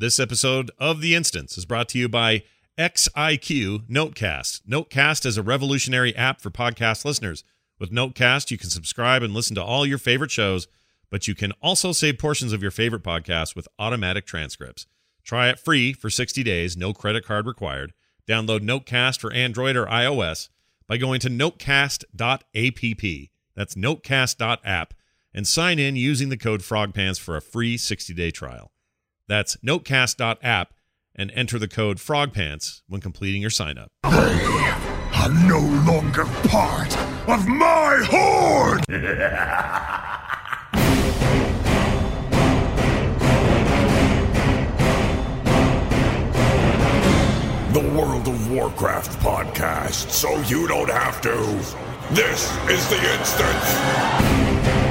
This 0.00 0.18
episode 0.18 0.70
of 0.78 1.02
The 1.02 1.14
Instance 1.14 1.58
is 1.58 1.66
brought 1.66 1.90
to 1.90 1.98
you 1.98 2.08
by 2.08 2.44
XIQ 2.78 3.86
Notecast. 3.86 4.62
Notecast 4.62 5.26
is 5.26 5.36
a 5.36 5.42
revolutionary 5.42 6.16
app 6.16 6.40
for 6.40 6.50
podcast 6.50 7.04
listeners. 7.04 7.44
With 7.78 7.92
Notecast, 7.92 8.50
you 8.50 8.56
can 8.56 8.70
subscribe 8.70 9.22
and 9.22 9.34
listen 9.34 9.54
to 9.56 9.62
all 9.62 9.84
your 9.84 9.98
favorite 9.98 10.30
shows, 10.30 10.68
but 11.10 11.28
you 11.28 11.34
can 11.34 11.52
also 11.60 11.92
save 11.92 12.16
portions 12.16 12.54
of 12.54 12.62
your 12.62 12.70
favorite 12.70 13.02
podcasts 13.02 13.54
with 13.54 13.68
automatic 13.78 14.24
transcripts. 14.24 14.86
Try 15.22 15.50
it 15.50 15.58
free 15.58 15.92
for 15.92 16.08
60 16.08 16.42
days, 16.44 16.78
no 16.78 16.94
credit 16.94 17.26
card 17.26 17.46
required. 17.46 17.92
Download 18.26 18.60
Notecast 18.60 19.20
for 19.20 19.30
Android 19.34 19.76
or 19.76 19.84
iOS 19.84 20.48
by 20.86 20.96
going 20.96 21.20
to 21.20 21.28
notecast.app. 21.28 23.28
That's 23.54 23.74
notecast.app 23.74 24.94
and 25.34 25.46
sign 25.46 25.78
in 25.78 25.96
using 25.96 26.30
the 26.30 26.38
code 26.38 26.62
FROGPANTS 26.62 27.20
for 27.20 27.36
a 27.36 27.42
free 27.42 27.76
60-day 27.76 28.30
trial. 28.30 28.72
That's 29.30 29.56
notecast.app 29.58 30.74
and 31.14 31.30
enter 31.36 31.56
the 31.60 31.68
code 31.68 31.98
FROGPANTS 31.98 32.82
when 32.88 33.00
completing 33.00 33.40
your 33.40 33.50
sign 33.50 33.78
up. 33.78 33.92
They 34.02 34.10
are 34.10 35.28
no 35.46 35.60
longer 35.86 36.24
part 36.48 36.98
of 37.28 37.46
my 37.46 38.04
horde! 38.10 38.82
the 47.72 47.88
World 47.96 48.26
of 48.26 48.50
Warcraft 48.50 49.20
podcast, 49.20 50.10
so 50.10 50.40
you 50.48 50.66
don't 50.66 50.90
have 50.90 51.20
to. 51.20 51.36
This 52.12 52.50
is 52.68 52.88
the 52.88 52.98
instance. 53.16 54.89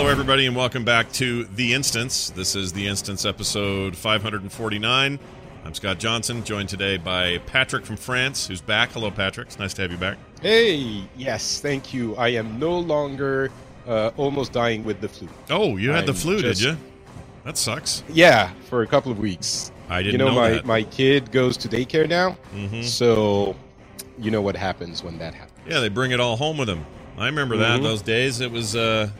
Hello, 0.00 0.10
everybody, 0.10 0.46
and 0.46 0.56
welcome 0.56 0.82
back 0.82 1.12
to 1.12 1.44
The 1.44 1.74
Instance. 1.74 2.30
This 2.30 2.56
is 2.56 2.72
The 2.72 2.86
Instance 2.88 3.26
episode 3.26 3.94
549. 3.94 5.18
I'm 5.66 5.74
Scott 5.74 5.98
Johnson, 5.98 6.42
joined 6.42 6.70
today 6.70 6.96
by 6.96 7.36
Patrick 7.44 7.84
from 7.84 7.98
France, 7.98 8.46
who's 8.46 8.62
back. 8.62 8.92
Hello, 8.92 9.10
Patrick. 9.10 9.48
It's 9.48 9.58
nice 9.58 9.74
to 9.74 9.82
have 9.82 9.90
you 9.92 9.98
back. 9.98 10.16
Hey, 10.40 11.04
yes, 11.18 11.60
thank 11.60 11.92
you. 11.92 12.16
I 12.16 12.28
am 12.28 12.58
no 12.58 12.78
longer 12.78 13.50
uh, 13.86 14.10
almost 14.16 14.54
dying 14.54 14.84
with 14.84 15.02
the 15.02 15.08
flu. 15.10 15.28
Oh, 15.50 15.76
you 15.76 15.90
had 15.90 16.06
the 16.06 16.12
I'm 16.12 16.16
flu, 16.16 16.40
just- 16.40 16.62
did 16.62 16.70
you? 16.70 16.76
That 17.44 17.58
sucks. 17.58 18.02
Yeah, 18.08 18.52
for 18.70 18.80
a 18.80 18.86
couple 18.86 19.12
of 19.12 19.18
weeks. 19.18 19.70
I 19.90 20.02
didn't 20.02 20.12
you 20.12 20.18
know, 20.18 20.28
know 20.28 20.34
my 20.34 20.50
that. 20.52 20.64
my 20.64 20.82
kid 20.84 21.30
goes 21.30 21.58
to 21.58 21.68
daycare 21.68 22.08
now, 22.08 22.38
Mhm. 22.56 22.82
so 22.84 23.54
you 24.18 24.30
know 24.30 24.40
what 24.40 24.56
happens 24.56 25.04
when 25.04 25.18
that 25.18 25.34
happens. 25.34 25.58
Yeah, 25.68 25.80
they 25.80 25.90
bring 25.90 26.10
it 26.12 26.20
all 26.20 26.36
home 26.38 26.56
with 26.56 26.68
them. 26.68 26.86
I 27.18 27.26
remember 27.26 27.58
that 27.58 27.80
Mhm. 27.80 27.82
those 27.82 28.00
days. 28.00 28.40
It 28.40 28.50
was 28.50 28.74
uh, 28.74 29.10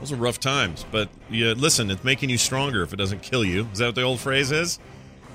those 0.00 0.12
are 0.12 0.16
rough 0.16 0.40
times. 0.40 0.84
But 0.90 1.08
yeah, 1.30 1.54
listen, 1.56 1.90
it's 1.90 2.04
making 2.04 2.30
you 2.30 2.38
stronger 2.38 2.82
if 2.82 2.92
it 2.92 2.96
doesn't 2.96 3.22
kill 3.22 3.44
you. 3.44 3.68
Is 3.72 3.78
that 3.78 3.86
what 3.86 3.94
the 3.94 4.02
old 4.02 4.20
phrase 4.20 4.50
is? 4.50 4.78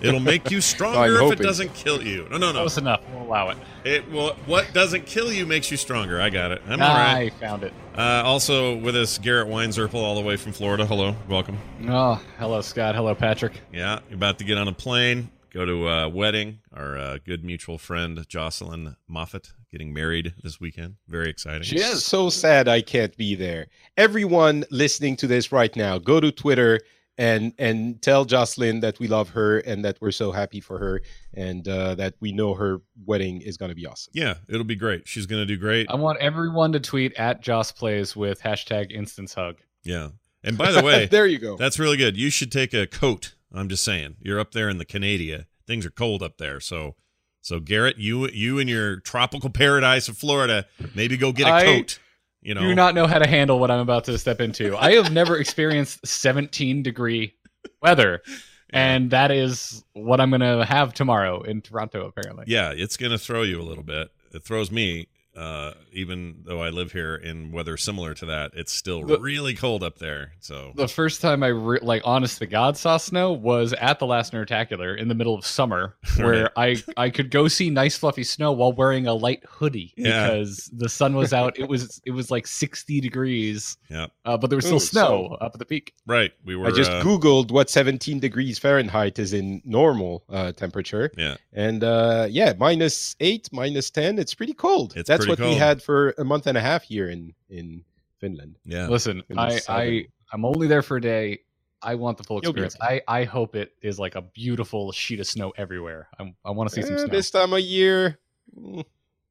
It'll 0.02 0.20
make 0.20 0.50
you 0.50 0.62
stronger 0.62 1.22
if 1.24 1.40
it 1.40 1.44
doesn't 1.44 1.74
kill 1.74 2.02
you. 2.02 2.28
No, 2.32 2.38
no, 2.38 2.52
no. 2.52 2.60
Close 2.60 2.78
enough. 2.78 3.02
We'll 3.14 3.24
allow 3.24 3.50
it. 3.50 3.58
It 3.84 4.12
well, 4.12 4.36
what 4.46 4.74
doesn't 4.74 5.06
kill 5.06 5.32
you 5.32 5.46
makes 5.46 5.70
you 5.70 5.78
stronger. 5.78 6.20
I 6.20 6.30
got 6.30 6.52
it. 6.52 6.62
I'm 6.68 6.82
all 6.82 6.90
I 6.90 7.30
found 7.40 7.64
it. 7.64 7.74
Uh, 7.96 8.24
also 8.26 8.78
with 8.78 8.96
us, 8.96 9.18
Garrett 9.18 9.48
Weinzierl, 9.48 9.94
all 9.94 10.16
the 10.16 10.22
way 10.22 10.38
from 10.38 10.54
Florida. 10.54 10.86
Hello, 10.86 11.16
welcome. 11.30 11.58
Oh, 11.88 12.22
hello, 12.40 12.62
Scott. 12.62 12.96
Hello, 12.96 13.14
Patrick. 13.14 13.54
Yeah, 13.72 14.00
you're 14.10 14.16
about 14.16 14.40
to 14.40 14.44
get 14.44 14.58
on 14.58 14.68
a 14.68 14.74
plane, 14.74 15.30
go 15.52 15.66
to 15.66 15.88
a 15.88 16.10
wedding. 16.10 16.60
Our 16.74 16.98
uh, 16.98 17.18
good 17.24 17.44
mutual 17.44 17.78
friend 17.78 18.26
Jocelyn 18.28 18.96
Moffat 19.08 19.54
getting 19.72 19.94
married 19.94 20.34
this 20.44 20.60
weekend. 20.60 20.96
Very 21.08 21.30
exciting. 21.30 21.64
She 21.64 21.78
is 21.78 22.04
so 22.04 22.30
sad 22.30 22.68
I 22.68 22.82
can't 22.82 23.16
be 23.18 23.36
there. 23.36 23.68
Everyone 23.98 24.66
listening 24.70 25.16
to 25.18 25.28
this 25.28 25.52
right 25.52 25.76
now, 25.76 25.98
go 25.98 26.20
to 26.20 26.32
Twitter 26.32 26.80
and 27.18 27.54
and 27.58 28.02
tell 28.02 28.26
Jocelyn 28.26 28.80
that 28.82 29.00
we 29.00 29.08
love 29.08 29.30
her 29.30 29.60
and 29.60 29.84
that 29.86 29.98
we're 30.02 30.12
so 30.12 30.32
happy 30.32 30.60
for 30.60 30.80
her 30.80 31.02
and 31.34 31.68
uh, 31.68 31.96
that 31.96 32.16
we 32.20 32.32
know 32.32 32.54
her 32.54 32.82
wedding 33.06 33.42
is 33.42 33.58
going 33.58 33.70
to 33.70 33.76
be 33.76 33.86
awesome. 33.86 34.12
Yeah, 34.14 34.36
it'll 34.48 34.64
be 34.64 34.76
great. 34.76 35.08
She's 35.08 35.26
going 35.26 35.42
to 35.42 35.46
do 35.46 35.58
great. 35.58 35.90
I 35.90 35.96
want 35.96 36.20
everyone 36.20 36.72
to 36.74 36.80
tweet 36.80 37.14
at 37.16 37.42
Joss 37.42 37.72
Plays 37.72 38.16
with 38.16 38.42
hashtag 38.42 38.92
instance 38.92 39.34
hug. 39.34 39.58
Yeah. 39.84 40.10
And 40.44 40.58
by 40.58 40.72
the 40.72 40.82
way, 40.82 41.06
there 41.12 41.28
you 41.28 41.38
go. 41.38 41.58
that's 41.58 41.80
really 41.80 41.98
good. 41.98 42.18
You 42.18 42.30
should 42.30 42.52
take 42.52 42.74
a 42.74 42.88
coat. 42.88 43.36
I'm 43.54 43.70
just 43.70 43.84
saying. 43.84 44.16
You're 44.20 44.40
up 44.40 44.52
there 44.54 44.70
in 44.70 44.78
the 44.78 44.86
Canada. 44.86 45.46
Things 45.68 45.86
are 45.86 45.92
cold 45.92 46.24
up 46.24 46.38
there. 46.38 46.60
So 46.60 46.96
so 47.42 47.60
Garrett, 47.60 47.98
you 47.98 48.30
you 48.30 48.60
in 48.60 48.68
your 48.68 48.98
tropical 48.98 49.50
paradise 49.50 50.08
of 50.08 50.18
Florida, 50.18 50.66
maybe 50.96 51.18
go 51.18 51.32
get 51.32 51.48
a 51.48 51.54
I 51.54 51.64
coat. 51.64 52.00
You 52.42 52.56
know. 52.56 52.62
Do 52.62 52.74
not 52.74 52.96
know 52.96 53.06
how 53.06 53.20
to 53.20 53.28
handle 53.28 53.60
what 53.60 53.70
I'm 53.70 53.80
about 53.80 54.06
to 54.06 54.18
step 54.18 54.42
into. 54.42 54.76
I 54.76 54.94
have 54.94 55.12
never 55.12 55.38
experienced 55.38 56.06
17 56.08 56.82
degree 56.82 57.36
weather, 57.82 58.22
and 58.72 59.12
that 59.12 59.32
is 59.32 59.84
what 59.94 60.20
I'm 60.20 60.30
going 60.30 60.42
to 60.42 60.66
have 60.66 60.94
tomorrow 60.94 61.42
in 61.42 61.62
Toronto, 61.62 62.08
apparently. 62.08 62.46
Yeah, 62.48 62.74
it's 62.76 62.98
going 62.98 63.12
to 63.12 63.20
throw 63.20 63.44
you 63.44 63.60
a 63.60 63.64
little 63.64 63.84
bit. 63.84 64.10
It 64.34 64.44
throws 64.44 64.72
me 64.72 65.08
uh 65.36 65.74
even 65.94 66.36
though 66.46 66.62
I 66.62 66.70
live 66.70 66.92
here 66.92 67.16
in 67.16 67.52
weather 67.52 67.78
similar 67.78 68.14
to 68.16 68.26
that. 68.28 68.52
It's 68.54 68.72
still 68.72 69.04
The- 69.06 69.20
really 69.20 69.54
cold 69.54 69.84
up 69.84 69.98
there. 70.00 70.34
So 70.40 70.72
The 70.76 70.88
first 70.88 71.22
time 71.22 71.44
I 71.44 71.48
re- 71.48 71.80
like 71.82 72.02
honest 72.06 72.38
to 72.40 72.46
God 72.46 72.78
saw 72.78 72.98
snow 72.98 73.32
was 73.34 73.74
at 73.74 74.00
the 74.00 74.06
last 74.06 74.34
Nerdtacular 74.34 74.98
in 74.98 75.08
the 75.08 75.16
middle 75.16 75.36
of 75.36 75.46
summer, 75.46 75.96
where 76.18 76.50
I 76.58 76.78
I 76.98 77.10
could 77.10 77.32
go 77.32 77.48
see 77.48 77.70
nice 77.70 77.98
fluffy 77.98 78.24
snow 78.24 78.52
while 78.52 78.74
wearing 78.74 79.08
a 79.08 79.14
light 79.14 79.44
hoodie 79.48 79.94
Yeah. 79.98 80.28
because 80.28 80.70
the 80.74 80.90
sun 80.90 81.16
was 81.16 81.32
out. 81.34 81.58
It 81.60 81.68
was 81.70 82.02
it 82.06 82.12
was 82.12 82.30
like 82.32 82.46
sixty 82.48 83.00
degrees, 83.02 83.78
yeah. 83.90 84.08
uh, 84.26 84.38
but 84.38 84.50
there 84.50 84.58
was 84.58 84.66
still 84.66 84.78
Ooh, 84.78 84.80
snow 84.80 85.28
so- 85.32 85.36
up 85.36 85.52
at 85.54 85.60
the 85.60 85.66
peak. 85.66 85.94
Right. 86.06 86.32
We 86.46 86.56
were 86.56 86.68
I 86.68 86.72
just 86.72 86.92
uh, 86.92 87.02
googled 87.04 87.52
what 87.52 87.70
17 87.70 88.20
degrees 88.20 88.60
Fahrenheit 88.60 89.18
is 89.20 89.34
in 89.34 89.62
normal 89.66 90.24
uh, 90.30 90.52
temperature, 90.52 91.12
Yeah. 91.18 91.36
and 91.54 91.84
uh, 91.84 92.28
yeah, 92.30 92.54
minus 92.58 93.16
eight, 93.20 93.50
minus 93.52 93.90
10. 93.90 94.20
It's 94.20 94.34
pretty 94.34 94.54
cold. 94.54 94.94
It's 94.96 95.08
That's 95.08 95.21
pretty 95.26 95.42
what 95.44 95.50
we 95.50 95.56
had 95.56 95.82
for 95.82 96.14
a 96.18 96.24
month 96.24 96.48
and 96.48 96.58
a 96.58 96.62
half 96.62 96.84
here 96.84 97.10
in 97.10 97.34
in 97.50 97.84
Finland. 98.20 98.58
Yeah. 98.66 98.88
Listen, 98.88 99.24
I 99.38 99.60
I 99.70 100.06
I'm 100.34 100.46
only 100.46 100.68
there 100.68 100.82
for 100.82 100.98
a 100.98 101.02
day. 101.02 101.40
I 101.84 101.96
want 101.96 102.18
the 102.20 102.24
full 102.24 102.40
You'll 102.44 102.54
be 102.54 102.62
experience. 102.64 103.02
I 103.08 103.22
I 103.22 103.24
hope 103.24 103.56
it 103.56 103.74
is 103.82 103.98
like 104.00 104.16
a 104.16 104.22
beautiful 104.22 104.92
sheet 104.92 105.20
of 105.20 105.26
snow 105.28 105.52
everywhere. 105.58 106.08
I'm, 106.20 106.36
I 106.46 106.52
want 106.52 106.70
to 106.70 106.76
see 106.76 106.84
some 106.84 106.94
Eh, 106.96 106.98
snow. 107.00 107.08
this 107.08 107.32
time 107.32 107.54
of 107.54 107.60
year. 107.62 108.20
mm, 108.56 108.86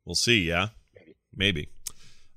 We'll 0.05 0.15
see. 0.17 0.41
Yeah, 0.49 0.69
maybe. 1.34 1.69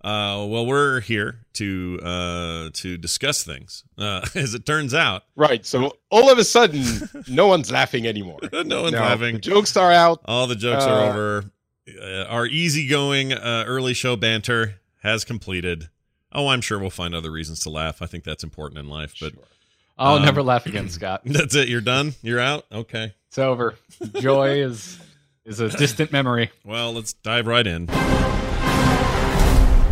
Uh, 0.04 0.46
well, 0.50 0.66
we're 0.66 1.00
here 1.00 1.46
to 1.54 1.98
uh, 2.04 2.70
to 2.74 2.98
discuss 2.98 3.44
things. 3.44 3.86
Uh, 3.98 4.22
as 4.36 4.54
it 4.54 4.66
turns 4.66 4.94
out, 4.94 5.24
Right. 5.36 5.66
So 5.66 5.94
all 6.12 6.30
of 6.30 6.38
a 6.38 6.44
sudden, 6.44 6.84
no 7.28 7.48
one's 7.48 7.72
laughing 7.72 8.06
anymore. 8.06 8.40
no 8.54 8.82
one's 8.84 8.92
Now, 8.94 9.06
laughing. 9.06 9.36
The 9.36 9.42
jokes 9.42 9.76
are 9.78 9.92
out. 9.94 10.20
All 10.26 10.46
the 10.46 10.56
jokes 10.58 10.84
are 10.84 11.06
Uh, 11.06 11.10
over. 11.10 11.52
Uh, 11.88 12.24
our 12.24 12.46
easygoing 12.46 13.34
uh, 13.34 13.66
early 13.68 13.94
show 13.94 14.16
banter 14.16 14.76
has 15.02 15.26
completed. 15.26 15.90
Oh, 16.32 16.48
I'm 16.48 16.62
sure 16.62 16.80
we'll 16.80 16.90
find 16.90 17.14
other 17.14 17.32
reasons 17.32 17.60
to 17.62 17.70
laugh. 17.70 18.02
I 18.02 18.06
think 18.06 18.24
that's 18.24 18.44
important 18.44 18.80
in 18.80 18.88
life. 18.88 19.16
But 19.20 19.34
I'll 19.98 20.16
um, 20.16 20.26
never 20.26 20.42
laugh 20.42 20.66
again, 20.66 20.90
Scott. 20.90 21.22
that's 21.26 21.56
it. 21.56 21.68
You're 21.68 21.82
done. 21.82 22.14
You're 22.22 22.40
out. 22.40 22.66
Okay. 22.72 23.14
It's 23.28 23.38
over. 23.38 23.76
Joy 24.20 24.62
is 24.64 25.00
is 25.46 25.60
a 25.60 25.70
distant 25.70 26.12
memory. 26.12 26.52
Well, 26.66 26.94
let's 26.94 27.14
dive 27.14 27.48
right 27.48 27.68
in. 27.68 27.90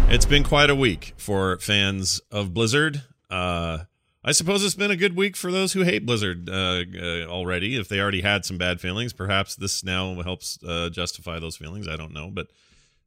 It's 0.09 0.25
been 0.25 0.43
quite 0.43 0.69
a 0.69 0.75
week 0.75 1.13
for 1.17 1.57
fans 1.59 2.21
of 2.31 2.53
Blizzard. 2.53 3.01
Uh, 3.29 3.79
I 4.23 4.33
suppose 4.33 4.63
it's 4.63 4.75
been 4.75 4.91
a 4.91 4.95
good 4.95 5.15
week 5.15 5.35
for 5.35 5.51
those 5.51 5.73
who 5.73 5.81
hate 5.81 6.05
Blizzard 6.05 6.47
uh, 6.47 6.83
uh, 6.95 7.25
already. 7.25 7.75
If 7.75 7.87
they 7.87 7.99
already 7.99 8.21
had 8.21 8.45
some 8.45 8.59
bad 8.59 8.79
feelings, 8.79 9.13
perhaps 9.13 9.55
this 9.55 9.83
now 9.83 10.21
helps 10.21 10.59
uh, 10.63 10.89
justify 10.89 11.39
those 11.39 11.57
feelings. 11.57 11.87
I 11.87 11.95
don't 11.95 12.13
know. 12.13 12.29
But 12.29 12.47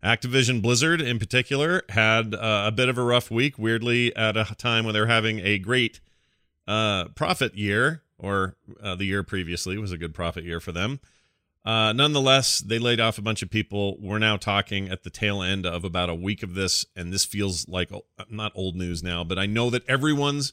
Activision 0.02 0.60
Blizzard, 0.60 1.00
in 1.00 1.20
particular, 1.20 1.82
had 1.90 2.34
uh, 2.34 2.64
a 2.66 2.72
bit 2.72 2.88
of 2.88 2.98
a 2.98 3.02
rough 3.02 3.30
week, 3.30 3.60
weirdly, 3.60 4.14
at 4.16 4.36
a 4.36 4.56
time 4.56 4.84
when 4.84 4.92
they're 4.92 5.06
having 5.06 5.38
a 5.38 5.58
great 5.58 6.00
uh, 6.66 7.04
profit 7.14 7.54
year, 7.54 8.02
or 8.18 8.56
uh, 8.82 8.96
the 8.96 9.04
year 9.04 9.22
previously 9.22 9.78
was 9.78 9.92
a 9.92 9.98
good 9.98 10.14
profit 10.14 10.42
year 10.42 10.58
for 10.58 10.72
them. 10.72 10.98
Nonetheless, 11.64 12.58
they 12.58 12.80
laid 12.80 12.98
off 12.98 13.18
a 13.18 13.22
bunch 13.22 13.40
of 13.40 13.50
people. 13.50 13.96
We're 14.00 14.18
now 14.18 14.36
talking 14.36 14.88
at 14.88 15.04
the 15.04 15.10
tail 15.10 15.42
end 15.42 15.64
of 15.64 15.84
about 15.84 16.10
a 16.10 16.14
week 16.14 16.42
of 16.42 16.54
this, 16.54 16.84
and 16.96 17.12
this 17.12 17.24
feels 17.24 17.68
like 17.68 17.90
not 18.28 18.50
old 18.56 18.74
news 18.74 19.00
now, 19.00 19.22
but 19.22 19.38
I 19.38 19.46
know 19.46 19.70
that 19.70 19.88
everyone's 19.88 20.52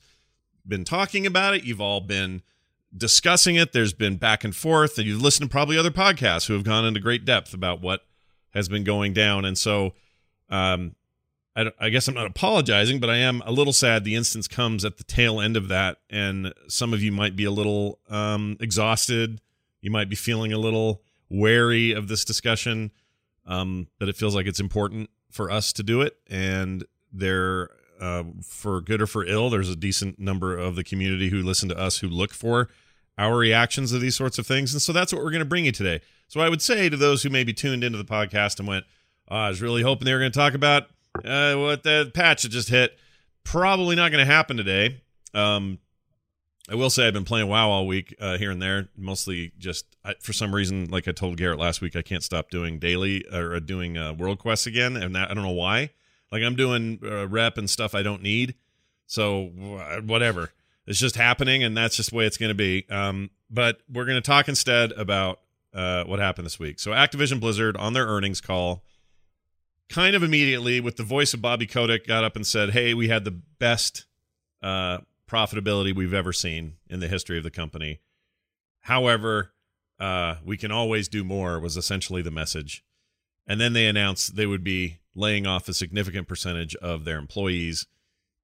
been 0.67 0.83
talking 0.83 1.25
about 1.25 1.53
it. 1.55 1.63
You've 1.63 1.81
all 1.81 2.01
been 2.01 2.41
discussing 2.95 3.55
it. 3.55 3.73
There's 3.73 3.93
been 3.93 4.17
back 4.17 4.43
and 4.43 4.55
forth, 4.55 4.97
and 4.97 5.07
you've 5.07 5.21
listened 5.21 5.49
to 5.49 5.51
probably 5.51 5.77
other 5.77 5.91
podcasts 5.91 6.47
who 6.47 6.53
have 6.53 6.63
gone 6.63 6.85
into 6.85 6.99
great 6.99 7.25
depth 7.25 7.53
about 7.53 7.81
what 7.81 8.01
has 8.53 8.67
been 8.67 8.83
going 8.83 9.13
down. 9.13 9.45
And 9.45 9.57
so, 9.57 9.93
um, 10.49 10.95
I, 11.55 11.71
I 11.79 11.89
guess 11.89 12.07
I'm 12.07 12.15
not 12.15 12.27
apologizing, 12.27 12.99
but 12.99 13.09
I 13.09 13.17
am 13.17 13.41
a 13.45 13.51
little 13.51 13.73
sad 13.73 14.03
the 14.03 14.15
instance 14.15 14.47
comes 14.47 14.85
at 14.85 14.97
the 14.97 15.03
tail 15.03 15.39
end 15.41 15.57
of 15.57 15.67
that, 15.69 15.97
and 16.09 16.53
some 16.67 16.93
of 16.93 17.01
you 17.01 17.11
might 17.11 17.35
be 17.35 17.45
a 17.45 17.51
little 17.51 17.99
um, 18.09 18.57
exhausted. 18.59 19.41
You 19.81 19.91
might 19.91 20.09
be 20.09 20.15
feeling 20.15 20.53
a 20.53 20.57
little 20.57 21.01
wary 21.29 21.91
of 21.91 22.07
this 22.07 22.23
discussion, 22.23 22.91
um, 23.45 23.87
but 23.99 24.09
it 24.09 24.15
feels 24.15 24.35
like 24.35 24.45
it's 24.45 24.59
important 24.59 25.09
for 25.29 25.49
us 25.49 25.73
to 25.73 25.83
do 25.83 26.01
it. 26.01 26.17
And 26.29 26.85
there, 27.11 27.69
uh, 28.01 28.23
for 28.43 28.81
good 28.81 29.01
or 29.01 29.07
for 29.07 29.25
ill, 29.25 29.49
there's 29.49 29.69
a 29.69 29.75
decent 29.75 30.19
number 30.19 30.57
of 30.57 30.75
the 30.75 30.83
community 30.83 31.29
who 31.29 31.41
listen 31.41 31.69
to 31.69 31.77
us 31.77 31.99
who 31.99 32.07
look 32.07 32.33
for 32.33 32.69
our 33.17 33.37
reactions 33.37 33.91
to 33.91 33.99
these 33.99 34.15
sorts 34.15 34.39
of 34.39 34.47
things. 34.47 34.73
And 34.73 34.81
so 34.81 34.91
that's 34.91 35.13
what 35.13 35.23
we're 35.23 35.31
going 35.31 35.39
to 35.39 35.45
bring 35.45 35.65
you 35.65 35.71
today. 35.71 36.01
So 36.27 36.39
I 36.41 36.49
would 36.49 36.61
say 36.61 36.89
to 36.89 36.97
those 36.97 37.23
who 37.23 37.29
maybe 37.29 37.53
tuned 37.53 37.83
into 37.83 37.97
the 37.97 38.03
podcast 38.03 38.59
and 38.59 38.67
went, 38.67 38.85
oh, 39.29 39.35
I 39.35 39.49
was 39.49 39.61
really 39.61 39.83
hoping 39.83 40.05
they 40.05 40.13
were 40.13 40.19
going 40.19 40.31
to 40.31 40.39
talk 40.39 40.53
about 40.53 40.83
uh, 41.23 41.55
what 41.55 41.83
the 41.83 42.11
patch 42.13 42.43
that 42.43 42.49
just 42.49 42.69
hit. 42.69 42.97
Probably 43.43 43.95
not 43.95 44.11
going 44.11 44.25
to 44.25 44.31
happen 44.31 44.57
today. 44.57 45.01
Um, 45.33 45.79
I 46.69 46.75
will 46.75 46.89
say 46.89 47.07
I've 47.07 47.13
been 47.13 47.25
playing 47.25 47.47
WoW 47.47 47.69
all 47.69 47.87
week 47.87 48.15
uh, 48.19 48.37
here 48.37 48.51
and 48.51 48.61
there, 48.61 48.87
mostly 48.95 49.51
just 49.57 49.85
I, 50.05 50.13
for 50.19 50.31
some 50.31 50.53
reason, 50.53 50.89
like 50.89 51.07
I 51.07 51.11
told 51.11 51.37
Garrett 51.37 51.59
last 51.59 51.81
week, 51.81 51.95
I 51.95 52.01
can't 52.01 52.23
stop 52.23 52.49
doing 52.49 52.79
daily 52.79 53.25
or 53.33 53.59
doing 53.59 53.97
uh, 53.97 54.13
world 54.13 54.39
quests 54.39 54.67
again, 54.67 54.95
and 54.95 55.15
that, 55.15 55.29
I 55.29 55.33
don't 55.33 55.43
know 55.43 55.51
why. 55.51 55.89
Like 56.31 56.43
I'm 56.43 56.55
doing 56.55 56.99
uh, 57.03 57.27
rep 57.27 57.57
and 57.57 57.69
stuff 57.69 57.93
I 57.93 58.03
don't 58.03 58.21
need, 58.21 58.55
so 59.05 59.45
whatever. 60.05 60.51
It's 60.87 60.99
just 60.99 61.15
happening, 61.15 61.63
and 61.63 61.77
that's 61.77 61.95
just 61.95 62.09
the 62.09 62.15
way 62.15 62.25
it's 62.25 62.37
going 62.37 62.49
to 62.49 62.55
be. 62.55 62.85
Um, 62.89 63.29
but 63.49 63.79
we're 63.91 64.05
going 64.05 64.15
to 64.15 64.21
talk 64.21 64.47
instead 64.47 64.91
about 64.93 65.39
uh, 65.73 66.05
what 66.05 66.19
happened 66.19 66.45
this 66.45 66.59
week. 66.59 66.79
So 66.79 66.91
Activision 66.91 67.39
Blizzard 67.39 67.77
on 67.77 67.93
their 67.93 68.07
earnings 68.07 68.41
call, 68.41 68.83
kind 69.89 70.15
of 70.15 70.23
immediately, 70.23 70.79
with 70.79 70.97
the 70.97 71.03
voice 71.03 71.33
of 71.33 71.41
Bobby 71.41 71.67
Kotick, 71.67 72.07
got 72.07 72.23
up 72.23 72.35
and 72.35 72.47
said, 72.47 72.71
"Hey, 72.71 72.93
we 72.93 73.09
had 73.09 73.25
the 73.25 73.31
best." 73.31 74.05
Uh, 74.61 74.99
profitability 75.31 75.95
we've 75.95 76.13
ever 76.13 76.33
seen 76.33 76.75
in 76.89 76.99
the 76.99 77.07
history 77.07 77.37
of 77.37 77.43
the 77.43 77.49
company. 77.49 78.01
However, 78.81 79.53
uh, 79.99 80.35
we 80.43 80.57
can 80.57 80.71
always 80.71 81.07
do 81.07 81.23
more 81.23 81.59
was 81.59 81.77
essentially 81.77 82.21
the 82.21 82.31
message. 82.31 82.83
And 83.47 83.59
then 83.59 83.73
they 83.73 83.87
announced 83.87 84.35
they 84.35 84.45
would 84.45 84.63
be 84.63 84.99
laying 85.15 85.45
off 85.45 85.67
a 85.67 85.73
significant 85.73 86.27
percentage 86.27 86.75
of 86.75 87.05
their 87.05 87.17
employees 87.17 87.87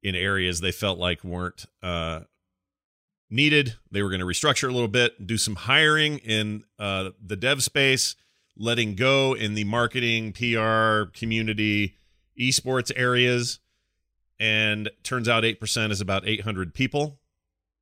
in 0.03 0.15
areas 0.15 0.59
they 0.59 0.71
felt 0.71 0.99
like 0.99 1.23
weren't 1.23 1.65
uh, 1.81 2.21
needed. 3.29 3.75
They 3.91 4.01
were 4.01 4.09
going 4.09 4.19
to 4.19 4.25
restructure 4.25 4.69
a 4.69 4.73
little 4.73 4.87
bit, 4.87 5.25
do 5.25 5.37
some 5.37 5.55
hiring 5.55 6.19
in 6.19 6.63
uh, 6.79 7.11
the 7.23 7.35
dev 7.35 7.63
space, 7.63 8.15
letting 8.57 8.95
go 8.95 9.33
in 9.33 9.53
the 9.53 9.63
marketing, 9.63 10.33
PR, 10.33 11.09
community, 11.17 11.95
esports 12.39 12.91
areas. 12.95 13.59
And 14.39 14.89
turns 15.03 15.27
out 15.27 15.43
8% 15.43 15.91
is 15.91 16.01
about 16.01 16.27
800 16.27 16.73
people. 16.73 17.19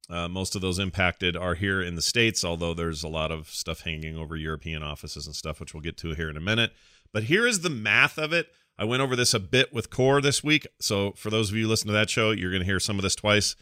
Uh, 0.10 0.28
most 0.28 0.56
of 0.56 0.62
those 0.62 0.80
impacted 0.80 1.36
are 1.36 1.56
here 1.56 1.82
in 1.82 1.96
the 1.96 2.02
states 2.02 2.44
although 2.44 2.76
there's 2.76 3.04
a 3.04 3.08
lot 3.08 3.32
of 3.32 3.48
stuff 3.50 3.82
hanging 3.82 4.16
over 4.16 4.36
european 4.36 4.84
offices 4.84 5.26
and 5.26 5.36
stuff 5.36 5.60
which 5.60 5.74
we'll 5.74 5.82
get 5.82 5.98
to 5.98 6.14
here 6.14 6.30
in 6.30 6.38
a 6.38 6.42
minute 6.42 6.72
but 7.16 7.24
here 7.24 7.48
is 7.48 7.62
the 7.62 7.70
math 7.70 8.18
of 8.18 8.34
it. 8.34 8.50
I 8.78 8.84
went 8.84 9.02
over 9.02 9.16
this 9.16 9.34
a 9.34 9.40
bit 9.40 9.74
with 9.74 9.90
core 9.90 10.20
this 10.20 10.44
week. 10.44 10.68
So 10.82 11.14
for 11.14 11.30
those 11.30 11.50
of 11.50 11.56
you 11.56 11.64
who 11.64 11.70
listen 11.70 11.88
to 11.88 11.94
that 11.94 12.10
show 12.10 12.32
you're 12.32 12.52
going 12.52 12.60
to 12.60 12.66
hear 12.66 12.82
some 12.82 13.00
of 13.00 13.04
this 13.04 13.16
twice. 13.16 13.56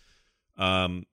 Um, 0.58 1.06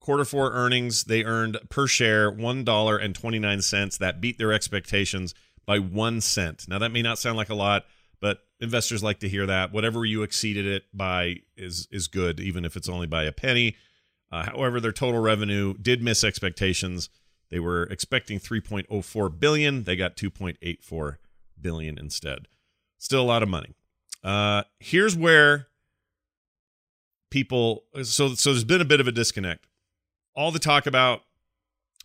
quarter 0.00 0.24
four 0.24 0.52
earnings 0.52 1.04
they 1.04 1.22
earned 1.22 1.58
per 1.68 1.86
share 1.86 2.32
$1.29 2.32 3.98
that 3.98 4.22
beat 4.22 4.38
their 4.38 4.54
expectations 4.54 5.34
by 5.66 5.78
one 5.78 6.22
cent. 6.22 6.64
Now 6.66 6.78
that 6.78 6.92
may 6.92 7.02
not 7.02 7.18
sound 7.18 7.36
like 7.36 7.50
a 7.50 7.54
lot 7.54 7.84
but 8.22 8.38
investors 8.58 9.02
like 9.02 9.20
to 9.20 9.28
hear 9.28 9.44
that. 9.44 9.70
Whatever 9.70 10.06
you 10.06 10.22
exceeded 10.22 10.64
it 10.64 10.84
by 10.94 11.40
is 11.58 11.88
is 11.90 12.08
good 12.08 12.40
even 12.40 12.64
if 12.64 12.74
it's 12.74 12.88
only 12.88 13.06
by 13.06 13.24
a 13.24 13.32
penny. 13.32 13.76
Uh, 14.32 14.44
however 14.44 14.80
their 14.80 14.92
total 14.92 15.20
revenue 15.20 15.74
did 15.74 16.02
miss 16.02 16.24
expectations. 16.24 17.10
They 17.50 17.60
were 17.60 17.82
expecting 17.82 18.40
3.04 18.40 19.38
billion. 19.38 19.84
They 19.84 19.94
got 19.94 20.16
2.84 20.16 21.18
billion 21.60 21.98
instead 21.98 22.48
still 22.98 23.22
a 23.22 23.24
lot 23.24 23.42
of 23.42 23.48
money 23.48 23.74
uh, 24.24 24.62
here's 24.80 25.16
where 25.16 25.68
people 27.30 27.84
so 28.02 28.34
so 28.34 28.50
there's 28.50 28.64
been 28.64 28.80
a 28.80 28.84
bit 28.84 29.00
of 29.00 29.06
a 29.06 29.12
disconnect 29.12 29.66
all 30.34 30.50
the 30.50 30.58
talk 30.58 30.86
about 30.86 31.22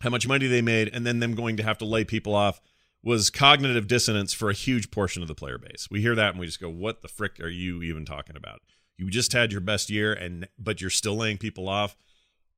how 0.02 0.10
much 0.10 0.26
money 0.26 0.46
they 0.46 0.62
made 0.62 0.90
and 0.92 1.06
then 1.06 1.20
them 1.20 1.34
going 1.34 1.56
to 1.56 1.62
have 1.62 1.78
to 1.78 1.84
lay 1.84 2.04
people 2.04 2.34
off 2.34 2.60
was 3.02 3.30
cognitive 3.30 3.86
dissonance 3.86 4.32
for 4.32 4.50
a 4.50 4.54
huge 4.54 4.90
portion 4.90 5.22
of 5.22 5.28
the 5.28 5.34
player 5.34 5.58
base. 5.58 5.88
We 5.90 6.02
hear 6.02 6.14
that 6.14 6.30
and 6.30 6.40
we 6.40 6.46
just 6.46 6.60
go, 6.60 6.68
"What 6.68 7.02
the 7.02 7.08
frick 7.08 7.40
are 7.40 7.48
you 7.48 7.82
even 7.82 8.04
talking 8.04 8.36
about? 8.36 8.62
You 8.96 9.10
just 9.10 9.32
had 9.32 9.52
your 9.52 9.60
best 9.60 9.90
year 9.90 10.12
and 10.12 10.48
but 10.58 10.80
you're 10.80 10.90
still 10.90 11.16
laying 11.16 11.38
people 11.38 11.68
off. 11.68 11.96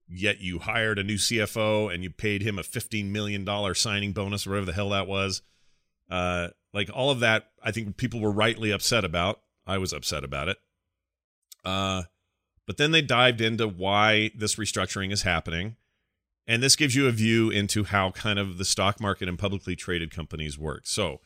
Yet 0.06 0.41
you 0.41 0.58
hired 0.58 0.99
a 0.99 1.05
new 1.05 1.17
CFO 1.17 1.93
and 1.93 2.02
you 2.02 2.11
paid 2.11 2.43
him 2.43 2.58
a 2.58 2.62
15 2.62 3.11
million 3.11 3.44
dollar 3.44 3.75
signing 3.75 4.12
bonus 4.12 4.46
or 4.46 4.50
whatever 4.50 4.67
the 4.67 4.73
hell 4.75 4.91
that 4.91 5.06
was. 5.06 5.43
Uh 6.11 6.49
like 6.74 6.90
all 6.92 7.10
of 7.10 7.20
that 7.20 7.46
I 7.62 7.70
think 7.70 7.96
people 7.96 8.20
were 8.20 8.32
rightly 8.32 8.70
upset 8.70 9.04
about. 9.04 9.40
I 9.66 9.78
was 9.78 9.92
upset 9.94 10.24
about 10.24 10.48
it. 10.48 10.58
Uh 11.64 12.02
but 12.66 12.76
then 12.76 12.92
they 12.92 13.02
dived 13.02 13.40
into 13.40 13.68
why 13.68 14.30
this 14.34 14.56
restructuring 14.56 15.12
is 15.12 15.22
happening. 15.22 15.76
And 16.46 16.62
this 16.62 16.76
gives 16.76 16.94
you 16.94 17.06
a 17.06 17.12
view 17.12 17.50
into 17.50 17.84
how 17.84 18.10
kind 18.10 18.38
of 18.38 18.58
the 18.58 18.64
stock 18.64 19.00
market 19.00 19.28
and 19.28 19.38
publicly 19.38 19.76
traded 19.76 20.10
companies 20.10 20.58
work. 20.58 20.82
So, 20.86 21.20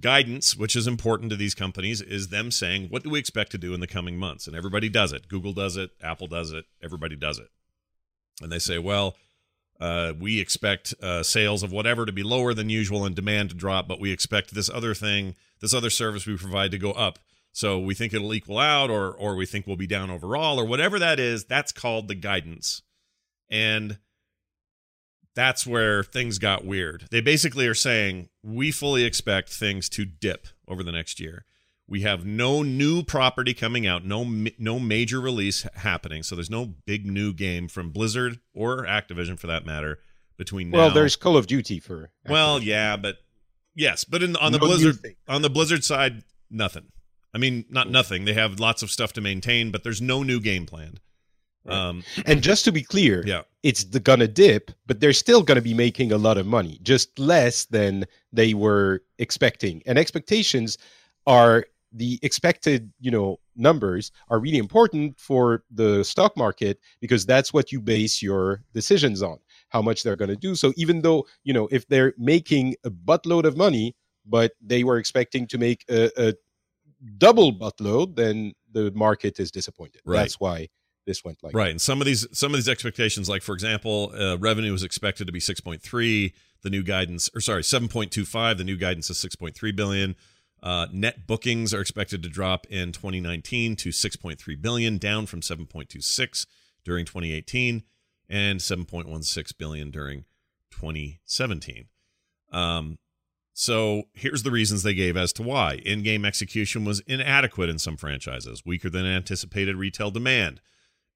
guidance, 0.00 0.56
which 0.56 0.76
is 0.76 0.86
important 0.86 1.30
to 1.30 1.36
these 1.36 1.54
companies, 1.54 2.00
is 2.00 2.28
them 2.28 2.50
saying, 2.50 2.86
what 2.88 3.02
do 3.02 3.10
we 3.10 3.18
expect 3.18 3.50
to 3.52 3.58
do 3.58 3.74
in 3.74 3.80
the 3.80 3.86
coming 3.86 4.16
months? 4.16 4.46
And 4.46 4.56
everybody 4.56 4.88
does 4.88 5.12
it. 5.12 5.28
Google 5.28 5.52
does 5.52 5.76
it, 5.76 5.90
Apple 6.00 6.28
does 6.28 6.52
it, 6.52 6.66
everybody 6.82 7.16
does 7.16 7.38
it. 7.38 7.48
And 8.40 8.50
they 8.50 8.60
say, 8.60 8.78
well, 8.78 9.16
uh, 9.82 10.12
we 10.16 10.38
expect 10.38 10.94
uh, 11.02 11.24
sales 11.24 11.64
of 11.64 11.72
whatever 11.72 12.06
to 12.06 12.12
be 12.12 12.22
lower 12.22 12.54
than 12.54 12.70
usual 12.70 13.04
and 13.04 13.16
demand 13.16 13.50
to 13.50 13.56
drop, 13.56 13.88
but 13.88 14.00
we 14.00 14.12
expect 14.12 14.54
this 14.54 14.70
other 14.70 14.94
thing, 14.94 15.34
this 15.60 15.74
other 15.74 15.90
service 15.90 16.24
we 16.24 16.36
provide 16.36 16.70
to 16.70 16.78
go 16.78 16.92
up. 16.92 17.18
So 17.50 17.80
we 17.80 17.92
think 17.92 18.14
it'll 18.14 18.32
equal 18.32 18.58
out, 18.58 18.90
or 18.90 19.10
or 19.10 19.34
we 19.34 19.44
think 19.44 19.66
we'll 19.66 19.76
be 19.76 19.88
down 19.88 20.08
overall, 20.08 20.58
or 20.58 20.64
whatever 20.64 21.00
that 21.00 21.18
is. 21.18 21.44
That's 21.46 21.72
called 21.72 22.06
the 22.06 22.14
guidance, 22.14 22.82
and 23.50 23.98
that's 25.34 25.66
where 25.66 26.04
things 26.04 26.38
got 26.38 26.64
weird. 26.64 27.08
They 27.10 27.20
basically 27.20 27.66
are 27.66 27.74
saying 27.74 28.28
we 28.40 28.70
fully 28.70 29.02
expect 29.02 29.48
things 29.48 29.88
to 29.90 30.04
dip 30.04 30.46
over 30.68 30.84
the 30.84 30.92
next 30.92 31.18
year. 31.18 31.44
We 31.88 32.02
have 32.02 32.24
no 32.24 32.62
new 32.62 33.02
property 33.02 33.54
coming 33.54 33.86
out, 33.86 34.04
no 34.04 34.24
no 34.58 34.78
major 34.78 35.20
release 35.20 35.66
happening. 35.74 36.22
So 36.22 36.34
there's 36.34 36.50
no 36.50 36.74
big 36.86 37.06
new 37.06 37.32
game 37.32 37.68
from 37.68 37.90
Blizzard 37.90 38.38
or 38.54 38.84
Activision 38.84 39.38
for 39.38 39.46
that 39.48 39.66
matter 39.66 39.98
between 40.38 40.70
now. 40.70 40.78
Well, 40.78 40.90
there's 40.90 41.16
Call 41.16 41.36
of 41.36 41.46
Duty 41.46 41.80
for. 41.80 42.10
Well, 42.28 42.62
yeah, 42.62 42.96
but 42.96 43.16
yes, 43.74 44.04
but 44.04 44.22
in 44.22 44.36
on 44.36 44.52
the 44.52 44.58
No 44.58 44.66
Blizzard 44.66 44.98
on 45.28 45.42
the 45.42 45.50
Blizzard 45.50 45.84
side, 45.84 46.22
nothing. 46.50 46.86
I 47.34 47.38
mean, 47.38 47.64
not 47.68 47.90
nothing. 47.90 48.24
They 48.24 48.34
have 48.34 48.60
lots 48.60 48.82
of 48.82 48.90
stuff 48.90 49.12
to 49.14 49.20
maintain, 49.20 49.70
but 49.70 49.84
there's 49.84 50.02
no 50.02 50.22
new 50.22 50.40
game 50.40 50.66
planned. 50.66 51.00
Right. 51.64 51.76
Um, 51.76 52.04
And 52.26 52.42
just 52.42 52.64
to 52.64 52.72
be 52.72 52.82
clear, 52.82 53.22
yeah, 53.26 53.42
it's 53.62 53.84
the, 53.84 54.00
gonna 54.00 54.28
dip, 54.28 54.70
but 54.86 55.00
they're 55.00 55.12
still 55.12 55.42
gonna 55.42 55.62
be 55.62 55.74
making 55.74 56.12
a 56.12 56.18
lot 56.18 56.38
of 56.38 56.46
money, 56.46 56.78
just 56.82 57.18
less 57.18 57.64
than 57.66 58.04
they 58.32 58.54
were 58.54 59.02
expecting. 59.18 59.82
And 59.86 59.98
expectations 59.98 60.76
are 61.26 61.66
the 61.92 62.18
expected, 62.22 62.92
you 63.00 63.10
know, 63.10 63.38
numbers 63.54 64.12
are 64.28 64.38
really 64.38 64.58
important 64.58 65.18
for 65.18 65.62
the 65.70 66.04
stock 66.04 66.36
market 66.36 66.78
because 67.00 67.26
that's 67.26 67.52
what 67.52 67.70
you 67.72 67.80
base 67.80 68.22
your 68.22 68.62
decisions 68.72 69.22
on, 69.22 69.38
how 69.68 69.82
much 69.82 70.02
they're 70.02 70.16
gonna 70.16 70.36
do. 70.36 70.54
So 70.54 70.72
even 70.76 71.02
though, 71.02 71.26
you 71.44 71.52
know, 71.52 71.68
if 71.70 71.86
they're 71.88 72.14
making 72.18 72.76
a 72.84 72.90
buttload 72.90 73.44
of 73.44 73.56
money, 73.56 73.94
but 74.24 74.52
they 74.60 74.84
were 74.84 74.98
expecting 74.98 75.46
to 75.48 75.58
make 75.58 75.84
a, 75.90 76.10
a 76.16 76.34
double 77.18 77.52
buttload, 77.52 78.16
then 78.16 78.52
the 78.70 78.90
market 78.92 79.38
is 79.40 79.50
disappointed. 79.50 80.00
Right. 80.04 80.18
That's 80.18 80.40
why 80.40 80.68
this 81.06 81.24
went 81.24 81.42
like 81.42 81.54
right. 81.54 81.70
And 81.70 81.80
some 81.80 82.00
of 82.00 82.06
these 82.06 82.26
some 82.32 82.52
of 82.52 82.58
these 82.58 82.68
expectations, 82.68 83.28
like 83.28 83.42
for 83.42 83.54
example, 83.54 84.12
uh, 84.14 84.36
revenue 84.38 84.72
is 84.72 84.82
expected 84.82 85.26
to 85.26 85.32
be 85.32 85.40
6.3. 85.40 86.32
The 86.62 86.70
new 86.70 86.84
guidance, 86.84 87.28
or 87.34 87.40
sorry, 87.40 87.62
7.25. 87.62 88.56
The 88.56 88.62
new 88.62 88.76
guidance 88.76 89.10
is 89.10 89.18
6.3 89.18 89.74
billion. 89.74 90.14
Uh, 90.62 90.86
net 90.92 91.26
bookings 91.26 91.74
are 91.74 91.80
expected 91.80 92.22
to 92.22 92.28
drop 92.28 92.66
in 92.70 92.92
2019 92.92 93.74
to 93.76 93.88
6.3 93.88 94.62
billion, 94.62 94.96
down 94.98 95.26
from 95.26 95.40
7.26 95.40 96.46
during 96.84 97.04
2018 97.04 97.82
and 98.28 98.60
7.16 98.60 99.58
billion 99.58 99.90
during 99.90 100.24
2017. 100.70 101.86
Um, 102.52 102.98
so 103.52 104.04
here's 104.14 104.44
the 104.44 104.50
reasons 104.50 104.82
they 104.82 104.94
gave 104.94 105.16
as 105.16 105.32
to 105.34 105.42
why 105.42 105.74
in-game 105.84 106.24
execution 106.24 106.84
was 106.84 107.00
inadequate 107.00 107.68
in 107.68 107.78
some 107.78 107.96
franchises, 107.96 108.62
weaker 108.64 108.88
than 108.88 109.04
anticipated 109.04 109.76
retail 109.76 110.10
demand. 110.10 110.60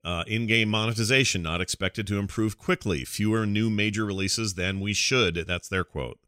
Uh, 0.04 0.22
in-game 0.26 0.68
monetization 0.68 1.42
not 1.42 1.60
expected 1.60 2.06
to 2.06 2.18
improve 2.18 2.58
quickly. 2.58 3.04
Fewer 3.04 3.46
new 3.46 3.70
major 3.70 4.04
releases 4.04 4.54
than 4.54 4.80
we 4.80 4.92
should. 4.92 5.46
That's 5.46 5.68
their 5.68 5.82
quote. 5.82 6.18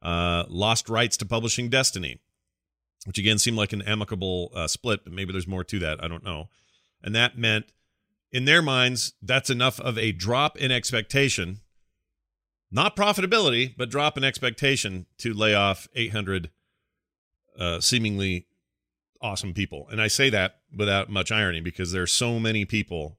Uh, 0.00 0.44
lost 0.48 0.88
rights 0.88 1.16
to 1.18 1.26
publishing 1.26 1.68
Destiny, 1.68 2.18
which 3.06 3.18
again 3.18 3.38
seemed 3.38 3.56
like 3.56 3.72
an 3.72 3.82
amicable 3.82 4.50
uh, 4.54 4.66
split, 4.66 5.04
but 5.04 5.12
maybe 5.12 5.32
there's 5.32 5.46
more 5.46 5.64
to 5.64 5.78
that. 5.80 6.02
I 6.02 6.08
don't 6.08 6.24
know. 6.24 6.48
And 7.02 7.14
that 7.14 7.36
meant, 7.36 7.66
in 8.30 8.44
their 8.44 8.62
minds, 8.62 9.12
that's 9.20 9.50
enough 9.50 9.80
of 9.80 9.98
a 9.98 10.12
drop 10.12 10.56
in 10.56 10.70
expectation, 10.70 11.60
not 12.70 12.96
profitability, 12.96 13.74
but 13.76 13.90
drop 13.90 14.16
in 14.16 14.24
expectation 14.24 15.06
to 15.18 15.34
lay 15.34 15.54
off 15.54 15.88
800 15.94 16.50
uh, 17.58 17.80
seemingly 17.80 18.46
awesome 19.20 19.52
people. 19.52 19.86
And 19.90 20.00
I 20.00 20.08
say 20.08 20.30
that 20.30 20.60
without 20.74 21.10
much 21.10 21.30
irony 21.30 21.60
because 21.60 21.92
there 21.92 22.02
are 22.02 22.08
so 22.08 22.38
many 22.38 22.64
people 22.64 23.18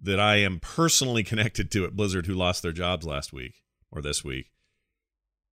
that 0.00 0.20
I 0.20 0.36
am 0.36 0.60
personally 0.60 1.22
connected 1.24 1.70
to 1.72 1.84
at 1.84 1.96
Blizzard 1.96 2.26
who 2.26 2.34
lost 2.34 2.62
their 2.62 2.72
jobs 2.72 3.06
last 3.06 3.32
week 3.32 3.62
or 3.90 4.00
this 4.00 4.24
week. 4.24 4.46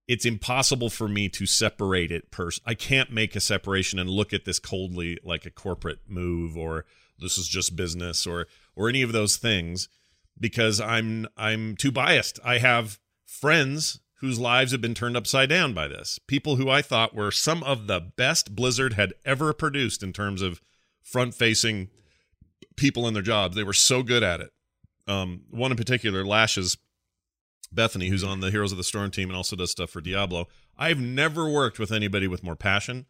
It's 0.08 0.24
impossible 0.24 0.90
for 0.90 1.08
me 1.08 1.28
to 1.30 1.46
separate 1.46 2.10
it. 2.10 2.30
Pers- 2.30 2.60
I 2.66 2.74
can't 2.74 3.12
make 3.12 3.36
a 3.36 3.40
separation 3.40 3.98
and 3.98 4.10
look 4.10 4.32
at 4.32 4.44
this 4.44 4.58
coldly 4.58 5.18
like 5.22 5.46
a 5.46 5.50
corporate 5.50 6.00
move 6.08 6.56
or 6.56 6.84
this 7.18 7.38
is 7.38 7.48
just 7.48 7.76
business 7.76 8.26
or 8.26 8.46
or 8.74 8.88
any 8.88 9.02
of 9.02 9.12
those 9.12 9.36
things 9.36 9.88
because 10.38 10.80
I'm 10.80 11.28
I'm 11.36 11.76
too 11.76 11.92
biased. 11.92 12.40
I 12.44 12.58
have 12.58 12.98
friends 13.24 14.00
whose 14.20 14.38
lives 14.38 14.72
have 14.72 14.80
been 14.80 14.94
turned 14.94 15.16
upside 15.16 15.48
down 15.48 15.72
by 15.72 15.88
this. 15.88 16.18
People 16.26 16.56
who 16.56 16.68
I 16.68 16.82
thought 16.82 17.14
were 17.14 17.30
some 17.30 17.62
of 17.62 17.86
the 17.86 18.00
best 18.00 18.54
Blizzard 18.54 18.94
had 18.94 19.14
ever 19.24 19.52
produced 19.52 20.02
in 20.02 20.12
terms 20.12 20.42
of 20.42 20.60
front 21.02 21.34
facing 21.34 21.88
people 22.76 23.08
in 23.08 23.14
their 23.14 23.22
jobs. 23.22 23.56
They 23.56 23.62
were 23.62 23.72
so 23.72 24.02
good 24.02 24.22
at 24.22 24.40
it. 24.40 24.50
Um, 25.06 25.42
one 25.50 25.70
in 25.70 25.76
particular, 25.76 26.24
Lashes 26.24 26.76
Bethany, 27.72 28.08
who's 28.08 28.24
on 28.24 28.40
the 28.40 28.50
Heroes 28.50 28.72
of 28.72 28.78
the 28.78 28.84
Storm 28.84 29.10
team 29.10 29.28
and 29.28 29.36
also 29.36 29.56
does 29.56 29.70
stuff 29.70 29.90
for 29.90 30.00
Diablo. 30.00 30.48
I've 30.76 30.98
never 30.98 31.48
worked 31.48 31.78
with 31.78 31.92
anybody 31.92 32.26
with 32.26 32.42
more 32.42 32.56
passion, 32.56 33.06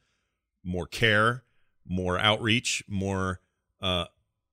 more 0.62 0.87
care, 0.87 1.45
more 1.87 2.19
outreach, 2.19 2.83
more 2.88 3.40
uh, 3.81 4.07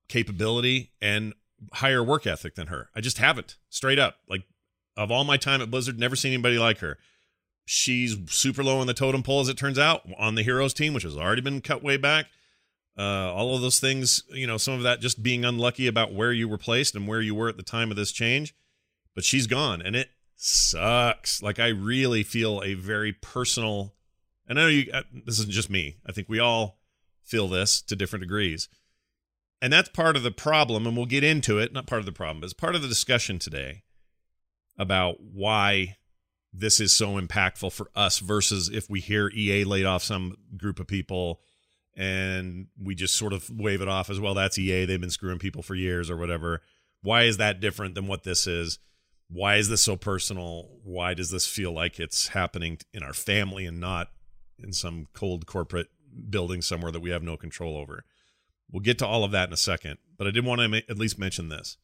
capability, 0.08 0.92
and 1.00 1.34
higher 1.74 2.02
work 2.02 2.26
ethic 2.26 2.54
than 2.54 2.68
her. 2.68 2.88
I 2.94 3.00
just 3.00 3.18
haven't, 3.18 3.56
straight 3.68 3.98
up. 3.98 4.16
Like 4.28 4.44
of 4.96 5.10
all 5.10 5.24
my 5.24 5.36
time 5.36 5.62
at 5.62 5.70
Blizzard, 5.70 5.98
never 5.98 6.16
seen 6.16 6.32
anybody 6.32 6.58
like 6.58 6.78
her. 6.78 6.98
She's 7.64 8.16
super 8.30 8.64
low 8.64 8.78
on 8.78 8.86
the 8.86 8.94
totem 8.94 9.22
pole, 9.22 9.40
as 9.40 9.48
it 9.48 9.58
turns 9.58 9.78
out, 9.78 10.02
on 10.18 10.34
the 10.34 10.42
Heroes 10.42 10.72
team, 10.72 10.94
which 10.94 11.02
has 11.02 11.16
already 11.16 11.42
been 11.42 11.60
cut 11.60 11.82
way 11.82 11.98
back. 11.98 12.26
Uh, 12.98 13.32
all 13.32 13.54
of 13.54 13.60
those 13.60 13.78
things, 13.78 14.24
you 14.30 14.46
know, 14.46 14.56
some 14.56 14.74
of 14.74 14.82
that 14.82 15.00
just 15.00 15.22
being 15.22 15.44
unlucky 15.44 15.86
about 15.86 16.12
where 16.12 16.32
you 16.32 16.48
were 16.48 16.58
placed 16.58 16.96
and 16.96 17.06
where 17.06 17.20
you 17.20 17.34
were 17.34 17.48
at 17.48 17.56
the 17.56 17.62
time 17.62 17.90
of 17.90 17.96
this 17.96 18.10
change. 18.10 18.54
But 19.18 19.24
she's 19.24 19.48
gone, 19.48 19.82
and 19.82 19.96
it 19.96 20.10
sucks. 20.36 21.42
Like 21.42 21.58
I 21.58 21.70
really 21.70 22.22
feel 22.22 22.62
a 22.62 22.74
very 22.74 23.12
personal, 23.12 23.96
and 24.46 24.60
I 24.60 24.62
know 24.62 24.68
you. 24.68 24.92
Uh, 24.94 25.02
this 25.26 25.40
isn't 25.40 25.50
just 25.50 25.68
me. 25.68 25.96
I 26.06 26.12
think 26.12 26.28
we 26.28 26.38
all 26.38 26.78
feel 27.24 27.48
this 27.48 27.82
to 27.82 27.96
different 27.96 28.20
degrees, 28.20 28.68
and 29.60 29.72
that's 29.72 29.88
part 29.88 30.14
of 30.14 30.22
the 30.22 30.30
problem. 30.30 30.86
And 30.86 30.96
we'll 30.96 31.06
get 31.06 31.24
into 31.24 31.58
it. 31.58 31.72
Not 31.72 31.88
part 31.88 31.98
of 31.98 32.06
the 32.06 32.12
problem, 32.12 32.38
but 32.38 32.44
it's 32.44 32.52
part 32.52 32.76
of 32.76 32.82
the 32.82 32.86
discussion 32.86 33.40
today 33.40 33.82
about 34.78 35.16
why 35.20 35.96
this 36.52 36.78
is 36.78 36.92
so 36.92 37.20
impactful 37.20 37.72
for 37.72 37.90
us 37.96 38.20
versus 38.20 38.68
if 38.68 38.88
we 38.88 39.00
hear 39.00 39.32
EA 39.34 39.64
laid 39.64 39.84
off 39.84 40.04
some 40.04 40.36
group 40.56 40.78
of 40.78 40.86
people 40.86 41.40
and 41.96 42.68
we 42.80 42.94
just 42.94 43.16
sort 43.16 43.32
of 43.32 43.50
wave 43.50 43.82
it 43.82 43.88
off 43.88 44.10
as 44.10 44.20
well 44.20 44.34
that's 44.34 44.56
EA 44.58 44.84
they've 44.84 45.00
been 45.00 45.10
screwing 45.10 45.40
people 45.40 45.64
for 45.64 45.74
years 45.74 46.08
or 46.08 46.16
whatever 46.16 46.62
why 47.02 47.24
is 47.24 47.38
that 47.38 47.58
different 47.58 47.96
than 47.96 48.06
what 48.06 48.22
this 48.22 48.46
is 48.46 48.78
why 49.30 49.56
is 49.56 49.68
this 49.68 49.82
so 49.82 49.96
personal? 49.96 50.68
Why 50.82 51.14
does 51.14 51.30
this 51.30 51.46
feel 51.46 51.72
like 51.72 52.00
it's 52.00 52.28
happening 52.28 52.78
in 52.92 53.02
our 53.02 53.12
family 53.12 53.66
and 53.66 53.78
not 53.78 54.08
in 54.58 54.72
some 54.72 55.06
cold 55.12 55.46
corporate 55.46 55.88
building 56.30 56.62
somewhere 56.62 56.92
that 56.92 57.00
we 57.00 57.10
have 57.10 57.22
no 57.22 57.36
control 57.36 57.76
over? 57.76 58.04
We'll 58.70 58.80
get 58.80 58.98
to 58.98 59.06
all 59.06 59.24
of 59.24 59.30
that 59.32 59.48
in 59.48 59.52
a 59.52 59.58
second 59.58 59.98
but 60.18 60.26
i 60.26 60.30
did 60.30 60.44
want 60.44 60.60
to 60.60 60.68
ma- 60.68 60.80
at 60.88 60.98
least 60.98 61.18
mention 61.18 61.48
this. 61.48 61.78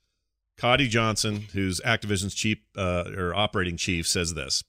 Coddy 0.59 0.89
Johnson, 0.89 1.47
who's 1.53 1.81
Activision's 1.81 2.35
chief 2.35 2.59
uh, 2.77 3.05
or 3.17 3.35
operating 3.35 3.77
chief, 3.77 4.07
says 4.07 4.35
this: 4.35 4.63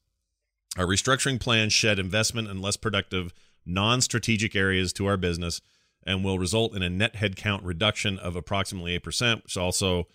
Our 0.77 0.85
restructuring 0.85 1.39
plan 1.39 1.69
shed 1.69 1.99
investment 1.99 2.47
in 2.47 2.61
less 2.61 2.77
productive, 2.77 3.33
non-strategic 3.65 4.55
areas 4.55 4.93
to 4.93 5.05
our 5.07 5.17
business, 5.17 5.61
and 6.05 6.23
will 6.23 6.39
result 6.39 6.75
in 6.75 6.81
a 6.81 6.89
net 6.89 7.15
headcount 7.15 7.61
reduction 7.63 8.17
of 8.17 8.35
approximately 8.35 8.95
eight 8.95 9.03
percent, 9.03 9.43
which 9.43 9.57
also 9.57 10.07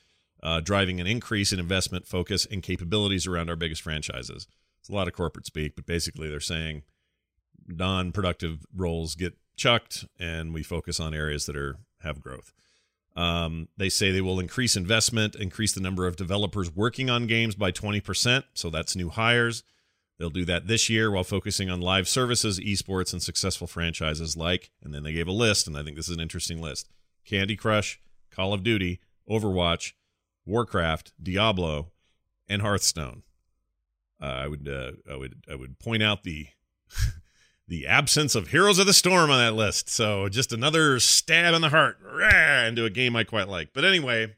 uh, 0.43 0.61
driving 0.61 1.01
an 1.01 1.07
increase 1.07 1.53
in 1.53 1.59
investment 1.59 2.07
focus 2.07 2.47
and 2.51 2.63
capabilities 2.63 3.27
around 3.27 3.51
our 3.51 3.57
biggest 3.57 3.83
franchises. 3.83 4.47
It's 4.81 4.89
a 4.89 4.95
lot 4.95 5.09
of 5.09 5.15
corporate 5.15 5.47
speak, 5.47 5.77
but 5.77 5.87
basically 5.87 6.29
they're 6.29 6.41
saying 6.41 6.83
non-productive 7.67 8.65
roles 8.75 9.15
get 9.15 9.37
chucked, 9.57 10.07
and 10.19 10.55
we 10.55 10.63
focus 10.63 10.99
on 10.99 11.15
areas 11.15 11.47
that 11.47 11.57
are 11.57 11.77
have 12.01 12.21
growth. 12.21 12.53
Um, 13.17 13.69
they 13.77 13.89
say 13.89 14.11
they 14.11 14.21
will 14.21 14.41
increase 14.41 14.77
investment, 14.77 15.35
increase 15.35 15.73
the 15.73 15.81
number 15.81 16.07
of 16.07 16.17
developers 16.17 16.75
working 16.75 17.11
on 17.11 17.27
games 17.27 17.55
by 17.55 17.73
20%. 17.73 18.45
So 18.55 18.71
that's 18.71 18.97
new 18.97 19.11
hires. 19.11 19.63
They'll 20.19 20.31
do 20.31 20.45
that 20.47 20.67
this 20.67 20.89
year 20.89 21.11
while 21.11 21.25
focusing 21.25 21.69
on 21.71 21.81
live 21.81 22.07
services, 22.07 22.61
esports, 22.61 23.13
and 23.13 23.23
successful 23.23 23.67
franchises 23.67 24.37
like, 24.37 24.71
and 24.83 24.95
then 24.95 25.03
they 25.03 25.13
gave 25.13 25.27
a 25.27 25.33
list, 25.33 25.67
and 25.67 25.77
I 25.77 25.83
think 25.83 25.97
this 25.97 26.09
is 26.09 26.17
an 26.17 26.23
interesting 26.23 26.61
list 26.61 26.89
Candy 27.25 27.57
Crush, 27.57 28.01
Call 28.31 28.53
of 28.53 28.63
Duty, 28.63 29.01
Overwatch, 29.29 29.93
Warcraft, 30.50 31.12
Diablo, 31.23 31.92
and 32.49 32.61
Hearthstone. 32.61 33.23
Uh, 34.21 34.26
I 34.26 34.49
would 34.49 34.69
uh, 34.69 34.92
I 35.11 35.16
would 35.16 35.45
I 35.50 35.54
would 35.54 35.78
point 35.78 36.02
out 36.02 36.25
the 36.25 36.49
the 37.69 37.87
absence 37.87 38.35
of 38.35 38.49
Heroes 38.49 38.78
of 38.78 38.87
the 38.87 38.92
Storm 38.92 39.30
on 39.30 39.38
that 39.38 39.54
list. 39.54 39.88
So 39.88 40.28
just 40.28 40.52
another 40.52 41.00
stab 41.00 41.54
in 41.54 41.62
the 41.62 41.71
heart 41.71 41.99
rah, 42.02 42.66
into 42.66 42.85
a 42.85 42.90
game 42.90 43.16
I 43.16 43.25
quite 43.25 43.49
like. 43.49 43.71
But 43.73 43.85
anyway, 43.85 44.35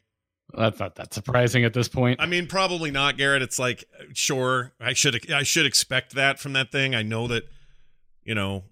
that's 0.54 0.78
not 0.78 0.96
that 0.96 1.14
surprising 1.14 1.64
at 1.64 1.72
this 1.72 1.88
point. 1.88 2.20
I 2.20 2.26
mean, 2.26 2.46
probably 2.46 2.90
not, 2.90 3.16
Garrett. 3.16 3.42
It's 3.42 3.58
like, 3.58 3.84
sure, 4.12 4.72
I 4.78 4.92
should 4.92 5.32
I 5.32 5.42
should 5.42 5.66
expect 5.66 6.14
that 6.14 6.38
from 6.38 6.52
that 6.52 6.70
thing. 6.70 6.94
I 6.94 7.02
know 7.02 7.26
that, 7.28 7.44
you 8.22 8.34
know, 8.34 8.64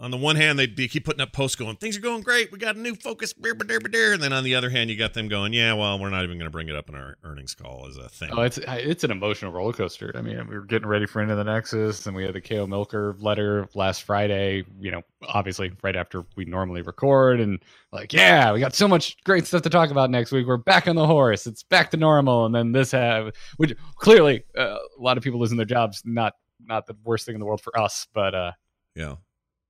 on 0.00 0.10
the 0.10 0.16
one 0.16 0.36
hand, 0.36 0.58
they'd 0.58 0.74
be 0.74 0.88
keep 0.88 1.04
putting 1.04 1.20
up 1.20 1.32
posts 1.32 1.54
going, 1.54 1.76
things 1.76 1.96
are 1.96 2.00
going 2.00 2.22
great. 2.22 2.50
We 2.50 2.58
got 2.58 2.76
a 2.76 2.80
new 2.80 2.94
focus. 2.94 3.32
And 3.40 4.22
then 4.22 4.32
on 4.32 4.42
the 4.42 4.54
other 4.54 4.68
hand, 4.68 4.90
you 4.90 4.96
got 4.96 5.14
them 5.14 5.28
going, 5.28 5.52
yeah, 5.52 5.74
well, 5.74 5.98
we're 5.98 6.10
not 6.10 6.24
even 6.24 6.38
going 6.38 6.46
to 6.46 6.50
bring 6.50 6.68
it 6.68 6.74
up 6.74 6.88
in 6.88 6.94
our 6.94 7.16
earnings 7.22 7.54
call 7.54 7.86
as 7.88 7.96
a 7.96 8.08
thing. 8.08 8.30
Oh, 8.32 8.42
it's 8.42 8.58
it's 8.66 9.04
an 9.04 9.10
emotional 9.10 9.52
roller 9.52 9.72
coaster. 9.72 10.10
I 10.14 10.22
mean, 10.22 10.46
we 10.48 10.56
were 10.56 10.64
getting 10.64 10.88
ready 10.88 11.06
for 11.06 11.22
Into 11.22 11.36
the 11.36 11.44
Nexus, 11.44 12.06
and 12.06 12.16
we 12.16 12.24
had 12.24 12.34
the 12.34 12.40
Kaeo 12.40 12.66
Milker 12.66 13.14
letter 13.20 13.68
last 13.74 14.02
Friday, 14.02 14.64
you 14.80 14.90
know, 14.90 15.02
obviously 15.28 15.72
right 15.82 15.94
after 15.94 16.24
we 16.36 16.46
normally 16.46 16.82
record. 16.82 17.40
And 17.40 17.60
like, 17.92 18.12
yeah, 18.12 18.52
we 18.52 18.60
got 18.60 18.74
so 18.74 18.88
much 18.88 19.22
great 19.24 19.46
stuff 19.46 19.62
to 19.62 19.70
talk 19.70 19.90
about 19.90 20.10
next 20.10 20.32
week. 20.32 20.46
We're 20.46 20.56
back 20.56 20.88
on 20.88 20.96
the 20.96 21.06
horse. 21.06 21.46
It's 21.46 21.62
back 21.62 21.90
to 21.92 21.96
normal. 21.96 22.46
And 22.46 22.54
then 22.54 22.72
this 22.72 22.90
have, 22.90 23.32
which 23.56 23.74
clearly 23.96 24.44
uh, 24.58 24.78
a 24.78 25.00
lot 25.00 25.16
of 25.16 25.22
people 25.22 25.38
losing 25.38 25.58
their 25.58 25.66
jobs, 25.66 26.02
not 26.04 26.34
not 26.64 26.86
the 26.86 26.96
worst 27.04 27.26
thing 27.26 27.34
in 27.34 27.40
the 27.40 27.46
world 27.46 27.60
for 27.60 27.76
us, 27.78 28.06
but 28.12 28.34
uh, 28.34 28.52
yeah 28.94 29.16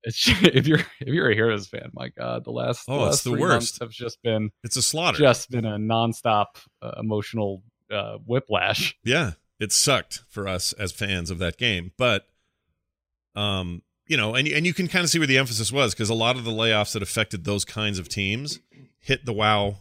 it's, 0.05 0.29
if 0.43 0.67
you're 0.67 0.81
if 1.01 1.09
you're 1.09 1.31
a 1.31 1.35
Heroes 1.35 1.67
fan, 1.67 1.91
my 1.93 2.09
God, 2.09 2.45
the 2.45 2.51
last 2.51 2.85
oh, 2.89 2.99
the 2.99 3.05
last 3.05 3.15
it's 3.15 3.23
the 3.25 3.33
worst. 3.33 3.79
have 3.81 3.91
just 3.91 4.23
been 4.23 4.51
it's 4.63 4.77
a 4.77 4.83
slaughter, 4.83 5.19
just 5.19 5.51
been 5.51 5.65
a 5.65 5.77
nonstop 5.77 6.47
uh, 6.81 6.93
emotional 6.99 7.63
uh, 7.91 8.19
whiplash. 8.25 8.97
Yeah, 9.05 9.33
it 9.61 9.73
sucked 9.73 10.23
for 10.29 10.49
us 10.49 10.73
as 10.75 10.93
fans 10.93 11.31
of 11.31 11.39
that 11.39 11.57
game, 11.57 11.93
but 11.97 12.27
um, 13.35 13.83
you 14.07 14.17
know, 14.17 14.35
and 14.35 14.49
and 14.49 14.67
you 14.67 14.75
can 14.75 14.89
kind 14.89 15.05
of 15.05 15.11
see 15.11 15.19
where 15.19 15.29
the 15.29 15.39
emphasis 15.39 15.73
was 15.73 15.95
because 15.95 16.11
a 16.11 16.15
lot 16.15 16.37
of 16.37 16.45
the 16.45 16.51
layoffs 16.51 16.93
that 16.93 17.03
affected 17.03 17.45
those 17.45 17.65
kinds 17.65 17.99
of 17.99 18.09
teams 18.09 18.61
hit 18.99 19.25
the 19.25 19.33
WoW 19.33 19.77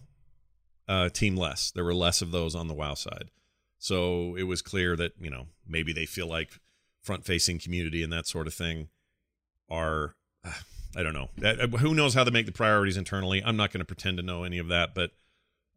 uh, 0.87 1.09
team 1.09 1.35
less. 1.35 1.71
There 1.71 1.83
were 1.83 1.93
less 1.93 2.21
of 2.21 2.31
those 2.31 2.55
on 2.55 2.67
the 2.67 2.73
WoW 2.73 2.93
side, 2.93 3.31
so 3.77 4.35
it 4.35 4.43
was 4.43 4.61
clear 4.61 4.95
that 4.95 5.13
you 5.19 5.29
know 5.29 5.47
maybe 5.67 5.93
they 5.93 6.05
feel 6.05 6.27
like 6.27 6.59
front 7.01 7.25
facing 7.25 7.57
community 7.57 8.03
and 8.03 8.13
that 8.13 8.27
sort 8.27 8.45
of 8.45 8.53
thing 8.53 8.89
are 9.71 10.15
I 10.95 11.03
don't 11.03 11.13
know. 11.13 11.29
Uh, 11.41 11.67
who 11.77 11.93
knows 11.93 12.13
how 12.13 12.25
to 12.25 12.31
make 12.31 12.45
the 12.45 12.51
priorities 12.51 12.97
internally? 12.97 13.41
I'm 13.43 13.55
not 13.55 13.71
going 13.71 13.79
to 13.79 13.85
pretend 13.85 14.17
to 14.17 14.23
know 14.23 14.43
any 14.43 14.57
of 14.57 14.67
that, 14.67 14.93
but 14.93 15.11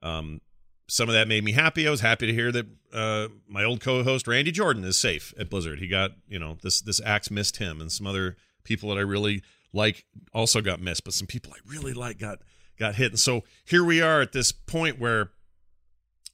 um, 0.03 0.41
some 0.89 1.09
of 1.09 1.15
that 1.15 1.29
made 1.29 1.45
me 1.45 1.53
happy. 1.53 1.87
I 1.87 1.91
was 1.93 2.01
happy 2.01 2.27
to 2.27 2.33
hear 2.33 2.51
that 2.51 2.67
uh, 2.93 3.29
my 3.47 3.63
old 3.63 3.81
co-host 3.81 4.27
Randy 4.27 4.51
Jordan 4.51 4.83
is 4.83 4.99
safe 4.99 5.33
at 5.39 5.49
Blizzard. 5.49 5.79
He 5.79 5.87
got 5.87 6.13
you 6.29 6.39
know 6.39 6.59
this 6.63 6.81
this 6.81 7.01
axe 7.01 7.31
missed 7.31 7.59
him, 7.59 7.81
and 7.81 7.93
some 7.93 8.07
other 8.07 8.37
people 8.65 8.89
that 8.89 8.99
I 8.99 9.03
really 9.03 9.43
like 9.73 10.05
also 10.33 10.61
got 10.61 10.81
missed, 10.81 11.05
but 11.05 11.15
some 11.15 11.27
people 11.27 11.53
I 11.55 11.59
really 11.65 11.93
like 11.93 12.19
got 12.19 12.41
got 12.79 12.97
hit. 12.97 13.13
And 13.13 13.21
so 13.21 13.45
here 13.65 13.85
we 13.85 14.01
are 14.01 14.21
at 14.21 14.33
this 14.33 14.53
point 14.53 14.99
where 14.99 15.31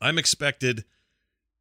I'm 0.01 0.19
expected 0.19 0.85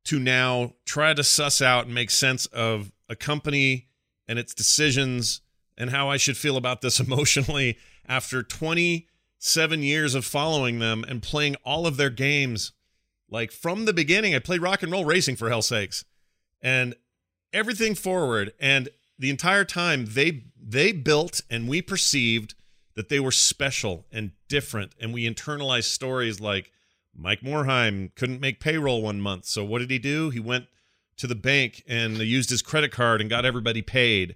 to 0.05 0.19
now 0.19 0.73
try 0.85 1.13
to 1.13 1.23
suss 1.23 1.61
out 1.61 1.85
and 1.85 1.93
make 1.93 2.09
sense 2.09 2.45
of 2.47 2.91
a 3.09 3.15
company 3.15 3.87
and 4.27 4.39
its 4.39 4.53
decisions 4.53 5.41
and 5.79 5.89
how 5.89 6.09
I 6.09 6.17
should 6.17 6.37
feel 6.37 6.57
about 6.57 6.81
this 6.81 6.99
emotionally 6.99 7.77
after 8.07 8.43
27 8.43 9.81
years 9.81 10.13
of 10.13 10.25
following 10.25 10.79
them 10.79 11.05
and 11.07 11.23
playing 11.23 11.55
all 11.63 11.87
of 11.87 11.97
their 11.97 12.09
games. 12.09 12.73
Like 13.31 13.51
from 13.51 13.85
the 13.85 13.93
beginning, 13.93 14.35
I 14.35 14.39
played 14.39 14.61
rock 14.61 14.83
and 14.83 14.91
roll 14.91 15.05
racing 15.05 15.37
for 15.37 15.49
hell's 15.49 15.67
sakes 15.67 16.03
and 16.61 16.95
everything 17.53 17.95
forward. 17.95 18.53
And 18.59 18.89
the 19.17 19.29
entire 19.29 19.65
time 19.65 20.05
they 20.09 20.43
they 20.61 20.91
built 20.91 21.41
and 21.49 21.67
we 21.67 21.81
perceived 21.81 22.53
that 22.95 23.09
they 23.09 23.19
were 23.19 23.31
special 23.31 24.05
and 24.11 24.31
different. 24.49 24.93
And 24.99 25.13
we 25.13 25.29
internalized 25.29 25.85
stories 25.85 26.41
like 26.41 26.71
Mike 27.15 27.41
Morhaime 27.41 28.13
couldn't 28.15 28.41
make 28.41 28.59
payroll 28.59 29.01
one 29.01 29.21
month. 29.21 29.45
So 29.45 29.63
what 29.63 29.79
did 29.79 29.91
he 29.91 29.99
do? 29.99 30.31
He 30.31 30.39
went 30.39 30.65
to 31.17 31.27
the 31.27 31.35
bank 31.35 31.83
and 31.87 32.17
used 32.17 32.49
his 32.49 32.61
credit 32.61 32.91
card 32.91 33.21
and 33.21 33.29
got 33.29 33.45
everybody 33.45 33.81
paid 33.81 34.35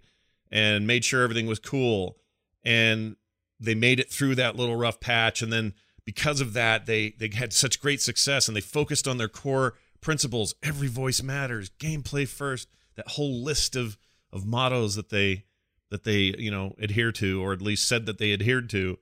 and 0.54 0.86
made 0.86 1.04
sure 1.04 1.24
everything 1.24 1.48
was 1.48 1.60
cool. 1.60 2.18
And 2.64 3.18
they 3.60 3.74
made 3.76 4.00
it 4.00 4.12
through 4.12 4.36
that 4.36 4.56
little 4.56 4.76
rough 4.76 5.00
patch. 5.00 5.42
And 5.42 5.52
then 5.52 5.74
because 6.06 6.40
of 6.40 6.54
that, 6.54 6.86
they 6.86 7.16
they 7.18 7.30
had 7.34 7.52
such 7.52 7.82
great 7.82 8.02
success 8.02 8.48
and 8.48 8.56
they 8.56 8.62
focused 8.62 9.08
on 9.08 9.18
their 9.18 9.28
core 9.28 9.74
principles. 10.00 10.54
Every 10.62 10.88
voice 10.88 11.24
matters, 11.24 11.72
gameplay 11.80 12.28
first, 12.28 12.70
that 12.96 13.10
whole 13.10 13.44
list 13.44 13.76
of 13.76 13.98
of 14.32 14.46
mottos 14.46 14.96
that 14.96 15.10
they 15.10 15.46
that 15.90 16.04
they, 16.04 16.36
you 16.38 16.52
know, 16.52 16.76
adhere 16.80 17.12
to, 17.14 17.44
or 17.44 17.52
at 17.52 17.62
least 17.62 17.88
said 17.88 18.06
that 18.06 18.20
they 18.20 18.32
adhered 18.32 18.70
to. 18.72 18.98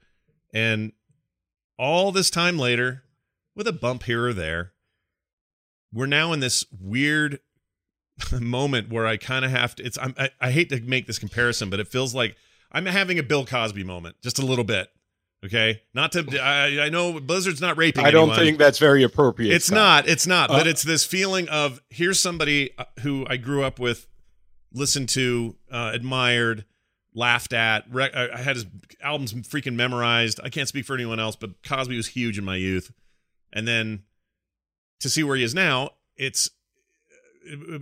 And 0.54 0.94
all 1.78 2.12
this 2.12 2.30
time 2.30 2.58
later, 2.58 3.04
with 3.56 3.68
a 3.68 3.74
bump 3.74 4.04
here 4.04 4.26
or 4.26 4.34
there, 4.34 4.72
we're 5.94 6.06
now 6.06 6.32
in 6.32 6.40
this 6.40 6.66
weird 6.72 7.40
moment 8.40 8.90
where 8.90 9.06
I 9.08 9.18
kind 9.18 9.46
of 9.46 9.52
have 9.52 9.76
to. 9.76 9.84
It's 9.84 9.98
I'm, 9.98 10.14
I, 10.18 10.30
I 10.40 10.52
hate 10.52 10.70
to 10.70 10.82
make 10.82 11.08
this 11.08 11.20
comparison, 11.20 11.70
but 11.70 11.80
it 11.80 11.88
feels 11.88 12.14
like 12.16 12.36
I'm 12.72 12.86
having 12.86 13.20
a 13.20 13.24
Bill 13.24 13.46
Cosby 13.46 13.84
moment, 13.84 14.16
just 14.22 14.40
a 14.40 14.46
little 14.46 14.64
bit. 14.66 14.90
Okay, 15.44 15.82
not 15.96 16.12
to. 16.12 16.40
I, 16.40 16.86
I 16.86 16.90
know 16.90 17.20
Blizzard's 17.20 17.62
not 17.62 17.76
raping. 17.76 18.06
I 18.06 18.12
don't 18.12 18.30
anyone. 18.30 18.46
think 18.46 18.58
that's 18.60 18.78
very 18.78 19.02
appropriate. 19.02 19.54
It's 19.56 19.66
Scott. 19.66 20.06
not. 20.06 20.08
It's 20.08 20.28
not. 20.28 20.50
but 20.50 20.68
Uh, 20.68 20.70
it's 20.70 20.84
this 20.84 21.04
feeling 21.04 21.50
of 21.50 21.82
here's 21.90 22.20
somebody 22.20 22.72
uh, 22.78 22.86
who 23.00 23.26
I 23.28 23.38
grew 23.38 23.64
up 23.64 23.80
with, 23.80 24.08
listened 24.72 25.10
to, 25.10 25.56
uh, 25.72 25.92
admired, 25.96 26.66
laughed 27.16 27.54
at. 27.54 27.86
Re- 27.90 28.12
I 28.14 28.38
had 28.38 28.56
his 28.56 28.68
albums 29.02 29.34
freaking 29.34 29.74
memorized. 29.74 30.40
I 30.44 30.50
can't 30.50 30.68
speak 30.68 30.86
for 30.86 30.94
anyone 30.94 31.20
else, 31.20 31.36
but 31.36 31.64
Cosby 31.64 31.98
was 31.98 32.10
huge 32.10 32.38
in 32.38 32.46
my 32.46 32.56
youth. 32.56 32.92
And 33.52 33.68
then 33.68 34.04
to 35.00 35.10
see 35.10 35.24
where 35.24 35.36
he 35.36 35.44
is 35.44 35.56
now, 35.56 35.90
it's 36.18 36.52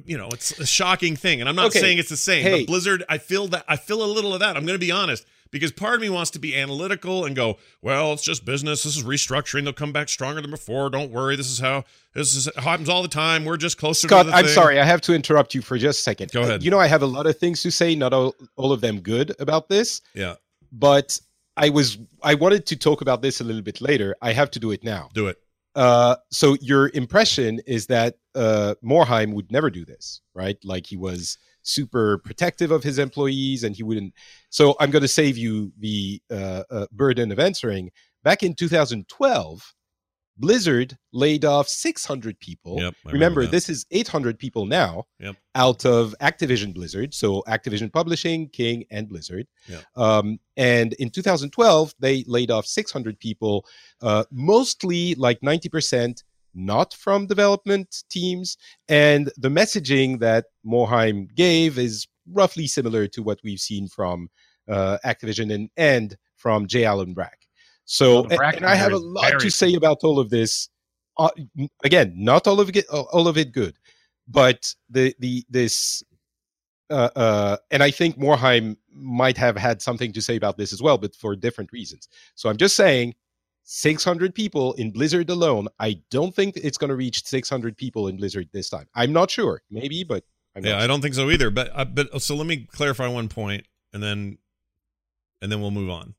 you 0.06 0.18
know, 0.18 0.28
it's 0.32 0.58
a 0.60 0.66
shocking 0.66 1.16
thing. 1.16 1.40
And 1.42 1.50
I'm 1.50 1.56
not 1.56 1.68
Okay. 1.68 1.80
saying 1.80 1.98
it's 1.98 2.10
the 2.10 2.18
same, 2.18 2.44
Hey. 2.44 2.62
but 2.62 2.68
Blizzard, 2.68 3.04
I 3.10 3.18
feel 3.18 3.48
that 3.50 3.66
I 3.68 3.76
feel 3.78 4.04
a 4.04 4.08
little 4.08 4.34
of 4.34 4.40
that. 4.40 4.56
I'm 4.58 4.66
going 4.66 4.80
to 4.80 4.86
be 4.86 4.92
honest 4.92 5.26
because 5.52 5.72
part 5.72 5.96
of 5.96 6.02
me 6.02 6.10
wants 6.10 6.32
to 6.32 6.40
be 6.40 6.56
analytical 6.56 7.26
and 7.26 7.36
go, 7.36 7.58
well, 7.82 8.14
it's 8.14 8.24
just 8.24 8.46
business. 8.46 8.84
This 8.84 8.96
is 8.98 9.04
restructuring. 9.04 9.64
They'll 9.64 9.74
come 9.74 9.92
back 9.92 10.08
stronger 10.10 10.42
than 10.42 10.52
before. 10.52 10.90
Don't 10.90 11.12
worry. 11.12 11.36
This 11.36 11.50
is 11.50 11.60
how 11.60 11.84
this 12.14 12.36
is 12.36 12.48
happens 12.56 12.88
all 12.90 13.02
the 13.02 13.08
time. 13.08 13.46
We're 13.46 13.58
just 13.58 13.78
closer 13.78 14.08
Scott, 14.08 14.26
to 14.26 14.32
the 14.32 14.38
I'm 14.38 14.46
thing. 14.46 14.54
sorry. 14.54 14.80
I 14.80 14.86
have 14.86 15.02
to 15.02 15.14
interrupt 15.14 15.54
you 15.56 15.62
for 15.62 15.78
just 15.78 16.00
a 16.00 16.04
second. 16.04 16.32
Go 16.32 16.42
Uh, 16.42 16.46
ahead. 16.46 16.64
You 16.64 16.72
know, 16.72 16.80
I 16.80 16.88
have 16.88 17.02
a 17.02 17.08
lot 17.08 17.26
of 17.28 17.38
things 17.38 17.62
to 17.64 17.72
say, 17.72 17.96
not 17.96 18.14
all, 18.14 18.36
all 18.56 18.72
of 18.72 18.82
them 18.82 19.00
good 19.02 19.36
about 19.40 19.70
this, 19.70 20.02
Yeah, 20.14 20.36
but 20.72 21.20
I 21.58 21.70
was 21.70 21.98
I 22.24 22.36
wanted 22.36 22.66
to 22.68 22.76
talk 22.78 23.02
about 23.02 23.22
this 23.22 23.42
a 23.42 23.44
little 23.44 23.62
bit 23.62 23.82
later. 23.82 24.16
I 24.22 24.32
have 24.34 24.50
to 24.52 24.60
do 24.60 24.72
it 24.72 24.84
now. 24.84 25.10
do 25.14 25.28
it. 25.28 25.38
Uh, 25.76 26.16
so 26.32 26.56
your 26.62 26.90
impression 26.94 27.60
is 27.68 27.88
that 27.88 28.16
uh, 28.40 28.76
Morhaime 28.84 29.34
would 29.34 29.52
never 29.52 29.70
do 29.70 29.86
this, 29.86 30.22
right? 30.34 30.58
Like 30.64 30.88
he 30.88 30.98
was 30.98 31.38
super 31.62 32.20
protective 32.20 32.72
of 32.72 32.84
his 32.84 32.98
employees, 32.98 33.64
and 33.64 33.76
he 33.76 33.84
wouldn't. 33.84 34.14
So 34.50 34.76
I'm 34.80 34.92
going 34.92 35.02
to 35.02 35.08
save 35.10 35.38
you 35.38 35.72
the 35.78 36.22
uh, 36.32 36.64
uh, 36.72 36.86
burden 36.92 37.32
of 37.32 37.40
answering. 37.40 37.92
Back 38.24 38.44
in 38.44 38.54
2012, 38.54 39.74
Blizzard 40.38 40.98
laid 41.12 41.44
off 41.44 41.68
600 41.68 42.40
people. 42.40 42.78
Yep, 42.80 42.96
I 43.06 43.12
remember, 43.12 43.46
this 43.46 43.68
is 43.68 43.86
800 43.92 44.40
people 44.40 44.66
now 44.66 45.04
Yep. 45.20 45.36
out 45.56 45.86
of 45.86 46.16
Activision 46.22 46.74
Blizzard, 46.74 47.14
so 47.14 47.44
Activision 47.48 47.92
Publishing, 47.92 48.48
King, 48.48 48.86
and 48.90 49.10
Blizzard. 49.10 49.48
Yep. 49.68 49.84
Um, 49.98 50.40
and 50.56 50.94
in 50.94 51.10
2012, 51.10 51.94
they 52.00 52.24
laid 52.26 52.52
off 52.52 52.66
600 52.66 53.20
people, 53.20 53.66
uh, 54.02 54.24
mostly 54.32 55.14
like 55.16 55.42
90% 55.42 56.24
not 56.54 56.94
from 56.94 57.28
development 57.28 58.04
teams. 58.10 58.58
And 58.88 59.32
the 59.38 59.50
messaging 59.50 60.20
that 60.20 60.46
Morhaime 60.66 61.34
gave 61.36 61.78
is 61.78 62.08
roughly 62.32 62.68
similar 62.68 63.08
to 63.08 63.24
what 63.24 63.40
we've 63.44 63.60
seen 63.60 63.88
from 63.88 64.30
uh, 64.68 64.98
Activision 65.06 65.54
and, 65.54 65.70
and 65.78 66.18
from 66.36 66.68
J. 66.68 66.86
Allen 66.86 67.14
Brack. 67.14 67.40
So, 67.86 68.22
Well, 68.22 68.24
and, 68.24 68.38
Brack 68.38 68.58
and 68.58 68.66
I 68.66 68.76
have 68.76 68.94
a 68.94 68.98
lot 68.98 69.40
to 69.40 69.50
say 69.50 69.74
about 69.74 70.00
all 70.04 70.20
of 70.20 70.30
this. 70.30 70.70
Uh, 71.18 71.30
again, 71.84 72.14
not 72.16 72.48
all 72.48 72.60
of 72.60 72.76
it, 72.76 72.88
all 72.88 73.28
of 73.28 73.38
it 73.38 73.52
good, 73.52 73.78
but 74.28 74.74
the 74.90 75.14
the 75.20 75.44
this 75.50 76.02
uh, 76.90 77.10
uh, 77.16 77.58
and 77.72 77.84
I 77.84 77.92
think 77.92 78.18
Morhaime 78.18 78.78
might 78.92 79.38
have 79.38 79.58
had 79.58 79.82
something 79.82 80.12
to 80.14 80.22
say 80.22 80.36
about 80.36 80.58
this 80.58 80.74
as 80.74 80.82
well, 80.82 80.98
but 80.98 81.16
for 81.16 81.36
different 81.36 81.72
reasons. 81.72 82.08
So 82.36 82.50
I'm 82.50 82.58
just 82.58 82.76
saying, 82.76 83.16
600 83.72 84.34
people 84.34 84.74
in 84.74 84.90
Blizzard 84.90 85.30
alone. 85.30 85.68
I 85.80 86.02
don't 86.10 86.36
think 86.36 86.58
it's 86.58 86.76
going 86.76 86.90
to 86.90 86.96
reach 86.96 87.24
600 87.24 87.78
people 87.78 88.08
in 88.08 88.18
Blizzard 88.18 88.50
this 88.52 88.68
time. 88.68 88.88
I'm 88.96 89.14
not 89.14 89.30
sure, 89.30 89.62
maybe, 89.70 90.04
but 90.04 90.24
I'm 90.56 90.66
Yeah, 90.66 90.72
not 90.72 90.82
I 90.82 90.88
don't 90.88 91.02
think 91.02 91.14
so 91.14 91.30
either. 91.30 91.52
But 91.52 91.70
uh, 91.76 91.86
but 91.86 92.20
so 92.20 92.36
let 92.36 92.48
me 92.48 92.68
clarify 92.72 93.08
one 93.08 93.30
point, 93.30 93.68
and 93.94 94.02
then 94.02 94.40
and 95.40 95.52
then 95.52 95.62
we'll 95.62 95.70
move 95.70 95.92
on. 95.92 96.16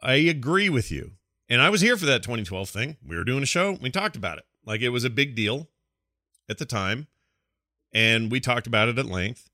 I 0.00 0.14
agree 0.14 0.68
with 0.68 0.92
you, 0.92 1.14
and 1.48 1.60
I 1.60 1.68
was 1.68 1.80
here 1.80 1.96
for 1.96 2.06
that 2.06 2.22
2012 2.22 2.70
thing. 2.70 2.96
We 3.04 3.16
were 3.16 3.24
doing 3.24 3.42
a 3.42 3.46
show. 3.46 3.76
We 3.82 3.90
talked 3.90 4.14
about 4.14 4.38
it 4.38 4.44
like 4.64 4.82
it 4.82 4.90
was 4.90 5.02
a 5.02 5.10
big 5.10 5.34
deal 5.34 5.68
at 6.48 6.58
the 6.58 6.64
time, 6.64 7.08
and 7.92 8.30
we 8.30 8.38
talked 8.38 8.68
about 8.68 8.88
it 8.88 9.00
at 9.00 9.06
length. 9.06 9.50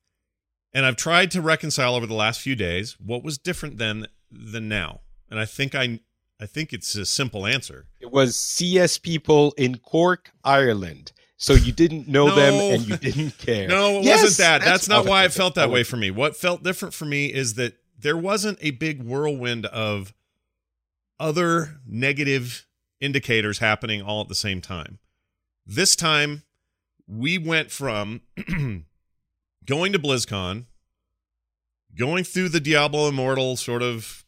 And 0.73 0.85
I've 0.85 0.95
tried 0.95 1.31
to 1.31 1.41
reconcile 1.41 1.95
over 1.95 2.05
the 2.05 2.13
last 2.13 2.39
few 2.39 2.55
days 2.55 2.97
what 3.03 3.23
was 3.23 3.39
different 3.39 3.79
then 3.79 4.05
than 4.29 4.69
now. 4.69 5.01
And 5.29 5.39
I 5.39 5.45
think 5.45 5.73
I 5.73 6.01
I 6.39 6.45
think 6.45 6.71
it's 6.73 6.95
a 6.95 7.05
simple 7.05 7.45
answer. 7.45 7.85
It 7.99 8.11
was 8.11 8.35
CS 8.35 8.97
people 8.97 9.53
in 9.57 9.77
Cork, 9.79 10.31
Ireland. 10.43 11.11
So 11.37 11.53
you 11.53 11.71
didn't 11.71 12.07
know 12.07 12.33
them 12.33 12.53
and 12.53 12.87
you 12.87 12.97
didn't 12.97 13.37
care. 13.39 13.67
No, 13.67 13.99
it 13.99 14.03
Yes, 14.05 14.21
wasn't 14.23 14.37
that. 14.39 14.61
That's, 14.65 14.87
not 14.87 15.05
why 15.05 15.23
it 15.25 15.31
felt 15.33 15.55
that 15.55 15.69
way 15.69 15.83
for 15.83 15.97
me. 15.97 16.09
What 16.11 16.35
felt 16.35 16.63
different 16.63 16.93
for 16.93 17.05
me 17.05 17.27
is 17.27 17.55
that 17.55 17.73
there 17.99 18.17
wasn't 18.17 18.57
a 18.61 18.71
big 18.71 19.03
whirlwind 19.03 19.65
of 19.67 20.13
other 21.19 21.79
negative 21.87 22.65
indicators 22.99 23.59
happening 23.59 24.01
all 24.01 24.21
at 24.21 24.27
the 24.27 24.35
same 24.35 24.61
time. 24.61 24.99
This 25.65 25.95
time, 25.95 26.43
we 27.07 27.37
went 27.37 27.71
from 27.71 28.21
going 29.65 29.91
to 29.93 29.99
BlizzCon, 29.99 30.65
going 31.95 32.23
through 32.23 32.49
the 32.49 32.59
Diablo 32.59 33.07
Immortal 33.09 33.57
sort 33.57 33.83
of, 33.83 34.23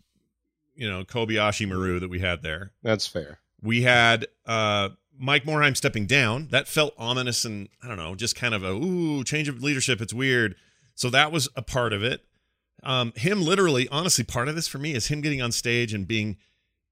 you 0.79 0.89
know, 0.89 1.03
Kobayashi 1.03 1.67
Maru 1.67 1.99
that 1.99 2.09
we 2.09 2.19
had 2.19 2.41
there 2.41 2.71
That's 2.81 3.05
fair. 3.05 3.39
we 3.61 3.83
had 3.83 4.27
uh 4.45 4.89
Mike 5.21 5.43
Morhaime 5.43 5.75
stepping 5.75 6.05
down. 6.05 6.47
That 6.51 6.67
felt 6.67 6.93
ominous 6.97 7.43
and 7.43 7.67
I 7.83 7.87
don't 7.89 7.97
know, 7.97 8.15
just 8.15 8.35
kind 8.35 8.53
of 8.53 8.63
a 8.63 8.71
ooh, 8.71 9.23
change 9.23 9.49
of 9.49 9.61
leadership. 9.61 9.99
It's 10.01 10.13
weird. 10.13 10.55
So 10.95 11.09
that 11.09 11.31
was 11.31 11.49
a 11.55 11.61
part 11.61 11.91
of 11.93 12.03
it. 12.03 12.25
Um, 12.83 13.11
him 13.15 13.41
literally, 13.41 13.89
honestly, 13.89 14.23
part 14.23 14.47
of 14.47 14.55
this 14.55 14.69
for 14.69 14.77
me 14.77 14.93
is 14.93 15.07
him 15.07 15.19
getting 15.19 15.41
on 15.41 15.51
stage 15.51 15.93
and 15.93 16.07
being 16.07 16.37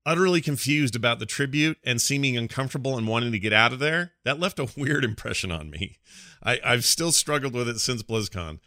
utterly 0.05 0.41
confused 0.41 0.95
about 0.95 1.19
the 1.19 1.25
tribute 1.25 1.77
and 1.85 2.01
seeming 2.01 2.35
uncomfortable 2.37 2.97
and 2.97 3.07
wanting 3.07 3.31
to 3.31 3.39
get 3.39 3.53
out 3.53 3.71
of 3.71 3.79
there. 3.79 4.11
That 4.25 4.39
left 4.39 4.59
a 4.59 4.67
weird 4.77 5.05
impression 5.05 5.51
on 5.51 5.69
me. 5.69 5.97
I, 6.43 6.59
I've 6.63 6.83
still 6.83 7.13
struggled 7.13 7.53
with 7.53 7.69
it 7.69 7.79
since 7.79 8.03
BlizzCon. 8.03 8.59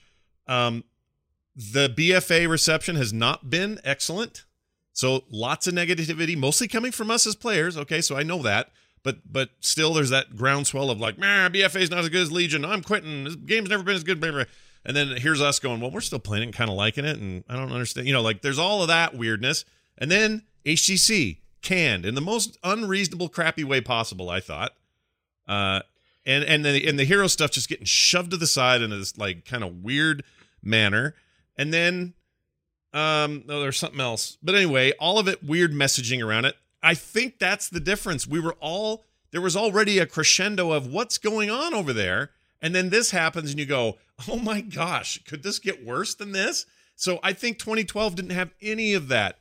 Um, 0.47 0.85
the 1.55 1.89
BFA 1.89 2.49
reception 2.49 2.97
has 2.97 3.13
not 3.13 3.51
been 3.51 3.79
excellent. 3.85 4.45
So 5.01 5.25
lots 5.31 5.67
of 5.67 5.73
negativity, 5.73 6.37
mostly 6.37 6.69
coming 6.69 6.93
from 6.93 7.11
us 7.11 7.27
as 7.27 7.35
players. 7.35 7.75
Okay, 7.75 8.03
so 8.03 8.19
I 8.19 8.23
know 8.23 8.43
that, 8.43 8.69
but 9.03 9.21
but 9.25 9.49
still, 9.61 9.95
there's 9.95 10.11
that 10.11 10.37
groundswell 10.37 10.91
of 10.91 11.01
like, 11.01 11.17
man, 11.17 11.55
BFA's 11.55 11.89
not 11.91 12.01
as 12.01 12.11
good 12.11 12.21
as 12.21 12.31
Legion. 12.31 12.67
I'm 12.67 12.83
quitting. 12.83 13.25
This 13.25 13.35
game's 13.35 13.71
never 13.71 13.83
been 13.83 13.97
as 13.97 14.05
good. 14.05 14.21
blah, 14.21 14.31
blah." 14.31 14.45
And 14.85 14.95
then 14.95 15.17
here's 15.17 15.41
us 15.41 15.59
going, 15.59 15.81
well, 15.81 15.91
we're 15.91 16.03
still 16.03 16.19
playing 16.19 16.43
and 16.45 16.53
kind 16.53 16.69
of 16.69 16.77
liking 16.77 17.07
it, 17.07 17.19
and 17.19 17.45
I 17.49 17.57
don't 17.57 17.73
understand. 17.73 18.09
You 18.09 18.13
know, 18.13 18.21
like 18.21 18.43
there's 18.43 18.59
all 18.59 18.83
of 18.83 18.89
that 18.89 19.15
weirdness, 19.15 19.65
and 19.97 20.11
then 20.11 20.43
HGC 20.67 21.39
canned 21.63 22.05
in 22.05 22.15
the 22.15 22.21
most 22.21 22.59
unreasonable, 22.63 23.31
crappy 23.31 23.65
way 23.65 23.81
possible. 23.81 24.29
I 24.29 24.41
thought, 24.41 24.73
uh, 25.49 25.81
and 26.27 26.45
and 26.45 26.63
the 26.63 26.87
and 26.87 26.99
the 26.99 27.05
hero 27.05 27.27
stuff 27.27 27.53
just 27.53 27.71
getting 27.71 27.87
shoved 27.87 28.33
to 28.33 28.37
the 28.37 28.47
side 28.47 28.83
in 28.83 28.91
this 28.91 29.17
like 29.17 29.47
kind 29.47 29.65
of 29.65 29.83
weird 29.83 30.25
manner, 30.63 31.15
and 31.57 31.73
then 31.73 32.13
um, 32.93 33.45
no, 33.47 33.61
there's 33.61 33.79
something 33.79 34.01
else. 34.01 34.37
But 34.43 34.55
anyway, 34.55 34.93
all 34.99 35.19
of 35.19 35.29
it 35.29 35.45
weird 35.45 35.73
messaging 35.73 36.25
around 36.25 36.45
it. 36.45 36.57
I 36.83 36.95
think 36.95 37.39
that's 37.39 37.69
the 37.69 37.81
difference. 37.81 38.27
We 38.27 38.41
were 38.41 38.57
all 38.61 39.05
there 39.31 39.41
was 39.41 39.57
already 39.57 39.99
a 39.99 40.07
crescendo 40.07 40.73
of 40.73 40.89
what's 40.89 41.19
going 41.19 41.51
on 41.51 41.73
over 41.73 41.93
there, 41.93 42.31
And 42.63 42.75
then 42.75 42.91
this 42.91 43.13
happens 43.13 43.51
and 43.51 43.59
you 43.61 43.65
go, 43.67 43.99
"Oh 44.29 44.37
my 44.37 44.61
gosh, 44.61 45.21
could 45.25 45.43
this 45.43 45.59
get 45.59 45.85
worse 45.85 46.15
than 46.15 46.33
this?" 46.33 46.67
So 46.97 47.19
I 47.23 47.33
think 47.33 47.59
2012 47.59 48.15
didn't 48.17 48.33
have 48.33 48.51
any 48.61 48.93
of 48.93 49.09
that 49.09 49.39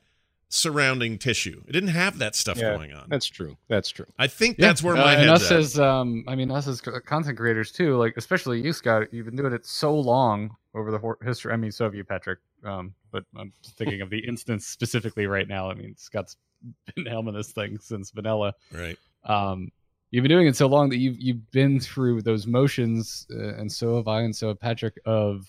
surrounding 0.51 1.17
tissue. 1.19 1.61
It 1.67 1.71
didn't 1.73 1.89
have 1.89 2.17
that 2.19 2.35
stuff 2.35 2.57
Yeah, 2.57 2.75
going 2.75 2.91
on. 2.91 3.05
That's 3.07 3.27
true. 3.27 3.55
That's 3.67 3.89
true. 3.89 4.07
I 4.17 4.25
think 4.27 4.57
Yeah. 4.57 4.67
that's 4.67 4.81
where 4.81 4.95
Uh, 4.97 5.01
my 5.01 5.13
and 5.13 5.29
head's 5.29 5.43
us 5.43 5.51
at. 5.51 5.57
as 5.59 5.79
um 5.79 6.23
i 6.27 6.33
mean 6.35 6.49
us 6.51 6.67
as 6.67 6.81
content 6.81 7.37
creators 7.37 7.71
too 7.71 7.95
like 7.97 8.15
especially 8.17 8.59
you 8.59 8.73
scott 8.73 9.13
you've 9.13 9.25
been 9.27 9.35
doing 9.35 9.53
it 9.53 9.65
so 9.65 9.95
long 9.97 10.55
over 10.73 10.89
the 10.91 11.15
history 11.23 11.53
i 11.53 11.55
mean 11.55 11.71
so 11.71 11.83
have 11.83 11.93
you 11.93 12.03
patrick 12.03 12.39
um 12.63 12.93
but 13.11 13.23
i'm 13.37 13.53
just 13.63 13.77
thinking 13.77 14.01
of 14.01 14.09
the 14.09 14.17
instance 14.27 14.65
specifically 14.65 15.27
right 15.27 15.47
now 15.47 15.69
i 15.69 15.73
mean 15.75 15.95
scott's 15.97 16.35
been 16.95 17.05
helming 17.05 17.33
this 17.35 17.51
thing 17.51 17.77
since 17.79 18.09
vanilla 18.11 18.53
right. 18.73 18.97
um 19.25 19.69
you've 20.11 20.23
been 20.23 20.31
doing 20.31 20.47
it 20.47 20.55
so 20.55 20.65
long 20.67 20.89
that 20.89 20.97
you've 20.97 21.19
you've 21.19 21.51
been 21.51 21.79
through 21.79 22.21
those 22.23 22.47
motions 22.47 23.27
uh, 23.31 23.53
and 23.55 23.71
so 23.71 23.97
have 23.97 24.07
i 24.07 24.21
and 24.21 24.35
so 24.35 24.47
have 24.47 24.59
patrick 24.59 24.95
of 25.05 25.45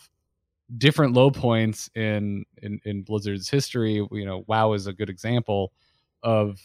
different 0.78 1.14
low 1.14 1.30
points 1.30 1.90
in 1.94 2.44
in 2.62 2.80
in 2.84 3.02
blizzard's 3.02 3.48
history 3.48 4.06
you 4.12 4.24
know 4.24 4.44
wow 4.46 4.72
is 4.72 4.86
a 4.86 4.92
good 4.92 5.10
example 5.10 5.72
of 6.22 6.60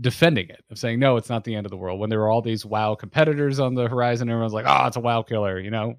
defending 0.00 0.48
it 0.48 0.64
of 0.70 0.78
saying 0.78 0.98
no 0.98 1.16
it's 1.16 1.28
not 1.28 1.44
the 1.44 1.54
end 1.54 1.66
of 1.66 1.70
the 1.70 1.76
world. 1.76 1.98
When 1.98 2.08
there 2.10 2.20
were 2.20 2.30
all 2.30 2.42
these 2.42 2.64
wow 2.64 2.94
competitors 2.94 3.58
on 3.58 3.74
the 3.74 3.88
horizon 3.88 4.28
everyone's 4.28 4.52
like 4.52 4.66
oh 4.68 4.86
it's 4.86 4.96
a 4.96 5.00
wow 5.00 5.22
killer 5.22 5.58
you 5.58 5.70
know? 5.70 5.94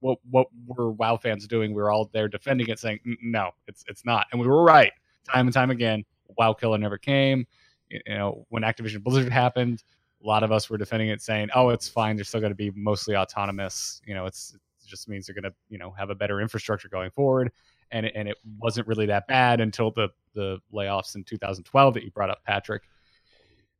What 0.00 0.18
what 0.30 0.48
were 0.66 0.90
wow 0.90 1.16
fans 1.16 1.46
doing? 1.46 1.72
We 1.72 1.80
were 1.80 1.90
all 1.90 2.10
there 2.12 2.28
defending 2.28 2.68
it 2.68 2.78
saying 2.78 3.00
"Mm, 3.06 3.16
no 3.22 3.50
it's 3.68 3.84
it's 3.88 4.04
not. 4.04 4.26
And 4.32 4.40
we 4.40 4.46
were 4.46 4.62
right 4.62 4.92
time 5.24 5.46
and 5.46 5.54
time 5.54 5.70
again 5.70 6.04
wow 6.36 6.52
killer 6.52 6.78
never 6.78 6.98
came. 6.98 7.46
You 7.88 8.00
know 8.08 8.44
when 8.48 8.64
activision 8.64 9.02
blizzard 9.02 9.32
happened 9.32 9.82
a 10.22 10.26
lot 10.26 10.42
of 10.42 10.50
us 10.50 10.68
were 10.68 10.78
defending 10.78 11.10
it 11.10 11.22
saying 11.22 11.48
oh 11.54 11.68
it's 11.68 11.88
fine 11.88 12.16
they're 12.16 12.24
still 12.24 12.40
going 12.40 12.50
to 12.50 12.56
be 12.56 12.72
mostly 12.74 13.16
autonomous 13.16 14.00
you 14.04 14.14
know 14.14 14.26
it's 14.26 14.54
it 14.54 14.60
just 14.86 15.08
means 15.08 15.26
they're 15.26 15.34
going 15.34 15.44
to 15.44 15.54
you 15.68 15.78
know 15.78 15.90
have 15.92 16.10
a 16.10 16.14
better 16.14 16.40
infrastructure 16.40 16.88
going 16.88 17.10
forward. 17.10 17.50
And 17.90 18.06
it, 18.06 18.12
and 18.14 18.28
it 18.28 18.36
wasn't 18.58 18.86
really 18.88 19.06
that 19.06 19.26
bad 19.26 19.60
until 19.60 19.90
the 19.90 20.08
the 20.34 20.58
layoffs 20.72 21.14
in 21.14 21.24
2012 21.24 21.94
that 21.94 22.02
you 22.02 22.10
brought 22.10 22.30
up 22.30 22.42
patrick. 22.44 22.82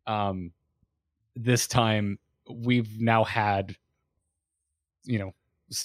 Um 0.07 0.53
this 1.37 1.67
time 1.67 2.19
we've 2.49 3.01
now 3.01 3.25
had 3.25 3.77
you 5.05 5.19
know 5.19 5.33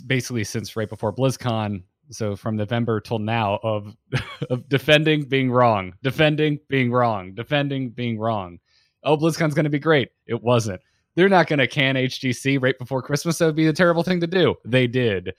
basically 0.05 0.43
since 0.43 0.75
right 0.75 0.89
before 0.89 1.13
blizzcon 1.13 1.83
so 2.11 2.35
from 2.35 2.55
november 2.55 2.99
till 2.99 3.17
now 3.17 3.59
of 3.63 3.95
of 4.49 4.67
defending 4.69 5.23
being 5.23 5.51
wrong 5.51 5.93
defending 6.03 6.59
being 6.67 6.91
wrong 6.91 7.33
defending 7.33 7.89
being 7.89 8.19
wrong. 8.19 8.59
Oh 9.03 9.17
blizzcon's 9.17 9.53
going 9.53 9.63
to 9.63 9.69
be 9.69 9.79
great. 9.79 10.09
It 10.27 10.41
wasn't 10.41 10.81
they're 11.15 11.29
not 11.29 11.47
going 11.47 11.59
to 11.59 11.67
can 11.67 11.95
hgc 11.95 12.61
right 12.61 12.77
before 12.77 13.01
christmas 13.01 13.37
that 13.37 13.45
would 13.45 13.55
be 13.55 13.67
a 13.67 13.73
terrible 13.73 14.03
thing 14.03 14.19
to 14.19 14.27
do 14.27 14.55
they 14.65 14.87
did 14.87 15.33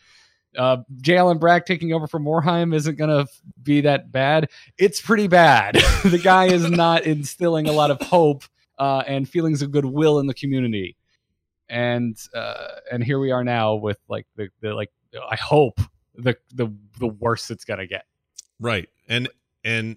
uh, 0.57 0.79
J. 1.01 1.17
Allen 1.17 1.39
Brack 1.39 1.67
taking 1.67 1.93
over 1.93 2.07
from 2.07 2.25
Morhaime 2.25 2.75
isn't 2.75 2.97
going 2.97 3.11
to 3.11 3.31
be 3.63 3.83
that 3.83 4.11
bad. 4.11 4.51
It's 4.79 5.01
pretty 5.01 5.29
bad. 5.29 5.77
the 6.05 6.21
guy 6.23 6.47
is 6.47 6.69
not 6.69 7.05
instilling 7.05 7.69
a 7.69 7.73
lot 7.73 7.91
of 7.91 8.01
hope 8.01 8.45
uh, 8.79 9.05
and 9.07 9.29
feelings 9.29 9.63
of 9.63 9.71
goodwill 9.71 10.19
in 10.19 10.27
the 10.27 10.35
community. 10.35 10.97
And 11.69 12.19
uh, 12.35 12.67
and 12.91 13.05
here 13.05 13.21
we 13.21 13.31
are 13.31 13.45
now 13.45 13.77
with 13.77 13.99
like 14.09 14.27
the, 14.35 14.49
the 14.61 14.75
like 14.75 14.91
I 15.31 15.37
hope 15.37 15.81
the 16.17 16.37
the 16.53 16.75
the 16.99 17.07
worst 17.07 17.53
it's 17.53 17.65
gonna 17.65 17.87
get. 17.87 18.07
Right. 18.59 18.89
And 19.09 19.29
and 19.63 19.97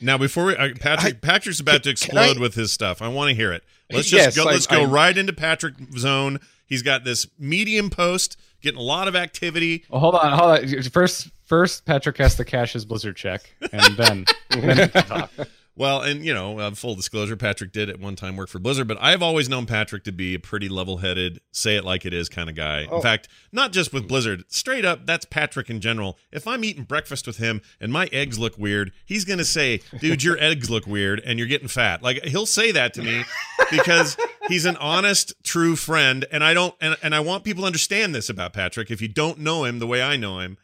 now 0.00 0.16
before 0.16 0.46
we 0.46 0.56
uh, 0.56 0.70
Patrick 0.80 1.16
I- 1.16 1.18
Patrick's 1.18 1.60
about 1.60 1.82
to 1.82 1.90
explode 1.90 2.38
I- 2.38 2.40
with 2.40 2.54
his 2.54 2.72
stuff. 2.72 3.02
I 3.02 3.08
want 3.08 3.28
to 3.28 3.34
hear 3.34 3.52
it. 3.52 3.64
Let's 3.92 4.08
just 4.08 4.24
Yes, 4.24 4.36
go 4.36 4.48
I- 4.48 4.52
let's 4.52 4.66
go 4.66 4.80
I'm- 4.82 4.90
right 4.90 5.16
into 5.16 5.32
Patrick 5.32 5.74
zone. 5.98 6.38
He's 6.66 6.82
got 6.82 7.04
this 7.04 7.26
medium 7.38 7.90
post, 7.90 8.36
getting 8.62 8.78
a 8.78 8.82
lot 8.82 9.08
of 9.08 9.16
activity. 9.16 9.84
Well, 9.88 10.00
hold 10.00 10.14
on, 10.14 10.38
hold 10.38 10.50
on. 10.76 10.82
First, 10.84 11.28
first 11.44 11.84
Patrick 11.84 12.16
has 12.18 12.36
to 12.36 12.44
cash 12.44 12.72
his 12.74 12.84
Blizzard 12.84 13.16
check, 13.16 13.42
and 13.72 13.96
then 13.96 14.24
then 14.50 14.78
he 14.78 14.88
can 14.88 15.04
talk. 15.04 15.30
Well, 15.80 16.02
and 16.02 16.22
you 16.22 16.34
know, 16.34 16.58
uh, 16.58 16.72
full 16.72 16.94
disclosure, 16.94 17.38
Patrick 17.38 17.72
did 17.72 17.88
at 17.88 17.98
one 17.98 18.14
time 18.14 18.36
work 18.36 18.50
for 18.50 18.58
Blizzard, 18.58 18.86
but 18.86 18.98
I've 19.00 19.22
always 19.22 19.48
known 19.48 19.64
Patrick 19.64 20.04
to 20.04 20.12
be 20.12 20.34
a 20.34 20.38
pretty 20.38 20.68
level-headed, 20.68 21.40
say 21.52 21.76
it 21.76 21.86
like 21.86 22.04
it 22.04 22.12
is 22.12 22.28
kind 22.28 22.50
of 22.50 22.54
guy. 22.54 22.80
In 22.82 22.88
Oh. 22.90 23.00
fact, 23.00 23.28
not 23.50 23.72
just 23.72 23.90
with 23.90 24.06
Blizzard, 24.06 24.44
straight 24.48 24.84
up, 24.84 25.06
that's 25.06 25.24
Patrick 25.24 25.70
in 25.70 25.80
general. 25.80 26.18
If 26.30 26.46
I'm 26.46 26.64
eating 26.64 26.84
breakfast 26.84 27.26
with 27.26 27.38
him 27.38 27.62
and 27.80 27.90
my 27.90 28.10
eggs 28.12 28.38
look 28.38 28.58
weird, 28.58 28.92
he's 29.06 29.24
gonna 29.24 29.42
say, 29.42 29.80
"Dude, 30.00 30.22
your 30.22 30.36
eggs 30.38 30.68
look 30.68 30.86
weird 30.86 31.22
and 31.24 31.38
you're 31.38 31.48
getting 31.48 31.66
fat." 31.68 32.02
Like 32.02 32.22
he'll 32.26 32.44
say 32.44 32.72
that 32.72 32.92
to 32.92 33.02
me 33.02 33.24
because 33.70 34.18
he's 34.48 34.66
an 34.66 34.76
honest, 34.76 35.32
true 35.42 35.76
friend, 35.76 36.26
and 36.30 36.44
I 36.44 36.52
don't, 36.52 36.74
and, 36.82 36.94
and 37.02 37.14
I 37.14 37.20
want 37.20 37.42
people 37.42 37.62
to 37.62 37.66
understand 37.66 38.14
this 38.14 38.28
about 38.28 38.52
Patrick. 38.52 38.90
If 38.90 39.00
you 39.00 39.08
don't 39.08 39.38
know 39.38 39.64
him 39.64 39.78
the 39.78 39.86
way 39.86 40.02
I 40.02 40.18
know 40.18 40.40
him, 40.40 40.58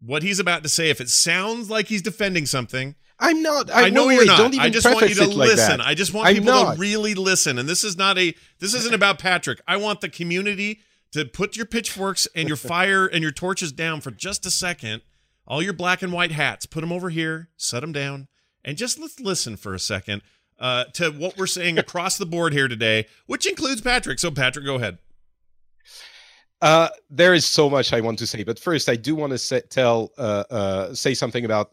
what 0.00 0.22
he's 0.22 0.38
about 0.38 0.62
to 0.62 0.68
say, 0.68 0.90
if 0.90 1.00
it 1.00 1.08
sounds 1.08 1.70
like 1.70 1.88
he's 1.88 2.02
defending 2.02 2.46
something. 2.46 2.94
I'm 3.20 3.42
not. 3.42 3.68
I, 3.70 3.86
I, 3.86 3.90
know 3.90 4.06
wait, 4.06 4.14
you're 4.14 4.22
wait, 4.22 4.26
not. 4.28 4.38
Don't 4.38 4.54
even 4.54 4.66
I 4.66 4.70
just 4.70 4.86
want 4.86 5.08
you 5.08 5.14
to 5.16 5.22
it 5.24 5.34
like 5.34 5.48
listen. 5.48 5.80
I 5.80 5.94
just 5.94 6.14
want 6.14 6.28
I'm 6.28 6.34
people 6.36 6.52
not. 6.52 6.74
to 6.74 6.80
really 6.80 7.14
listen. 7.14 7.58
And 7.58 7.68
this 7.68 7.82
is 7.82 7.96
not 7.96 8.16
a 8.16 8.32
this 8.60 8.74
isn't 8.74 8.94
about 8.94 9.18
Patrick. 9.18 9.60
I 9.66 9.76
want 9.76 10.00
the 10.00 10.08
community 10.08 10.80
to 11.12 11.24
put 11.24 11.56
your 11.56 11.66
pitchforks 11.66 12.28
and 12.36 12.46
your 12.46 12.56
fire 12.56 13.06
and 13.06 13.22
your 13.22 13.32
torches 13.32 13.72
down 13.72 14.00
for 14.00 14.12
just 14.12 14.46
a 14.46 14.50
second. 14.50 15.02
All 15.48 15.62
your 15.62 15.72
black 15.72 16.02
and 16.02 16.12
white 16.12 16.30
hats, 16.30 16.66
put 16.66 16.82
them 16.82 16.92
over 16.92 17.08
here, 17.08 17.48
set 17.56 17.80
them 17.80 17.90
down, 17.90 18.28
and 18.64 18.76
just 18.76 18.98
let's 18.98 19.18
listen 19.18 19.56
for 19.56 19.74
a 19.74 19.78
second 19.78 20.20
uh, 20.60 20.84
to 20.94 21.10
what 21.10 21.36
we're 21.38 21.46
saying 21.46 21.78
across 21.78 22.18
the 22.18 22.26
board 22.26 22.52
here 22.52 22.68
today, 22.68 23.06
which 23.26 23.46
includes 23.46 23.80
Patrick. 23.80 24.18
So, 24.18 24.30
Patrick, 24.30 24.64
go 24.64 24.74
ahead. 24.74 24.98
Uh, 26.60 26.88
there 27.08 27.34
is 27.34 27.46
so 27.46 27.70
much 27.70 27.92
I 27.92 28.00
want 28.00 28.18
to 28.18 28.26
say, 28.26 28.42
but 28.42 28.58
first 28.58 28.88
I 28.88 28.96
do 28.96 29.14
want 29.14 29.30
to 29.30 29.38
say, 29.38 29.60
tell 29.70 30.10
uh, 30.18 30.44
uh, 30.50 30.94
say 30.94 31.14
something 31.14 31.44
about 31.44 31.72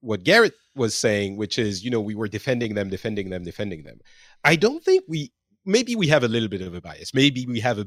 what 0.00 0.24
Garrett 0.24 0.54
was 0.74 0.96
saying, 0.96 1.36
which 1.36 1.58
is 1.58 1.84
you 1.84 1.90
know 1.90 2.00
we 2.00 2.14
were 2.14 2.28
defending 2.28 2.74
them, 2.74 2.88
defending 2.88 3.28
them, 3.30 3.44
defending 3.44 3.82
them. 3.82 4.00
I 4.44 4.56
don't 4.56 4.82
think 4.82 5.04
we. 5.08 5.32
Maybe 5.64 5.94
we 5.94 6.08
have 6.08 6.24
a 6.24 6.28
little 6.28 6.48
bit 6.48 6.60
of 6.60 6.74
a 6.74 6.80
bias. 6.80 7.14
Maybe 7.14 7.46
we 7.46 7.60
have 7.60 7.78
a 7.78 7.86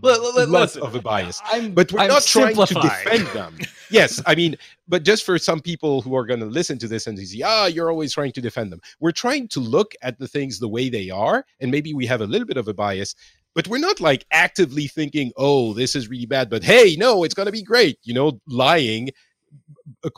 Let- 0.00 0.22
let- 0.36 0.48
lot 0.48 0.76
of 0.76 0.94
a 0.94 1.02
bias. 1.02 1.42
I'm, 1.46 1.74
But 1.74 1.90
we're 1.90 1.98
I'm 1.98 2.06
not 2.08 2.22
trying 2.22 2.54
to 2.54 2.64
defend 2.74 3.26
them. 3.28 3.58
yes, 3.90 4.22
I 4.26 4.36
mean, 4.36 4.54
but 4.86 5.02
just 5.02 5.24
for 5.24 5.36
some 5.36 5.58
people 5.58 6.02
who 6.02 6.14
are 6.14 6.24
going 6.24 6.38
to 6.38 6.46
listen 6.46 6.78
to 6.78 6.86
this 6.86 7.08
and 7.08 7.18
say, 7.18 7.42
"Ah, 7.44 7.66
you're 7.66 7.90
always 7.90 8.12
trying 8.14 8.30
to 8.30 8.40
defend 8.40 8.70
them." 8.70 8.80
We're 9.00 9.10
trying 9.10 9.48
to 9.48 9.60
look 9.60 9.94
at 10.02 10.20
the 10.20 10.28
things 10.28 10.60
the 10.60 10.68
way 10.68 10.88
they 10.88 11.10
are, 11.10 11.44
and 11.58 11.72
maybe 11.72 11.92
we 11.94 12.06
have 12.06 12.20
a 12.20 12.26
little 12.28 12.46
bit 12.46 12.58
of 12.58 12.68
a 12.68 12.74
bias, 12.74 13.16
but 13.56 13.66
we're 13.66 13.78
not 13.78 14.00
like 14.00 14.24
actively 14.30 14.86
thinking, 14.86 15.32
"Oh, 15.36 15.72
this 15.72 15.96
is 15.96 16.08
really 16.08 16.26
bad," 16.26 16.48
but 16.48 16.62
hey, 16.62 16.94
no, 16.96 17.24
it's 17.24 17.34
going 17.34 17.46
to 17.46 17.52
be 17.52 17.62
great. 17.62 17.98
You 18.04 18.14
know, 18.14 18.40
lying, 18.46 19.10
uh, 20.04 20.10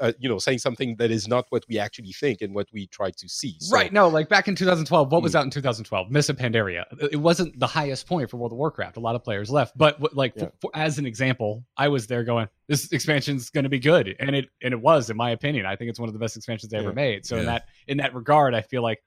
uh, 0.00 0.12
you 0.18 0.28
know, 0.28 0.38
saying 0.38 0.58
something 0.58 0.96
that 0.96 1.10
is 1.10 1.26
not 1.26 1.46
what 1.48 1.64
we 1.68 1.78
actually 1.78 2.12
think 2.12 2.42
and 2.42 2.54
what 2.54 2.68
we 2.72 2.86
try 2.88 3.10
to 3.10 3.28
see. 3.28 3.56
So- 3.60 3.74
Right. 3.74 3.92
No, 3.92 4.08
like 4.08 4.28
back 4.28 4.46
in 4.46 4.54
2012, 4.54 5.10
what 5.10 5.22
was 5.22 5.32
mm. 5.32 5.36
out 5.36 5.44
in 5.44 5.50
2012? 5.50 6.10
Mists 6.10 6.28
of 6.28 6.36
Pandaria. 6.36 6.84
Uh, 6.92 7.08
it 7.10 7.16
wasn't 7.16 7.58
the 7.58 7.66
highest 7.66 8.06
point 8.06 8.28
for 8.28 8.36
World 8.36 8.52
of 8.52 8.58
Warcraft. 8.58 8.96
A 8.98 9.00
lot 9.00 9.14
of 9.14 9.24
players 9.24 9.50
left. 9.50 9.76
But 9.76 10.14
like, 10.14 10.34
Yeah. 10.36 10.44
for, 10.44 10.52
for, 10.60 10.70
as 10.74 10.98
an 10.98 11.06
example, 11.06 11.64
I 11.76 11.88
was 11.88 12.06
there 12.06 12.24
going, 12.24 12.48
this 12.68 12.92
expansion's 12.92 13.48
going 13.50 13.64
to 13.64 13.70
be 13.70 13.80
good. 13.80 14.14
And 14.20 14.36
it, 14.36 14.48
and 14.62 14.72
it 14.72 14.80
was, 14.80 15.08
in 15.08 15.16
my 15.16 15.30
opinion. 15.30 15.66
I 15.66 15.76
think 15.76 15.88
it's 15.88 15.98
one 15.98 16.08
of 16.08 16.12
the 16.12 16.18
best 16.18 16.36
expansions 16.36 16.70
they 16.70 16.78
ever 16.78 16.92
made. 16.92 17.24
So 17.24 17.36
in 17.36 17.46
that, 17.46 17.68
in 17.86 17.98
that 17.98 18.14
regard, 18.14 18.54
I 18.54 18.60
feel 18.60 18.82
like 18.82 19.02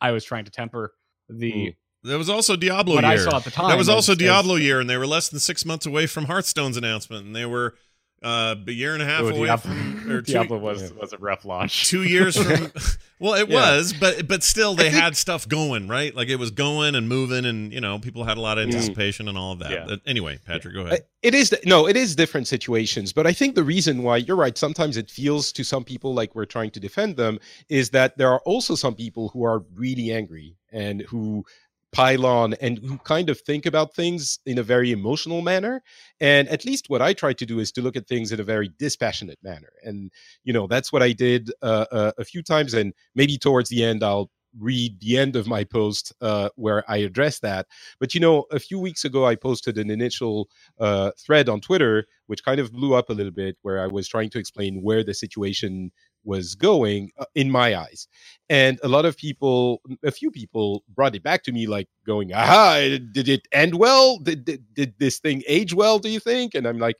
I 0.00 0.10
was 0.10 0.24
trying 0.24 0.44
to 0.44 0.50
temper 0.50 0.92
the, 1.28 1.52
mm. 1.52 1.76
There 2.02 2.18
was 2.18 2.30
also 2.30 2.56
Diablo 2.56 2.94
what 2.96 3.04
year. 3.04 3.12
I 3.12 3.16
saw 3.16 3.36
at 3.36 3.44
the 3.44 3.50
time. 3.50 3.68
That 3.68 3.78
was 3.78 3.88
also 3.88 4.12
as- 4.12 4.16
as- 4.16 4.24
Diablo 4.24 4.54
year, 4.56 4.80
and 4.80 4.88
they 4.88 4.96
were 4.96 5.06
less 5.06 5.28
than 5.28 5.38
six 5.40 5.64
months 5.66 5.86
away 5.86 6.06
from 6.06 6.24
Hearthstone's 6.26 6.76
announcement, 6.76 7.26
and 7.26 7.36
they 7.36 7.46
were 7.46 7.74
uh, 8.22 8.54
a 8.68 8.70
year 8.70 8.92
and 8.92 9.02
a 9.02 9.06
half 9.06 9.22
Oh, 9.22 9.28
away 9.28 9.46
Diablo, 9.46 9.72
from 9.72 10.10
or 10.12 10.20
two, 10.20 10.32
Diablo 10.32 10.58
was, 10.58 10.92
was 10.92 11.14
a 11.14 11.18
rough 11.18 11.46
launch. 11.46 11.88
two 11.88 12.02
years 12.02 12.36
from. 12.36 12.70
well, 13.18 13.32
it 13.32 13.48
Yeah. 13.48 13.54
was, 13.76 13.94
but 13.98 14.28
but 14.28 14.42
still, 14.42 14.74
they 14.74 14.90
think- 14.90 14.94
had 15.02 15.16
stuff 15.16 15.48
going, 15.48 15.88
right? 15.88 16.14
Like 16.14 16.28
it 16.28 16.36
was 16.36 16.50
going 16.50 16.94
and 16.94 17.08
moving, 17.08 17.46
and 17.46 17.72
you 17.72 17.80
know, 17.80 17.98
people 17.98 18.24
had 18.24 18.36
a 18.36 18.40
lot 18.42 18.58
of 18.58 18.64
Mm. 18.68 18.72
anticipation 18.74 19.26
and 19.26 19.38
all 19.38 19.52
of 19.52 19.58
that. 19.60 19.70
Yeah. 19.70 19.86
Uh, 19.86 19.96
Anyway, 20.06 20.38
Patrick, 20.46 20.74
go 20.74 20.82
ahead. 20.82 21.06
It 21.22 21.34
is 21.34 21.54
no, 21.64 21.88
it 21.88 21.96
is 21.96 22.14
different 22.14 22.46
situations, 22.46 23.14
but 23.14 23.26
I 23.26 23.32
think 23.32 23.54
the 23.54 23.64
reason 23.64 24.02
why 24.02 24.18
you're 24.18 24.36
right, 24.36 24.56
sometimes 24.58 24.98
it 24.98 25.10
feels 25.10 25.50
to 25.52 25.64
some 25.64 25.82
people 25.84 26.12
like 26.12 26.34
we're 26.34 26.44
trying 26.44 26.72
to 26.72 26.80
defend 26.80 27.16
them 27.16 27.38
is 27.70 27.88
that 27.90 28.18
there 28.18 28.30
are 28.30 28.40
also 28.40 28.74
some 28.74 28.94
people 28.94 29.30
who 29.30 29.44
are 29.44 29.64
really 29.74 30.12
angry 30.12 30.56
and 30.72 31.00
who 31.08 31.44
pile 31.92 32.26
on 32.26 32.54
and 32.54 32.78
who 32.78 32.98
kind 32.98 33.28
of 33.30 33.40
think 33.40 33.66
about 33.66 33.94
things 33.94 34.38
in 34.46 34.58
a 34.58 34.62
very 34.62 34.92
emotional 34.92 35.42
manner. 35.42 35.82
And 36.20 36.48
at 36.48 36.64
least 36.64 36.88
what 36.88 37.02
I 37.02 37.12
try 37.12 37.32
to 37.32 37.46
do 37.46 37.58
is 37.58 37.72
to 37.72 37.82
look 37.82 37.96
at 37.96 38.06
things 38.06 38.32
in 38.32 38.40
a 38.40 38.44
very 38.44 38.70
dispassionate 38.78 39.38
manner. 39.42 39.72
And 39.82 40.10
you 40.44 40.52
know, 40.52 40.66
that's 40.66 40.92
what 40.92 41.02
I 41.02 41.12
did 41.12 41.50
uh, 41.62 41.86
uh, 41.90 42.12
a 42.18 42.24
few 42.24 42.42
times 42.42 42.74
and 42.74 42.92
maybe 43.14 43.38
towards 43.38 43.70
the 43.70 43.84
end 43.84 44.02
I'll 44.04 44.30
read 44.58 45.00
the 45.00 45.16
end 45.16 45.36
of 45.36 45.46
my 45.46 45.64
post 45.64 46.12
uh, 46.20 46.48
where 46.56 46.88
I 46.90 46.98
address 46.98 47.38
that. 47.40 47.66
But 47.98 48.14
you 48.14 48.20
know, 48.20 48.46
a 48.50 48.58
few 48.58 48.78
weeks 48.78 49.04
ago 49.04 49.26
I 49.26 49.36
posted 49.36 49.78
an 49.78 49.90
initial 49.90 50.48
uh, 50.78 51.12
thread 51.18 51.48
on 51.48 51.60
Twitter, 51.60 52.06
which 52.26 52.44
kind 52.44 52.60
of 52.60 52.72
blew 52.72 52.94
up 52.94 53.10
a 53.10 53.12
little 53.12 53.32
bit, 53.32 53.56
where 53.62 53.80
I 53.80 53.86
was 53.86 54.08
trying 54.08 54.30
to 54.30 54.38
explain 54.38 54.82
where 54.82 55.04
the 55.04 55.14
situation 55.14 55.92
was 56.24 56.54
going 56.54 57.10
uh, 57.18 57.24
in 57.34 57.50
my 57.50 57.76
eyes. 57.76 58.08
And 58.48 58.78
a 58.82 58.88
lot 58.88 59.04
of 59.04 59.16
people 59.16 59.80
a 60.04 60.10
few 60.10 60.30
people 60.30 60.84
brought 60.94 61.14
it 61.14 61.22
back 61.22 61.42
to 61.44 61.52
me 61.52 61.66
like 61.66 61.88
going 62.06 62.32
aha 62.32 62.98
did 63.12 63.28
it 63.28 63.46
end 63.52 63.74
well? 63.74 64.18
Did, 64.18 64.44
did, 64.44 64.64
did 64.74 64.94
this 64.98 65.18
thing 65.18 65.42
age 65.46 65.74
well 65.74 65.98
do 65.98 66.08
you 66.08 66.20
think? 66.20 66.54
And 66.54 66.66
i'm 66.66 66.78
like 66.78 66.96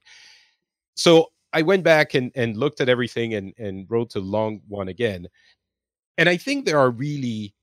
so 0.94 1.28
i 1.52 1.62
went 1.62 1.82
back 1.82 2.14
and, 2.14 2.30
and 2.34 2.56
looked 2.56 2.80
at 2.80 2.88
everything 2.88 3.34
and, 3.34 3.52
and 3.58 3.86
wrote 3.90 4.14
a 4.14 4.20
long 4.20 4.60
one 4.68 4.88
again. 4.88 5.26
And 6.18 6.28
i 6.28 6.36
think 6.36 6.64
there 6.64 6.78
are 6.78 6.90
really 6.90 7.54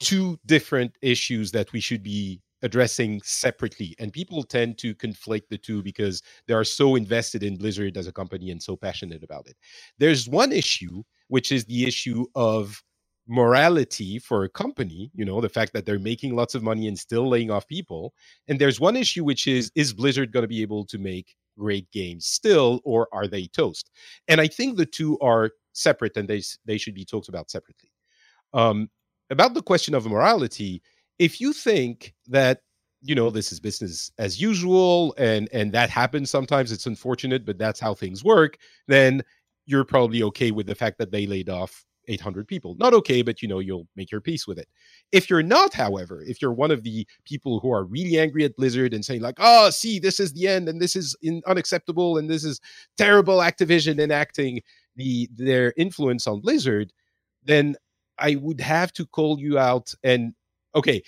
two 0.00 0.38
different 0.46 0.96
issues 1.02 1.50
that 1.52 1.72
we 1.72 1.80
should 1.80 2.02
be 2.02 2.40
addressing 2.62 3.20
separately 3.22 3.94
and 3.98 4.12
people 4.12 4.42
tend 4.42 4.78
to 4.78 4.94
conflate 4.94 5.48
the 5.48 5.58
two 5.58 5.82
because 5.82 6.22
they 6.46 6.54
are 6.54 6.64
so 6.64 6.96
invested 6.96 7.42
in 7.42 7.56
blizzard 7.56 7.96
as 7.96 8.06
a 8.06 8.12
company 8.12 8.50
and 8.50 8.62
so 8.62 8.76
passionate 8.76 9.22
about 9.22 9.46
it. 9.46 9.56
There's 9.98 10.28
one 10.28 10.52
issue 10.52 11.02
which 11.28 11.52
is 11.52 11.64
the 11.66 11.84
issue 11.86 12.26
of 12.34 12.82
morality 13.30 14.18
for 14.18 14.44
a 14.44 14.48
company 14.48 15.10
you 15.14 15.22
know 15.22 15.38
the 15.42 15.48
fact 15.50 15.74
that 15.74 15.84
they're 15.84 15.98
making 15.98 16.34
lots 16.34 16.54
of 16.54 16.62
money 16.62 16.88
and 16.88 16.98
still 16.98 17.28
laying 17.28 17.50
off 17.50 17.66
people. 17.68 18.14
And 18.48 18.58
there's 18.58 18.80
one 18.80 18.96
issue 18.96 19.24
which 19.24 19.46
is 19.46 19.70
is 19.74 19.92
blizzard 19.92 20.32
going 20.32 20.44
to 20.44 20.48
be 20.48 20.62
able 20.62 20.84
to 20.86 20.98
make 20.98 21.36
great 21.58 21.90
games 21.92 22.26
still 22.26 22.80
or 22.84 23.08
are 23.12 23.26
they 23.26 23.46
toast? 23.48 23.90
And 24.28 24.40
i 24.40 24.46
think 24.46 24.76
the 24.76 24.86
two 24.86 25.18
are 25.20 25.50
separate 25.72 26.16
and 26.16 26.28
they 26.28 26.42
they 26.64 26.78
should 26.78 26.94
be 26.94 27.04
talked 27.04 27.28
about 27.28 27.50
separately. 27.50 27.90
Um 28.54 28.88
about 29.30 29.54
the 29.54 29.62
question 29.62 29.94
of 29.94 30.06
morality 30.06 30.82
if 31.18 31.40
you 31.40 31.52
think 31.52 32.14
that 32.26 32.60
you 33.02 33.14
know 33.14 33.30
this 33.30 33.52
is 33.52 33.60
business 33.60 34.10
as 34.18 34.40
usual 34.40 35.14
and 35.18 35.48
and 35.52 35.72
that 35.72 35.90
happens 35.90 36.30
sometimes 36.30 36.72
it's 36.72 36.86
unfortunate 36.86 37.44
but 37.44 37.58
that's 37.58 37.78
how 37.78 37.94
things 37.94 38.24
work 38.24 38.58
then 38.88 39.22
you're 39.66 39.84
probably 39.84 40.22
okay 40.22 40.50
with 40.50 40.66
the 40.66 40.74
fact 40.74 40.98
that 40.98 41.12
they 41.12 41.26
laid 41.26 41.48
off 41.48 41.84
800 42.08 42.48
people. 42.48 42.74
Not 42.78 42.94
okay 42.94 43.22
but 43.22 43.42
you 43.42 43.48
know 43.48 43.58
you'll 43.58 43.86
make 43.94 44.10
your 44.10 44.20
peace 44.20 44.46
with 44.46 44.58
it. 44.58 44.68
If 45.12 45.30
you're 45.30 45.42
not 45.42 45.74
however 45.74 46.22
if 46.22 46.42
you're 46.42 46.52
one 46.52 46.70
of 46.70 46.82
the 46.82 47.06
people 47.24 47.60
who 47.60 47.72
are 47.72 47.84
really 47.84 48.18
angry 48.18 48.44
at 48.44 48.56
blizzard 48.56 48.94
and 48.94 49.04
saying 49.04 49.20
like 49.20 49.36
oh 49.38 49.70
see 49.70 49.98
this 49.98 50.18
is 50.18 50.32
the 50.32 50.48
end 50.48 50.68
and 50.68 50.80
this 50.80 50.96
is 50.96 51.14
in, 51.22 51.42
unacceptable 51.46 52.18
and 52.18 52.28
this 52.28 52.44
is 52.44 52.60
terrible 52.96 53.38
activision 53.38 54.00
enacting 54.00 54.60
the 54.96 55.28
their 55.34 55.72
influence 55.76 56.26
on 56.26 56.40
blizzard 56.40 56.92
then 57.44 57.76
i 58.18 58.34
would 58.36 58.60
have 58.60 58.92
to 58.92 59.06
call 59.06 59.38
you 59.38 59.58
out 59.58 59.94
and 60.02 60.34
okay, 60.74 61.02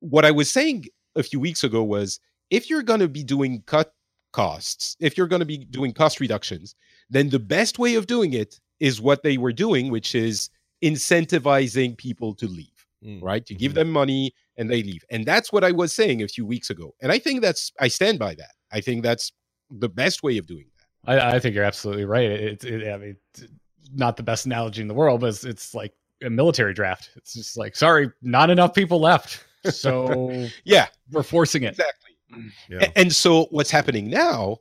what 0.00 0.24
I 0.24 0.30
was 0.30 0.50
saying 0.50 0.86
a 1.16 1.22
few 1.22 1.40
weeks 1.40 1.64
ago 1.64 1.82
was 1.82 2.20
if 2.50 2.70
you're 2.70 2.82
going 2.82 3.00
to 3.00 3.08
be 3.08 3.24
doing 3.24 3.62
cut 3.66 3.92
costs, 4.32 4.96
if 5.00 5.16
you're 5.16 5.26
going 5.26 5.40
to 5.40 5.46
be 5.46 5.58
doing 5.58 5.92
cost 5.92 6.20
reductions, 6.20 6.74
then 7.10 7.30
the 7.30 7.38
best 7.38 7.78
way 7.78 7.94
of 7.94 8.06
doing 8.06 8.32
it 8.32 8.60
is 8.80 9.00
what 9.00 9.22
they 9.22 9.38
were 9.38 9.52
doing, 9.52 9.90
which 9.90 10.14
is 10.14 10.50
incentivizing 10.84 11.96
people 11.96 12.34
to 12.34 12.46
leave, 12.46 12.86
mm. 13.04 13.22
right? 13.22 13.48
You 13.48 13.56
mm-hmm. 13.56 13.60
give 13.60 13.74
them 13.74 13.90
money 13.90 14.32
and 14.56 14.70
they 14.70 14.82
leave. 14.82 15.04
And 15.10 15.26
that's 15.26 15.52
what 15.52 15.64
I 15.64 15.72
was 15.72 15.92
saying 15.92 16.22
a 16.22 16.28
few 16.28 16.46
weeks 16.46 16.70
ago. 16.70 16.94
And 17.00 17.10
I 17.10 17.18
think 17.18 17.42
that's, 17.42 17.72
I 17.80 17.88
stand 17.88 18.18
by 18.18 18.34
that. 18.36 18.52
I 18.72 18.80
think 18.80 19.02
that's 19.02 19.32
the 19.70 19.88
best 19.88 20.22
way 20.22 20.38
of 20.38 20.46
doing 20.46 20.66
that. 21.04 21.22
I, 21.22 21.36
I 21.36 21.38
think 21.38 21.54
you're 21.54 21.64
absolutely 21.64 22.04
right. 22.04 22.30
It's, 22.30 22.64
it, 22.64 22.86
I 22.88 22.98
mean, 22.98 23.16
it's 23.34 23.46
not 23.92 24.16
the 24.16 24.22
best 24.22 24.46
analogy 24.46 24.82
in 24.82 24.88
the 24.88 24.94
world, 24.94 25.20
but 25.20 25.30
it's, 25.30 25.44
it's 25.44 25.74
like 25.74 25.92
a 26.22 26.30
military 26.30 26.74
draft. 26.74 27.10
It's 27.16 27.34
just 27.34 27.56
like, 27.56 27.76
sorry, 27.76 28.10
not 28.22 28.50
enough 28.50 28.74
people 28.74 29.00
left. 29.00 29.44
So 29.70 30.48
yeah, 30.64 30.86
we're 31.10 31.22
forcing 31.22 31.62
it. 31.64 31.70
Exactly. 31.70 32.10
Mm. 32.34 32.50
Yeah. 32.68 32.90
And 32.96 33.12
so 33.12 33.46
what's 33.50 33.70
happening 33.70 34.08
now, 34.10 34.58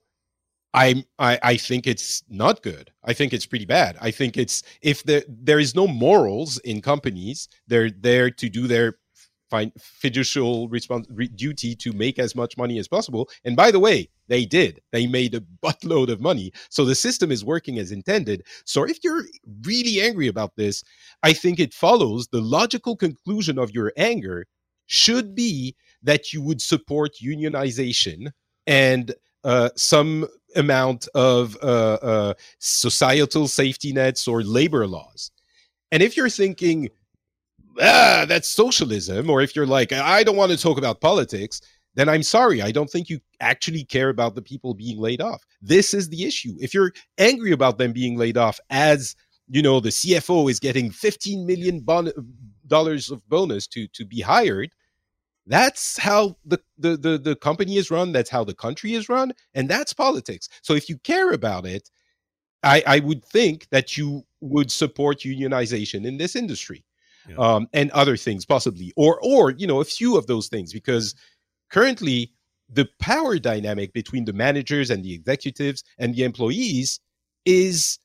I'm 0.73 1.03
I, 1.17 1.39
I 1.41 1.57
think 1.57 1.87
it's 1.87 2.23
not 2.29 2.61
good. 2.61 2.91
I 3.03 3.13
think 3.13 3.33
it's 3.33 3.45
pretty 3.45 3.65
bad. 3.65 3.97
I 4.01 4.11
think 4.11 4.37
it's 4.37 4.63
if 4.81 5.03
there 5.03 5.23
there 5.27 5.59
is 5.59 5.75
no 5.75 5.87
morals 5.87 6.59
in 6.59 6.81
companies, 6.81 7.47
they're 7.67 7.89
there 7.89 8.29
to 8.31 8.49
do 8.49 8.67
their 8.67 8.97
find 9.49 9.71
fiducial 9.75 10.69
respons- 10.69 11.07
re- 11.09 11.27
duty 11.27 11.75
to 11.75 11.93
make 11.93 12.19
as 12.19 12.35
much 12.35 12.57
money 12.57 12.79
as 12.79 12.87
possible. 12.87 13.29
And 13.43 13.55
by 13.55 13.71
the 13.71 13.79
way, 13.79 14.09
they 14.27 14.45
did. 14.45 14.81
They 14.91 15.07
made 15.07 15.33
a 15.33 15.41
buttload 15.63 16.09
of 16.09 16.21
money. 16.21 16.51
So 16.69 16.85
the 16.85 16.95
system 16.95 17.31
is 17.31 17.45
working 17.45 17.79
as 17.79 17.91
intended. 17.91 18.43
So 18.65 18.83
if 18.83 18.99
you're 19.03 19.23
really 19.63 20.01
angry 20.01 20.27
about 20.27 20.55
this, 20.55 20.83
I 21.23 21.33
think 21.33 21.59
it 21.59 21.73
follows 21.73 22.27
the 22.27 22.41
logical 22.41 22.95
conclusion 22.95 23.57
of 23.57 23.71
your 23.71 23.93
anger 23.97 24.45
should 24.87 25.35
be 25.35 25.75
that 26.03 26.33
you 26.33 26.41
would 26.41 26.61
support 26.61 27.15
unionization 27.23 28.31
and 28.65 29.13
uh, 29.43 29.69
some 29.75 30.27
amount 30.55 31.07
of 31.13 31.57
uh, 31.61 31.97
uh, 32.01 32.33
societal 32.59 33.47
safety 33.47 33.93
nets 33.93 34.27
or 34.27 34.41
labor 34.43 34.87
laws. 34.87 35.31
And 35.91 36.03
if 36.03 36.17
you're 36.17 36.29
thinking, 36.29 36.89
ah, 37.81 38.25
that's 38.27 38.49
socialism, 38.49 39.29
or 39.29 39.41
if 39.41 39.55
you're 39.55 39.67
like, 39.67 39.91
I 39.91 40.23
don't 40.23 40.35
want 40.35 40.51
to 40.51 40.57
talk 40.57 40.77
about 40.77 41.01
politics, 41.01 41.61
then 41.95 42.09
I'm 42.09 42.23
sorry. 42.23 42.61
I 42.61 42.71
don't 42.71 42.89
think 42.89 43.09
you 43.09 43.19
actually 43.39 43.83
care 43.83 44.09
about 44.09 44.35
the 44.35 44.41
people 44.41 44.73
being 44.73 44.99
laid 44.99 45.21
off. 45.21 45.43
This 45.61 45.93
is 45.93 46.09
the 46.09 46.23
issue. 46.23 46.55
If 46.59 46.73
you're 46.73 46.93
angry 47.17 47.51
about 47.51 47.77
them 47.79 47.91
being 47.91 48.17
laid 48.17 48.37
off 48.37 48.59
as 48.69 49.15
you 49.49 49.61
know 49.61 49.79
the 49.79 49.89
CFO 49.89 50.49
is 50.51 50.59
getting 50.59 50.91
15 50.91 51.45
million 51.45 51.79
bon- 51.79 52.11
dollars 52.67 53.09
of 53.09 53.27
bonus 53.29 53.65
to 53.67 53.87
to 53.89 54.05
be 54.05 54.21
hired, 54.21 54.71
that's 55.47 55.97
how 55.97 56.37
the, 56.45 56.59
the 56.77 56.97
the 56.97 57.17
the 57.17 57.35
company 57.35 57.77
is 57.77 57.89
run. 57.89 58.11
That's 58.11 58.29
how 58.29 58.43
the 58.43 58.55
country 58.55 58.93
is 58.93 59.09
run, 59.09 59.33
and 59.55 59.69
that's 59.69 59.93
politics. 59.93 60.49
So 60.61 60.73
if 60.75 60.89
you 60.89 60.97
care 60.99 61.31
about 61.31 61.65
it, 61.65 61.89
I, 62.63 62.83
I 62.85 62.99
would 62.99 63.23
think 63.23 63.67
that 63.71 63.97
you 63.97 64.23
would 64.41 64.71
support 64.71 65.19
unionization 65.19 66.05
in 66.05 66.17
this 66.17 66.35
industry 66.35 66.83
yeah. 67.27 67.35
um, 67.37 67.67
and 67.73 67.91
other 67.91 68.17
things 68.17 68.45
possibly, 68.45 68.93
or 68.95 69.19
or 69.21 69.51
you 69.51 69.67
know 69.67 69.81
a 69.81 69.85
few 69.85 70.17
of 70.17 70.27
those 70.27 70.47
things 70.47 70.73
because 70.73 71.15
currently 71.69 72.31
the 72.69 72.87
power 72.99 73.39
dynamic 73.39 73.93
between 73.93 74.25
the 74.25 74.33
managers 74.33 74.89
and 74.89 75.03
the 75.03 75.13
executives 75.13 75.83
and 75.97 76.15
the 76.15 76.23
employees 76.23 76.99
is 77.45 77.99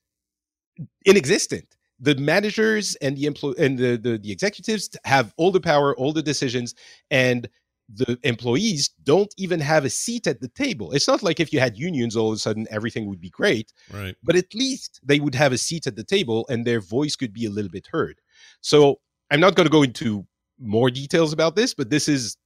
inexistent. 1.05 1.77
The 1.99 2.15
managers 2.17 2.97
and 2.97 3.17
the 3.17 3.27
employ 3.27 3.53
and 3.59 3.79
the, 3.79 3.97
the 3.97 4.19
the 4.19 4.33
executives 4.33 4.91
have 5.05 5.33
all 5.37 5.51
the 5.51 5.61
power, 5.61 5.97
all 5.97 6.13
the 6.13 6.23
decisions, 6.23 6.75
and 7.11 7.49
the 7.95 8.19
employees 8.23 8.91
don't 9.05 9.33
even 9.37 9.61
have 9.61 9.85
a 9.85 9.91
seat 9.91 10.27
at 10.27 10.41
the 10.41 10.49
table. 10.49 10.93
It's 10.93 11.09
not 11.09 11.23
like 11.23 11.41
if 11.41 11.53
you 11.53 11.61
had 11.61 11.77
unions, 11.77 12.17
all 12.17 12.31
of 12.31 12.37
a 12.37 12.39
sudden 12.39 12.67
everything 12.71 13.07
would 13.09 13.21
be 13.21 13.31
great. 13.31 13.73
Right. 13.93 14.17
But 14.23 14.37
at 14.37 14.55
least 14.55 15.01
they 15.03 15.21
would 15.21 15.35
have 15.35 15.53
a 15.53 15.59
seat 15.59 15.87
at 15.87 15.97
the 15.97 16.05
table 16.05 16.47
and 16.49 16.65
their 16.65 16.81
voice 16.81 17.17
could 17.17 17.33
be 17.33 17.45
a 17.45 17.51
little 17.51 17.71
bit 17.71 17.89
heard. 17.91 18.21
So 18.61 19.01
I'm 19.33 19.40
not 19.40 19.55
going 19.55 19.66
to 19.66 19.71
go 19.73 19.83
into 19.83 20.27
more 20.61 20.90
details 20.90 21.33
about 21.33 21.57
this, 21.57 21.73
but 21.73 21.88
this 21.88 22.07
is 22.07 22.37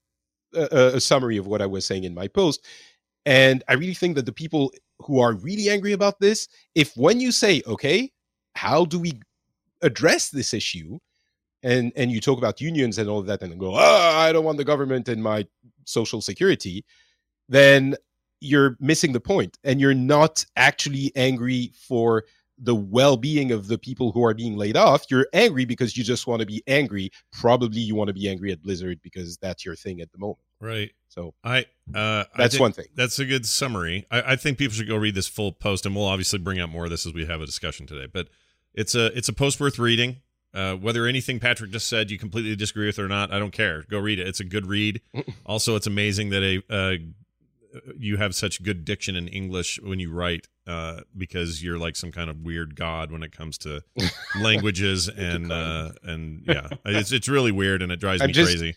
a, 0.55 0.93
a 0.95 1.01
summary 1.01 1.37
of 1.37 1.47
what 1.49 1.61
I 1.61 1.67
was 1.67 1.85
saying 1.85 2.05
in 2.05 2.15
my 2.15 2.29
post. 2.29 2.65
And 3.27 3.65
I 3.69 3.75
really 3.75 3.93
think 3.93 4.15
that 4.15 4.25
the 4.25 4.33
people 4.33 4.73
who 5.01 5.21
are 5.21 5.33
really 5.35 5.69
angry 5.69 5.93
about 5.93 6.21
this, 6.21 6.47
if 6.77 6.97
when 6.97 7.19
you 7.21 7.33
say, 7.33 7.61
okay, 7.67 8.13
how 8.55 8.85
do 8.85 9.01
we 9.01 9.21
address 9.83 10.31
this 10.31 10.55
issue? 10.55 10.99
And 11.63 11.93
and 11.97 12.13
you 12.13 12.21
talk 12.21 12.39
about 12.39 12.61
unions 12.61 12.99
and 12.99 13.09
all 13.09 13.19
of 13.19 13.27
that, 13.27 13.43
and 13.43 13.59
go, 13.59 13.75
oh, 13.75 14.13
I 14.15 14.31
don't 14.31 14.45
want 14.45 14.59
the 14.59 14.65
government 14.65 15.09
in 15.09 15.21
my 15.21 15.47
social 15.85 16.21
security, 16.21 16.85
then 17.49 17.97
you're 18.41 18.77
missing 18.79 19.13
the 19.13 19.21
point, 19.21 19.59
and 19.65 19.81
you're 19.81 19.95
not 19.95 20.45
actually 20.55 21.11
angry 21.17 21.73
for 21.75 22.25
the 22.59 22.75
well-being 22.75 23.53
of 23.53 23.69
the 23.69 23.79
people 23.79 24.13
who 24.13 24.25
are 24.25 24.35
being 24.35 24.57
laid 24.57 24.77
off 24.77 25.05
you're 25.11 25.27
angry 25.33 25.65
because 25.65 25.97
you 25.97 26.05
just 26.05 26.27
want 26.27 26.41
to 26.41 26.47
be 26.47 26.63
angry 26.67 27.11
probably 27.33 27.81
you 27.81 27.95
want 27.95 28.09
to 28.09 28.15
be 28.15 28.29
angry 28.29 28.53
at 28.53 28.63
blizzard 28.63 28.99
because 29.03 29.37
that's 29.39 29.65
your 29.65 29.77
thing 29.77 30.01
at 30.01 30.11
the 30.13 30.19
moment 30.19 30.39
right 30.61 30.91
so 31.09 31.35
i 31.45 31.61
uh 31.95 32.25
that's 32.37 32.57
I 32.57 32.61
one 32.61 32.73
thing 32.73 32.87
that's 32.95 33.19
a 33.19 33.25
good 33.25 33.47
summary 33.47 34.07
I, 34.11 34.33
I 34.33 34.37
think 34.37 34.59
people 34.59 34.75
should 34.75 34.89
go 34.89 34.97
read 34.97 35.15
this 35.15 35.29
full 35.29 35.53
post 35.53 35.85
and 35.87 35.95
we'll 35.95 36.07
obviously 36.07 36.39
bring 36.39 36.59
out 36.59 36.71
more 36.71 36.85
of 36.85 36.91
this 36.91 37.07
as 37.07 37.13
we 37.13 37.27
have 37.27 37.41
a 37.41 37.47
discussion 37.47 37.87
today 37.87 38.09
but 38.13 38.29
it's 38.75 38.95
a 38.95 39.07
it's 39.17 39.29
a 39.29 39.33
post 39.33 39.61
worth 39.61 39.79
reading 39.79 40.17
uh, 40.55 40.75
whether 40.75 41.07
anything 41.07 41.39
Patrick 41.39 41.71
just 41.71 41.87
said 41.87 42.11
you 42.11 42.19
completely 42.19 42.57
disagree 42.57 42.87
with 42.87 42.99
or 42.99 43.09
not, 43.09 43.31
I 43.31 43.39
don't 43.39 43.51
care. 43.51 43.85
Go 43.91 43.99
read 43.99 44.19
it. 44.19 44.27
It's 44.27 44.41
a 44.41 44.45
good 44.45 44.65
read. 44.65 45.03
also, 45.47 45.77
it's 45.77 45.87
amazing 45.87 46.31
that 46.31 46.43
a 46.43 46.75
uh, 46.75 46.97
you 47.99 48.17
have 48.17 48.35
such 48.35 48.63
good 48.63 48.85
diction 48.85 49.17
in 49.17 49.29
English 49.29 49.79
when 49.83 49.99
you 49.99 50.13
write 50.13 50.49
uh, 50.67 51.01
because 51.17 51.63
you're 51.63 51.79
like 51.79 51.97
some 51.97 52.11
kind 52.13 52.29
of 52.29 52.41
weird 52.41 52.75
god 52.77 53.11
when 53.13 53.23
it 53.23 53.33
comes 53.33 53.59
to 53.59 53.83
languages 54.41 55.09
and 55.09 55.53
uh, 55.53 55.93
and 56.03 56.43
yeah, 56.47 56.69
it's 56.85 57.13
it's 57.13 57.29
really 57.29 57.53
weird 57.53 57.83
and 57.83 57.93
it 57.93 58.01
drives 58.01 58.23
I'm 58.23 58.29
me 58.29 58.33
just, 58.33 58.51
crazy. 58.51 58.77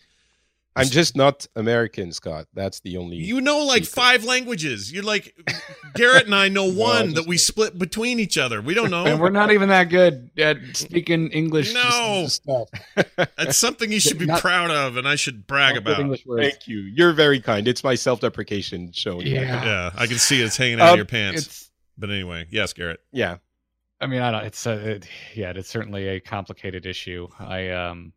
I'm 0.80 0.88
just 0.88 1.16
not 1.16 1.46
American, 1.56 2.12
Scott. 2.12 2.46
That's 2.54 2.80
the 2.80 2.96
only. 2.96 3.16
You 3.16 3.40
know, 3.40 3.64
like 3.64 3.84
secret. 3.84 4.02
five 4.02 4.24
languages. 4.24 4.92
You're 4.92 5.04
like 5.04 5.34
Garrett 5.94 6.26
and 6.26 6.34
I 6.34 6.48
know 6.48 6.64
one 6.72 7.14
that 7.14 7.26
we 7.26 7.38
split 7.38 7.78
between 7.78 8.20
each 8.20 8.38
other. 8.38 8.60
We 8.60 8.74
don't 8.74 8.90
know, 8.90 9.04
and 9.04 9.20
we're 9.20 9.30
not 9.30 9.50
even 9.52 9.68
that 9.68 9.84
good 9.84 10.30
at 10.38 10.58
speaking 10.74 11.28
English. 11.30 11.74
No, 11.74 12.26
that's 13.16 13.56
something 13.56 13.92
you 13.92 14.00
should 14.00 14.18
be 14.18 14.26
not, 14.26 14.40
proud 14.40 14.70
of, 14.70 14.96
and 14.96 15.06
I 15.06 15.16
should 15.16 15.46
brag 15.46 15.76
about. 15.76 16.18
Thank 16.36 16.66
you. 16.66 16.78
You're 16.80 17.12
very 17.12 17.40
kind. 17.40 17.68
It's 17.68 17.84
my 17.84 17.94
self-deprecation 17.94 18.92
showing. 18.92 19.26
Yeah, 19.26 19.64
yeah. 19.64 19.90
I 19.94 20.06
can 20.06 20.18
see 20.18 20.42
it's 20.42 20.56
hanging 20.56 20.80
out 20.80 20.88
um, 20.88 20.92
of 20.94 20.96
your 20.96 21.06
pants. 21.06 21.70
But 21.98 22.10
anyway, 22.10 22.46
yes, 22.50 22.72
Garrett. 22.72 23.00
Yeah. 23.12 23.36
I 24.00 24.06
mean, 24.06 24.22
I 24.22 24.30
don't. 24.30 24.44
It's 24.44 24.64
a, 24.66 24.92
it, 24.92 25.08
yeah, 25.34 25.52
it's 25.54 25.68
certainly 25.68 26.08
a 26.08 26.20
complicated 26.20 26.86
issue. 26.86 27.28
I 27.38 27.68
um, 27.68 28.14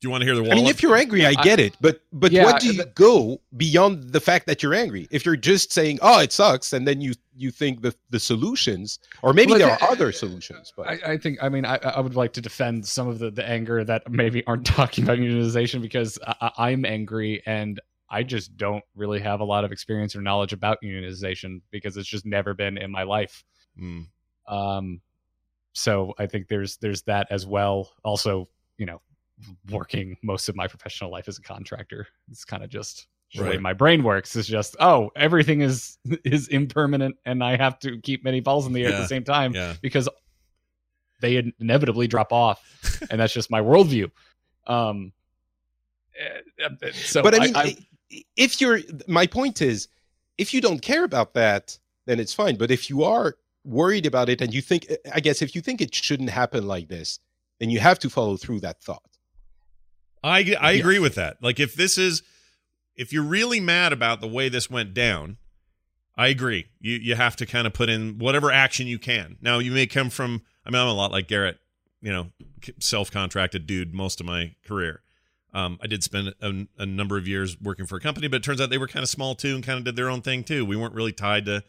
Do 0.00 0.06
you 0.08 0.10
want 0.10 0.22
to 0.22 0.26
hear 0.26 0.34
the 0.34 0.42
wall? 0.42 0.52
I 0.52 0.54
mean, 0.54 0.66
if 0.66 0.82
you're 0.82 0.96
angry, 0.96 1.26
I 1.26 1.34
get 1.34 1.60
it, 1.60 1.76
but 1.80 2.00
but 2.10 2.32
Yeah, 2.32 2.44
what 2.44 2.60
do 2.62 2.68
you 2.68 2.76
but- 2.78 2.94
go 2.94 3.40
beyond 3.56 4.12
the 4.12 4.20
fact 4.20 4.46
that 4.46 4.62
you're 4.62 4.72
angry? 4.72 5.06
If 5.10 5.26
you're 5.26 5.36
just 5.36 5.72
saying, 5.74 5.98
"Oh, 6.00 6.20
it 6.20 6.32
sucks," 6.32 6.72
and 6.72 6.88
then 6.88 7.02
you 7.02 7.12
you 7.36 7.50
think 7.50 7.82
the 7.82 7.94
the 8.08 8.18
solutions, 8.18 8.98
or 9.22 9.34
maybe 9.34 9.50
Well, 9.50 9.58
there 9.58 9.76
the- 9.76 9.84
are 9.84 9.90
other 9.90 10.10
solutions, 10.12 10.72
but 10.74 10.86
I, 10.88 11.12
I 11.12 11.16
think. 11.18 11.38
I 11.42 11.50
mean, 11.50 11.66
I, 11.66 11.76
I 11.84 12.00
would 12.00 12.16
like 12.16 12.32
to 12.34 12.40
defend 12.40 12.86
some 12.86 13.08
of 13.08 13.18
the 13.18 13.30
the 13.30 13.46
anger 13.46 13.84
that 13.84 14.10
maybe 14.10 14.42
aren't 14.46 14.64
talking 14.78 15.04
about 15.04 15.18
unionization 15.18 15.82
because 15.82 16.18
I, 16.26 16.34
I- 16.56 16.70
I'm 16.70 16.86
angry 16.86 17.42
and 17.44 17.78
I 18.08 18.22
just 18.22 18.56
don't 18.56 18.82
really 18.96 19.20
have 19.20 19.40
a 19.40 19.44
lot 19.44 19.64
of 19.64 19.70
experience 19.70 20.16
or 20.16 20.22
knowledge 20.22 20.54
about 20.54 20.78
unionization 20.82 21.60
because 21.70 21.98
it's 21.98 22.08
just 22.08 22.24
never 22.24 22.54
been 22.54 22.78
in 22.78 22.90
my 22.90 23.02
life. 23.02 23.44
Mm. 23.78 24.06
Um, 24.48 25.00
so 25.74 26.14
I 26.18 26.26
think 26.26 26.48
there's 26.48 26.78
there's 26.78 27.02
that 27.02 27.26
as 27.30 27.46
well. 27.46 27.92
Also, 28.02 28.48
you 28.78 28.86
know, 28.86 29.02
working 29.70 30.16
most 30.22 30.48
of 30.48 30.56
my 30.56 30.66
professional 30.66 31.10
life 31.10 31.28
as 31.28 31.38
a 31.38 31.42
contractor, 31.42 32.06
it's 32.30 32.44
kind 32.44 32.62
of 32.62 32.70
just 32.70 33.06
the 33.34 33.44
way 33.44 33.58
my 33.58 33.72
brain 33.72 34.02
works. 34.02 34.34
Is 34.36 34.46
just 34.46 34.76
oh, 34.80 35.10
everything 35.16 35.60
is 35.60 35.98
is 36.24 36.48
impermanent, 36.48 37.16
and 37.24 37.42
I 37.42 37.56
have 37.56 37.78
to 37.80 37.98
keep 38.00 38.24
many 38.24 38.40
balls 38.40 38.66
in 38.66 38.72
the 38.72 38.84
air 38.84 38.92
at 38.92 38.98
the 38.98 39.06
same 39.06 39.24
time 39.24 39.54
Yeah. 39.54 39.74
because 39.80 40.08
they 41.20 41.52
inevitably 41.60 42.08
drop 42.08 42.32
off, 42.32 42.62
and 43.10 43.20
that's 43.20 43.32
just 43.32 43.50
my 43.50 43.60
worldview. 43.60 44.10
Um, 44.66 45.12
eh, 46.18 46.68
eh, 46.82 46.90
so 46.92 47.22
but 47.22 47.34
I 47.34 47.38
mean, 47.38 47.56
I, 47.56 47.76
if 48.36 48.60
you're, 48.60 48.80
my 49.06 49.26
point 49.26 49.62
is, 49.62 49.88
if 50.38 50.52
you 50.54 50.60
don't 50.60 50.80
care 50.80 51.04
about 51.04 51.34
that, 51.34 51.78
then 52.06 52.18
it's 52.18 52.34
fine. 52.34 52.56
But 52.56 52.70
if 52.70 52.90
you 52.90 53.04
are 53.04 53.36
worried 53.64 54.06
about 54.06 54.28
it, 54.28 54.40
and 54.40 54.52
you 54.54 54.62
think, 54.62 54.86
I 55.12 55.20
guess, 55.20 55.42
if 55.42 55.54
you 55.54 55.60
think 55.60 55.80
it 55.80 55.94
shouldn't 55.94 56.30
happen 56.30 56.66
like 56.66 56.88
this, 56.88 57.20
then 57.58 57.70
you 57.70 57.78
have 57.80 57.98
to 58.00 58.10
follow 58.10 58.36
through 58.36 58.60
that 58.60 58.80
thought. 58.80 59.09
I 60.22 60.38
I 60.60 60.72
Yes. 60.72 60.80
agree 60.80 60.98
with 60.98 61.14
that. 61.16 61.42
Like 61.42 61.58
if 61.60 61.74
this 61.74 61.96
is 61.98 62.22
if 62.96 63.12
you're 63.12 63.22
really 63.22 63.60
mad 63.60 63.92
about 63.92 64.20
the 64.20 64.28
way 64.28 64.48
this 64.48 64.68
went 64.70 64.92
down, 64.94 65.38
I 66.16 66.28
agree. 66.28 66.66
You 66.80 66.96
you 66.96 67.14
have 67.14 67.36
to 67.36 67.46
kind 67.46 67.66
of 67.66 67.72
put 67.72 67.88
in 67.88 68.18
whatever 68.18 68.50
action 68.50 68.86
you 68.86 68.98
can. 68.98 69.36
Now 69.40 69.58
you 69.58 69.70
may 69.72 69.86
come 69.86 70.10
from 70.10 70.42
I 70.66 70.70
mean 70.70 70.80
I'm 70.80 70.88
a 70.88 70.92
lot 70.92 71.10
like 71.12 71.28
Garrett, 71.28 71.58
you 72.02 72.12
know, 72.12 72.28
self-contracted 72.78 73.66
dude 73.66 73.94
most 73.94 74.20
of 74.20 74.26
my 74.26 74.54
career. 74.66 75.02
Um, 75.52 75.78
I 75.82 75.88
did 75.88 76.04
spend 76.04 76.32
a, 76.40 76.66
a 76.78 76.86
number 76.86 77.16
of 77.16 77.26
years 77.26 77.60
working 77.60 77.84
for 77.86 77.96
a 77.96 78.00
company, 78.00 78.28
but 78.28 78.36
it 78.36 78.42
turns 78.44 78.60
out 78.60 78.70
they 78.70 78.78
were 78.78 78.86
kind 78.86 79.02
of 79.02 79.08
small 79.08 79.34
too 79.34 79.56
and 79.56 79.64
kind 79.64 79.78
of 79.78 79.84
did 79.84 79.96
their 79.96 80.08
own 80.08 80.22
thing 80.22 80.44
too. 80.44 80.64
We 80.64 80.76
weren't 80.76 80.94
really 80.94 81.12
tied 81.12 81.44
to 81.46 81.64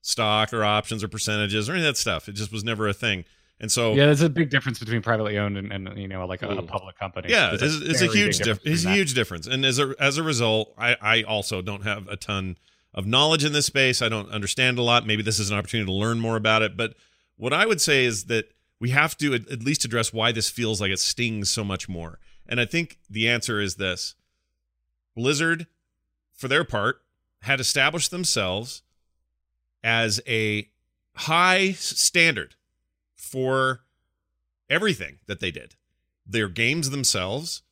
stock 0.00 0.54
or 0.54 0.64
options 0.64 1.04
or 1.04 1.08
percentages 1.08 1.68
or 1.68 1.72
any 1.72 1.82
of 1.82 1.86
that 1.86 1.98
stuff. 1.98 2.28
It 2.28 2.32
just 2.32 2.50
was 2.52 2.64
never 2.64 2.88
a 2.88 2.94
thing. 2.94 3.24
And 3.58 3.72
so 3.72 3.94
yeah, 3.94 4.06
there's 4.06 4.20
a 4.20 4.28
big 4.28 4.50
difference 4.50 4.78
between 4.78 5.00
privately 5.00 5.38
owned 5.38 5.56
and, 5.56 5.72
and 5.72 5.98
you 5.98 6.08
know 6.08 6.26
like 6.26 6.42
a, 6.42 6.48
a 6.48 6.62
public 6.62 6.98
company. 6.98 7.30
Yeah, 7.30 7.56
There's 7.58 7.80
it's, 7.80 8.02
it's 8.02 8.02
a 8.02 8.14
huge 8.14 8.38
difference. 8.38 8.60
It's 8.64 8.84
a 8.84 8.90
huge 8.90 9.14
difference, 9.14 9.46
and 9.46 9.64
as 9.64 9.78
a 9.78 9.94
as 9.98 10.18
a 10.18 10.22
result, 10.22 10.74
I 10.76 10.96
I 11.00 11.22
also 11.22 11.62
don't 11.62 11.82
have 11.82 12.06
a 12.08 12.16
ton 12.16 12.58
of 12.92 13.06
knowledge 13.06 13.44
in 13.44 13.52
this 13.52 13.66
space. 13.66 14.02
I 14.02 14.10
don't 14.10 14.30
understand 14.30 14.78
a 14.78 14.82
lot. 14.82 15.06
Maybe 15.06 15.22
this 15.22 15.38
is 15.38 15.50
an 15.50 15.56
opportunity 15.56 15.86
to 15.86 15.92
learn 15.92 16.20
more 16.20 16.36
about 16.36 16.62
it. 16.62 16.76
But 16.76 16.94
what 17.36 17.54
I 17.54 17.64
would 17.64 17.80
say 17.80 18.04
is 18.04 18.24
that 18.24 18.50
we 18.78 18.90
have 18.90 19.16
to 19.18 19.32
at, 19.34 19.48
at 19.50 19.62
least 19.62 19.86
address 19.86 20.12
why 20.12 20.32
this 20.32 20.50
feels 20.50 20.80
like 20.80 20.90
it 20.90 20.98
stings 20.98 21.50
so 21.50 21.64
much 21.64 21.88
more. 21.88 22.18
And 22.46 22.60
I 22.60 22.66
think 22.66 22.98
the 23.08 23.26
answer 23.26 23.58
is 23.58 23.76
this: 23.76 24.16
Blizzard, 25.14 25.66
for 26.34 26.48
their 26.48 26.64
part, 26.64 27.00
had 27.40 27.58
established 27.58 28.10
themselves 28.10 28.82
as 29.82 30.20
a 30.26 30.68
high 31.14 31.72
standard 31.72 32.54
for 33.26 33.82
everything 34.70 35.18
that 35.26 35.40
they 35.40 35.50
did. 35.50 35.74
Their 36.26 36.48
games 36.48 36.90
themselves 36.90 37.62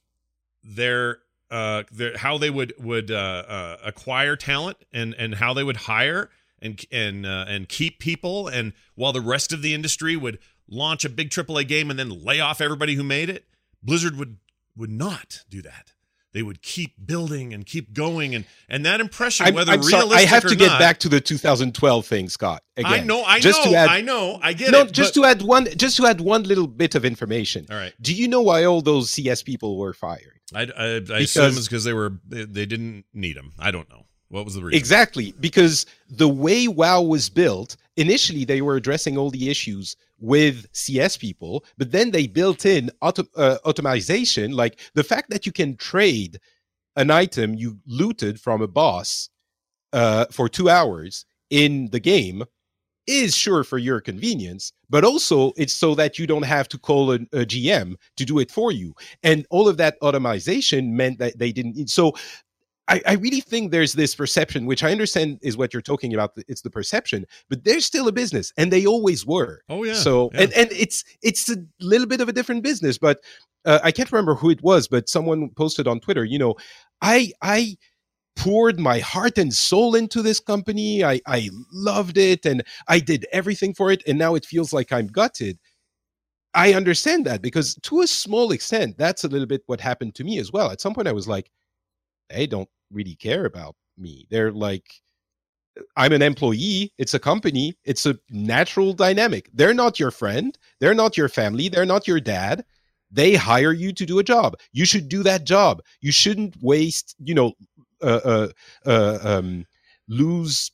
their 0.63 1.19
uh 1.51 1.83
their 1.93 2.17
how 2.17 2.39
they 2.39 2.51
would 2.51 2.73
would 2.79 3.11
uh, 3.11 3.15
uh 3.15 3.77
acquire 3.85 4.37
talent 4.37 4.79
and 4.93 5.15
and 5.19 5.35
how 5.35 5.53
they 5.53 5.63
would 5.63 5.77
hire 5.77 6.31
and 6.63 6.85
and 6.91 7.27
uh, 7.27 7.45
and 7.49 7.69
keep 7.69 7.99
people. 7.99 8.49
And 8.49 8.73
while 8.95 9.13
the 9.13 9.21
rest 9.21 9.53
of 9.53 9.63
the 9.63 9.75
industry 9.75 10.17
would 10.17 10.39
launch 10.69 11.05
a 11.05 11.11
big 11.11 11.31
AAA 11.31 11.69
game 11.69 11.91
and 11.91 11.99
then 11.99 12.25
lay 12.25 12.41
off 12.41 12.61
everybody 12.61 12.95
who 12.95 13.05
made 13.05 13.29
it 13.29 13.45
Blizzard 13.83 14.17
would 14.17 14.39
would 14.77 14.91
not 14.91 15.45
do 15.49 15.61
that 15.63 15.93
they 16.35 16.43
would 16.43 16.61
keep 16.61 16.93
building 17.07 17.55
and 17.55 17.65
keep 17.65 17.95
going 17.95 18.35
and 18.35 18.45
and 18.69 18.85
that 18.85 19.01
impression 19.01 19.47
I'm, 19.47 19.55
whether 19.55 19.73
I'm 19.73 19.83
sorry, 19.83 20.11
I 20.13 20.23
have 20.27 20.43
to 20.47 20.55
get 20.57 20.79
back 20.79 20.99
to 20.99 21.09
the 21.09 21.21
2012 21.21 22.07
thing, 22.07 22.29
Scott. 22.29 22.63
Again, 22.77 22.93
I 22.93 23.01
know 23.03 23.23
I 23.25 23.41
just 23.41 23.65
know 23.65 23.71
to 23.71 23.77
add, 23.79 23.89
I 23.89 24.03
know 24.03 24.39
I 24.43 24.53
get 24.53 24.71
no, 24.73 24.81
it 24.83 24.93
just 24.93 25.15
but- 25.15 25.23
to 25.23 25.27
add 25.27 25.41
one, 25.43 25.67
just 25.77 25.97
to 25.97 26.07
add 26.07 26.21
one 26.21 26.43
little 26.43 26.67
bit 26.67 26.95
of 26.95 27.05
information. 27.07 27.67
all 27.71 27.77
right 27.79 27.95
Do 28.03 28.13
you 28.13 28.29
know 28.29 28.43
why 28.43 28.65
all 28.65 28.83
those 28.83 29.09
CS 29.11 29.43
people 29.43 29.79
were 29.79 29.95
fired? 29.95 30.41
I, 30.55 30.63
I, 30.63 30.65
I 30.67 30.99
assume 30.99 31.07
Because- 31.07 31.57
it's 31.59 31.69
because 31.69 31.85
they 31.85 31.95
were 31.95 32.19
they, 32.29 32.45
they 32.45 32.67
didn't 32.67 33.07
need 33.15 33.37
them. 33.37 33.53
I 33.59 33.71
don't 33.71 33.89
know 33.89 34.05
what 34.29 34.45
was 34.45 34.55
the 34.55 34.63
reason. 34.63 34.77
Exactly, 34.77 35.33
because 35.39 35.87
the 36.11 36.29
way 36.29 36.67
WoW 36.67 37.03
was 37.03 37.29
built, 37.31 37.77
initially 37.97 38.45
they 38.45 38.61
were 38.61 38.75
addressing 38.75 39.17
all 39.17 39.31
the 39.31 39.49
issues 39.49 39.97
with 40.19 40.67
CS 40.73 41.17
people, 41.17 41.65
but 41.77 41.93
then 41.93 42.11
they 42.11 42.27
built 42.27 42.65
in 42.65 42.91
auto, 43.01 43.25
uh, 43.37 43.59
automation, 43.65 44.53
like 44.53 44.81
the 44.95 45.05
fact 45.05 45.31
that 45.31 45.47
you 45.47 45.53
can 45.53 45.77
trade 45.77 46.39
an 46.97 47.11
item 47.11 47.55
you 47.55 47.79
looted 47.87 48.41
from 48.41 48.63
a 48.63 48.69
boss 48.69 49.29
uh, 49.93 50.27
for 50.31 50.49
two 50.49 50.69
hours 50.69 51.27
in 51.51 51.89
the 51.91 52.01
game 52.01 52.45
is 53.07 53.37
sure 53.37 53.65
for 53.65 53.79
your 53.79 54.01
convenience, 54.01 54.73
but 54.89 55.05
also 55.05 55.53
it's 55.57 55.75
so 55.75 55.95
that 55.95 56.19
you 56.19 56.27
don't 56.27 56.45
have 56.45 56.69
to 56.69 56.79
call 56.79 57.13
a, 57.13 57.17
a 57.33 57.45
GM 57.45 57.97
to 58.17 58.25
do 58.25 58.39
it 58.39 58.51
for 58.51 58.73
you. 58.73 58.95
And 59.23 59.47
all 59.51 59.69
of 59.69 59.77
that 59.77 59.97
automation 60.01 60.97
meant 60.97 61.19
that 61.19 61.39
they 61.39 61.53
didn't. 61.53 61.91
So 61.91 62.15
I, 62.89 63.01
I 63.07 63.13
really 63.15 63.41
think 63.41 63.71
there's 63.71 63.95
this 63.95 64.15
perception, 64.15 64.67
which 64.67 64.85
I 64.85 64.93
understand 64.93 65.39
is 65.43 65.57
what 65.57 65.73
you're 65.73 65.83
talking 65.83 66.13
about. 66.13 66.33
It's 66.49 66.61
the 66.61 66.71
perception, 66.71 67.25
but 67.49 67.65
they're 67.65 67.81
still 67.81 68.09
a 68.09 68.13
business, 68.13 68.53
and 68.59 68.71
they 68.71 68.85
always 68.85 69.25
were. 69.25 69.63
Oh 69.69 69.85
yeah. 69.85 69.95
So 69.95 70.31
yeah. 70.35 70.43
and 70.43 70.53
and 70.53 70.73
it's 70.73 71.05
it's 71.23 71.51
a 71.51 71.57
little 71.81 72.07
bit 72.07 72.21
of 72.21 72.29
a 72.29 72.33
different 72.33 72.63
business, 72.63 72.99
but 72.99 73.21
uh, 73.65 73.81
I 73.83 73.91
can't 73.91 74.13
remember 74.13 74.35
who 74.35 74.51
it 74.51 74.63
was, 74.63 74.87
but 74.89 75.09
someone 75.09 75.51
posted 75.51 75.89
on 75.89 76.01
Twitter. 76.01 76.25
You 76.25 76.39
know, 76.39 76.55
I 77.01 77.33
I 77.41 77.77
poured 78.37 78.79
my 78.79 78.99
heart 78.99 79.39
and 79.39 79.55
soul 79.55 79.95
into 79.95 80.21
this 80.21 80.41
company. 80.41 81.03
I 81.03 81.21
I 81.27 81.49
loved 81.73 82.19
it, 82.19 82.45
and 82.45 82.63
I 82.89 82.99
did 82.99 83.27
everything 83.33 83.73
for 83.73 83.91
it, 83.91 84.03
and 84.07 84.19
now 84.19 84.35
it 84.35 84.45
feels 84.45 84.75
like 84.75 84.93
I'm 84.93 85.07
gutted. 85.07 85.59
I 86.53 86.75
understand 86.75 87.25
that 87.27 87.43
because 87.43 87.75
to 87.83 88.03
a 88.03 88.07
small 88.07 88.53
extent, 88.53 88.97
that's 88.99 89.25
a 89.25 89.29
little 89.29 89.47
bit 89.47 89.63
what 89.67 89.81
happened 89.81 90.15
to 90.17 90.25
me 90.25 90.39
as 90.39 90.53
well. 90.53 90.71
At 90.71 90.81
some 90.81 90.95
point, 90.95 91.09
I 91.09 91.13
was 91.13 91.27
like, 91.27 91.51
they 92.29 92.47
don't 92.47 92.69
really 92.91 93.15
care 93.15 93.45
about 93.45 93.77
me. 93.97 94.27
They're 94.31 94.53
like, 94.53 94.87
I'm 95.97 96.13
an 96.13 96.23
employee. 96.23 96.93
It's 96.99 97.15
a 97.15 97.19
company. 97.19 97.77
It's 97.85 98.07
a 98.07 98.19
natural 98.31 98.93
dynamic. 98.93 99.51
They're 99.53 99.75
not 99.75 99.99
your 99.99 100.11
friend. 100.11 100.57
They're 100.81 100.95
not 100.95 101.17
your 101.17 101.29
family. 101.29 101.69
They're 101.69 101.87
not 101.87 102.07
your 102.07 102.21
dad. 102.21 102.65
They 103.11 103.35
hire 103.35 103.73
you 103.73 103.93
to 103.93 104.07
do 104.07 104.19
a 104.19 104.25
job. 104.25 104.57
You 104.73 104.85
should 104.85 105.09
do 105.09 105.23
that 105.23 105.45
job. 105.45 105.83
You 106.01 106.13
shouldn't 106.13 106.61
waste, 106.63 107.15
you 107.19 107.35
know, 107.35 107.53
uh, 108.03 108.21
uh, 108.25 108.49
uh, 108.87 109.19
um, 109.23 109.67
lose 110.09 110.73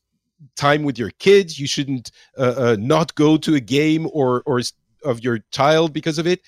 time 0.57 0.83
with 0.83 0.99
your 0.99 1.11
kids. 1.19 1.59
You 1.59 1.67
shouldn't 1.67 2.11
uh, 2.39 2.55
uh, 2.57 2.77
not 2.79 3.15
go 3.15 3.37
to 3.37 3.55
a 3.55 3.61
game 3.61 4.09
or 4.13 4.43
or 4.47 4.61
of 5.05 5.23
your 5.23 5.41
child 5.51 5.93
because 5.93 6.19
of 6.19 6.27
it. 6.27 6.41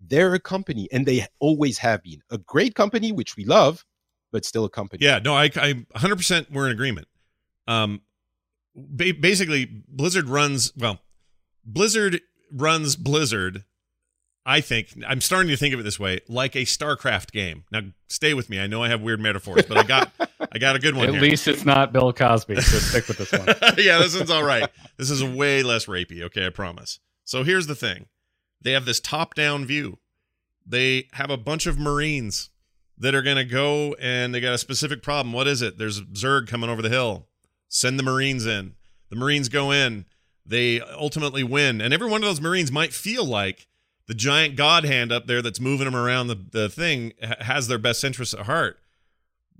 They're 0.00 0.34
a 0.34 0.40
company, 0.40 0.88
and 0.92 1.06
they 1.06 1.26
always 1.40 1.78
have 1.78 2.02
been 2.02 2.20
a 2.30 2.38
great 2.38 2.74
company, 2.74 3.12
which 3.12 3.36
we 3.36 3.44
love, 3.44 3.84
but 4.34 4.44
still 4.44 4.64
a 4.64 4.68
company. 4.68 5.04
yeah, 5.04 5.20
no, 5.20 5.32
I, 5.32 5.44
I 5.44 5.84
100% 5.96 6.50
we're 6.50 6.66
in 6.66 6.72
agreement. 6.72 7.06
Um, 7.68 8.00
ba- 8.74 9.14
basically, 9.18 9.64
Blizzard 9.88 10.28
runs 10.28 10.72
well. 10.76 10.98
Blizzard 11.64 12.20
runs 12.52 12.96
Blizzard. 12.96 13.64
I 14.44 14.60
think 14.60 14.88
I'm 15.06 15.20
starting 15.20 15.50
to 15.50 15.56
think 15.56 15.72
of 15.72 15.78
it 15.78 15.84
this 15.84 16.00
way, 16.00 16.18
like 16.28 16.56
a 16.56 16.62
StarCraft 16.64 17.30
game. 17.30 17.62
Now, 17.70 17.82
stay 18.08 18.34
with 18.34 18.50
me. 18.50 18.58
I 18.58 18.66
know 18.66 18.82
I 18.82 18.88
have 18.88 19.00
weird 19.02 19.20
metaphors, 19.20 19.66
but 19.66 19.78
I 19.78 19.84
got 19.84 20.10
I 20.52 20.58
got 20.58 20.74
a 20.74 20.80
good 20.80 20.96
one 20.96 21.06
At 21.06 21.12
here. 21.14 21.22
least 21.22 21.46
it's 21.46 21.64
not 21.64 21.92
Bill 21.92 22.12
Cosby, 22.12 22.56
so 22.60 22.78
stick 22.78 23.06
with 23.06 23.18
this 23.18 23.30
one. 23.30 23.46
yeah, 23.78 23.98
this 23.98 24.16
one's 24.16 24.32
all 24.32 24.42
right. 24.44 24.68
This 24.98 25.10
is 25.12 25.22
way 25.22 25.62
less 25.62 25.86
rapey, 25.86 26.22
okay, 26.24 26.44
I 26.46 26.50
promise. 26.50 26.98
So 27.24 27.44
here's 27.44 27.68
the 27.68 27.76
thing. 27.76 28.06
They 28.60 28.72
have 28.72 28.84
this 28.84 28.98
top-down 28.98 29.64
view. 29.64 29.98
They 30.66 31.08
have 31.12 31.30
a 31.30 31.36
bunch 31.36 31.66
of 31.66 31.78
Marines 31.78 32.50
that 32.98 33.14
are 33.14 33.22
going 33.22 33.36
to 33.36 33.44
go 33.44 33.94
and 34.00 34.34
they 34.34 34.40
got 34.40 34.54
a 34.54 34.58
specific 34.58 35.02
problem. 35.02 35.32
What 35.32 35.46
is 35.46 35.62
it? 35.62 35.78
There's 35.78 36.00
Zerg 36.02 36.46
coming 36.48 36.70
over 36.70 36.82
the 36.82 36.88
hill. 36.88 37.26
Send 37.68 37.98
the 37.98 38.02
Marines 38.04 38.46
in. 38.46 38.74
The 39.10 39.16
Marines 39.16 39.48
go 39.48 39.70
in. 39.72 40.04
They 40.46 40.80
ultimately 40.80 41.42
win. 41.42 41.80
And 41.80 41.92
every 41.94 42.08
one 42.08 42.22
of 42.22 42.28
those 42.28 42.40
Marines 42.40 42.70
might 42.70 42.92
feel 42.92 43.24
like 43.24 43.66
the 44.06 44.14
giant 44.14 44.56
god 44.56 44.84
hand 44.84 45.10
up 45.10 45.26
there 45.26 45.42
that's 45.42 45.60
moving 45.60 45.86
them 45.86 45.96
around 45.96 46.26
the, 46.28 46.36
the 46.52 46.68
thing 46.68 47.12
has 47.40 47.66
their 47.68 47.78
best 47.78 48.04
interests 48.04 48.34
at 48.34 48.40
heart 48.46 48.78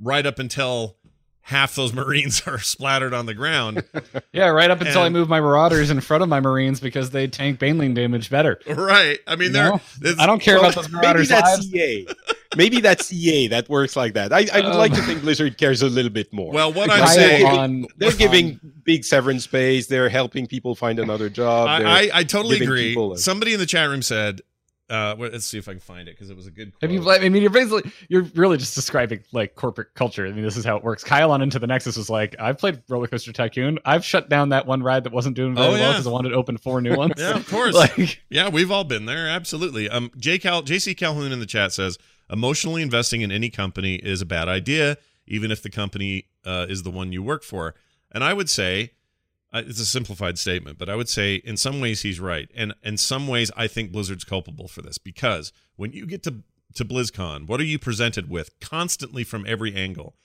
right 0.01 0.27
up 0.27 0.39
until 0.39 0.97
half 1.41 1.75
those 1.75 1.93
Marines 1.95 2.43
are 2.47 2.59
splattered 2.59 3.15
on 3.15 3.27
the 3.27 3.35
ground. 3.35 3.83
Yeah, 4.33 4.49
right 4.49 4.69
up 4.69 4.81
until 4.81 5.03
I 5.03 5.11
move 5.11 5.29
my 5.29 5.41
Marauders 5.41 5.91
in 5.91 6.01
front 6.01 6.25
of 6.25 6.29
my 6.29 6.41
Marines 6.41 6.81
because 6.81 7.11
they 7.11 7.29
tank 7.29 7.61
Baneling 7.61 7.95
damage 7.95 8.31
better. 8.31 8.59
right. 8.67 9.19
I 9.29 9.37
mean, 9.37 9.53
they're. 9.53 9.73
I 10.19 10.27
don't 10.27 10.41
care 10.43 10.57
Well, 10.57 10.65
about 10.71 10.75
those 10.75 10.91
maybe 10.91 11.03
Marauders' 11.03 11.29
that's 11.29 11.73
lives. 11.73 12.15
EA. 12.55 12.59
Maybe 12.59 12.81
that's 12.81 13.13
EA 13.13 13.49
that 13.49 13.69
works 13.69 13.97
like 13.97 14.15
that. 14.15 14.33
I, 14.33 14.47
I 14.53 14.61
would 14.61 14.73
Um, 14.73 14.77
like 14.79 14.93
to 14.95 15.03
think 15.03 15.23
Blizzard 15.23 15.59
cares 15.59 15.83
a 15.83 15.87
little 15.89 16.11
bit 16.11 16.33
more. 16.33 16.53
Well, 16.53 16.73
what 16.73 16.91
I'm 16.91 17.07
saying- 17.09 17.47
on- 17.47 17.87
they're 17.97 18.11
on- 18.11 18.17
giving 18.17 18.61
big 18.85 19.05
severance 19.05 19.47
pays. 19.47 19.87
They're 19.87 20.09
helping 20.09 20.47
people 20.47 20.75
find 20.75 20.99
another 20.99 21.29
job. 21.29 21.69
I, 21.69 21.83
I, 21.83 22.11
I 22.15 22.25
totally 22.25 22.61
agree. 22.61 22.97
a- 22.97 23.17
Somebody 23.17 23.53
in 23.55 23.61
the 23.61 23.67
chat 23.67 23.89
room 23.89 24.03
said, 24.03 24.41
uh, 24.91 25.17
wait, 25.19 25.33
let's 25.33 25.47
see 25.47 25.57
if 25.57 25.67
I 25.67 25.73
can 25.73 25.81
find 25.81 26.09
it 26.09 26.15
because 26.15 26.29
it 26.29 26.37
was 26.37 26.47
a 26.47 26.51
good 26.51 26.71
quote. 26.73 26.83
Have 26.83 26.91
you? 26.93 27.11
I 27.11 27.27
mean, 27.31 27.41
you're 27.41 27.51
basically 27.51 27.91
you're 28.11 28.25
really 28.35 28.59
just 28.59 28.75
describing 28.75 29.21
like 29.33 29.55
corporate 29.55 29.95
culture. 29.95 30.27
I 30.27 30.31
mean, 30.31 30.45
this 30.45 30.59
is 30.59 30.65
how 30.65 30.77
it 30.77 30.85
works. 30.85 31.03
Kyle 31.03 31.33
on 31.33 31.41
Into 31.41 31.59
the 31.59 31.67
Nexus 31.67 31.97
was 31.97 32.11
like, 32.11 32.37
I've 32.39 32.59
played 32.59 32.83
Roller 32.91 33.07
Coaster 33.07 33.33
Tycoon. 33.33 33.79
I've 33.87 34.05
shut 34.05 34.29
down 34.29 34.51
that 34.51 34.67
one 34.67 34.83
ride 34.83 35.05
that 35.05 35.13
wasn't 35.13 35.37
doing 35.37 35.55
very 35.55 35.69
Oh, 35.69 35.73
well 35.73 35.93
because 35.93 36.07
I 36.07 36.11
wanted 36.11 36.29
to 36.29 36.35
open 36.35 36.59
four 36.59 36.83
new 36.83 36.95
ones. 36.97 37.15
Yeah, 37.17 37.31
of 37.35 37.49
course. 37.49 37.75
like, 37.99 38.23
Yeah, 38.29 38.51
we've 38.51 38.71
all 38.71 38.85
been 38.85 39.07
there. 39.07 39.27
Absolutely. 39.27 39.89
Um, 39.89 40.11
J 40.19 40.39
Cal, 40.39 40.63
JC 40.63 40.95
Calhoun 40.95 41.33
in 41.33 41.41
the 41.41 41.47
chat 41.47 41.73
says 41.73 41.97
emotionally 42.35 42.83
investing 42.83 43.21
in 43.21 43.31
any 43.31 43.49
company 43.49 43.95
is 43.95 44.21
a 44.21 44.27
bad 44.27 44.49
idea, 44.49 44.99
even 45.27 45.53
if 45.53 45.63
the 45.63 45.71
company 45.71 46.27
uh, 46.45 46.67
is 46.69 46.83
the 46.83 46.91
one 46.91 47.13
you 47.13 47.23
work 47.23 47.45
for. 47.45 47.75
And 48.11 48.25
I 48.25 48.33
would 48.33 48.51
say 48.51 48.91
uh, 49.53 49.63
it's 49.65 49.79
a 49.79 49.87
simplified 49.87 50.37
statement, 50.37 50.77
but 50.77 50.89
I 50.89 50.97
would 50.97 51.09
say 51.09 51.37
in 51.37 51.57
some 51.57 51.81
ways 51.81 52.03
he's 52.03 52.19
right, 52.19 52.51
and 52.55 52.75
in 52.83 52.97
some 52.97 53.29
ways 53.29 53.53
I 53.57 53.69
think 53.69 53.93
Blizzard's 53.93 54.25
culpable 54.25 54.67
for 54.67 54.83
this 54.83 54.99
because 54.99 55.53
when 55.77 55.93
you 55.93 56.07
get 56.07 56.25
to 56.25 56.43
to 56.75 56.85
BlizzCon, 56.85 57.47
what 57.47 57.61
are 57.61 57.65
you 57.65 57.79
presented 57.79 58.29
with 58.29 58.51
constantly 58.59 59.23
from 59.23 59.47
every 59.47 59.73
angle? 59.77 60.17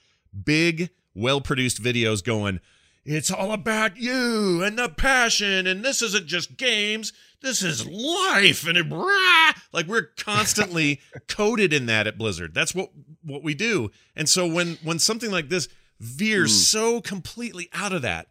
Big, 0.43 0.89
well 1.13 1.41
produced 1.41 1.81
videos 1.81 2.23
going. 2.23 2.59
It's 3.05 3.31
all 3.31 3.51
about 3.51 3.97
you 3.97 4.61
and 4.63 4.77
the 4.77 4.89
passion, 4.89 5.65
and 5.65 5.83
this 5.83 6.01
isn't 6.01 6.27
just 6.27 6.57
games. 6.57 7.13
This 7.41 7.63
is 7.63 7.87
life, 7.87 8.67
and 8.67 8.77
it, 8.77 8.85
rah! 8.91 9.53
like 9.71 9.87
we're 9.87 10.09
constantly 10.17 10.99
coded 11.27 11.71
in 11.71 11.85
that 11.85 12.05
at 12.07 12.17
Blizzard. 12.17 12.53
That's 12.53 12.75
what 12.75 12.91
what 13.23 13.43
we 13.43 13.53
do. 13.53 13.91
And 14.15 14.27
so 14.27 14.45
when 14.47 14.77
when 14.83 14.99
something 14.99 15.31
like 15.31 15.49
this 15.49 15.69
veers 15.99 16.51
hmm. 16.51 16.77
so 16.77 17.01
completely 17.01 17.69
out 17.73 17.93
of 17.93 18.01
that, 18.01 18.27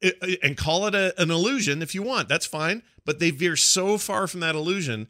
it- 0.00 0.38
and 0.42 0.56
call 0.56 0.86
it 0.86 0.94
a, 0.94 1.20
an 1.20 1.30
illusion 1.30 1.80
if 1.82 1.94
you 1.94 2.02
want, 2.02 2.28
that's 2.28 2.46
fine. 2.46 2.82
But 3.04 3.18
they 3.18 3.30
veer 3.30 3.56
so 3.56 3.98
far 3.98 4.26
from 4.26 4.40
that 4.40 4.54
illusion. 4.54 5.08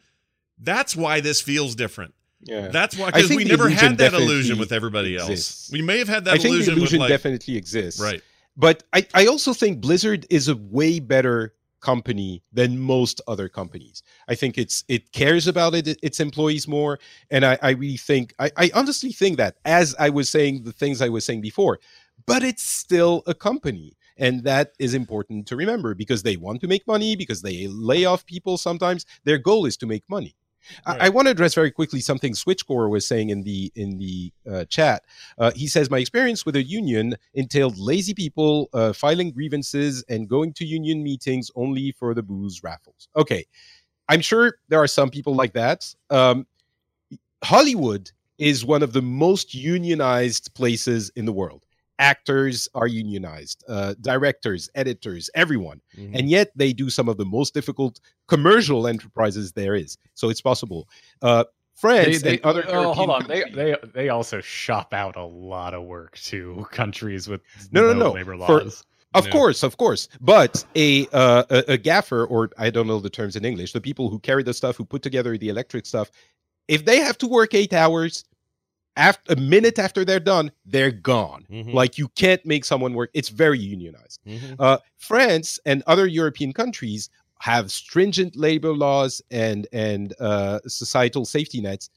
That's 0.59 0.95
why 0.95 1.21
this 1.21 1.41
feels 1.43 1.75
different. 1.75 2.15
yeah. 2.43 2.69
That's 2.69 2.97
why 2.97 3.11
because 3.11 3.31
we 3.31 3.45
never 3.45 3.69
had 3.69 3.99
that 3.99 4.15
illusion 4.15 4.59
with 4.59 4.71
everybody 4.71 5.17
else. 5.17 5.29
exists. 5.31 5.73
We 5.73 5.83
may 5.83 5.99
have 5.99 6.09
had 6.09 6.25
that 6.27 6.35
I 6.35 6.39
think 6.39 6.45
the 6.45 6.49
illusion, 6.51 6.75
illusion 6.75 7.01
with 7.01 7.11
like 7.11 7.21
definitely 7.21 7.57
exists. 7.57 8.01
right. 8.01 8.23
But 8.57 8.85
I, 8.93 9.07
I 9.15 9.27
also 9.27 9.53
think 9.53 9.81
Blizzard 9.81 10.27
is 10.31 10.49
a 10.49 10.57
way 10.57 11.01
better 11.01 11.55
company 11.81 12.43
than 12.53 12.79
most 12.79 13.21
other 13.27 13.49
companies. 13.49 14.03
I 14.29 14.35
think 14.35 14.57
it's 14.57 14.85
it 14.89 15.13
cares 15.13 15.47
about 15.49 15.75
it, 15.75 15.99
its 16.03 16.21
employees 16.21 16.69
more. 16.69 16.99
And 17.31 17.45
I, 17.45 17.59
I 17.61 17.71
really 17.71 17.97
think 17.97 18.35
I, 18.39 18.51
I 18.57 18.71
honestly 18.75 19.13
think 19.13 19.37
that 19.37 19.57
as 19.65 19.95
I 19.99 20.09
was 20.11 20.31
saying 20.31 20.63
the 20.63 20.73
things 20.73 21.03
I 21.03 21.09
was 21.09 21.25
saying 21.25 21.41
before, 21.41 21.81
but 22.27 22.43
it's 22.43 22.63
still 22.63 23.23
a 23.27 23.35
company. 23.35 23.97
And 24.19 24.45
that 24.45 24.73
is 24.79 24.95
important 24.95 25.47
to 25.49 25.57
remember 25.57 25.95
because 25.95 26.23
they 26.23 26.37
want 26.37 26.61
to 26.61 26.69
make 26.69 26.87
money, 26.87 27.17
because 27.17 27.43
they 27.43 27.67
lay 27.67 28.05
off 28.05 28.27
people 28.27 28.59
sometimes. 28.59 29.05
Their 29.25 29.39
goal 29.39 29.67
is 29.67 29.77
to 29.79 29.87
make 29.87 30.05
money. 30.09 30.37
Right. 30.87 31.03
I, 31.03 31.07
I 31.07 31.09
want 31.09 31.27
to 31.27 31.31
address 31.33 31.55
very 31.55 31.71
quickly 31.71 32.01
something 32.01 32.33
Switchcore 32.33 32.91
was 32.91 33.07
saying 33.07 33.31
in 33.31 33.43
the 33.43 33.73
in 33.75 33.99
the 33.99 34.33
uh, 34.51 34.65
chat. 34.67 35.05
Uh, 35.39 35.51
he 35.55 35.67
says 35.67 35.91
my 35.91 35.99
experience 35.99 36.45
with 36.47 36.57
a 36.57 36.63
union 36.63 37.17
entailed 37.35 37.79
lazy 37.79 38.15
people 38.15 38.69
uh, 38.73 38.93
filing 38.93 39.31
grievances 39.31 40.05
and 40.09 40.29
going 40.29 40.53
to 40.55 40.65
union 40.65 41.03
meetings 41.03 41.51
only 41.55 41.93
for 41.93 42.15
the 42.15 42.23
booze 42.23 42.63
raffles. 42.63 43.09
Okay, 43.17 43.45
I'm 44.09 44.21
sure 44.21 44.59
there 44.69 44.83
are 44.83 44.89
some 44.89 45.11
people 45.11 45.35
like 45.35 45.55
that. 45.55 45.95
Um, 46.11 46.47
Hollywood 47.43 48.11
is 48.39 48.65
one 48.65 48.83
of 48.83 48.93
the 48.93 49.03
most 49.03 49.55
unionized 49.55 50.55
places 50.55 51.11
in 51.17 51.27
the 51.27 51.33
world. 51.33 51.63
Actors 51.99 52.69
are 52.75 52.87
unionized, 52.87 53.63
uh, 53.69 53.95
directors, 54.01 54.69
editors, 54.75 55.31
everyone 55.35 55.81
Mhm. 55.97 56.19
and 56.19 56.29
yet 56.31 56.51
they 56.57 56.73
do 56.73 56.91
some 56.91 57.09
of 57.09 57.17
the 57.17 57.25
most 57.25 57.55
difficult 57.55 58.01
commercial 58.29 58.87
enterprises 58.87 59.53
there 59.53 59.75
is. 59.75 59.97
So 60.15 60.29
it's 60.31 60.41
possible. 60.41 60.89
Uh, 61.21 61.45
they, 61.45 61.49
France 61.81 62.23
they, 62.23 62.31
and 62.37 62.41
other 62.45 62.65
oh, 62.69 62.93
hold 62.93 63.11
on. 63.11 63.27
They, 63.27 63.43
countries- 63.43 63.57
they 63.57 63.77
they 63.95 64.09
also 64.09 64.41
shop 64.41 64.93
out 64.95 65.17
a 65.17 65.25
lot 65.25 65.75
of 65.75 65.83
work 65.85 66.19
to 66.25 66.67
countries 66.73 67.29
with 67.29 67.41
No, 67.73 67.83
no, 67.87 67.93
no. 67.93 68.13
labor 68.13 68.33
For- 68.37 68.63
laws. 68.65 68.85
Of 69.15 69.27
Yeah. 69.27 69.33
course, 69.33 69.63
of 69.63 69.77
course. 69.77 70.09
But 70.23 70.65
a, 70.75 71.07
uh, 71.13 71.45
a 71.51 71.73
a 71.75 71.77
gaffer, 71.77 72.25
or 72.25 72.51
I 72.57 72.71
don't 72.71 72.87
know 72.87 72.99
the 72.99 73.11
terms 73.11 73.37
in 73.37 73.45
English, 73.45 73.73
the 73.75 73.81
people 73.81 74.09
who 74.09 74.19
carry 74.19 74.43
the 74.43 74.55
stuff, 74.55 74.77
who 74.77 74.87
put 74.87 75.03
together 75.03 75.37
the 75.37 75.51
electric 75.51 75.85
stuff, 75.87 76.11
if 76.67 76.85
they 76.87 76.99
have 77.01 77.19
to 77.19 77.29
work 77.29 77.53
eight 77.53 77.75
hours, 77.75 78.25
after 78.97 79.33
a 79.33 79.37
minute 79.37 79.79
after 79.79 80.05
they're 80.05 80.21
done, 80.21 80.53
they're 80.67 80.91
gone. 80.91 81.47
Mhm. 81.51 81.73
Like 81.73 81.99
you 81.99 82.09
can't 82.09 82.45
make 82.45 82.65
someone 82.65 82.95
work. 82.95 83.11
It's 83.15 83.29
very 83.29 83.59
unionized. 83.59 84.21
Mhm. 84.27 84.57
Uh, 84.59 84.79
France 84.99 85.59
and 85.65 85.83
other 85.87 86.07
European 86.07 86.53
countries 86.53 87.09
have 87.41 87.73
stringent 87.73 88.37
labor 88.37 88.73
laws 88.73 89.23
and 89.31 89.67
and 89.73 90.15
uh, 90.21 90.61
societal 90.67 91.25
safety 91.25 91.61
nets. 91.61 91.91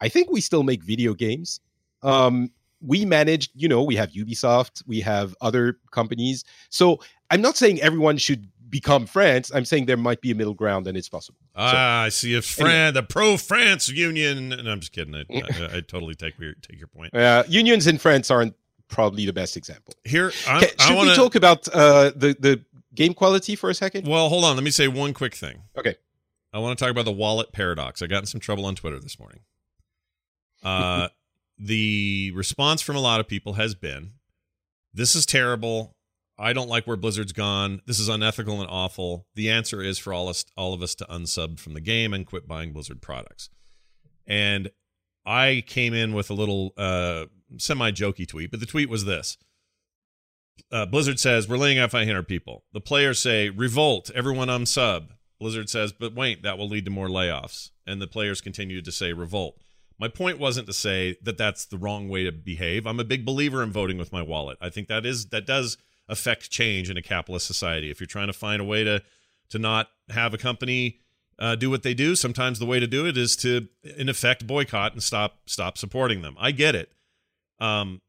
I 0.00 0.08
think 0.08 0.30
we 0.30 0.40
still 0.40 0.62
make 0.62 0.82
video 0.82 1.14
games. 1.14 1.60
Um, 2.02 2.50
we 2.80 3.04
manage, 3.04 3.48
you 3.54 3.68
know, 3.68 3.82
we 3.82 3.94
have 3.96 4.10
Ubisoft, 4.10 4.82
we 4.86 5.00
have 5.00 5.34
other 5.40 5.78
companies. 5.92 6.44
So 6.68 7.00
I'm 7.30 7.40
not 7.40 7.56
saying 7.56 7.80
everyone 7.80 8.18
should 8.18 8.48
become 8.72 9.06
France. 9.06 9.52
I'm 9.54 9.64
saying 9.64 9.86
there 9.86 9.96
might 9.96 10.20
be 10.20 10.32
a 10.32 10.34
middle 10.34 10.54
ground, 10.54 10.88
and 10.88 10.96
it's 10.98 11.08
possible. 11.08 11.38
So, 11.54 11.62
Ah, 11.62 12.02
I 12.02 12.08
see 12.08 12.34
a 12.34 12.42
Fran, 12.42 12.94
the 12.94 13.04
pro 13.04 13.36
France 13.36 13.88
union. 13.88 14.48
No, 14.48 14.72
I'm 14.72 14.80
just 14.80 14.90
kidding. 14.90 15.14
I, 15.14 15.20
I, 15.30 15.76
I 15.76 15.80
totally 15.82 16.16
take 16.16 16.36
your 16.40 16.54
take 16.54 16.78
your 16.80 16.88
point. 16.88 17.14
uh, 17.14 17.44
unions 17.46 17.86
in 17.86 17.98
France 17.98 18.28
aren't 18.32 18.56
probably 18.88 19.24
the 19.26 19.32
best 19.32 19.56
example. 19.56 19.94
Here, 20.02 20.32
I'm, 20.48 20.62
should 20.62 20.96
want 20.96 21.08
we 21.10 21.14
talk 21.14 21.36
about 21.36 21.68
uh, 21.72 22.10
the 22.16 22.34
the 22.40 22.64
game 22.94 23.14
quality 23.14 23.54
for 23.54 23.70
a 23.70 23.74
second? 23.74 24.08
Well, 24.08 24.28
hold 24.28 24.44
on. 24.44 24.56
Let 24.56 24.64
me 24.64 24.72
say 24.72 24.88
one 24.88 25.14
quick 25.14 25.34
thing. 25.36 25.62
Okay. 25.78 25.94
I 26.52 26.58
want 26.58 26.76
to 26.78 26.84
talk 26.84 26.90
about 26.90 27.04
the 27.06 27.12
wallet 27.12 27.52
paradox. 27.52 28.02
I 28.02 28.06
got 28.08 28.18
in 28.18 28.26
some 28.26 28.40
trouble 28.40 28.66
on 28.66 28.74
Twitter 28.74 28.98
this 28.98 29.18
morning. 29.18 29.40
Uh, 30.62 31.08
the 31.58 32.32
response 32.34 32.82
from 32.82 32.96
a 32.96 33.00
lot 33.00 33.20
of 33.20 33.28
people 33.28 33.54
has 33.54 33.74
been, 33.74 34.12
"This 34.92 35.14
is 35.14 35.24
terrible. 35.26 35.94
I 36.38 36.52
don't 36.52 36.68
like 36.68 36.86
where 36.86 36.96
Blizzard's 36.96 37.32
gone. 37.32 37.82
This 37.86 37.98
is 37.98 38.08
unethical 38.08 38.60
and 38.60 38.70
awful." 38.70 39.26
The 39.34 39.50
answer 39.50 39.82
is 39.82 39.98
for 39.98 40.12
all 40.12 40.28
us, 40.28 40.44
all 40.56 40.74
of 40.74 40.82
us 40.82 40.94
to 40.96 41.04
unsub 41.04 41.58
from 41.58 41.74
the 41.74 41.80
game 41.80 42.12
and 42.12 42.26
quit 42.26 42.48
buying 42.48 42.72
Blizzard 42.72 43.02
products. 43.02 43.50
And 44.26 44.70
I 45.24 45.62
came 45.66 45.94
in 45.94 46.14
with 46.14 46.30
a 46.30 46.34
little 46.34 46.72
uh, 46.76 47.26
semi 47.58 47.90
jokey 47.90 48.26
tweet, 48.26 48.50
but 48.50 48.60
the 48.60 48.66
tweet 48.66 48.88
was 48.88 49.04
this. 49.04 49.38
Uh, 50.70 50.86
Blizzard 50.86 51.20
says, 51.20 51.48
We're 51.48 51.56
laying 51.56 51.78
off 51.78 51.90
500 51.90 52.26
people. 52.26 52.64
The 52.72 52.80
players 52.80 53.18
say, 53.18 53.50
Revolt, 53.50 54.10
everyone 54.14 54.48
unsub. 54.48 55.08
Blizzard 55.40 55.68
says, 55.68 55.92
But 55.92 56.14
wait, 56.14 56.42
that 56.42 56.58
will 56.58 56.68
lead 56.68 56.84
to 56.86 56.90
more 56.90 57.08
layoffs. 57.08 57.70
And 57.86 58.00
the 58.00 58.06
players 58.06 58.40
continue 58.40 58.82
to 58.82 58.92
say, 58.92 59.12
Revolt. 59.12 59.60
My 59.98 60.08
point 60.08 60.38
wasn't 60.38 60.66
to 60.66 60.72
say 60.72 61.16
that 61.22 61.38
that's 61.38 61.64
the 61.64 61.78
wrong 61.78 62.08
way 62.08 62.24
to 62.24 62.32
behave. 62.32 62.86
I'm 62.86 63.00
a 63.00 63.04
big 63.04 63.24
believer 63.24 63.62
in 63.62 63.70
voting 63.70 63.98
with 63.98 64.12
my 64.12 64.22
wallet. 64.22 64.58
I 64.60 64.68
think 64.68 64.88
that 64.88 65.06
is 65.06 65.26
that 65.26 65.46
does 65.46 65.76
affect 66.08 66.50
change 66.50 66.90
in 66.90 66.96
a 66.96 67.02
capitalist 67.02 67.46
society. 67.46 67.90
If 67.90 68.00
you're 68.00 68.06
trying 68.06 68.26
to 68.26 68.32
find 68.32 68.60
a 68.60 68.64
way 68.64 68.84
to 68.84 69.02
to 69.50 69.58
not 69.58 69.88
have 70.08 70.32
a 70.34 70.38
company 70.38 70.98
uh, 71.38 71.54
do 71.56 71.68
what 71.70 71.82
they 71.82 71.94
do, 71.94 72.14
sometimes 72.14 72.58
the 72.58 72.66
way 72.66 72.78
to 72.80 72.86
do 72.86 73.06
it 73.06 73.16
is 73.16 73.36
to, 73.36 73.68
in 73.96 74.08
effect, 74.08 74.46
boycott 74.46 74.92
and 74.92 75.02
stop 75.02 75.40
stop 75.46 75.76
supporting 75.78 76.22
them. 76.22 76.36
I 76.38 76.50
get 76.52 76.74
it. 76.74 76.92
Um, 77.60 78.00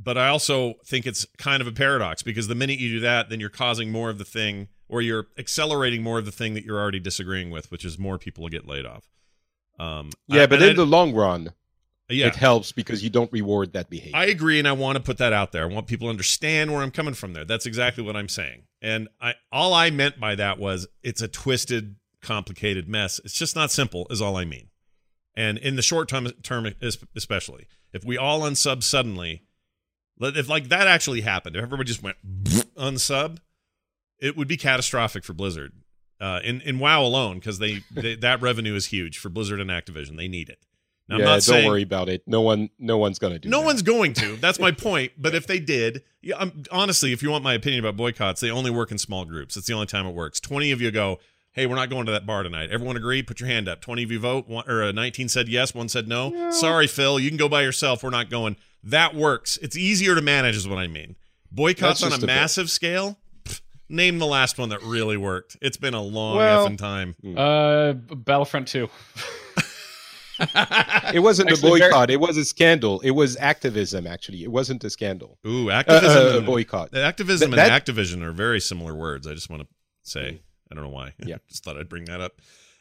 but 0.00 0.16
I 0.16 0.28
also 0.28 0.74
think 0.86 1.06
it's 1.06 1.26
kind 1.38 1.60
of 1.60 1.66
a 1.66 1.72
paradox 1.72 2.22
because 2.22 2.46
the 2.48 2.54
minute 2.54 2.78
you 2.78 2.88
do 2.90 3.00
that, 3.00 3.30
then 3.30 3.40
you're 3.40 3.50
causing 3.50 3.90
more 3.90 4.10
of 4.10 4.18
the 4.18 4.24
thing, 4.24 4.68
or 4.88 5.02
you're 5.02 5.26
accelerating 5.36 6.02
more 6.02 6.18
of 6.18 6.24
the 6.24 6.30
thing 6.32 6.54
that 6.54 6.64
you're 6.64 6.78
already 6.78 7.00
disagreeing 7.00 7.50
with, 7.50 7.70
which 7.72 7.84
is 7.84 7.98
more 7.98 8.16
people 8.18 8.42
will 8.42 8.50
get 8.50 8.66
laid 8.66 8.86
off. 8.86 9.08
Um, 9.80 10.10
Yeah, 10.28 10.42
I- 10.42 10.46
but 10.46 10.62
in 10.62 10.76
the 10.76 10.86
long 10.86 11.12
run, 11.14 11.48
I, 11.48 11.52
yeah, 12.08 12.26
it 12.28 12.36
helps 12.36 12.72
because 12.72 13.02
you 13.04 13.10
don't 13.10 13.30
reward 13.32 13.74
that 13.74 13.90
behavior. 13.90 14.16
I 14.16 14.26
agree, 14.26 14.58
and 14.58 14.66
I 14.66 14.72
want 14.72 14.96
to 14.96 15.02
put 15.02 15.18
that 15.18 15.32
out 15.32 15.52
there. 15.52 15.64
I 15.64 15.66
want 15.66 15.86
people 15.86 16.06
to 16.06 16.10
understand 16.10 16.72
where 16.72 16.82
I'm 16.82 16.90
coming 16.90 17.14
from. 17.14 17.34
There, 17.34 17.44
that's 17.44 17.66
exactly 17.66 18.02
what 18.02 18.16
I'm 18.16 18.28
saying. 18.28 18.62
And 18.80 19.08
I, 19.20 19.34
all 19.52 19.74
I 19.74 19.90
meant 19.90 20.18
by 20.18 20.34
that 20.36 20.58
was 20.58 20.86
it's 21.02 21.20
a 21.20 21.28
twisted, 21.28 21.96
complicated 22.22 22.88
mess. 22.88 23.20
It's 23.24 23.34
just 23.34 23.54
not 23.54 23.70
simple, 23.70 24.06
is 24.10 24.22
all 24.22 24.36
I 24.36 24.44
mean. 24.44 24.68
And 25.36 25.58
in 25.58 25.76
the 25.76 25.82
short 25.82 26.08
term, 26.08 26.30
term 26.42 26.66
especially, 27.14 27.68
if 27.92 28.04
we 28.04 28.16
all 28.16 28.40
unsub 28.40 28.82
suddenly, 28.82 29.44
if 30.20 30.48
like 30.48 30.68
that 30.68 30.86
actually 30.86 31.20
happened, 31.20 31.56
if 31.56 31.62
everybody 31.62 31.86
just 31.86 32.02
went 32.02 32.16
unsub, 32.76 33.38
it 34.18 34.36
would 34.36 34.48
be 34.48 34.56
catastrophic 34.56 35.24
for 35.24 35.34
Blizzard. 35.34 35.72
Uh, 36.20 36.40
in 36.42 36.60
in 36.62 36.80
WoW 36.80 37.02
alone, 37.02 37.38
because 37.38 37.60
they, 37.60 37.84
they 37.92 38.16
that 38.16 38.42
revenue 38.42 38.74
is 38.74 38.86
huge 38.86 39.18
for 39.18 39.28
Blizzard 39.28 39.60
and 39.60 39.70
Activision. 39.70 40.16
They 40.16 40.26
need 40.26 40.48
it. 40.48 40.58
Now, 41.08 41.14
I'm 41.16 41.20
yeah, 41.20 41.24
not 41.26 41.32
don't 41.32 41.40
saying 41.42 41.66
worry 41.66 41.82
about 41.82 42.08
it. 42.08 42.22
No 42.26 42.40
one, 42.42 42.68
no 42.78 42.98
one's 42.98 43.18
gonna 43.18 43.38
do. 43.38 43.48
no 43.48 43.60
that. 43.60 43.66
one's 43.66 43.82
going 43.82 44.12
to. 44.14 44.36
That's 44.36 44.58
my 44.58 44.70
point. 44.86 45.12
But 45.16 45.34
if 45.34 45.46
they 45.46 45.58
did, 45.58 46.02
yeah, 46.20 46.36
I'm, 46.38 46.64
honestly, 46.70 47.12
if 47.12 47.22
you 47.22 47.30
want 47.30 47.42
my 47.44 47.54
opinion 47.54 47.82
about 47.84 47.96
boycotts, 47.96 48.40
they 48.40 48.50
only 48.50 48.70
work 48.70 48.90
in 48.90 48.98
small 48.98 49.24
groups. 49.24 49.56
It's 49.56 49.66
the 49.66 49.72
only 49.74 49.86
time 49.86 50.06
it 50.06 50.14
works. 50.14 50.38
Twenty 50.40 50.70
of 50.70 50.80
you 50.82 50.90
go, 50.90 51.18
"Hey, 51.52 51.66
we're 51.66 51.76
not 51.76 51.88
going 51.88 52.04
to 52.06 52.12
that 52.12 52.26
bar 52.26 52.42
tonight." 52.42 52.70
Everyone 52.70 52.96
agree? 52.96 53.22
Put 53.22 53.40
your 53.40 53.48
hand 53.48 53.68
up. 53.68 53.80
Twenty 53.80 54.02
of 54.02 54.10
you 54.12 54.18
vote. 54.20 54.48
One, 54.48 54.68
or 54.68 54.82
uh, 54.82 54.92
nineteen 54.92 55.28
said 55.28 55.48
yes, 55.48 55.74
one 55.74 55.88
said 55.88 56.08
no. 56.08 56.50
Sorry, 56.50 56.86
Phil, 56.86 57.18
you 57.18 57.30
can 57.30 57.38
go 57.38 57.48
by 57.48 57.62
yourself. 57.62 58.02
We're 58.02 58.10
not 58.10 58.28
going. 58.28 58.56
That 58.84 59.14
works. 59.14 59.56
It's 59.62 59.76
easier 59.76 60.14
to 60.14 60.20
manage, 60.22 60.56
is 60.56 60.68
what 60.68 60.78
I 60.78 60.86
mean. 60.88 61.16
Boycotts 61.50 62.02
on 62.02 62.08
a 62.08 62.10
just 62.10 62.22
a 62.22 62.26
bit. 62.26 62.32
massive 62.34 62.70
scale. 62.70 63.18
pff, 63.44 63.60
Name 63.88 64.18
the 64.18 64.26
last 64.26 64.58
one 64.58 64.68
that 64.68 64.82
really 64.82 65.16
worked. 65.16 65.56
It's 65.62 65.78
been 65.78 65.94
a 65.94 66.02
long 66.02 66.36
Well- 66.36 66.68
effing 66.68 66.76
time. 66.78 67.16
Uh, 67.36 67.94
Battlefront 67.94 68.68
Two. 68.68 68.88
It 71.14 71.20
wasn't 71.20 71.50
Actually, 71.50 71.68
a 71.68 71.78
very- 71.78 71.90
boycott. 71.90 72.10
It 72.10 72.20
was 72.20 72.36
a 72.36 72.44
scandal. 72.44 73.00
It 73.00 73.12
was 73.12 73.36
activism. 73.38 74.06
Actually, 74.06 74.42
it 74.44 74.50
wasn't 74.52 74.84
a 74.84 74.90
scandal. 74.90 75.38
Ooh, 75.46 75.70
Uh, 75.70 75.74
activism. 75.74 76.08
uh, 76.34 76.36
and- 76.38 76.46
boycott. 76.46 76.94
Activism 76.96 77.50
Th- 77.50 77.56
that- 77.56 77.70
and 77.72 77.84
Activision 77.96 78.22
are 78.22 78.32
very 78.32 78.60
similar 78.60 78.94
words. 78.94 79.26
I 79.26 79.34
just 79.34 79.48
want 79.50 79.62
to 79.62 79.68
say. 80.02 80.40
I 80.70 80.74
don't 80.74 80.84
know 80.84 80.90
why. 80.90 81.14
Yeah. 81.24 81.38
just 81.48 81.64
thought 81.64 81.78
I'd 81.78 81.88
bring 81.88 82.04
that 82.06 82.20
up. 82.20 82.32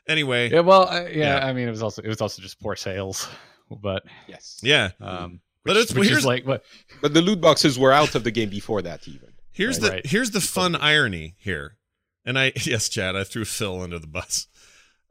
Anyway, 0.07 0.49
Yeah, 0.51 0.59
well, 0.61 0.87
uh, 0.89 1.01
yeah, 1.03 1.37
Yeah. 1.39 1.45
I 1.47 1.53
mean, 1.53 1.67
it 1.67 1.71
was 1.71 1.81
also 1.81 2.01
it 2.01 2.07
was 2.07 2.21
also 2.21 2.41
just 2.41 2.59
poor 2.61 2.75
sales, 2.75 3.27
but 3.81 4.03
Yes. 4.27 4.59
yeah. 4.61 4.91
um, 5.01 5.41
But 5.63 5.75
which- 5.75 5.83
it's- 5.83 5.97
which 5.97 6.07
here's- 6.09 6.19
is 6.21 6.25
like 6.25 6.45
what 6.45 6.63
But 7.01 7.13
the 7.13 7.21
loot 7.21 7.39
boxes 7.41 7.77
were 7.79 7.91
out 7.93 8.13
of 8.15 8.23
the 8.23 8.31
game 8.31 8.49
before 8.49 8.81
that, 8.83 9.07
even. 9.07 9.29
Here's 9.51 9.79
Right. 9.79 9.85
the 9.89 9.91
Right. 9.95 10.05
here's 10.05 10.31
the 10.31 10.41
fun 10.41 10.75
irony 10.75 11.35
here. 11.39 11.77
And 12.25 12.37
I 12.37 12.51
yes, 12.63 12.89
Chad, 12.89 13.15
I 13.15 13.23
threw 13.23 13.45
Phil 13.45 13.81
under 13.81 13.99
the 13.99 14.07
bus. 14.07 14.47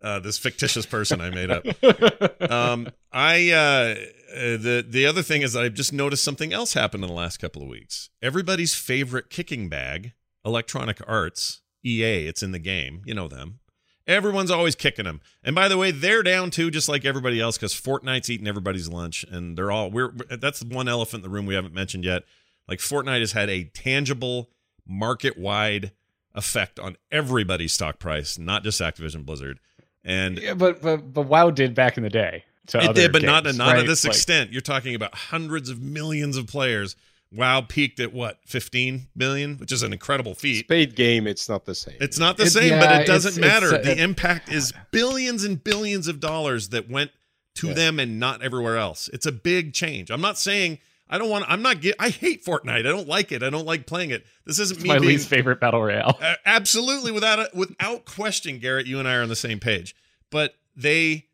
Uh, 0.06 0.20
this 0.20 0.38
fictitious 0.38 0.86
person 0.86 1.20
I 1.20 1.30
made 1.30 1.50
up. 1.50 1.66
Um, 2.48 2.88
I 3.12 3.50
uh, 3.50 3.96
uh, 4.32 4.56
the 4.56 4.86
the 4.88 5.04
other 5.04 5.22
thing 5.22 5.42
is 5.42 5.56
I've 5.56 5.74
just 5.74 5.92
noticed 5.92 6.22
something 6.22 6.52
else 6.52 6.74
happen 6.74 7.02
in 7.02 7.08
the 7.08 7.12
last 7.12 7.38
couple 7.38 7.60
of 7.60 7.68
weeks. 7.68 8.08
Everybody's 8.22 8.72
favorite 8.72 9.30
kicking 9.30 9.68
bag, 9.68 10.12
Electronic 10.44 11.00
Arts, 11.08 11.62
EA. 11.84 12.28
It's 12.28 12.44
in 12.44 12.52
the 12.52 12.60
game. 12.60 13.02
You 13.04 13.14
know 13.14 13.26
them. 13.26 13.58
Everyone's 14.06 14.52
always 14.52 14.76
kicking 14.76 15.06
them. 15.06 15.20
And 15.42 15.56
by 15.56 15.66
the 15.66 15.76
way, 15.76 15.90
they're 15.90 16.22
down 16.22 16.50
too, 16.50 16.70
just 16.70 16.88
like 16.88 17.04
everybody 17.04 17.40
else, 17.40 17.58
because 17.58 17.74
Fortnite's 17.74 18.30
eating 18.30 18.46
everybody's 18.46 18.88
lunch, 18.88 19.24
and 19.28 19.58
they're 19.58 19.72
all 19.72 19.90
we're 19.90 20.12
that's 20.38 20.60
the 20.60 20.72
one 20.72 20.86
elephant 20.86 21.24
in 21.24 21.30
the 21.30 21.34
room 21.34 21.46
we 21.46 21.56
haven't 21.56 21.74
mentioned 21.74 22.04
yet. 22.04 22.22
Like 22.68 22.78
Fortnite 22.78 23.20
has 23.20 23.32
had 23.32 23.50
a 23.50 23.64
tangible 23.64 24.50
market 24.86 25.36
wide 25.36 25.90
effect 26.32 26.78
on 26.78 26.96
everybody's 27.10 27.72
stock 27.72 27.98
price, 27.98 28.38
not 28.38 28.62
just 28.62 28.80
Activision 28.80 29.26
Blizzard. 29.26 29.58
And 30.06 30.38
yeah, 30.38 30.54
but 30.54 30.80
but 30.80 31.12
but 31.12 31.22
WoW 31.22 31.50
did 31.50 31.74
back 31.74 31.96
in 31.98 32.02
the 32.04 32.08
day. 32.08 32.44
To 32.68 32.78
it 32.78 32.84
other 32.90 33.02
did, 33.02 33.12
but 33.12 33.22
not 33.22 33.44
games, 33.44 33.58
not 33.58 33.72
right? 33.74 33.80
at 33.80 33.86
this 33.86 34.04
Like, 34.04 34.14
extent. 34.14 34.52
You're 34.52 34.60
talking 34.62 34.94
about 34.94 35.14
hundreds 35.14 35.68
of 35.68 35.80
millions 35.82 36.36
of 36.36 36.46
players. 36.46 36.96
WoW 37.32 37.60
peaked 37.60 37.98
at 38.00 38.12
what, 38.12 38.38
15 38.46 39.08
million, 39.16 39.56
which 39.58 39.72
is 39.72 39.82
an 39.82 39.92
incredible 39.92 40.34
feat. 40.34 40.64
Spade 40.64 40.94
game, 40.94 41.26
it's 41.26 41.48
not 41.48 41.64
the 41.64 41.74
same. 41.74 41.96
It's 42.00 42.18
not 42.20 42.36
the 42.36 42.44
It- 42.44 42.50
same, 42.50 42.70
yeah, 42.70 42.80
but 42.80 43.00
it 43.02 43.06
doesn't 43.06 43.30
it's, 43.30 43.38
matter. 43.38 43.74
uh, 43.74 43.78
the 43.82 43.92
it- 43.92 43.98
impact 43.98 44.48
is 44.52 44.72
billions 44.92 45.42
and 45.44 45.62
billions 45.62 46.06
of 46.08 46.20
dollars 46.20 46.68
that 46.70 46.88
went 46.88 47.10
to 47.56 47.68
Yeah. 47.68 47.74
them 47.74 47.98
and 48.00 48.20
not 48.20 48.42
everywhere 48.42 48.76
else. 48.78 49.10
It's 49.12 49.26
a 49.26 49.32
big 49.32 49.72
change. 49.72 50.10
I'm 50.10 50.20
not 50.20 50.38
saying 50.38 50.78
I 51.08 51.18
don't 51.18 51.30
want. 51.30 51.44
I'm 51.48 51.62
not. 51.62 51.80
Get, 51.80 51.94
I 51.98 52.08
hate 52.08 52.44
Fortnite. 52.44 52.80
I 52.80 52.82
don't 52.82 53.08
like 53.08 53.30
it. 53.30 53.42
I 53.42 53.50
don't 53.50 53.66
like 53.66 53.86
playing 53.86 54.10
it. 54.10 54.26
This 54.44 54.58
isn't 54.58 54.82
me 54.82 54.88
my 54.88 54.98
being 54.98 55.12
least 55.12 55.28
favorite 55.28 55.60
battle 55.60 55.82
royale. 55.82 56.18
uh, 56.20 56.34
absolutely 56.44 57.12
without 57.12 57.38
a, 57.38 57.50
without 57.54 58.04
question, 58.04 58.58
Garrett. 58.58 58.86
You 58.86 58.98
and 58.98 59.06
I 59.06 59.14
are 59.16 59.22
on 59.22 59.28
the 59.28 59.36
same 59.36 59.60
page. 59.60 59.94
But 60.30 60.54
they, 60.74 61.26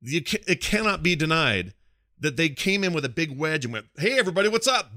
you 0.00 0.22
ca- 0.24 0.42
it 0.46 0.60
cannot 0.60 1.02
be 1.02 1.14
denied 1.14 1.74
that 2.20 2.36
they 2.36 2.48
came 2.48 2.84
in 2.84 2.92
with 2.92 3.04
a 3.04 3.10
big 3.10 3.36
wedge 3.36 3.64
and 3.64 3.72
went, 3.74 3.86
"Hey, 3.98 4.18
everybody, 4.18 4.48
what's 4.48 4.68
up?" 4.68 4.90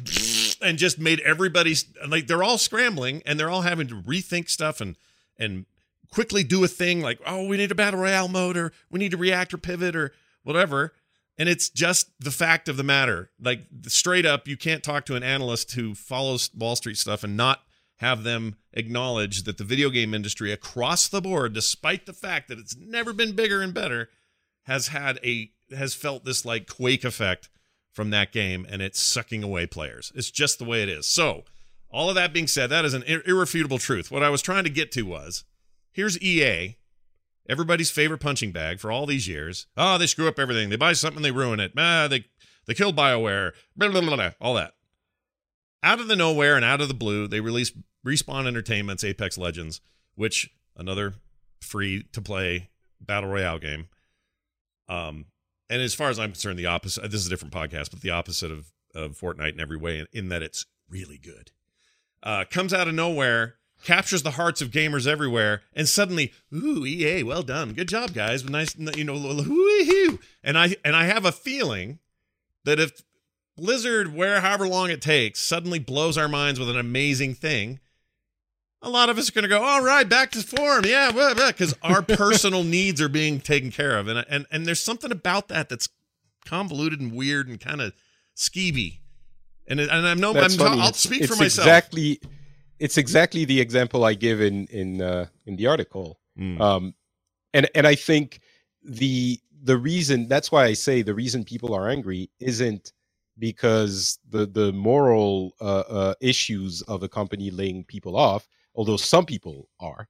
and 0.61 0.77
just 0.77 0.97
made 0.97 1.19
everybody 1.21 1.75
like 2.07 2.27
they're 2.27 2.43
all 2.43 2.57
scrambling 2.57 3.21
and 3.25 3.37
they're 3.39 3.49
all 3.49 3.63
having 3.63 3.87
to 3.87 4.01
rethink 4.01 4.49
stuff 4.49 4.79
and 4.79 4.95
and 5.37 5.65
quickly 6.09 6.43
do 6.43 6.63
a 6.63 6.67
thing 6.69 7.01
like, 7.01 7.19
"Oh, 7.25 7.45
we 7.47 7.57
need 7.57 7.71
a 7.71 7.75
battle 7.75 7.99
royale 7.99 8.29
mode 8.29 8.55
or 8.55 8.71
we 8.89 8.99
need 8.99 9.13
a 9.13 9.17
reactor 9.17 9.57
pivot 9.57 9.95
or 9.95 10.13
whatever." 10.43 10.93
And 11.37 11.49
it's 11.49 11.69
just 11.69 12.11
the 12.19 12.31
fact 12.31 12.69
of 12.69 12.77
the 12.77 12.83
matter. 12.83 13.31
Like 13.39 13.65
straight 13.87 14.25
up, 14.25 14.47
you 14.47 14.55
can't 14.57 14.83
talk 14.83 15.05
to 15.05 15.15
an 15.15 15.23
analyst 15.23 15.73
who 15.73 15.93
follows 15.93 16.49
Wall 16.55 16.75
Street 16.75 16.97
stuff 16.97 17.23
and 17.23 17.35
not 17.35 17.61
have 17.97 18.23
them 18.23 18.55
acknowledge 18.73 19.43
that 19.43 19.57
the 19.57 19.63
video 19.63 19.89
game 19.89 20.13
industry 20.13 20.51
across 20.51 21.07
the 21.07 21.21
board, 21.21 21.53
despite 21.53 22.05
the 22.05 22.13
fact 22.13 22.47
that 22.47 22.59
it's 22.59 22.75
never 22.75 23.13
been 23.13 23.35
bigger 23.35 23.61
and 23.61 23.73
better, 23.73 24.09
has 24.63 24.89
had 24.89 25.19
a 25.23 25.51
has 25.75 25.93
felt 25.93 26.25
this 26.25 26.45
like 26.45 26.67
quake 26.67 27.03
effect 27.03 27.49
from 27.91 28.09
that 28.11 28.31
game 28.31 28.65
and 28.69 28.81
it's 28.81 28.99
sucking 28.99 29.43
away 29.43 29.65
players. 29.65 30.11
It's 30.15 30.29
just 30.29 30.59
the 30.59 30.65
way 30.65 30.83
it 30.83 30.89
is. 30.89 31.07
So, 31.07 31.43
all 31.89 32.09
of 32.09 32.15
that 32.15 32.33
being 32.33 32.47
said, 32.47 32.69
that 32.69 32.85
is 32.85 32.93
an 32.93 33.03
irrefutable 33.03 33.77
truth. 33.77 34.11
What 34.11 34.23
I 34.23 34.29
was 34.29 34.41
trying 34.41 34.65
to 34.65 34.69
get 34.69 34.91
to 34.93 35.03
was 35.03 35.45
here's 35.91 36.21
EA, 36.21 36.75
everybody's 37.49 37.91
favorite 37.91 38.19
punching 38.19 38.51
bag 38.51 38.79
for 38.79 38.91
all 38.91 39.05
these 39.05 39.27
years. 39.27 39.67
Oh, 39.77 39.97
they 39.97 40.07
screw 40.07 40.27
up 40.27 40.39
everything. 40.39 40.69
They 40.69 40.75
buy 40.75 40.93
something, 40.93 41.23
they 41.23 41.31
ruin 41.31 41.59
it. 41.59 41.73
Ah, 41.77 42.07
they 42.09 42.25
they 42.65 42.73
kill 42.73 42.93
BioWare. 42.93 43.51
Blah, 43.75 43.89
blah, 43.89 44.01
blah, 44.01 44.15
blah, 44.15 44.31
all 44.41 44.55
that. 44.55 44.73
Out 45.83 45.99
of 45.99 46.07
the 46.07 46.15
nowhere 46.15 46.55
and 46.55 46.65
out 46.65 46.81
of 46.81 46.87
the 46.87 46.93
blue, 46.95 47.27
they 47.27 47.39
released 47.39 47.75
Respawn 48.05 48.47
Entertainment's 48.47 49.03
Apex 49.03 49.37
Legends, 49.37 49.81
which 50.15 50.49
another 50.75 51.15
free 51.61 52.03
to 52.13 52.21
play 52.21 52.69
battle 52.99 53.29
royale 53.29 53.59
game. 53.59 53.87
Um, 54.89 55.25
and 55.69 55.81
as 55.81 55.93
far 55.93 56.09
as 56.09 56.19
I'm 56.19 56.31
concerned, 56.31 56.59
the 56.59 56.65
opposite. 56.67 57.03
This 57.11 57.21
is 57.21 57.27
a 57.27 57.29
different 57.29 57.53
podcast, 57.53 57.91
but 57.91 58.01
the 58.01 58.11
opposite 58.11 58.51
of 58.51 58.71
of 58.93 59.17
Fortnite 59.19 59.53
in 59.53 59.59
every 59.59 59.77
way, 59.77 59.99
in, 59.99 60.07
in 60.13 60.29
that 60.29 60.41
it's 60.41 60.65
really 60.89 61.17
good. 61.17 61.51
Uh, 62.23 62.45
comes 62.49 62.73
out 62.73 62.87
of 62.87 62.93
nowhere, 62.93 63.55
captures 63.85 64.23
the 64.23 64.31
hearts 64.31 64.61
of 64.61 64.71
gamers 64.71 65.07
everywhere, 65.07 65.61
and 65.73 65.87
suddenly, 65.87 66.33
ooh, 66.53 66.85
EA, 66.85 67.23
well 67.23 67.43
done, 67.43 67.73
good 67.73 67.87
job, 67.87 68.13
guys, 68.13 68.43
nice, 68.43 68.75
you 68.77 69.03
know, 69.03 69.13
woo-hoo. 69.13 70.19
And 70.43 70.57
I 70.57 70.75
and 70.83 70.95
I 70.95 71.05
have 71.05 71.23
a 71.23 71.31
feeling 71.31 71.99
that 72.65 72.79
if 72.79 73.01
Blizzard, 73.55 74.13
where 74.13 74.41
however 74.41 74.67
long 74.67 74.89
it 74.89 75.01
takes, 75.01 75.39
suddenly 75.39 75.79
blows 75.79 76.17
our 76.17 76.27
minds 76.27 76.59
with 76.59 76.69
an 76.69 76.77
amazing 76.77 77.35
thing, 77.35 77.79
a 78.81 78.89
lot 78.89 79.09
of 79.09 79.17
us 79.17 79.29
are 79.29 79.31
going 79.31 79.43
to 79.43 79.49
go, 79.49 79.63
all 79.63 79.81
right, 79.81 80.07
back 80.07 80.31
to 80.31 80.41
form, 80.41 80.83
yeah, 80.85 81.11
because 81.47 81.73
our 81.81 82.01
personal 82.03 82.63
needs 82.63 83.01
are 83.01 83.09
being 83.09 83.39
taken 83.39 83.71
care 83.71 83.97
of, 83.97 84.07
and 84.07 84.25
and 84.27 84.45
and 84.51 84.65
there's 84.65 84.83
something 84.83 85.11
about 85.11 85.47
that 85.47 85.69
that's 85.69 85.87
convoluted 86.45 86.99
and 86.99 87.13
weird 87.13 87.47
and 87.47 87.59
kind 87.59 87.81
of 87.81 87.93
skeevy. 88.35 88.99
And 89.67 89.79
and 89.79 89.91
I'm 89.91 90.19
no, 90.19 90.31
I'm, 90.31 90.61
I'll 90.61 90.93
speak 90.93 91.21
it's 91.21 91.33
for 91.33 91.41
myself. 91.41 91.67
Exactly, 91.67 92.19
it's 92.79 92.97
exactly 92.97 93.45
the 93.45 93.61
example 93.61 94.03
I 94.03 94.13
give 94.13 94.41
in 94.41 94.67
in 94.67 95.01
uh, 95.01 95.27
in 95.45 95.55
the 95.55 95.67
article. 95.67 96.19
Mm. 96.37 96.59
Um, 96.59 96.93
and 97.53 97.69
and 97.75 97.87
I 97.87 97.95
think 97.95 98.41
the 98.83 99.39
the 99.63 99.77
reason 99.77 100.27
that's 100.27 100.51
why 100.51 100.65
I 100.65 100.73
say 100.73 101.01
the 101.01 101.15
reason 101.15 101.43
people 101.43 101.73
are 101.73 101.89
angry 101.89 102.29
isn't 102.39 102.93
because 103.37 104.19
the 104.29 104.45
the 104.45 104.71
moral 104.73 105.53
uh, 105.61 105.83
uh, 105.89 106.13
issues 106.21 106.81
of 106.83 107.03
a 107.03 107.09
company 107.09 107.49
laying 107.49 107.83
people 107.83 108.15
off, 108.15 108.47
although 108.75 108.97
some 108.97 109.25
people 109.25 109.69
are. 109.79 110.07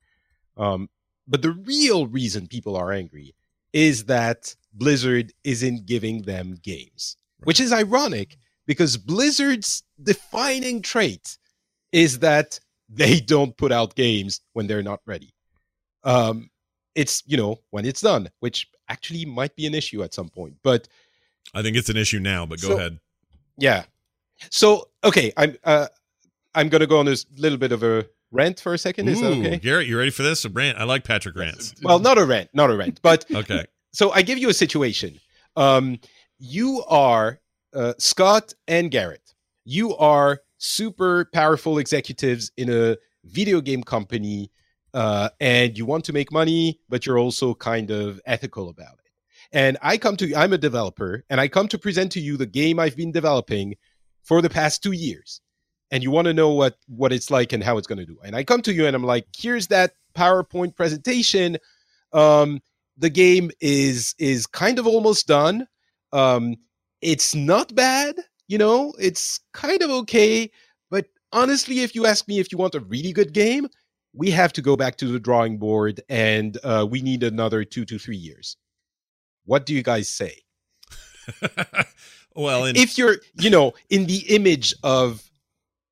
Um, 0.57 0.89
but 1.28 1.41
the 1.41 1.51
real 1.51 2.07
reason 2.07 2.47
people 2.47 2.76
are 2.76 2.91
angry 2.91 3.36
is 3.74 4.05
that 4.05 4.55
Blizzard 4.74 5.34
isn't 5.43 5.86
giving 5.86 6.22
them 6.22 6.55
games, 6.61 7.18
which 7.43 7.59
is 7.59 7.74
ironic 7.74 8.38
because 8.66 8.97
Blizzard's 8.97 9.84
defining 10.01 10.82
trait 10.82 11.38
is 11.92 12.20
that 12.20 12.60
they 12.90 13.20
don't 13.34 13.56
put 13.58 13.72
out 13.72 13.96
games 13.96 14.42
when 14.54 14.68
they're 14.68 14.84
not 14.84 15.02
ready. 15.06 15.34
Um, 16.04 16.50
it's 16.94 17.24
you 17.26 17.38
know 17.38 17.60
when 17.72 17.86
it's 17.86 18.02
done, 18.02 18.30
which 18.40 18.68
actually 18.90 19.26
might 19.26 19.56
be 19.56 19.66
an 19.68 19.74
issue 19.76 20.04
at 20.04 20.14
some 20.14 20.30
point. 20.30 20.56
But 20.64 20.88
I 21.54 21.62
think 21.62 21.76
it's 21.78 21.90
an 21.90 21.98
issue 21.98 22.20
now, 22.20 22.46
but 22.46 22.62
go 22.62 22.70
So- 22.70 22.78
ahead. 22.78 23.00
yeah, 23.58 23.84
so 24.50 24.90
okay, 25.04 25.34
I'm 25.38 25.58
uh, 25.64 25.88
I'm 26.54 26.70
gonna 26.70 26.88
go 26.88 27.00
on 27.00 27.06
this 27.06 27.26
little 27.38 27.58
bit 27.58 27.72
of 27.72 27.84
a 27.84 28.08
rant 28.32 28.60
for 28.60 28.74
a 28.74 28.78
second. 28.78 29.08
Is 29.10 29.20
that 29.22 29.32
okay? 29.34 29.58
Garrett, 29.58 29.88
you 29.88 29.98
ready 29.98 30.12
for 30.12 30.24
this? 30.24 30.46
A 30.46 30.50
rant. 30.50 30.78
I 30.78 30.84
like 30.84 31.04
Patrick 31.04 31.36
rants. 31.36 31.74
Well, 31.82 32.00
not 32.00 32.18
a 32.18 32.26
rant, 32.26 32.50
not 32.54 32.70
a 32.70 32.78
rant, 32.78 33.02
but 33.02 33.26
Okay. 33.34 33.66
so 33.92 34.12
I 34.12 34.22
give 34.22 34.38
you 34.38 34.50
a 34.50 34.54
situation. 34.54 35.20
Um, 35.58 36.00
you 36.40 36.84
are 36.88 37.40
uh, 37.74 37.94
Scott 37.98 38.54
and 38.68 38.92
Garrett. 38.92 39.34
You 39.66 39.96
are 39.98 40.42
super 40.66 41.26
powerful 41.34 41.78
executives 41.78 42.51
in 42.57 42.70
a 42.70 42.97
video 43.24 43.61
game 43.61 43.84
company, 43.84 44.51
uh, 44.93 45.30
and 45.39 45.78
you 45.78 45.86
want 45.86 46.05
to 46.05 46.13
make 46.13 46.32
money, 46.32 46.80
but 46.89 47.05
you're 47.05 47.20
also 47.20 47.53
kind 47.53 47.91
of 47.91 48.20
ethical 48.26 48.70
about 48.70 48.93
it. 48.93 49.11
And 49.51 49.78
I 49.82 49.97
come 49.97 50.18
to 50.18 50.36
I'm 50.36 50.53
a 50.53 50.57
developer, 50.57 51.24
and 51.30 51.39
I 51.39 51.47
come 51.47 51.68
to 51.70 51.78
present 51.78 52.11
to 52.13 52.20
you 52.20 52.38
the 52.38 52.45
game 52.45 52.80
I've 52.80 52.95
been 52.97 53.11
developing 53.11 53.76
for 54.24 54.41
the 54.41 54.49
past 54.49 54.82
two 54.82 54.91
years, 54.93 55.41
and 55.91 56.03
you 56.03 56.11
want 56.11 56.26
to 56.26 56.34
know 56.34 56.49
what 56.49 56.78
what 56.88 57.13
it's 57.13 57.30
like 57.30 57.53
and 57.53 57.63
how 57.63 57.78
it's 57.78 57.88
going 57.88 57.99
to 57.99 58.05
do. 58.05 58.18
And 58.24 58.36
I 58.36 58.43
come 58.43 58.61
to 58.63 58.74
you, 58.74 58.88
and 58.88 58.95
I'm 58.95 59.03
like, 59.03 59.28
here's 59.38 59.68
that 59.68 59.91
PowerPoint 60.16 60.76
presentation. 60.76 61.57
Um, 62.11 62.61
the 62.97 63.09
game 63.09 63.51
is 63.61 64.16
is 64.18 64.47
kind 64.47 64.80
of 64.80 64.88
almost 64.88 65.28
done 65.28 65.68
Um, 66.11 66.55
it's 67.01 67.36
not 67.36 67.76
bad, 67.76 68.16
you 68.48 68.58
know, 68.58 68.93
it's 69.00 69.39
kind 69.54 69.82
of 69.82 69.89
okay. 69.89 70.52
But 70.89 71.08
honestly, 71.32 71.80
if 71.82 71.96
you 71.96 72.06
ask 72.06 72.28
me 72.28 72.39
if 72.39 72.52
you 72.52 72.58
want 72.58 72.76
a 72.76 72.80
really 72.80 73.14
good 73.14 73.34
game, 73.34 73.68
we 74.14 74.32
have 74.32 74.54
to 74.54 74.62
go 74.62 74.76
back 74.78 74.96
to 74.98 75.08
the 75.08 75.20
drawing 75.20 75.58
board 75.58 76.02
and 76.10 76.58
uh, 76.64 76.88
we 76.89 77.02
need 77.02 77.24
another 77.24 77.64
two 77.66 77.86
to 77.86 78.00
three 78.00 78.16
years. 78.18 78.58
What 79.46 79.66
do 79.66 79.74
you 79.74 79.84
guys 79.84 80.10
say? 80.10 80.41
well, 82.36 82.66
in- 82.66 82.76
if 82.76 82.98
you're, 82.98 83.18
you 83.39 83.50
know, 83.50 83.74
in 83.89 84.06
the 84.06 84.20
image 84.34 84.74
of, 84.84 85.30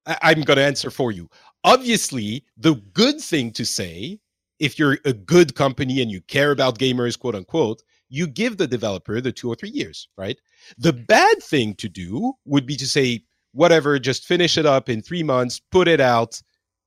I- 0.06 0.18
I'm 0.22 0.41
going 0.41 0.58
to 0.58 0.64
answer 0.64 0.89
for 0.89 1.12
you. 1.12 1.30
Obviously, 1.64 2.43
the 2.58 2.76
good 2.93 3.20
thing 3.20 3.51
to 3.54 3.66
say, 3.66 4.20
if 4.60 4.78
you're 4.78 4.97
a 5.06 5.14
good 5.14 5.56
company 5.56 6.01
and 6.01 6.12
you 6.12 6.22
care 6.22 6.51
about 6.51 6.78
gamers, 6.80 7.18
quote 7.18 7.36
unquote, 7.36 7.84
you 8.14 8.28
give 8.28 8.57
the 8.57 8.68
developer 8.68 9.20
the 9.20 9.32
two 9.32 9.49
or 9.49 9.55
three 9.55 9.72
years, 9.72 10.07
right? 10.18 10.39
The 10.78 10.93
bad 10.93 11.41
thing 11.41 11.74
to 11.76 11.89
do 11.89 12.34
would 12.45 12.68
be 12.68 12.76
to 12.76 12.88
say, 12.88 13.24
whatever, 13.53 13.97
just 13.97 14.26
finish 14.26 14.55
it 14.55 14.68
up 14.68 14.88
in 14.88 15.01
three 15.01 15.24
months, 15.24 15.59
put 15.72 15.88
it 15.88 15.99
out. 15.99 16.39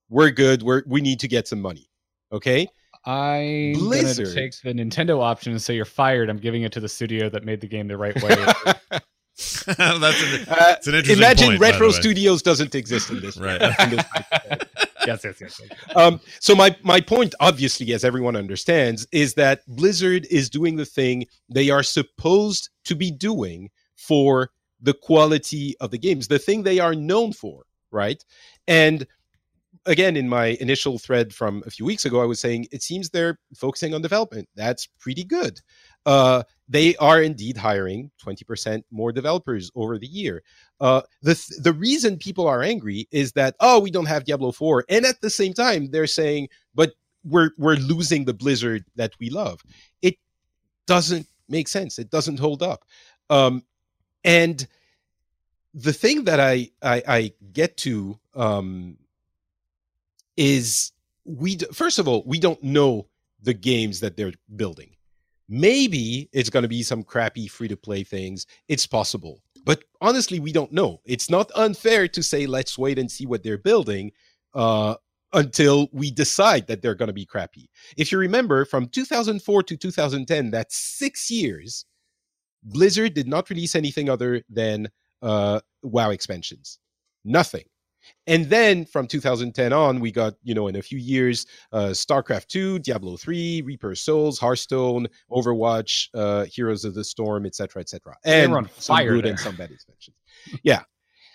We're 0.09 0.31
good. 0.31 0.63
We're 0.63 0.85
we 0.87 1.01
need 1.01 1.19
to 1.21 1.29
get 1.29 1.49
some 1.49 1.61
money. 1.61 1.91
Okay. 2.31 2.69
I'm 3.05 3.73
Blizzard. 3.75 4.27
gonna 4.27 4.37
take 4.37 4.61
the 4.63 4.73
Nintendo 4.73 5.21
option 5.21 5.51
and 5.51 5.61
say 5.61 5.75
you're 5.75 5.85
fired. 5.85 6.31
I'm 6.31 6.39
giving 6.39 6.63
it 6.63 6.71
to 6.73 6.81
the 6.81 6.89
studio 6.89 7.29
that 7.31 7.45
made 7.45 7.61
the 7.61 7.67
game 7.67 7.89
the 7.89 7.97
right 7.97 8.15
way. 8.23 8.31
that's 9.67 9.69
an, 9.69 10.47
Uh, 10.49 10.77
an 10.87 10.95
interesting 10.95 11.17
imagine 11.19 11.49
point, 11.49 11.61
by 11.61 11.71
Retro. 11.71 11.91
Studios 11.91 12.41
doesn't 12.41 12.75
exist 12.77 13.11
in 13.11 13.21
this. 13.21 13.37
Right. 13.37 13.61
in 13.81 13.91
this 13.91 14.05
yes, 15.07 15.25
yes, 15.25 15.41
yes. 15.41 15.61
um, 15.97 16.21
so 16.41 16.55
my 16.55 16.77
my 16.83 17.01
point, 17.01 17.35
obviously, 17.41 17.93
as 17.93 18.05
everyone 18.05 18.37
understands, 18.37 19.07
is 19.13 19.35
that 19.35 19.63
Blizzard 19.67 20.27
is 20.31 20.51
doing 20.51 20.77
the 20.77 20.85
thing 20.85 21.27
they 21.49 21.71
are 21.71 21.83
supposed 21.83 22.71
to 22.85 22.95
be 22.95 23.11
doing 23.11 23.71
for 23.97 24.51
the 24.81 24.95
quality 24.95 25.75
of 25.81 25.91
the 25.91 25.99
games, 25.99 26.29
the 26.29 26.39
thing 26.39 26.63
they 26.63 26.79
are 26.79 26.95
known 26.95 27.33
for, 27.33 27.65
right? 27.91 28.23
And 28.69 29.07
again, 29.87 30.17
in 30.17 30.29
my 30.29 30.57
initial 30.61 30.99
thread 30.99 31.33
from 31.33 31.63
a 31.67 31.71
few 31.71 31.87
weeks 31.87 32.05
ago, 32.05 32.21
I 32.21 32.27
was 32.27 32.41
saying 32.41 32.67
it 32.73 32.83
seems 32.83 33.09
they're 33.09 33.39
focusing 33.57 33.95
on 33.95 34.03
development. 34.03 34.49
That's 34.55 34.87
pretty 34.99 35.25
good. 35.25 35.61
Uh, 36.07 36.43
they 36.69 36.97
are 36.97 37.21
indeed 37.21 37.57
hiring 37.57 38.11
20% 38.25 38.83
more 38.91 39.13
developers 39.13 39.71
over 39.75 39.99
the 39.99 40.07
year. 40.07 40.43
Uh, 40.81 41.03
the 41.23 41.35
th- 41.35 41.61
the 41.63 41.73
reason 41.73 42.17
people 42.17 42.47
are 42.47 42.63
angry 42.63 43.09
is 43.11 43.33
that 43.33 43.57
oh 43.61 43.81
we 43.81 43.91
don't 43.91 44.07
have 44.07 44.25
Diablo 44.25 44.53
4 44.53 44.85
and 44.89 45.05
at 45.05 45.21
the 45.21 45.31
same 45.31 45.53
time 45.53 45.91
they're 45.91 46.07
saying 46.07 46.49
but 46.75 46.93
we're 47.25 47.51
we're 47.59 47.77
losing 47.77 48.25
the 48.25 48.35
Blizzard 48.35 48.85
that 48.95 49.13
we 49.19 49.31
love. 49.31 49.61
It 50.03 50.17
doesn't 50.87 51.27
make 51.49 51.69
sense. 51.69 51.99
It 51.99 52.11
doesn't 52.11 52.39
hold 52.39 52.63
up. 52.63 52.85
Um, 53.31 53.65
and 54.25 54.67
the 55.75 55.93
thing 55.93 56.25
that 56.25 56.41
I 56.41 56.71
I, 56.83 57.03
I 57.07 57.33
get 57.53 57.77
to 57.79 58.19
um, 58.35 58.97
is 60.37 60.93
we 61.25 61.59
first 61.73 61.99
of 61.99 62.07
all 62.07 62.23
we 62.27 62.39
don't 62.39 62.63
know 62.63 63.09
the 63.43 63.55
games 63.55 64.01
that 64.01 64.17
they're 64.17 64.33
building. 64.55 64.96
Maybe 65.49 66.29
it's 66.33 66.51
going 66.51 66.63
to 66.63 66.69
be 66.69 66.83
some 66.83 67.03
crappy 67.03 67.47
free 67.47 67.69
to 67.69 67.77
play 67.77 68.03
things. 68.03 68.47
It's 68.69 68.87
possible. 68.87 69.43
But 69.65 69.85
honestly, 70.01 70.39
we 70.39 70.53
don't 70.53 70.73
know. 70.73 71.01
It's 71.05 71.29
not 71.29 71.51
unfair 71.55 72.09
to 72.09 72.23
say, 72.23 72.47
let's 72.47 72.79
wait 72.79 72.99
and 72.99 73.11
see 73.11 73.27
what 73.27 73.43
they're 73.43 73.59
building 73.59 74.13
uh, 74.55 74.95
until 75.33 75.89
we 75.93 76.11
decide 76.11 76.67
that 76.69 76.83
they're 76.83 76.95
going 76.95 77.09
to 77.09 77.13
be 77.13 77.27
crappy. 77.27 77.69
If 77.97 78.11
you 78.13 78.19
remember, 78.19 78.65
from 78.65 78.89
2004 78.89 79.63
to 79.65 79.77
2010, 79.77 80.51
that's 80.51 80.77
six 80.77 81.31
years, 81.31 81.85
Blizzard 82.63 83.15
did 83.15 83.29
not 83.29 83.51
release 83.51 83.75
anything 83.75 84.09
other 84.09 84.43
than 84.49 84.89
uh, 85.23 85.61
WoW 85.83 86.11
expansions. 86.11 86.79
Nothing. 87.25 87.65
And 88.27 88.47
then 88.47 88.85
from 88.85 89.07
2010 89.07 89.73
on, 89.73 90.01
we 90.01 90.11
got, 90.11 90.35
you 90.43 90.55
know, 90.55 90.69
in 90.69 90.77
a 90.77 90.83
few 90.83 90.99
years, 90.99 91.47
uh, 91.73 91.89
StarCraft 91.89 92.49
2, 92.49 92.81
Diablo 92.81 93.17
3, 93.17 93.63
Reaper 93.63 93.95
Souls, 93.95 94.39
Hearthstone, 94.39 95.07
Overwatch, 95.31 96.09
uh, 96.15 96.45
Heroes 96.45 96.85
of 96.85 96.95
the 96.95 97.05
Storm, 97.05 97.47
etc., 97.47 97.81
etc. 97.81 98.17
And 98.25 98.53
on 98.53 98.69
some 98.79 98.97
fire 98.97 99.15
good 99.15 99.25
there. 99.25 99.31
and 99.33 99.41
some 99.41 99.57
bad 99.57 99.71
expansions. 99.71 100.17
yeah. 100.63 100.83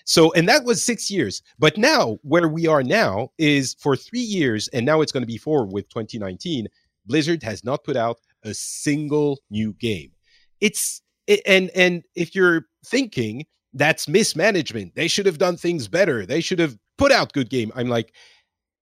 So, 0.05 0.31
and 0.33 0.49
that 0.49 0.65
was 0.65 0.83
six 0.83 1.09
years. 1.09 1.41
But 1.59 1.77
now, 1.77 2.17
where 2.23 2.47
we 2.47 2.67
are 2.67 2.83
now 2.83 3.29
is 3.37 3.75
for 3.79 3.95
three 3.95 4.19
years, 4.19 4.67
and 4.69 4.85
now 4.85 5.01
it's 5.01 5.11
going 5.11 5.23
to 5.23 5.27
be 5.27 5.37
four 5.37 5.65
with 5.65 5.87
2019. 5.89 6.67
Blizzard 7.05 7.43
has 7.43 7.63
not 7.63 7.83
put 7.83 7.95
out 7.95 8.19
a 8.43 8.53
single 8.53 9.39
new 9.49 9.73
game. 9.73 10.11
It's 10.59 11.01
it, 11.27 11.41
and 11.45 11.69
and 11.75 12.03
if 12.15 12.35
you're 12.35 12.65
thinking 12.85 13.45
that's 13.73 14.07
mismanagement, 14.07 14.95
they 14.95 15.07
should 15.07 15.25
have 15.25 15.37
done 15.37 15.57
things 15.57 15.87
better. 15.87 16.25
They 16.25 16.41
should 16.41 16.59
have 16.59 16.77
put 16.97 17.11
out 17.11 17.33
good 17.33 17.49
game. 17.49 17.71
I'm 17.75 17.87
like, 17.87 18.13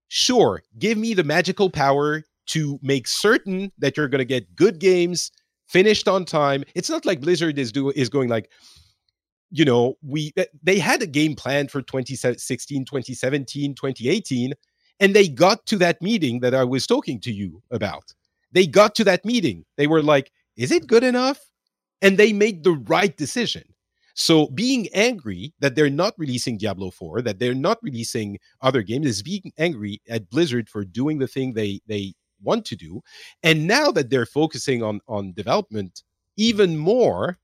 sure, 0.08 0.64
give 0.78 0.98
me 0.98 1.14
the 1.14 1.24
magical 1.24 1.70
power 1.70 2.24
to 2.48 2.80
make 2.82 3.08
certain 3.08 3.72
that 3.78 3.96
you're 3.96 4.08
going 4.08 4.20
to 4.20 4.26
get 4.26 4.56
good 4.56 4.80
games 4.80 5.32
finished 5.68 6.08
on 6.08 6.26
time. 6.26 6.64
It's 6.76 6.90
not 6.90 7.06
like 7.06 7.22
Blizzard 7.22 7.60
is 7.60 7.72
do 7.72 7.92
is 7.92 8.10
going 8.10 8.28
like, 8.28 8.52
you 9.52 9.66
know, 9.66 9.96
we 10.02 10.34
eh, 10.38 10.46
they 10.64 10.80
had 10.80 11.02
a 11.02 11.08
game 11.08 11.36
planned 11.36 11.72
for 11.72 11.82
2016, 11.82 12.86
2017, 12.86 13.76
2018, 13.76 14.54
and 15.00 15.16
they 15.16 15.28
got 15.28 15.66
to 15.68 15.78
that 15.78 16.02
meeting 16.02 16.40
that 16.42 16.56
I 16.56 16.64
was 16.64 16.86
talking 16.88 17.20
to 17.22 17.32
you 17.32 17.62
about. 17.72 18.14
They 18.52 18.66
got 18.66 18.96
to 18.96 19.04
that 19.06 19.26
meeting. 19.26 19.66
They 19.78 19.88
were 19.88 20.02
like, 20.02 20.32
is 20.58 20.72
it 20.72 20.88
good 20.88 21.04
enough? 21.04 21.40
And 22.02 22.18
they 22.18 22.34
made 22.34 22.64
the 22.64 22.72
right 22.88 23.16
decision. 23.16 23.64
So 24.20 24.48
being 24.48 24.90
angry 24.94 25.54
that 25.62 25.76
they're 25.76 25.90
not 25.90 26.14
releasing 26.18 26.58
Diablo 26.58 26.92
4, 26.92 27.22
that 27.22 27.40
they're 27.40 27.56
not 27.56 27.78
releasing 27.82 28.38
other 28.62 28.82
games, 28.82 29.08
is 29.08 29.24
being 29.24 29.54
angry 29.58 30.02
at 30.10 30.30
Blizzard 30.30 30.70
for 30.70 30.84
doing 30.84 31.20
the 31.20 31.28
thing 31.28 31.54
they 31.54 31.80
they 31.88 32.14
want 32.44 32.66
to 32.66 32.76
do. 32.76 33.02
And 33.44 33.66
now 33.66 33.92
that 33.92 34.10
they're 34.10 34.26
focusing 34.26 34.84
on 34.84 35.00
on 35.08 35.32
development 35.32 36.04
even 36.36 36.78
more 36.78 37.38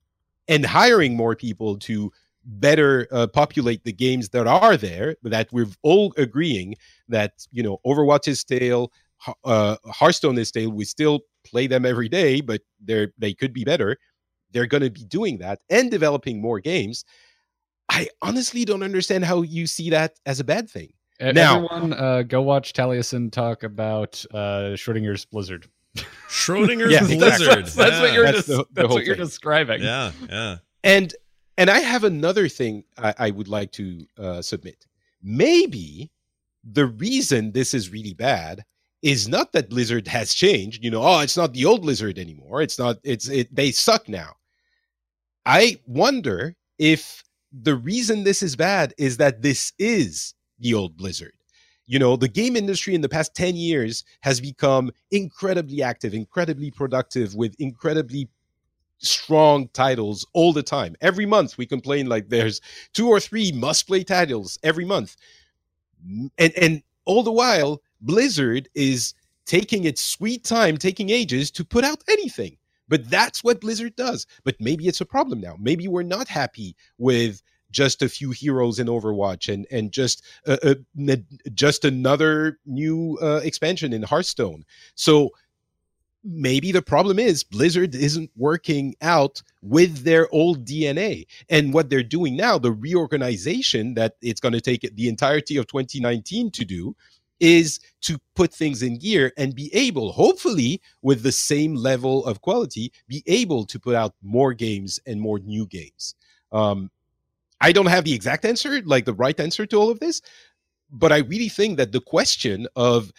and 0.47 0.65
hiring 0.65 1.15
more 1.15 1.35
people 1.35 1.77
to 1.79 2.11
better 2.45 3.07
uh, 3.11 3.27
populate 3.27 3.83
the 3.85 3.93
games 3.93 4.29
that 4.29 4.47
are 4.47 4.77
there, 4.77 5.15
that 5.23 5.51
we're 5.53 5.67
all 5.81 6.13
agreeing 6.17 6.75
that 7.09 7.33
you 7.53 7.63
know 7.63 7.79
Overwatch 7.85 8.27
is 8.27 8.41
stale, 8.41 8.91
uh, 9.45 9.77
Hearthstone 9.85 10.37
is 10.37 10.49
stale. 10.49 10.71
We 10.71 10.85
still 10.85 11.21
play 11.45 11.67
them 11.67 11.85
every 11.85 12.09
day, 12.09 12.41
but 12.41 12.61
they're 12.81 13.13
they 13.17 13.33
could 13.33 13.53
be 13.53 13.63
better. 13.63 13.97
They're 14.55 14.65
going 14.65 14.83
to 14.83 14.89
be 14.89 15.03
doing 15.03 15.37
that 15.39 15.59
and 15.69 15.91
developing 15.91 16.41
more 16.41 16.61
games. 16.61 17.03
I 17.89 18.07
honestly 18.21 18.63
don't 18.63 18.83
understand 18.83 19.25
how 19.25 19.41
you 19.41 19.67
see 19.67 19.89
that 19.89 20.13
as 20.25 20.39
a 20.39 20.45
bad 20.45 20.69
thing. 20.69 20.93
E- 21.21 21.33
Now- 21.33 21.65
Everyone, 21.65 21.93
uh, 21.93 22.21
go 22.23 22.41
watch 22.41 22.71
Taliesin 22.71 23.31
talk 23.33 23.63
about 23.63 24.23
uh, 24.33 24.73
Schrodinger's 24.79 25.25
Blizzard. 25.25 25.67
Schrodinger's 26.29 26.91
Yeah, 26.93 27.01
Blizzard. 27.01 27.65
That's, 27.65 27.75
that's 27.75 27.99
what 27.99 28.07
Yeah. 28.09 28.13
you're 28.13 28.25
That's 28.31 28.47
des- 28.47 28.53
the- 28.53 28.57
the 28.63 28.67
that's 28.73 28.87
whole 28.87 28.95
what 28.95 29.05
you're 29.05 29.15
describing. 29.17 29.83
Yeah, 29.83 30.11
yeah. 30.29 30.55
And 30.85 31.13
and 31.57 31.69
I 31.69 31.79
have 31.79 32.03
another 32.05 32.47
thing 32.49 32.83
I, 32.97 33.13
I 33.17 33.29
would 33.31 33.47
like 33.49 33.71
to 33.73 34.05
uh, 34.17 34.41
submit. 34.41 34.85
Maybe 35.21 36.11
the 36.63 36.85
reason 36.85 37.51
this 37.51 37.73
is 37.73 37.91
really 37.91 38.13
bad 38.13 38.63
is 39.01 39.27
not 39.27 39.51
that 39.53 39.69
Blizzard 39.69 40.07
has 40.07 40.33
changed. 40.33 40.83
You 40.83 40.91
know, 40.91 41.03
oh, 41.03 41.19
it's 41.19 41.37
not 41.37 41.53
the 41.53 41.65
old 41.65 41.81
Blizzard 41.83 42.17
anymore. 42.19 42.61
It's 42.61 42.79
not. 42.79 42.97
It's 43.03 43.29
it. 43.29 43.53
They 43.55 43.71
suck 43.71 44.09
now. 44.09 44.33
I 45.45 45.79
wonder 45.85 46.55
if 46.79 47.23
the 47.51 47.75
reason 47.75 48.23
this 48.23 48.41
is 48.41 48.55
bad 48.55 48.93
is 48.97 49.17
that 49.17 49.41
this 49.41 49.73
is 49.79 50.33
the 50.59 50.73
old 50.73 50.97
Blizzard. 50.97 51.33
You 51.87 51.99
know, 51.99 52.15
the 52.15 52.27
game 52.27 52.55
industry 52.55 52.95
in 52.95 53.01
the 53.01 53.09
past 53.09 53.35
10 53.35 53.55
years 53.55 54.03
has 54.21 54.41
become 54.41 54.91
incredibly 55.11 55.83
active, 55.83 56.13
incredibly 56.13 56.71
productive, 56.71 57.35
with 57.35 57.55
incredibly 57.59 58.27
strong 58.97 59.67
titles 59.69 60.25
all 60.33 60.51
the 60.51 60.63
time. 60.63 60.95
Every 61.01 61.25
month 61.25 61.57
we 61.57 61.65
complain 61.65 62.07
like 62.07 62.29
there's 62.29 62.61
two 62.93 63.07
or 63.07 63.19
three 63.19 63.51
must 63.51 63.87
play 63.87 64.03
titles 64.03 64.57
every 64.63 64.85
month. 64.85 65.15
And 66.37 66.53
and 66.57 66.83
all 67.05 67.23
the 67.23 67.31
while 67.31 67.81
Blizzard 68.01 68.69
is 68.73 69.13
taking 69.45 69.85
its 69.85 70.01
sweet 70.01 70.43
time, 70.43 70.77
taking 70.77 71.09
ages 71.09 71.51
to 71.51 71.65
put 71.65 71.83
out 71.83 72.03
anything. 72.09 72.57
But 72.87 73.09
that's 73.09 73.43
what 73.43 73.61
Blizzard 73.61 73.95
does. 73.95 74.27
But 74.43 74.55
maybe 74.59 74.87
it's 74.87 75.01
a 75.01 75.05
problem 75.05 75.41
now. 75.41 75.55
Maybe 75.59 75.87
we're 75.87 76.03
not 76.03 76.27
happy 76.27 76.75
with 76.97 77.41
just 77.71 78.01
a 78.01 78.09
few 78.09 78.31
heroes 78.31 78.79
in 78.79 78.87
Overwatch 78.87 79.53
and 79.53 79.67
and 79.69 79.91
just 79.91 80.23
uh, 80.47 80.57
uh, 80.63 81.15
just 81.53 81.83
another 81.83 82.59
new 82.65 83.17
uh, 83.21 83.41
expansion 83.43 83.91
in 83.91 84.03
Hearthstone. 84.03 84.63
So 84.95 85.31
maybe 86.25 86.71
the 86.71 86.81
problem 86.81 87.19
is 87.19 87.43
Blizzard 87.43 87.93
isn't 87.93 88.31
working 88.35 88.95
out 89.01 89.43
with 89.61 90.03
their 90.03 90.27
old 90.33 90.65
DNA. 90.65 91.27
And 91.49 91.73
what 91.73 91.89
they're 91.89 92.03
doing 92.03 92.35
now, 92.35 92.57
the 92.57 92.71
reorganization 92.71 93.93
that 93.93 94.15
it's 94.21 94.41
going 94.41 94.53
to 94.53 94.61
take 94.61 94.89
the 94.95 95.07
entirety 95.07 95.57
of 95.57 95.67
2019 95.67 96.49
to 96.51 96.65
do, 96.65 96.95
is 97.39 97.79
to 98.01 98.17
put 98.35 98.53
things 98.53 98.81
in 98.81 98.97
gear 98.97 99.31
and 99.37 99.55
be 99.55 99.73
able, 99.73 100.11
hopefully, 100.11 100.81
with 101.01 101.23
the 101.23 101.31
same 101.31 101.75
level 101.75 102.25
of 102.25 102.41
quality, 102.41 102.91
be 103.07 103.23
able 103.27 103.65
to 103.65 103.79
put 103.79 103.95
out 103.95 104.13
more 104.21 104.53
games 104.53 104.99
and 105.05 105.19
more 105.19 105.39
new 105.39 105.65
games. 105.65 106.15
Um, 106.51 106.89
I 107.61 107.71
don't 107.71 107.87
have 107.87 108.03
the 108.03 108.13
exact 108.13 108.45
answer, 108.45 108.81
like 108.83 109.05
the 109.05 109.13
right 109.13 109.39
answer 109.39 109.65
to 109.65 109.77
all 109.77 109.89
of 109.89 109.99
this, 109.99 110.21
but 110.91 111.11
I 111.11 111.19
really 111.19 111.49
think 111.49 111.77
that 111.77 111.91
the 111.91 112.01
question 112.01 112.67
of 112.75 113.11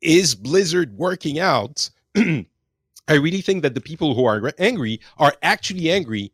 is 0.00 0.34
Blizzard 0.34 0.96
working 0.96 1.38
out? 1.38 1.90
I 2.16 3.14
really 3.14 3.40
think 3.40 3.62
that 3.62 3.74
the 3.74 3.80
people 3.80 4.14
who 4.14 4.24
are 4.24 4.52
angry 4.58 5.00
are 5.18 5.34
actually 5.42 5.90
angry, 5.90 6.32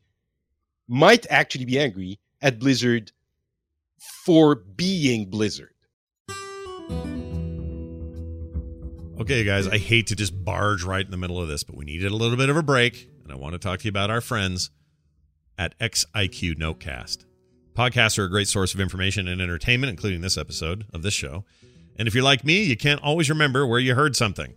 might 0.88 1.26
actually 1.30 1.64
be 1.64 1.78
angry 1.78 2.18
at 2.42 2.58
Blizzard 2.58 3.12
for 4.24 4.54
being 4.54 5.30
Blizzard. 5.30 5.73
Okay, 9.16 9.44
guys, 9.44 9.68
I 9.68 9.78
hate 9.78 10.08
to 10.08 10.16
just 10.16 10.44
barge 10.44 10.82
right 10.82 11.04
in 11.04 11.12
the 11.12 11.16
middle 11.16 11.40
of 11.40 11.46
this, 11.46 11.62
but 11.62 11.76
we 11.76 11.84
needed 11.84 12.10
a 12.10 12.16
little 12.16 12.36
bit 12.36 12.48
of 12.48 12.56
a 12.56 12.64
break, 12.64 13.08
and 13.22 13.30
I 13.30 13.36
want 13.36 13.52
to 13.52 13.60
talk 13.60 13.78
to 13.78 13.84
you 13.84 13.90
about 13.90 14.10
our 14.10 14.20
friends 14.20 14.70
at 15.56 15.78
XIQ 15.78 16.56
Notecast. 16.56 17.24
Podcasts 17.76 18.18
are 18.18 18.24
a 18.24 18.28
great 18.28 18.48
source 18.48 18.74
of 18.74 18.80
information 18.80 19.28
and 19.28 19.40
entertainment, 19.40 19.90
including 19.90 20.20
this 20.20 20.36
episode 20.36 20.86
of 20.92 21.02
this 21.02 21.14
show. 21.14 21.44
And 21.96 22.08
if 22.08 22.14
you're 22.14 22.24
like 22.24 22.44
me, 22.44 22.64
you 22.64 22.76
can't 22.76 23.00
always 23.02 23.30
remember 23.30 23.64
where 23.64 23.78
you 23.78 23.94
heard 23.94 24.16
something. 24.16 24.54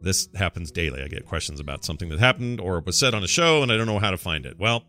This 0.00 0.28
happens 0.34 0.72
daily. 0.72 1.00
I 1.00 1.06
get 1.06 1.24
questions 1.24 1.60
about 1.60 1.84
something 1.84 2.08
that 2.08 2.18
happened 2.18 2.60
or 2.60 2.80
was 2.80 2.98
said 2.98 3.14
on 3.14 3.22
a 3.22 3.28
show, 3.28 3.62
and 3.62 3.70
I 3.70 3.76
don't 3.76 3.86
know 3.86 4.00
how 4.00 4.10
to 4.10 4.18
find 4.18 4.44
it. 4.44 4.58
Well, 4.58 4.82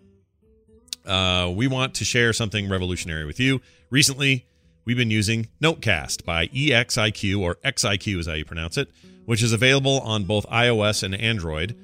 uh, 1.06 1.52
we 1.56 1.68
want 1.68 1.94
to 1.96 2.06
share 2.06 2.34
something 2.34 2.68
revolutionary 2.68 3.26
with 3.26 3.40
you. 3.40 3.62
Recently, 3.92 4.48
we've 4.86 4.98
been 4.98 5.12
using 5.12 5.48
Notecast 5.62 6.26
by 6.26 6.48
EXIQ, 6.48 7.40
or 7.40 7.56
XIQ 7.56 8.20
is 8.20 8.28
how 8.28 8.34
you 8.34 8.46
pronounce 8.46 8.78
it, 8.78 8.90
which 9.26 9.44
is 9.44 9.54
available 9.54 10.00
on 10.02 10.24
both 10.24 10.46
iOS 10.48 11.04
and 11.04 11.16
Android. 11.16 11.76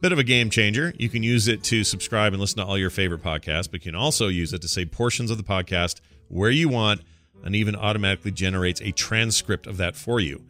Bit 0.00 0.12
of 0.12 0.18
a 0.18 0.24
game 0.24 0.48
changer. 0.48 0.94
You 0.96 1.08
can 1.08 1.22
use 1.22 1.48
it 1.48 1.64
to 1.64 1.82
subscribe 1.82 2.32
and 2.32 2.40
listen 2.40 2.58
to 2.58 2.64
all 2.64 2.78
your 2.78 2.90
favorite 2.90 3.22
podcasts, 3.22 3.68
but 3.70 3.84
you 3.84 3.92
can 3.92 3.96
also 3.96 4.28
use 4.28 4.52
it 4.52 4.62
to 4.62 4.68
save 4.68 4.92
portions 4.92 5.30
of 5.30 5.38
the 5.38 5.42
podcast 5.42 6.00
where 6.28 6.50
you 6.50 6.68
want 6.68 7.00
and 7.44 7.56
even 7.56 7.74
automatically 7.74 8.30
generates 8.30 8.80
a 8.80 8.92
transcript 8.92 9.66
of 9.66 9.76
that 9.78 9.96
for 9.96 10.20
you. 10.20 10.42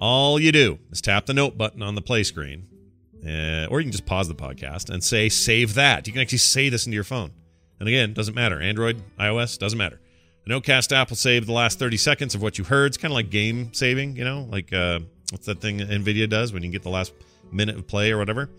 All 0.00 0.40
you 0.40 0.52
do 0.52 0.78
is 0.90 1.00
tap 1.00 1.26
the 1.26 1.34
note 1.34 1.56
button 1.56 1.82
on 1.82 1.94
the 1.94 2.02
play 2.02 2.24
screen, 2.24 2.66
uh, 3.24 3.66
or 3.70 3.80
you 3.80 3.84
can 3.84 3.92
just 3.92 4.06
pause 4.06 4.28
the 4.28 4.34
podcast 4.34 4.90
and 4.90 5.02
say 5.02 5.28
save 5.28 5.74
that. 5.74 6.06
You 6.06 6.12
can 6.12 6.22
actually 6.22 6.38
say 6.38 6.68
this 6.68 6.86
into 6.86 6.94
your 6.94 7.04
phone. 7.04 7.30
And 7.78 7.88
again, 7.88 8.12
doesn't 8.12 8.34
matter. 8.34 8.60
Android, 8.60 9.02
iOS, 9.18 9.58
doesn't 9.58 9.78
matter. 9.78 10.00
The 10.46 10.54
Notecast 10.54 10.92
app 10.92 11.10
will 11.10 11.16
save 11.16 11.46
the 11.46 11.52
last 11.52 11.78
30 11.78 11.96
seconds 11.96 12.34
of 12.34 12.42
what 12.42 12.58
you 12.58 12.64
heard. 12.64 12.86
It's 12.86 12.96
kind 12.96 13.12
of 13.12 13.16
like 13.16 13.30
game 13.30 13.72
saving, 13.72 14.16
you 14.16 14.24
know, 14.24 14.46
like 14.50 14.72
uh, 14.72 15.00
what's 15.30 15.46
that 15.46 15.60
thing 15.60 15.78
NVIDIA 15.78 16.28
does 16.28 16.52
when 16.52 16.62
you 16.62 16.70
get 16.70 16.82
the 16.82 16.90
last 16.90 17.12
minute 17.50 17.76
of 17.76 17.86
play 17.86 18.12
or 18.12 18.18
whatever. 18.18 18.50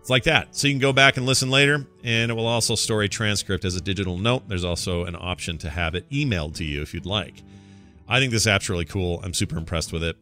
It's 0.00 0.10
like 0.10 0.24
that. 0.24 0.56
So 0.56 0.66
you 0.66 0.74
can 0.74 0.80
go 0.80 0.92
back 0.92 1.16
and 1.16 1.24
listen 1.24 1.48
later, 1.48 1.86
and 2.02 2.30
it 2.32 2.34
will 2.34 2.46
also 2.46 2.74
store 2.74 3.02
a 3.02 3.08
transcript 3.08 3.64
as 3.64 3.76
a 3.76 3.80
digital 3.80 4.18
note. 4.18 4.48
There's 4.48 4.64
also 4.64 5.04
an 5.04 5.14
option 5.14 5.58
to 5.58 5.70
have 5.70 5.94
it 5.94 6.10
emailed 6.10 6.56
to 6.56 6.64
you 6.64 6.82
if 6.82 6.92
you'd 6.92 7.06
like. 7.06 7.34
I 8.08 8.18
think 8.18 8.32
this 8.32 8.48
app's 8.48 8.68
really 8.68 8.84
cool. 8.84 9.20
I'm 9.22 9.32
super 9.32 9.56
impressed 9.56 9.92
with 9.92 10.02
it. 10.02 10.16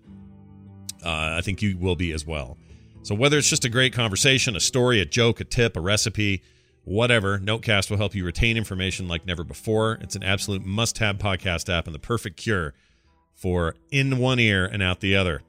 Uh, 1.02 1.36
I 1.38 1.40
think 1.40 1.62
you 1.62 1.78
will 1.78 1.96
be 1.96 2.12
as 2.12 2.26
well. 2.26 2.58
So, 3.02 3.14
whether 3.14 3.38
it's 3.38 3.48
just 3.48 3.64
a 3.64 3.70
great 3.70 3.94
conversation, 3.94 4.54
a 4.54 4.60
story, 4.60 5.00
a 5.00 5.06
joke, 5.06 5.40
a 5.40 5.44
tip, 5.44 5.78
a 5.78 5.80
recipe, 5.80 6.42
whatever, 6.84 7.38
Notecast 7.38 7.90
will 7.90 7.96
help 7.96 8.14
you 8.14 8.24
retain 8.24 8.56
information 8.56 9.08
like 9.08 9.26
never 9.26 9.44
before. 9.44 9.98
It's 10.00 10.16
an 10.16 10.22
absolute 10.22 10.64
must 10.64 10.98
have 10.98 11.18
podcast 11.18 11.72
app 11.72 11.86
and 11.86 11.94
the 11.94 12.00
perfect 12.00 12.36
cure 12.36 12.74
for 13.34 13.76
in 13.90 14.18
one 14.18 14.38
ear 14.38 14.64
and 14.66 14.82
out 14.82 15.00
the 15.00 15.16
other. 15.16 15.42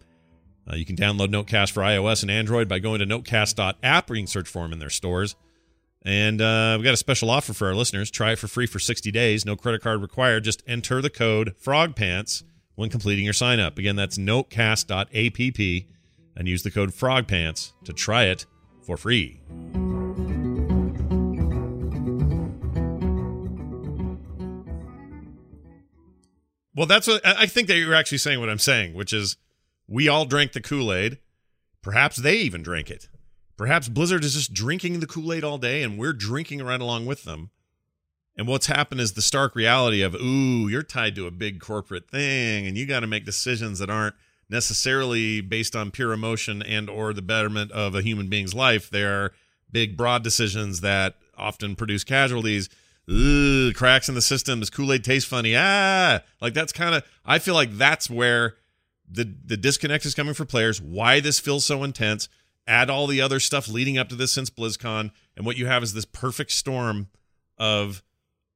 Uh, 0.70 0.76
you 0.76 0.86
can 0.86 0.96
download 0.96 1.30
Notecast 1.30 1.72
for 1.72 1.82
iOS 1.82 2.22
and 2.22 2.32
Android 2.32 2.68
by 2.70 2.80
going 2.80 3.00
to 3.00 3.06
notecast.app, 3.06 4.10
or 4.10 4.16
you 4.16 4.22
can 4.22 4.28
search 4.28 4.48
for 4.48 4.64
them 4.64 4.74
in 4.74 4.80
their 4.80 4.90
stores. 4.90 5.36
And 6.04 6.42
uh, 6.42 6.76
we 6.78 6.84
got 6.84 6.94
a 6.94 6.98
special 6.98 7.30
offer 7.30 7.54
for 7.54 7.68
our 7.68 7.76
listeners. 7.76 8.10
Try 8.10 8.32
it 8.32 8.40
for 8.40 8.48
free 8.48 8.66
for 8.66 8.80
60 8.80 9.12
days. 9.12 9.46
No 9.46 9.56
credit 9.56 9.82
card 9.82 10.02
required. 10.02 10.44
Just 10.44 10.64
enter 10.68 11.02
the 11.02 11.10
code 11.10 11.56
FROGPANTS 11.64 12.44
when 12.76 12.90
completing 12.90 13.26
your 13.26 13.34
sign 13.34 13.60
up. 13.60 13.78
Again, 13.78 13.96
that's 13.96 14.18
notecast.app 14.18 15.86
and 16.36 16.48
use 16.48 16.64
the 16.64 16.72
code 16.72 16.94
FROGPANTS 16.94 17.74
to 17.84 17.94
try 17.94 18.26
it 18.26 18.46
for 18.82 18.98
free. 18.98 19.42
Well, 26.76 26.88
that's 26.88 27.08
what 27.08 27.26
I 27.26 27.46
think 27.48 27.68
that 27.68 27.78
you're 27.78 27.94
actually 27.94 28.20
saying 28.20 28.40
what 28.40 28.50
I'm 28.50 28.60
saying, 28.60 28.94
which 28.94 29.12
is 29.14 29.38
we 29.88 30.08
all 30.08 30.26
drank 30.26 30.54
the 30.54 30.62
Kool 30.62 30.94
Aid. 30.94 31.18
Perhaps 31.82 32.18
they 32.18 32.38
even 32.38 32.64
drank 32.64 32.90
it. 32.90 33.10
Perhaps 33.58 33.90
Blizzard 33.90 34.24
is 34.24 34.34
just 34.34 34.54
drinking 34.54 35.00
the 35.00 35.08
Kool 35.08 35.34
Aid 35.34 35.44
all 35.44 35.58
day 35.58 35.84
and 35.84 35.98
we're 35.98 36.14
drinking 36.14 36.64
right 36.64 36.80
along 36.82 37.06
with 37.06 37.24
them. 37.24 37.52
And 38.38 38.48
what's 38.48 38.68
happened 38.68 39.02
is 39.02 39.14
the 39.14 39.22
stark 39.22 39.56
reality 39.56 40.02
of, 40.02 40.16
ooh, 40.16 40.68
you're 40.68 40.84
tied 40.84 41.16
to 41.16 41.28
a 41.28 41.32
big 41.32 41.60
corporate 41.60 42.10
thing 42.10 42.66
and 42.66 42.78
you 42.78 42.86
got 42.86 43.02
to 43.02 43.08
make 43.08 43.26
decisions 43.26 43.80
that 43.80 43.90
aren't 43.90 44.16
necessarily 44.50 45.42
based 45.42 45.76
on 45.76 45.92
pure 45.92 46.14
emotion 46.14 46.62
and 46.62 46.90
or 46.90 47.14
the 47.14 47.22
betterment 47.22 47.72
of 47.72 47.94
a 47.94 48.02
human 48.02 48.30
being's 48.30 48.54
life. 48.54 48.90
They're 48.90 49.32
big, 49.72 49.98
broad 49.98 50.24
decisions 50.24 50.82
that 50.82 51.16
often 51.38 51.76
produce 51.76 52.04
casualties. 52.04 52.70
Cracks 53.76 54.07
in 54.07 54.16
the 54.16 54.22
system. 54.22 54.59
Does 54.59 54.70
Kool-Aid 54.70 55.03
taste 55.03 55.28
funny? 55.28 55.55
Ah, 55.55 56.22
like 56.39 56.53
that's 56.53 56.72
kind 56.72 56.95
of, 56.95 57.03
I 57.26 57.39
feel 57.39 57.53
like 57.53 57.78
that's 57.78 58.09
where 58.09 58.55
the, 59.09 59.36
the 59.45 59.57
disconnect 59.57 60.05
is 60.05 60.16
coming 60.16 60.34
for 60.34 60.45
players, 60.45 60.82
why 60.82 61.20
this 61.20 61.39
feels 61.39 61.66
so 61.66 61.84
intense. 61.84 62.30
Add 62.68 62.89
all 62.89 63.07
the 63.07 63.20
other 63.20 63.39
stuff 63.39 63.68
leading 63.68 63.97
up 63.97 64.07
to 64.09 64.16
this 64.16 64.32
since 64.32 64.49
BlizzCon, 64.49 65.12
and 65.36 65.45
what 65.45 65.57
you 65.57 65.66
have 65.66 65.84
is 65.84 65.93
this 65.93 66.05
perfect 66.05 66.51
storm 66.51 67.09
of 67.57 68.03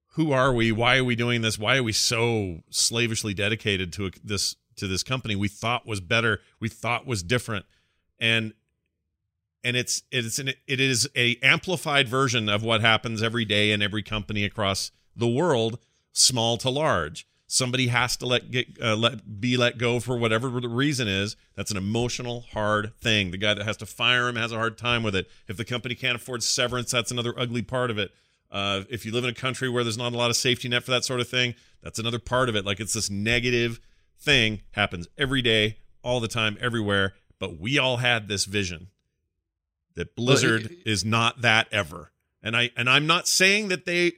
who 0.10 0.32
are 0.32 0.54
we? 0.54 0.72
Why 0.72 0.98
are 0.98 1.04
we 1.04 1.16
doing 1.16 1.42
this? 1.42 1.60
Why 1.60 1.78
are 1.78 1.84
we 1.84 1.92
so 1.92 2.62
slavishly 2.70 3.34
dedicated 3.34 3.92
to 3.94 4.12
this 4.24 4.56
to 4.78 4.88
this 4.88 5.04
company 5.04 5.36
we 5.36 5.48
thought 5.48 5.88
was 5.88 6.02
better, 6.02 6.42
we 6.60 6.70
thought 6.70 7.08
was 7.08 7.24
different, 7.24 7.66
and 8.20 8.54
and 9.66 9.76
it's 9.76 10.04
it's 10.12 10.40
an 10.40 10.50
it 10.68 10.80
is 10.80 11.10
a 11.16 11.38
amplified 11.44 12.08
version 12.08 12.48
of 12.48 12.64
what 12.64 12.80
happens 12.80 13.22
every 13.22 13.44
day 13.44 13.72
in 13.72 13.82
every 13.82 14.04
company 14.04 14.46
across 14.46 14.92
the 15.16 15.28
world, 15.28 15.80
small 16.14 16.58
to 16.58 16.70
large. 16.70 17.28
Somebody 17.48 17.88
has 17.88 18.16
to 18.18 18.26
let 18.26 18.50
get 18.52 18.68
uh, 18.82 18.96
let 18.96 19.42
be 19.42 19.58
let 19.58 19.78
go 19.78 20.00
for 20.00 20.18
whatever 20.18 20.50
the 20.62 20.70
reason 20.70 21.08
is. 21.08 21.36
That's 21.56 21.72
an 21.72 21.78
emotional, 21.78 22.46
hard 22.54 22.94
thing. 23.02 23.32
The 23.32 23.38
guy 23.38 23.54
that 23.54 23.66
has 23.66 23.78
to 23.78 23.86
fire 23.86 24.30
him 24.30 24.38
has 24.38 24.54
a 24.54 24.58
hard 24.58 24.78
time 24.78 25.04
with 25.04 25.16
it. 25.16 25.28
If 25.48 25.58
the 25.58 25.66
company 25.66 25.96
can't 25.96 26.16
afford 26.16 26.44
severance, 26.44 26.92
that's 26.92 27.12
another 27.12 27.34
ugly 27.38 27.62
part 27.62 27.92
of 27.92 27.98
it 27.98 28.12
uh, 28.56 28.84
if 28.90 29.06
you 29.06 29.12
live 29.12 29.26
in 29.26 29.30
a 29.30 29.34
country 29.34 29.68
where 29.68 29.84
there's 29.84 29.98
not 29.98 30.14
a 30.14 30.18
lot 30.18 30.30
of 30.30 30.38
safety 30.38 30.70
net 30.70 30.84
for 30.84 30.92
that 30.92 31.04
sort 31.04 31.20
of 31.20 31.28
thing, 31.28 31.56
that's 31.84 32.00
another 32.00 32.20
part 32.20 32.48
of 32.48 32.56
it. 32.56 32.66
Like 32.66 32.80
it's 32.80 32.94
this 32.94 33.10
negative 33.10 33.82
thing 34.18 34.62
happens 34.72 35.08
every 35.18 35.42
day, 35.42 35.80
all 36.04 36.22
the 36.22 36.30
time, 36.30 36.58
everywhere. 36.62 37.14
But 37.38 37.60
we 37.60 37.78
all 37.78 37.98
had 37.98 38.30
this 38.30 38.46
vision 38.46 38.88
that 39.96 40.16
Blizzard 40.16 40.64
well, 40.64 40.72
it, 40.72 40.90
is 40.90 41.04
not 41.04 41.42
that 41.42 41.68
ever. 41.72 42.12
And 42.44 42.56
I 42.56 42.72
and 42.78 42.90
I'm 42.90 43.08
not 43.08 43.28
saying 43.28 43.70
that 43.70 43.86
they 43.86 44.14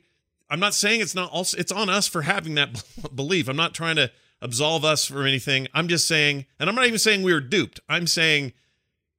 I'm 0.49 0.59
not 0.59 0.73
saying 0.73 1.01
it's 1.01 1.15
not 1.15 1.31
also 1.31 1.57
it's 1.57 1.71
on 1.71 1.89
us 1.89 2.07
for 2.07 2.23
having 2.23 2.55
that 2.55 2.83
belief. 3.15 3.47
I'm 3.47 3.55
not 3.55 3.73
trying 3.73 3.95
to 3.97 4.11
absolve 4.41 4.85
us 4.85 5.05
from 5.05 5.25
anything. 5.25 5.67
I'm 5.73 5.87
just 5.87 6.07
saying, 6.07 6.45
and 6.59 6.69
I'm 6.69 6.75
not 6.75 6.85
even 6.85 6.99
saying 6.99 7.23
we 7.23 7.33
were 7.33 7.41
duped. 7.41 7.79
I'm 7.89 8.07
saying 8.07 8.53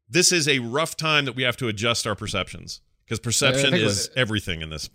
this 0.08 0.32
is 0.32 0.48
a 0.48 0.58
rough 0.60 0.96
time 0.96 1.24
that 1.24 1.34
we 1.34 1.42
have 1.42 1.56
to 1.58 1.68
adjust 1.68 2.06
our 2.06 2.14
perceptions 2.14 2.80
because 3.04 3.20
perception 3.20 3.74
yeah, 3.74 3.80
is 3.80 4.10
everything 4.16 4.62
in 4.62 4.70
this 4.70 4.88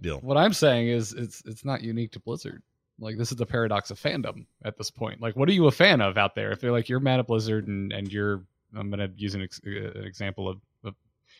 deal. 0.00 0.18
What 0.20 0.36
I'm 0.36 0.52
saying 0.52 0.88
is 0.88 1.12
it's 1.12 1.42
it's 1.44 1.64
not 1.64 1.82
unique 1.82 2.12
to 2.12 2.20
Blizzard. 2.20 2.62
Like 3.00 3.16
this 3.16 3.30
is 3.30 3.36
the 3.36 3.46
paradox 3.46 3.90
of 3.90 4.00
fandom 4.00 4.46
at 4.64 4.76
this 4.76 4.90
point. 4.90 5.20
Like, 5.20 5.36
what 5.36 5.48
are 5.48 5.52
you 5.52 5.66
a 5.66 5.72
fan 5.72 6.00
of 6.00 6.18
out 6.18 6.34
there? 6.34 6.50
If 6.50 6.60
they're 6.60 6.72
like 6.72 6.88
you're 6.88 7.00
mad 7.00 7.20
at 7.20 7.26
Blizzard 7.26 7.68
and 7.68 7.92
and 7.92 8.12
you're 8.12 8.42
I'm 8.76 8.90
gonna 8.90 9.10
use 9.16 9.34
an, 9.34 9.42
ex- 9.42 9.60
uh, 9.66 9.98
an 9.98 10.04
example 10.04 10.48
of 10.48 10.60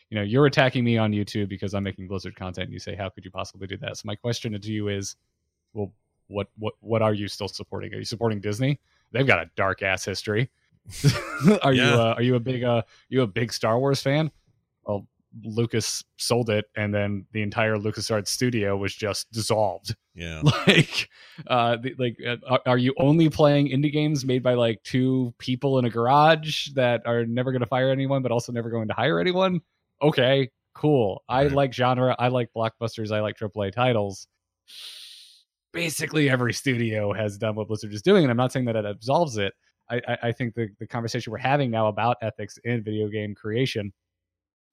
you 0.09 0.17
know 0.17 0.23
you're 0.23 0.45
attacking 0.45 0.83
me 0.83 0.97
on 0.97 1.11
YouTube 1.11 1.49
because 1.49 1.73
I'm 1.73 1.83
making 1.83 2.07
Blizzard 2.07 2.35
content. 2.35 2.65
and 2.65 2.73
You 2.73 2.79
say 2.79 2.95
how 2.95 3.09
could 3.09 3.25
you 3.25 3.31
possibly 3.31 3.67
do 3.67 3.77
that? 3.77 3.97
So 3.97 4.03
my 4.05 4.15
question 4.15 4.59
to 4.59 4.71
you 4.71 4.87
is, 4.87 5.15
well, 5.73 5.91
what 6.27 6.47
what 6.57 6.73
what 6.79 7.01
are 7.01 7.13
you 7.13 7.27
still 7.27 7.47
supporting? 7.47 7.93
Are 7.93 7.97
you 7.97 8.05
supporting 8.05 8.39
Disney? 8.39 8.79
They've 9.11 9.27
got 9.27 9.39
a 9.39 9.49
dark 9.55 9.81
ass 9.81 10.05
history. 10.05 10.49
are 11.61 11.73
yeah. 11.73 11.93
you 11.93 12.01
uh, 12.01 12.13
are 12.17 12.21
you 12.21 12.35
a 12.35 12.39
big 12.39 12.63
uh 12.63 12.81
you 13.09 13.21
a 13.21 13.27
big 13.27 13.53
Star 13.53 13.79
Wars 13.79 14.01
fan? 14.01 14.31
Well, 14.83 15.07
Lucas 15.43 16.03
sold 16.17 16.49
it, 16.49 16.65
and 16.75 16.93
then 16.93 17.25
the 17.33 17.43
entire 17.43 17.77
LucasArts 17.77 18.29
studio 18.29 18.75
was 18.75 18.95
just 18.95 19.31
dissolved. 19.31 19.95
Yeah, 20.15 20.41
like, 20.67 21.09
uh, 21.47 21.77
the, 21.77 21.93
like, 21.99 22.17
uh, 22.25 22.37
are, 22.47 22.61
are, 22.65 22.77
you 22.77 22.93
only 22.97 23.29
playing 23.29 23.69
indie 23.69 23.91
games 23.91 24.25
made 24.25 24.41
by 24.41 24.55
like 24.55 24.81
two 24.83 25.33
people 25.37 25.77
in 25.77 25.85
a 25.85 25.89
garage 25.89 26.69
that 26.69 27.03
are 27.05 27.25
never 27.25 27.51
going 27.51 27.61
to 27.61 27.67
fire 27.67 27.91
anyone, 27.91 28.23
but 28.23 28.31
also 28.31 28.51
never 28.51 28.69
going 28.69 28.87
to 28.87 28.93
hire 28.93 29.19
anyone? 29.19 29.61
Okay, 30.01 30.49
cool. 30.73 31.23
I 31.27 31.43
like 31.47 31.73
genre. 31.73 32.15
I 32.17 32.29
like 32.29 32.49
blockbusters. 32.55 33.11
I 33.11 33.19
like 33.21 33.37
AAA 33.37 33.73
titles. 33.73 34.27
basically 35.71 36.29
every 36.29 36.53
studio 36.53 37.13
has 37.13 37.37
done 37.37 37.55
what 37.55 37.67
Blizzard 37.67 37.93
is 37.93 38.01
doing, 38.01 38.23
and 38.23 38.31
I'm 38.31 38.37
not 38.37 38.51
saying 38.51 38.65
that 38.65 38.75
it 38.75 38.85
absolves 38.85 39.37
it. 39.37 39.53
I, 39.89 40.01
I, 40.07 40.17
I 40.23 40.31
think 40.31 40.53
the 40.55 40.69
the 40.79 40.87
conversation 40.87 41.31
we're 41.31 41.37
having 41.39 41.71
now 41.71 41.87
about 41.87 42.17
ethics 42.21 42.57
in 42.63 42.83
video 42.83 43.07
game 43.07 43.35
creation 43.35 43.91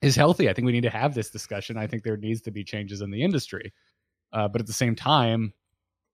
is 0.01 0.15
healthy. 0.15 0.49
I 0.49 0.53
think 0.53 0.65
we 0.65 0.71
need 0.71 0.81
to 0.81 0.89
have 0.89 1.13
this 1.13 1.29
discussion. 1.29 1.77
I 1.77 1.87
think 1.87 2.03
there 2.03 2.17
needs 2.17 2.41
to 2.41 2.51
be 2.51 2.63
changes 2.63 3.01
in 3.01 3.11
the 3.11 3.23
industry, 3.23 3.73
uh, 4.33 4.47
but 4.47 4.61
at 4.61 4.67
the 4.67 4.73
same 4.73 4.95
time, 4.95 5.53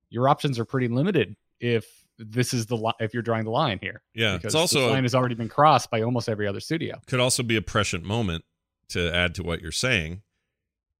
your 0.09 0.29
options 0.29 0.57
are 0.57 0.65
pretty 0.65 0.87
limited 0.87 1.35
if 1.59 1.85
this 2.17 2.53
is 2.53 2.65
the 2.65 2.77
li- 2.77 2.93
if 2.99 3.13
you're 3.13 3.23
drawing 3.23 3.43
the 3.43 3.51
line 3.51 3.79
here. 3.81 4.01
Yeah, 4.13 4.37
because 4.37 4.53
it's 4.53 4.55
also 4.55 4.87
the 4.87 4.93
line 4.93 5.03
has 5.03 5.15
already 5.15 5.35
been 5.35 5.49
crossed 5.49 5.91
by 5.91 6.01
almost 6.01 6.29
every 6.29 6.47
other 6.47 6.59
studio. 6.59 6.99
could 7.07 7.19
also 7.19 7.43
be 7.43 7.57
a 7.57 7.61
prescient 7.61 8.05
moment 8.05 8.45
to 8.93 9.13
add 9.13 9.35
to 9.35 9.43
what 9.43 9.61
you're 9.61 9.71
saying 9.71 10.21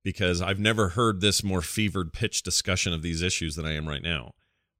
because 0.04 0.42
I've 0.42 0.60
never 0.60 0.90
heard 0.90 1.22
this 1.22 1.44
more 1.44 1.62
fevered 1.62 2.14
pitch 2.14 2.44
discussion 2.44 2.94
of 2.94 3.02
these 3.02 3.22
issues 3.22 3.56
than 3.56 3.66
I 3.66 3.74
am 3.74 3.88
right 3.88 4.04
now. 4.04 4.34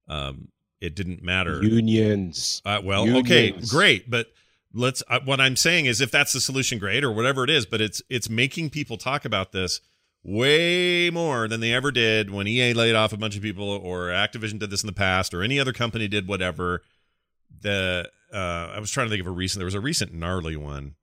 Um, 0.08 0.48
it 0.80 0.94
didn't 0.94 1.22
matter. 1.22 1.62
Unions. 1.62 2.60
Uh, 2.64 2.80
well, 2.84 3.08
okay, 3.18 3.52
great, 3.68 4.10
but 4.10 4.26
let's. 4.74 5.02
Uh, 5.08 5.20
what 5.24 5.40
I'm 5.40 5.56
saying 5.56 5.86
is, 5.86 6.00
if 6.00 6.10
that's 6.10 6.34
the 6.34 6.40
solution, 6.40 6.78
great, 6.78 7.02
or 7.02 7.10
whatever 7.10 7.42
it 7.42 7.50
is. 7.50 7.64
But 7.64 7.80
it's 7.80 8.02
it's 8.10 8.28
making 8.28 8.70
people 8.70 8.98
talk 8.98 9.24
about 9.24 9.52
this 9.52 9.80
way 10.22 11.10
more 11.10 11.48
than 11.48 11.60
they 11.60 11.72
ever 11.72 11.90
did 11.90 12.30
when 12.30 12.46
EA 12.46 12.74
laid 12.74 12.94
off 12.94 13.12
a 13.12 13.16
bunch 13.16 13.36
of 13.36 13.42
people, 13.42 13.68
or 13.68 14.08
Activision 14.08 14.58
did 14.58 14.70
this 14.70 14.82
in 14.82 14.86
the 14.86 14.92
past, 14.92 15.32
or 15.32 15.42
any 15.42 15.58
other 15.58 15.72
company 15.72 16.06
did 16.06 16.28
whatever. 16.28 16.82
The 17.62 18.10
uh, 18.32 18.72
I 18.74 18.78
was 18.78 18.90
trying 18.90 19.06
to 19.06 19.10
think 19.10 19.22
of 19.22 19.26
a 19.26 19.30
recent. 19.30 19.60
There 19.60 19.66
was 19.66 19.74
a 19.74 19.80
recent 19.80 20.12
gnarly 20.12 20.56
one. 20.56 20.96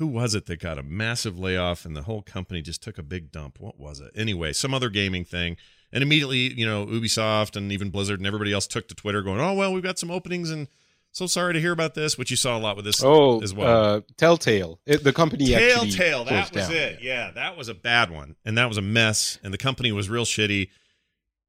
Who 0.00 0.06
was 0.06 0.34
it 0.34 0.46
that 0.46 0.60
got 0.60 0.78
a 0.78 0.82
massive 0.82 1.38
layoff 1.38 1.84
and 1.84 1.94
the 1.94 2.02
whole 2.02 2.22
company 2.22 2.62
just 2.62 2.82
took 2.82 2.96
a 2.98 3.02
big 3.02 3.30
dump? 3.30 3.60
What 3.60 3.78
was 3.78 4.00
it? 4.00 4.10
Anyway, 4.16 4.52
some 4.54 4.72
other 4.74 4.88
gaming 4.88 5.24
thing. 5.26 5.56
And 5.92 6.02
immediately, 6.02 6.52
you 6.54 6.64
know, 6.66 6.86
Ubisoft 6.86 7.54
and 7.54 7.70
even 7.70 7.90
Blizzard 7.90 8.18
and 8.18 8.26
everybody 8.26 8.52
else 8.52 8.66
took 8.66 8.88
to 8.88 8.94
Twitter 8.94 9.20
going, 9.22 9.40
oh, 9.40 9.52
well, 9.54 9.72
we've 9.72 9.82
got 9.82 9.98
some 9.98 10.10
openings 10.10 10.50
and 10.50 10.68
so 11.12 11.26
sorry 11.26 11.52
to 11.52 11.60
hear 11.60 11.72
about 11.72 11.94
this, 11.94 12.16
which 12.16 12.30
you 12.30 12.36
saw 12.36 12.56
a 12.56 12.60
lot 12.60 12.76
with 12.76 12.84
this 12.86 13.02
Oh, 13.04 13.42
as 13.42 13.52
well. 13.52 13.84
uh, 13.96 14.00
Telltale. 14.16 14.80
It, 14.86 15.04
the 15.04 15.12
company 15.12 15.46
Telltale, 15.48 16.24
that 16.24 16.54
was 16.54 16.68
down. 16.68 16.72
it. 16.74 17.00
Yeah, 17.02 17.30
that 17.32 17.56
was 17.58 17.68
a 17.68 17.74
bad 17.74 18.10
one. 18.10 18.36
And 18.44 18.56
that 18.56 18.68
was 18.68 18.78
a 18.78 18.82
mess. 18.82 19.38
And 19.44 19.52
the 19.52 19.58
company 19.58 19.92
was 19.92 20.08
real 20.08 20.24
shitty. 20.24 20.70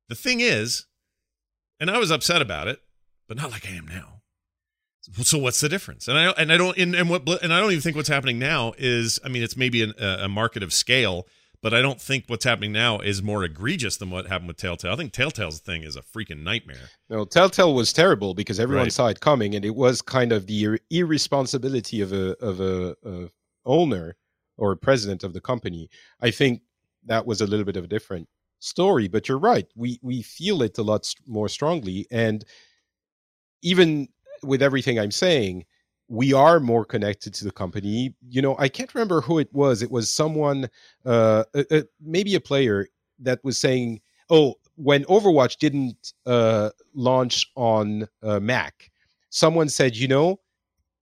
The 0.09 0.15
thing 0.15 0.41
is, 0.41 0.87
and 1.79 1.89
I 1.89 1.97
was 1.99 2.11
upset 2.11 2.41
about 2.41 2.67
it, 2.67 2.81
but 3.29 3.37
not 3.37 3.51
like 3.51 3.65
I 3.65 3.75
am 3.75 3.87
now. 3.87 4.20
So 5.23 5.37
what's 5.39 5.59
the 5.59 5.69
difference? 5.69 6.07
And 6.07 6.17
I 6.17 6.29
and 6.31 6.51
I 6.53 6.57
don't 6.57 6.77
and, 6.77 6.95
and 6.95 7.09
what 7.09 7.27
and 7.43 7.51
I 7.53 7.59
don't 7.59 7.71
even 7.71 7.81
think 7.81 7.95
what's 7.95 8.09
happening 8.09 8.37
now 8.37 8.73
is 8.77 9.19
I 9.25 9.29
mean 9.29 9.41
it's 9.43 9.57
maybe 9.57 9.81
an, 9.81 9.93
a, 9.99 10.25
a 10.25 10.27
market 10.29 10.61
of 10.61 10.71
scale, 10.71 11.27
but 11.61 11.73
I 11.73 11.81
don't 11.81 11.99
think 11.99 12.25
what's 12.27 12.45
happening 12.45 12.71
now 12.71 12.99
is 12.99 13.23
more 13.23 13.43
egregious 13.43 13.97
than 13.97 14.11
what 14.11 14.27
happened 14.27 14.47
with 14.49 14.57
Telltale. 14.57 14.93
I 14.93 14.95
think 14.95 15.11
Telltale's 15.11 15.59
thing 15.59 15.81
is 15.83 15.95
a 15.95 16.01
freaking 16.01 16.43
nightmare. 16.43 16.89
No, 17.09 17.25
Telltale 17.25 17.73
was 17.73 17.91
terrible 17.91 18.33
because 18.35 18.59
everyone 18.59 18.85
Right. 18.85 18.93
saw 18.93 19.07
it 19.07 19.19
coming, 19.19 19.55
and 19.55 19.65
it 19.65 19.75
was 19.75 20.01
kind 20.03 20.31
of 20.31 20.45
the 20.45 20.63
ir- 20.65 20.79
irresponsibility 20.91 22.01
of 22.01 22.13
a 22.13 22.37
of 22.37 22.59
a, 22.59 22.95
a 23.03 23.29
owner 23.65 24.15
or 24.57 24.75
president 24.75 25.23
of 25.23 25.33
the 25.33 25.41
company. 25.41 25.89
I 26.19 26.29
think 26.29 26.61
that 27.05 27.25
was 27.25 27.41
a 27.41 27.47
little 27.47 27.65
bit 27.65 27.77
of 27.77 27.85
a 27.85 27.87
different 27.87 28.27
story, 28.59 29.07
but 29.07 29.27
you're 29.27 29.39
right. 29.39 29.67
We 29.75 29.97
we 30.03 30.21
feel 30.21 30.61
it 30.61 30.77
a 30.77 30.83
lot 30.83 31.11
more 31.25 31.49
strongly, 31.49 32.05
and 32.11 32.45
even 33.63 34.07
with 34.43 34.61
everything 34.61 34.99
I'm 34.99 35.11
saying, 35.11 35.65
we 36.07 36.33
are 36.33 36.59
more 36.59 36.83
connected 36.83 37.33
to 37.35 37.45
the 37.45 37.51
company. 37.51 38.13
You 38.27 38.41
know, 38.41 38.55
I 38.59 38.67
can't 38.67 38.93
remember 38.93 39.21
who 39.21 39.39
it 39.39 39.51
was. 39.53 39.81
It 39.81 39.89
was 39.91 40.11
someone, 40.11 40.69
uh, 41.05 41.45
maybe 42.01 42.35
a 42.35 42.41
player 42.41 42.87
that 43.19 43.39
was 43.43 43.57
saying, 43.57 44.01
"Oh, 44.29 44.55
when 44.75 45.05
Overwatch 45.05 45.57
didn't 45.57 46.13
uh, 46.25 46.71
launch 46.93 47.49
on 47.55 48.07
uh, 48.23 48.39
Mac, 48.39 48.91
someone 49.29 49.69
said, 49.69 49.95
you 49.95 50.07
know, 50.07 50.39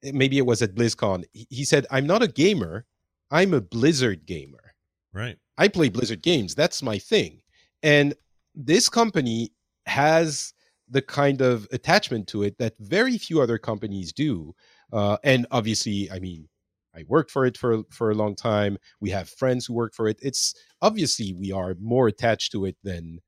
maybe 0.04 0.38
it 0.38 0.46
was 0.46 0.62
at 0.62 0.76
BlizzCon. 0.76 1.24
He 1.34 1.66
said, 1.66 1.88
"I'm 1.90 2.06
not 2.06 2.22
a 2.22 2.28
gamer. 2.28 2.86
I'm 3.32 3.54
a 3.54 3.62
Blizzard 3.62 4.26
gamer. 4.28 4.74
Right. 5.12 5.38
I 5.58 5.70
play 5.70 5.90
Blizzard 5.90 6.22
games. 6.22 6.54
That's 6.54 6.84
my 6.84 7.00
thing." 7.00 7.42
And 7.82 8.14
this 8.54 8.90
company 8.90 9.54
has 9.86 10.54
the 10.90 11.02
kind 11.02 11.42
of 11.42 11.68
attachment 11.72 12.28
to 12.30 12.44
it 12.44 12.58
that 12.58 12.74
very 12.80 13.18
few 13.18 13.42
other 13.42 13.58
companies 13.58 14.12
do. 14.12 14.54
Uh, 14.92 15.18
and 15.24 15.46
obviously, 15.52 16.10
I 16.12 16.20
mean, 16.20 16.50
I 16.96 17.04
worked 17.08 17.32
for 17.32 17.46
it 17.46 17.58
for 17.58 17.84
for 17.92 18.10
a 18.12 18.16
long 18.16 18.36
time. 18.36 18.78
We 19.00 19.12
have 19.12 19.30
friends 19.30 19.66
who 19.66 19.74
work 19.74 19.94
for 19.94 20.08
it. 20.08 20.18
It's 20.22 20.54
obviously 20.82 21.34
we 21.34 21.52
are 21.52 21.76
more 21.80 22.08
attached 22.08 22.52
to 22.54 22.66
it 22.66 22.78
than 22.84 23.20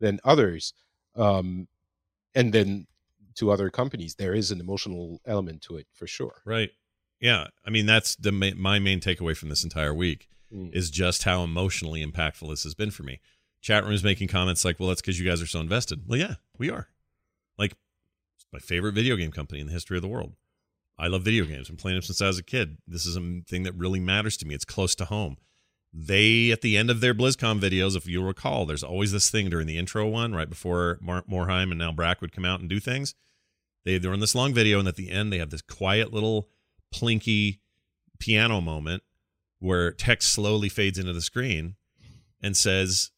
than 0.00 0.20
others. 0.24 0.72
Um, 1.16 1.66
and 2.34 2.52
then 2.52 2.86
to 3.36 3.50
other 3.50 3.70
companies, 3.70 4.14
there 4.14 4.34
is 4.34 4.50
an 4.50 4.60
emotional 4.60 5.20
element 5.26 5.62
to 5.62 5.76
it 5.76 5.86
for 5.92 6.06
sure. 6.06 6.42
Right. 6.44 6.70
Yeah. 7.20 7.48
I 7.66 7.70
mean, 7.70 7.86
that's 7.86 8.14
the 8.16 8.30
my 8.32 8.78
main 8.78 9.00
takeaway 9.00 9.36
from 9.36 9.48
this 9.48 9.64
entire 9.64 9.94
week 9.94 10.28
Mm. 10.50 10.74
is 10.74 10.88
just 10.90 11.24
how 11.24 11.44
emotionally 11.44 12.02
impactful 12.02 12.48
this 12.48 12.62
has 12.62 12.74
been 12.74 12.90
for 12.90 13.02
me. 13.02 13.20
Chat 13.60 13.84
rooms 13.84 14.02
making 14.02 14.28
comments 14.28 14.64
like, 14.64 14.80
"Well, 14.80 14.88
that's 14.88 15.02
because 15.02 15.20
you 15.20 15.26
guys 15.28 15.42
are 15.42 15.46
so 15.46 15.60
invested." 15.60 16.04
Well, 16.06 16.18
yeah, 16.18 16.36
we 16.56 16.70
are. 16.70 16.88
My 18.52 18.58
favorite 18.58 18.94
video 18.94 19.16
game 19.16 19.30
company 19.30 19.60
in 19.60 19.66
the 19.66 19.72
history 19.72 19.96
of 19.96 20.02
the 20.02 20.08
world. 20.08 20.34
I 20.98 21.06
love 21.06 21.22
video 21.22 21.44
games. 21.44 21.68
I'm 21.68 21.76
playing 21.76 21.96
them 21.96 22.02
since 22.02 22.20
I 22.20 22.26
was 22.26 22.38
a 22.38 22.42
kid. 22.42 22.78
This 22.86 23.06
is 23.06 23.16
a 23.16 23.40
thing 23.46 23.62
that 23.62 23.74
really 23.74 24.00
matters 24.00 24.36
to 24.38 24.46
me. 24.46 24.54
It's 24.54 24.64
close 24.64 24.94
to 24.96 25.04
home. 25.04 25.36
They, 25.92 26.50
at 26.50 26.60
the 26.60 26.76
end 26.76 26.90
of 26.90 27.00
their 27.00 27.14
BlizzCon 27.14 27.60
videos, 27.60 27.96
if 27.96 28.06
you'll 28.06 28.24
recall, 28.24 28.66
there's 28.66 28.82
always 28.82 29.12
this 29.12 29.30
thing 29.30 29.48
during 29.48 29.66
the 29.66 29.78
intro 29.78 30.06
one, 30.06 30.34
right 30.34 30.48
before 30.48 30.98
Mar- 31.00 31.24
Morhaime 31.30 31.70
and 31.70 31.78
now 31.78 31.92
Brack 31.92 32.20
would 32.20 32.32
come 32.32 32.44
out 32.44 32.60
and 32.60 32.68
do 32.68 32.80
things. 32.80 33.14
They, 33.84 33.96
they're 33.98 34.12
in 34.12 34.20
this 34.20 34.34
long 34.34 34.52
video, 34.52 34.78
and 34.78 34.88
at 34.88 34.96
the 34.96 35.10
end, 35.10 35.32
they 35.32 35.38
have 35.38 35.50
this 35.50 35.62
quiet 35.62 36.12
little 36.12 36.48
plinky 36.92 37.60
piano 38.18 38.60
moment 38.60 39.02
where 39.60 39.92
text 39.92 40.32
slowly 40.32 40.68
fades 40.68 40.98
into 40.98 41.12
the 41.12 41.22
screen 41.22 41.76
and 42.42 42.56
says, 42.56 43.10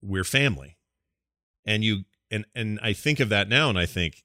We're 0.00 0.24
family. 0.24 0.76
And 1.66 1.84
you 1.84 2.04
and 2.30 2.46
and 2.54 2.78
I 2.82 2.92
think 2.92 3.20
of 3.20 3.28
that 3.28 3.48
now 3.48 3.68
and 3.68 3.78
I 3.78 3.86
think, 3.86 4.24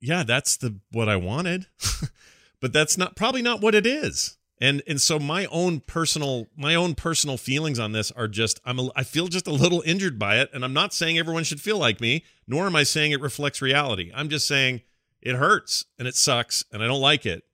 yeah, 0.00 0.22
that's 0.22 0.56
the 0.56 0.78
what 0.90 1.08
I 1.08 1.16
wanted. 1.16 1.66
but 2.60 2.72
that's 2.72 2.98
not 2.98 3.16
probably 3.16 3.42
not 3.42 3.60
what 3.60 3.74
it 3.74 3.86
is. 3.86 4.36
And 4.60 4.82
and 4.86 5.00
so 5.00 5.18
my 5.18 5.46
own 5.46 5.80
personal 5.80 6.48
my 6.56 6.74
own 6.74 6.94
personal 6.94 7.36
feelings 7.36 7.78
on 7.78 7.92
this 7.92 8.10
are 8.12 8.28
just 8.28 8.60
I'm 8.64 8.78
a, 8.78 8.90
I 8.96 9.04
feel 9.04 9.28
just 9.28 9.46
a 9.46 9.52
little 9.52 9.82
injured 9.86 10.18
by 10.18 10.38
it 10.40 10.50
and 10.52 10.64
I'm 10.64 10.72
not 10.72 10.92
saying 10.92 11.18
everyone 11.18 11.44
should 11.44 11.60
feel 11.60 11.78
like 11.78 12.00
me 12.00 12.24
nor 12.46 12.66
am 12.66 12.74
I 12.74 12.82
saying 12.82 13.12
it 13.12 13.20
reflects 13.20 13.62
reality. 13.62 14.10
I'm 14.14 14.28
just 14.28 14.48
saying 14.48 14.82
it 15.20 15.36
hurts 15.36 15.84
and 15.98 16.08
it 16.08 16.16
sucks 16.16 16.64
and 16.72 16.82
I 16.82 16.86
don't 16.86 17.00
like 17.00 17.24
it 17.24 17.44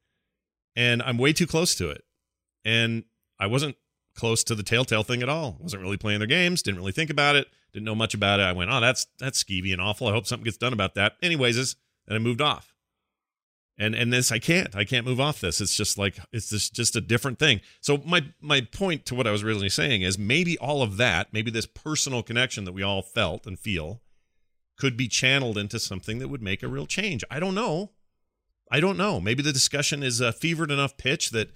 and 0.75 1.03
I'm 1.03 1.19
way 1.19 1.33
too 1.33 1.47
close 1.47 1.75
to 1.77 1.91
it. 1.91 2.05
And 2.65 3.05
I 3.39 3.47
wasn't 3.49 3.77
close 4.15 4.43
to 4.45 4.55
the 4.55 4.63
Telltale 4.63 5.03
thing 5.03 5.23
at 5.23 5.29
all. 5.29 5.59
wasn't 5.61 5.83
really 5.83 5.97
playing 5.97 6.21
their 6.21 6.27
games, 6.27 6.63
didn't 6.63 6.79
really 6.79 6.93
think 6.93 7.11
about 7.11 7.37
it, 7.37 7.49
didn't 7.73 7.85
know 7.85 7.95
much 7.95 8.15
about 8.15 8.41
it. 8.41 8.45
I 8.45 8.53
went, 8.53 8.71
"Oh, 8.71 8.81
that's 8.81 9.07
that's 9.19 9.43
skeevy 9.43 9.73
and 9.73 9.83
awful. 9.83 10.09
I 10.09 10.13
hope 10.13 10.27
something 10.27 10.45
gets 10.45 10.57
done 10.57 10.73
about 10.73 10.95
that." 10.95 11.17
Anyways, 11.23 11.77
and 12.07 12.17
I 12.17 12.19
moved 12.19 12.41
off. 12.41 12.75
And 13.77 13.95
and 13.95 14.13
this 14.13 14.31
I 14.31 14.39
can't. 14.39 14.75
I 14.77 14.85
can't 14.85 15.05
move 15.05 15.21
off 15.21 15.41
this. 15.41 15.61
It's 15.61 15.77
just 15.77 15.99
like 15.99 16.19
it's 16.33 16.51
just 16.51 16.75
just 16.75 16.95
a 16.95 17.01
different 17.01 17.41
thing. 17.41 17.61
So 17.81 17.99
my 18.07 18.27
my 18.41 18.61
point 18.61 19.05
to 19.07 19.17
what 19.17 19.27
I 19.27 19.33
was 19.33 19.43
originally 19.43 19.69
saying 19.69 20.03
is 20.03 20.17
maybe 20.17 20.57
all 20.59 20.81
of 20.81 20.97
that, 20.99 21.33
maybe 21.33 21.51
this 21.51 21.67
personal 21.67 22.23
connection 22.23 22.65
that 22.67 22.73
we 22.73 22.83
all 22.83 23.03
felt 23.03 23.47
and 23.47 23.59
feel 23.59 24.01
could 24.77 24.97
be 24.97 25.09
channeled 25.09 25.59
into 25.59 25.79
something 25.79 26.19
that 26.19 26.29
would 26.29 26.43
make 26.43 26.63
a 26.63 26.69
real 26.69 26.87
change. 26.87 27.25
I 27.31 27.41
don't 27.41 27.55
know. 27.55 27.91
I 28.71 28.81
don't 28.81 28.97
know. 28.97 29.21
Maybe 29.21 29.43
the 29.43 29.53
discussion 29.53 30.03
is 30.03 30.21
a 30.21 30.33
fevered 30.33 30.71
enough 30.71 30.97
pitch 30.97 31.31
that 31.31 31.51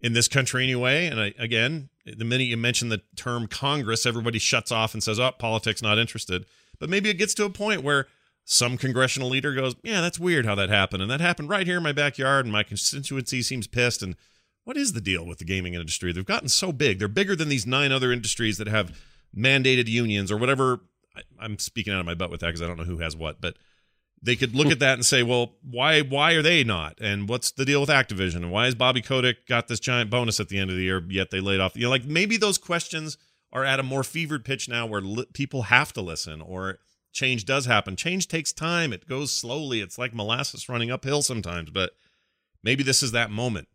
in 0.00 0.12
this 0.14 0.28
country 0.28 0.64
anyway, 0.64 1.06
and 1.06 1.20
I, 1.20 1.34
again, 1.38 1.90
the 2.06 2.24
minute 2.24 2.44
you 2.44 2.56
mention 2.56 2.88
the 2.88 3.02
term 3.16 3.46
Congress, 3.46 4.06
everybody 4.06 4.38
shuts 4.38 4.72
off 4.72 4.94
and 4.94 5.02
says, 5.02 5.20
"Oh, 5.20 5.32
politics 5.32 5.82
not 5.82 5.98
interested." 5.98 6.46
But 6.78 6.88
maybe 6.88 7.10
it 7.10 7.18
gets 7.18 7.34
to 7.34 7.44
a 7.44 7.50
point 7.50 7.82
where 7.82 8.06
some 8.44 8.76
congressional 8.76 9.28
leader 9.28 9.54
goes, 9.54 9.74
"Yeah, 9.82 10.00
that's 10.00 10.18
weird 10.18 10.46
how 10.46 10.54
that 10.56 10.68
happened, 10.68 11.02
and 11.02 11.10
that 11.10 11.20
happened 11.20 11.48
right 11.48 11.66
here 11.66 11.76
in 11.76 11.82
my 11.82 11.92
backyard, 11.92 12.46
and 12.46 12.52
my 12.52 12.62
constituency 12.62 13.42
seems 13.42 13.66
pissed." 13.66 14.02
And 14.02 14.16
what 14.64 14.76
is 14.76 14.92
the 14.92 15.00
deal 15.00 15.24
with 15.24 15.38
the 15.38 15.44
gaming 15.44 15.74
industry? 15.74 16.12
They've 16.12 16.24
gotten 16.24 16.48
so 16.48 16.72
big; 16.72 16.98
they're 16.98 17.08
bigger 17.08 17.36
than 17.36 17.48
these 17.48 17.66
nine 17.66 17.92
other 17.92 18.12
industries 18.12 18.58
that 18.58 18.68
have 18.68 18.98
mandated 19.36 19.88
unions 19.88 20.30
or 20.32 20.36
whatever. 20.36 20.80
I, 21.16 21.22
I'm 21.38 21.58
speaking 21.58 21.92
out 21.92 22.00
of 22.00 22.06
my 22.06 22.14
butt 22.14 22.30
with 22.30 22.40
that 22.40 22.48
because 22.48 22.62
I 22.62 22.66
don't 22.66 22.78
know 22.78 22.84
who 22.84 22.98
has 22.98 23.16
what, 23.16 23.40
but 23.40 23.56
they 24.22 24.36
could 24.36 24.54
look 24.54 24.70
at 24.70 24.80
that 24.80 24.94
and 24.94 25.04
say, 25.04 25.22
well, 25.22 25.54
why 25.62 26.02
why 26.02 26.32
are 26.32 26.42
they 26.42 26.62
not? 26.62 26.98
And 27.00 27.28
what's 27.28 27.50
the 27.50 27.64
deal 27.64 27.80
with 27.80 27.88
Activision? 27.88 28.36
And 28.36 28.52
why 28.52 28.66
has 28.66 28.74
Bobby 28.74 29.00
Kotick 29.00 29.46
got 29.46 29.68
this 29.68 29.80
giant 29.80 30.10
bonus 30.10 30.40
at 30.40 30.48
the 30.48 30.58
end 30.58 30.70
of 30.70 30.76
the 30.76 30.82
year, 30.82 31.02
yet 31.08 31.30
they 31.30 31.40
laid 31.40 31.60
off? 31.60 31.76
You 31.76 31.84
know, 31.84 31.90
like 31.90 32.04
maybe 32.04 32.36
those 32.36 32.58
questions 32.58 33.16
are 33.52 33.64
at 33.64 33.80
a 33.80 33.82
more 33.82 34.04
fevered 34.04 34.44
pitch 34.44 34.68
now 34.68 34.86
where 34.86 35.00
li- 35.00 35.26
people 35.32 35.62
have 35.62 35.92
to 35.94 36.02
listen 36.02 36.40
or 36.40 36.78
change 37.12 37.44
does 37.44 37.66
happen. 37.66 37.96
Change 37.96 38.28
takes 38.28 38.52
time. 38.52 38.92
It 38.92 39.08
goes 39.08 39.32
slowly. 39.32 39.80
It's 39.80 39.98
like 39.98 40.14
molasses 40.14 40.68
running 40.68 40.90
uphill 40.90 41.22
sometimes, 41.22 41.70
but 41.70 41.92
maybe 42.62 42.82
this 42.82 43.02
is 43.02 43.12
that 43.12 43.30
moment 43.30 43.68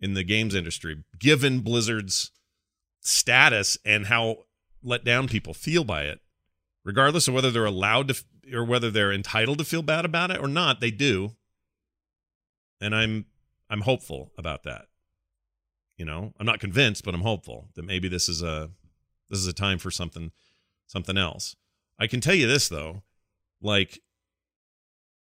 in 0.00 0.14
the 0.14 0.24
games 0.24 0.54
industry, 0.54 1.04
given 1.18 1.60
Blizzard's 1.60 2.30
status 3.00 3.78
and 3.84 4.06
how 4.06 4.36
let 4.82 5.04
down 5.04 5.28
people 5.28 5.54
feel 5.54 5.84
by 5.84 6.02
it 6.02 6.20
regardless 6.86 7.26
of 7.26 7.34
whether 7.34 7.50
they're 7.50 7.66
allowed 7.66 8.08
to 8.08 8.24
or 8.54 8.64
whether 8.64 8.90
they're 8.90 9.12
entitled 9.12 9.58
to 9.58 9.64
feel 9.64 9.82
bad 9.82 10.06
about 10.06 10.30
it 10.30 10.40
or 10.40 10.46
not, 10.46 10.80
they 10.80 10.92
do. 10.92 11.32
And 12.80 12.94
I'm 12.94 13.26
I'm 13.68 13.80
hopeful 13.82 14.30
about 14.38 14.62
that. 14.62 14.86
You 15.98 16.04
know, 16.04 16.32
I'm 16.38 16.46
not 16.46 16.60
convinced, 16.60 17.04
but 17.04 17.14
I'm 17.14 17.22
hopeful 17.22 17.68
that 17.74 17.84
maybe 17.84 18.08
this 18.08 18.28
is 18.28 18.42
a 18.42 18.70
this 19.28 19.40
is 19.40 19.46
a 19.46 19.52
time 19.52 19.78
for 19.78 19.90
something 19.90 20.30
something 20.86 21.18
else. 21.18 21.56
I 21.98 22.06
can 22.06 22.20
tell 22.20 22.34
you 22.34 22.46
this 22.46 22.68
though, 22.68 23.02
like 23.60 24.00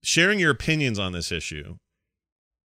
sharing 0.03 0.39
your 0.39 0.51
opinions 0.51 0.99
on 0.99 1.13
this 1.13 1.31
issue, 1.33 1.77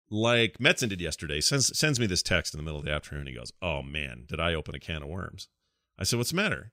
like 0.09 0.57
Metzen 0.59 0.89
did 0.89 1.01
yesterday, 1.01 1.41
sends 1.41 1.77
sends 1.77 1.99
me 1.99 2.05
this 2.05 2.23
text 2.23 2.53
in 2.53 2.57
the 2.57 2.63
middle 2.63 2.79
of 2.79 2.85
the 2.85 2.91
afternoon. 2.91 3.27
He 3.27 3.33
goes, 3.33 3.51
"Oh 3.61 3.81
man, 3.81 4.25
did 4.27 4.39
I 4.39 4.53
open 4.53 4.75
a 4.75 4.79
can 4.79 5.03
of 5.03 5.09
worms?" 5.09 5.47
I 5.99 6.03
said, 6.03 6.17
"What's 6.17 6.31
the 6.31 6.37
matter?" 6.37 6.71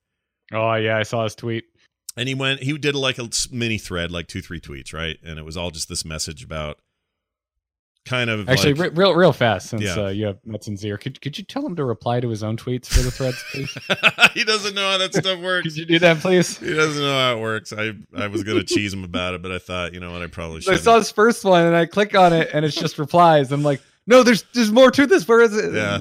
Oh 0.52 0.74
yeah, 0.74 0.98
I 0.98 1.02
saw 1.02 1.24
his 1.24 1.34
tweet. 1.34 1.64
And 2.16 2.28
he 2.28 2.34
went, 2.34 2.62
he 2.62 2.76
did 2.78 2.94
like 2.94 3.18
a 3.18 3.28
mini 3.50 3.78
thread, 3.78 4.12
like 4.12 4.28
two, 4.28 4.40
three 4.40 4.60
tweets, 4.60 4.92
right? 4.92 5.18
And 5.24 5.38
it 5.38 5.44
was 5.44 5.56
all 5.56 5.70
just 5.70 5.88
this 5.88 6.04
message 6.04 6.44
about 6.44 6.78
kind 8.04 8.28
of 8.30 8.48
actually 8.48 8.74
like, 8.74 8.96
real 8.96 9.14
real 9.14 9.32
fast 9.32 9.70
since 9.70 9.82
Yeah. 9.82 9.94
uh, 10.04 10.08
you 10.08 10.26
have 10.26 10.38
Metzen's 10.46 10.84
ear. 10.84 10.98
Could 10.98 11.20
could 11.20 11.36
you 11.38 11.44
tell 11.44 11.64
him 11.64 11.74
to 11.76 11.84
reply 11.84 12.20
to 12.20 12.28
his 12.28 12.42
own 12.42 12.56
tweets 12.56 12.86
for 12.86 13.00
the 13.00 13.10
threads, 13.10 13.42
please? 13.52 13.76
he 14.34 14.44
doesn't 14.44 14.74
know 14.74 14.90
how 14.90 14.98
that 14.98 15.14
stuff 15.14 15.38
works. 15.42 15.62
could 15.64 15.76
you 15.76 15.86
do 15.86 15.98
that, 16.00 16.18
please? 16.18 16.58
He 16.58 16.74
doesn't 16.74 17.02
know 17.02 17.12
how 17.18 17.36
it 17.36 17.40
works. 17.40 17.72
I 17.72 17.92
I 18.16 18.26
was 18.26 18.42
gonna 18.44 18.62
cheese 18.64 18.92
him 18.92 19.04
about 19.04 19.34
it, 19.34 19.42
but 19.42 19.52
I 19.52 19.58
thought, 19.58 19.94
you 19.94 20.00
know 20.00 20.12
what, 20.12 20.22
I 20.22 20.26
probably 20.26 20.60
So 20.60 20.72
I 20.72 20.76
saw 20.76 20.96
his 20.98 21.10
first 21.10 21.44
one 21.44 21.64
and 21.64 21.74
I 21.74 21.86
click 21.86 22.14
on 22.14 22.32
it 22.32 22.50
and 22.52 22.64
it's 22.64 22.76
just 22.76 22.98
replies. 22.98 23.52
I'm 23.52 23.62
like, 23.62 23.80
no, 24.06 24.22
there's 24.22 24.44
there's 24.52 24.70
more 24.70 24.90
to 24.90 25.06
this. 25.06 25.26
Where 25.26 25.40
is 25.40 25.56
it? 25.56 25.72
Yeah. 25.74 26.00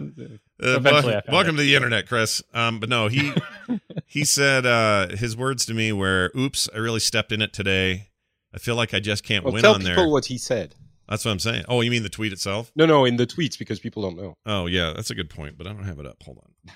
Uh, 0.61 0.77
Eventually 0.77 1.13
wel- 1.13 1.21
welcome 1.29 1.55
it. 1.55 1.59
to 1.59 1.63
the 1.63 1.75
internet, 1.75 2.07
Chris. 2.07 2.41
Um, 2.53 2.79
but 2.79 2.89
no, 2.89 3.07
he 3.07 3.31
he 4.05 4.23
said 4.25 4.65
uh, 4.65 5.07
his 5.15 5.35
words 5.37 5.65
to 5.67 5.73
me 5.73 5.91
were, 5.93 6.31
"Oops, 6.37 6.69
I 6.73 6.77
really 6.79 6.99
stepped 6.99 7.31
in 7.31 7.41
it 7.41 7.53
today. 7.53 8.09
I 8.53 8.59
feel 8.59 8.75
like 8.75 8.93
I 8.93 8.99
just 8.99 9.23
can't 9.23 9.43
Well, 9.43 9.53
win 9.53 9.61
tell 9.63 9.73
on 9.75 9.79
people 9.81 9.95
there." 9.95 10.07
what 10.09 10.25
he 10.25 10.37
said. 10.37 10.75
That's 11.07 11.25
what 11.25 11.31
I'm 11.31 11.39
saying. 11.39 11.65
Oh, 11.67 11.81
you 11.81 11.91
mean 11.91 12.03
the 12.03 12.09
tweet 12.09 12.31
itself? 12.31 12.71
No, 12.75 12.85
no, 12.85 13.05
in 13.05 13.17
the 13.17 13.27
tweets 13.27 13.59
because 13.59 13.79
people 13.79 14.01
don't 14.03 14.15
know. 14.15 14.35
Oh 14.45 14.67
yeah, 14.67 14.93
that's 14.95 15.09
a 15.09 15.15
good 15.15 15.29
point, 15.29 15.57
but 15.57 15.67
I 15.67 15.73
don't 15.73 15.83
have 15.83 15.99
it 15.99 16.07
up. 16.07 16.23
Hold 16.23 16.39
on. 16.39 16.73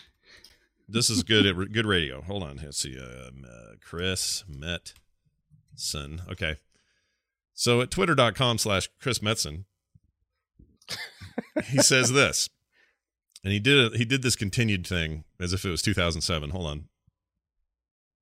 This 0.89 1.09
is 1.09 1.23
good. 1.23 1.73
Good 1.73 1.85
radio. 1.85 2.21
Hold 2.21 2.43
on. 2.43 2.59
Let's 2.63 2.77
see. 2.77 2.97
Um, 2.97 3.45
uh, 3.45 3.75
Chris 3.83 4.45
Metzen. 4.49 6.29
Okay. 6.31 6.57
So 7.53 7.81
at 7.81 7.91
twitter.com 7.91 8.57
slash 8.57 8.89
Chris 9.01 9.19
Metzen, 9.19 9.65
he 11.65 11.79
says 11.79 12.13
this, 12.13 12.49
and 13.43 13.51
he 13.51 13.59
did 13.59 13.77
it. 13.77 13.97
He 13.97 14.05
did 14.05 14.21
this 14.21 14.35
continued 14.35 14.87
thing 14.87 15.25
as 15.39 15.51
if 15.53 15.65
it 15.65 15.69
was 15.69 15.81
2007. 15.81 16.51
Hold 16.51 16.67
on. 16.67 16.85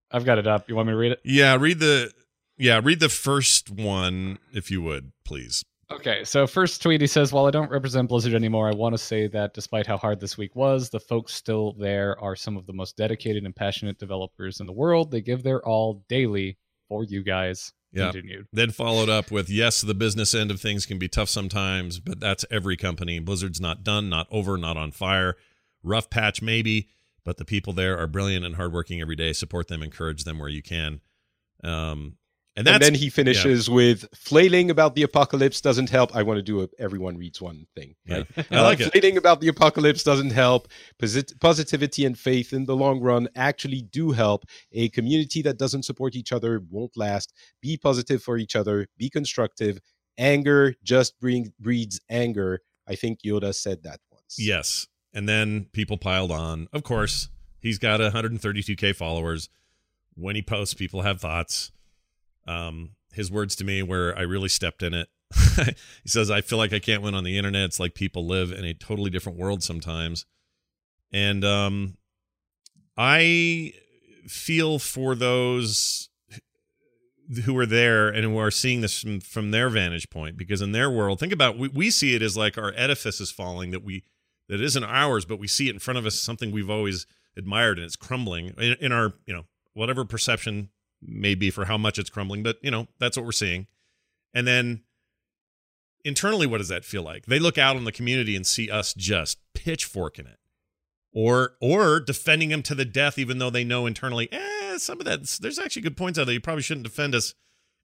I've 0.09 0.25
got 0.25 0.37
it 0.37 0.47
up. 0.47 0.69
You 0.69 0.75
want 0.75 0.87
me 0.87 0.93
to 0.93 0.97
read 0.97 1.11
it? 1.11 1.21
Yeah, 1.23 1.57
read 1.59 1.79
the. 1.79 2.11
Yeah, 2.57 2.79
read 2.81 3.01
the 3.01 3.09
first 3.09 3.69
one 3.69 4.39
if 4.53 4.71
you 4.71 4.81
would, 4.81 5.11
please. 5.25 5.65
Okay, 5.91 6.23
so 6.23 6.47
first 6.47 6.81
tweet 6.81 7.01
he 7.01 7.07
says, 7.07 7.31
While 7.31 7.45
I 7.45 7.51
don't 7.51 7.69
represent 7.69 8.09
Blizzard 8.09 8.33
anymore, 8.33 8.67
I 8.67 8.75
want 8.75 8.93
to 8.93 8.97
say 8.97 9.27
that 9.27 9.53
despite 9.53 9.85
how 9.85 9.97
hard 9.97 10.19
this 10.19 10.37
week 10.37 10.55
was, 10.55 10.89
the 10.89 10.99
folks 10.99 11.33
still 11.33 11.73
there 11.73 12.19
are 12.19 12.35
some 12.35 12.57
of 12.57 12.65
the 12.65 12.73
most 12.73 12.97
dedicated 12.97 13.43
and 13.45 13.55
passionate 13.55 13.99
developers 13.99 14.59
in 14.59 14.65
the 14.65 14.73
world. 14.73 15.11
They 15.11 15.21
give 15.21 15.43
their 15.43 15.63
all 15.65 16.03
daily 16.09 16.57
for 16.89 17.03
you 17.03 17.23
guys. 17.23 17.71
Yeah. 17.91 18.11
Continued. 18.11 18.47
Then 18.51 18.71
followed 18.71 19.09
up 19.09 19.31
with, 19.31 19.49
yes, 19.49 19.81
the 19.81 19.93
business 19.93 20.33
end 20.33 20.51
of 20.51 20.59
things 20.59 20.85
can 20.85 20.97
be 20.97 21.07
tough 21.07 21.29
sometimes, 21.29 21.99
but 21.99 22.19
that's 22.19 22.43
every 22.49 22.75
company. 22.75 23.19
Blizzard's 23.19 23.61
not 23.61 23.83
done, 23.83 24.09
not 24.09 24.27
over, 24.31 24.57
not 24.57 24.75
on 24.75 24.91
fire. 24.91 25.37
Rough 25.81 26.09
patch, 26.09 26.41
maybe, 26.41 26.89
but 27.23 27.37
the 27.37 27.45
people 27.45 27.73
there 27.73 27.97
are 27.97 28.07
brilliant 28.07 28.43
and 28.43 28.55
hardworking 28.55 29.01
every 29.01 29.15
day. 29.15 29.31
Support 29.33 29.67
them, 29.67 29.81
encourage 29.81 30.23
them 30.23 30.39
where 30.39 30.49
you 30.49 30.61
can. 30.61 30.99
Um, 31.63 32.17
and 32.57 32.67
And, 32.67 32.81
then 32.81 32.93
he 32.95 33.09
finishes 33.09 33.69
with 33.69 34.05
flailing 34.15 34.69
about 34.71 34.95
the 34.95 35.03
apocalypse 35.03 35.59
doesn't 35.61 35.89
help. 35.89 36.15
I 36.15 36.23
want 36.23 36.37
to 36.37 36.41
do 36.41 36.61
a 36.63 36.67
everyone 36.79 37.17
reads 37.17 37.41
one 37.41 37.67
thing. 37.75 37.95
yeah, 38.05 38.23
I 38.51 38.61
like 38.61 38.79
Uh, 38.81 38.85
it. 38.85 38.91
Flailing 38.91 39.17
about 39.17 39.41
the 39.41 39.47
apocalypse 39.49 40.03
doesn't 40.03 40.31
help. 40.31 40.67
Posit- 40.99 41.39
positivity 41.39 42.05
and 42.05 42.17
faith 42.17 42.53
in 42.53 42.65
the 42.65 42.75
long 42.75 42.99
run 43.01 43.27
actually 43.35 43.81
do 43.81 44.11
help. 44.11 44.45
A 44.71 44.89
community 44.89 45.41
that 45.41 45.57
doesn't 45.57 45.83
support 45.83 46.15
each 46.15 46.31
other 46.31 46.61
won't 46.69 46.95
last. 46.95 47.33
Be 47.61 47.77
positive 47.77 48.23
for 48.23 48.37
each 48.37 48.55
other. 48.55 48.87
Be 48.97 49.09
constructive. 49.09 49.79
Anger 50.17 50.75
just 50.83 51.19
bring, 51.19 51.51
breeds 51.59 51.99
anger. 52.09 52.61
I 52.87 52.95
think 52.95 53.19
Yoda 53.25 53.53
said 53.53 53.83
that 53.83 53.99
once. 54.11 54.37
Yes. 54.39 54.87
And 55.13 55.27
then 55.27 55.65
people 55.73 55.97
piled 55.97 56.31
on. 56.31 56.67
Of 56.71 56.83
course, 56.83 57.29
he's 57.59 57.79
got 57.79 57.99
132K 57.99 58.95
followers. 58.95 59.49
When 60.13 60.35
he 60.37 60.41
posts, 60.41 60.73
people 60.73 61.01
have 61.01 61.19
thoughts. 61.19 61.71
Um, 62.47 62.91
his 63.13 63.31
words 63.31 63.55
to 63.57 63.63
me 63.63 63.81
where 63.81 64.17
I 64.17 64.21
really 64.21 64.49
stepped 64.49 64.83
in 64.83 64.93
it. 64.93 65.07
he 66.03 66.09
says, 66.09 66.29
I 66.29 66.41
feel 66.41 66.57
like 66.57 66.73
I 66.73 66.79
can't 66.79 67.01
win 67.01 67.15
on 67.15 67.23
the 67.23 67.37
internet. 67.37 67.63
It's 67.63 67.79
like 67.79 67.95
people 67.95 68.27
live 68.27 68.51
in 68.51 68.65
a 68.65 68.73
totally 68.73 69.09
different 69.09 69.39
world 69.39 69.63
sometimes. 69.63 70.25
And 71.11 71.45
um, 71.45 71.97
I 72.97 73.73
feel 74.27 74.79
for 74.79 75.15
those 75.15 76.09
who 77.45 77.57
are 77.57 77.65
there 77.65 78.07
and 78.07 78.23
who 78.23 78.37
are 78.37 78.51
seeing 78.51 78.81
this 78.81 78.99
from, 78.99 79.19
from 79.19 79.51
their 79.51 79.69
vantage 79.69 80.09
point 80.09 80.37
because 80.37 80.61
in 80.61 80.73
their 80.73 80.91
world 80.91 81.19
think 81.19 81.33
about 81.33 81.57
we, 81.57 81.67
we 81.69 81.89
see 81.89 82.15
it 82.15 82.21
as 82.21 82.37
like 82.37 82.57
our 82.57 82.71
edifice 82.75 83.19
is 83.19 83.31
falling 83.31 83.71
that 83.71 83.83
we 83.83 84.03
that 84.47 84.61
isn't 84.61 84.83
ours 84.83 85.25
but 85.25 85.39
we 85.39 85.47
see 85.47 85.67
it 85.67 85.73
in 85.73 85.79
front 85.79 85.97
of 85.97 86.05
us 86.05 86.15
something 86.15 86.51
we've 86.51 86.69
always 86.69 87.07
admired 87.35 87.79
and 87.79 87.85
it's 87.85 87.95
crumbling 87.95 88.53
in, 88.59 88.75
in 88.79 88.91
our 88.91 89.13
you 89.25 89.33
know 89.33 89.45
whatever 89.73 90.05
perception 90.05 90.69
may 91.07 91.35
be 91.35 91.49
for 91.49 91.65
how 91.65 91.77
much 91.77 91.97
it's 91.97 92.09
crumbling 92.09 92.43
but 92.43 92.57
you 92.61 92.71
know 92.71 92.87
that's 92.99 93.17
what 93.17 93.25
we're 93.25 93.31
seeing. 93.31 93.67
And 94.33 94.45
then 94.45 94.81
internally 96.03 96.47
what 96.47 96.59
does 96.59 96.67
that 96.69 96.85
feel 96.85 97.03
like? 97.03 97.25
They 97.25 97.39
look 97.39 97.57
out 97.57 97.75
on 97.75 97.83
the 97.83 97.91
community 97.91 98.35
and 98.35 98.45
see 98.45 98.69
us 98.69 98.93
just 98.93 99.39
pitchforking 99.53 100.27
it 100.27 100.39
or 101.13 101.53
or 101.61 101.99
defending 101.99 102.49
them 102.49 102.61
to 102.61 102.75
the 102.75 102.85
death 102.85 103.17
even 103.17 103.39
though 103.39 103.49
they 103.49 103.63
know 103.63 103.85
internally 103.85 104.29
eh 104.31 104.77
some 104.77 104.99
of 104.99 105.05
that 105.05 105.23
there's 105.41 105.57
actually 105.57 105.81
good 105.81 105.97
points 105.97 106.19
out 106.19 106.25
there. 106.25 106.33
You 106.33 106.41
probably 106.41 106.61
shouldn't 106.61 106.85
defend 106.85 107.15
us 107.15 107.33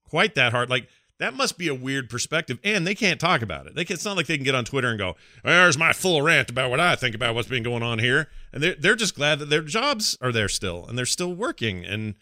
quite 0.03 0.35
that 0.35 0.51
hard. 0.51 0.69
Like 0.69 0.87
that 1.19 1.33
must 1.33 1.57
be 1.57 1.67
a 1.67 1.75
weird 1.75 2.09
perspective 2.09 2.59
and 2.63 2.85
they 2.85 2.95
can't 2.95 3.19
talk 3.19 3.41
about 3.41 3.67
it. 3.67 3.75
They 3.75 3.85
can, 3.85 3.93
it's 3.93 4.05
not 4.05 4.17
like 4.17 4.27
they 4.27 4.37
can 4.37 4.43
get 4.43 4.55
on 4.55 4.65
twitter 4.65 4.89
and 4.89 4.99
go 4.99 5.15
there's 5.43 5.77
my 5.77 5.93
full 5.93 6.21
rant 6.21 6.49
about 6.49 6.69
what 6.69 6.79
i 6.79 6.95
think 6.95 7.15
about 7.15 7.33
what's 7.33 7.47
been 7.47 7.63
going 7.63 7.83
on 7.83 7.99
here. 7.99 8.29
And 8.53 8.61
they're, 8.61 8.75
they're 8.75 8.95
just 8.95 9.15
glad 9.15 9.39
that 9.39 9.49
their 9.49 9.61
jobs 9.61 10.17
are 10.21 10.31
there 10.31 10.49
still 10.49 10.85
and 10.85 10.97
they're 10.97 11.05
still 11.05 11.33
working 11.33 11.85
and 11.85 12.15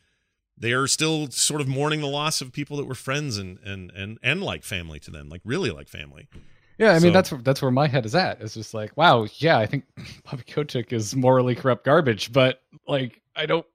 they 0.59 0.73
are 0.73 0.87
still 0.87 1.29
sort 1.31 1.61
of 1.61 1.67
mourning 1.67 2.01
the 2.01 2.07
loss 2.07 2.41
of 2.41 2.51
people 2.51 2.77
that 2.77 2.85
were 2.85 2.95
friends 2.95 3.37
and 3.37 3.57
and 3.63 3.91
and 3.91 4.17
and 4.21 4.43
like 4.43 4.63
family 4.63 4.99
to 4.99 5.11
them 5.11 5.29
like 5.29 5.41
really 5.45 5.71
like 5.71 5.87
family 5.87 6.27
Yeah, 6.77 6.89
I 6.91 6.93
mean 6.99 7.01
So- 7.01 7.11
that's 7.11 7.29
that's 7.43 7.61
where 7.61 7.71
my 7.71 7.87
head 7.87 8.05
is 8.05 8.15
at. 8.15 8.41
It's 8.41 8.53
just 8.53 8.73
like, 8.73 8.95
wow, 8.97 9.25
yeah, 9.37 9.57
I 9.57 9.65
think 9.65 9.85
Bobby 10.25 10.43
Kotick 10.43 10.91
is 10.93 11.15
morally 11.15 11.55
corrupt 11.55 11.83
garbage, 11.85 12.31
but 12.31 12.61
like, 12.87 13.21
I 13.35 13.45
don't, 13.45 13.65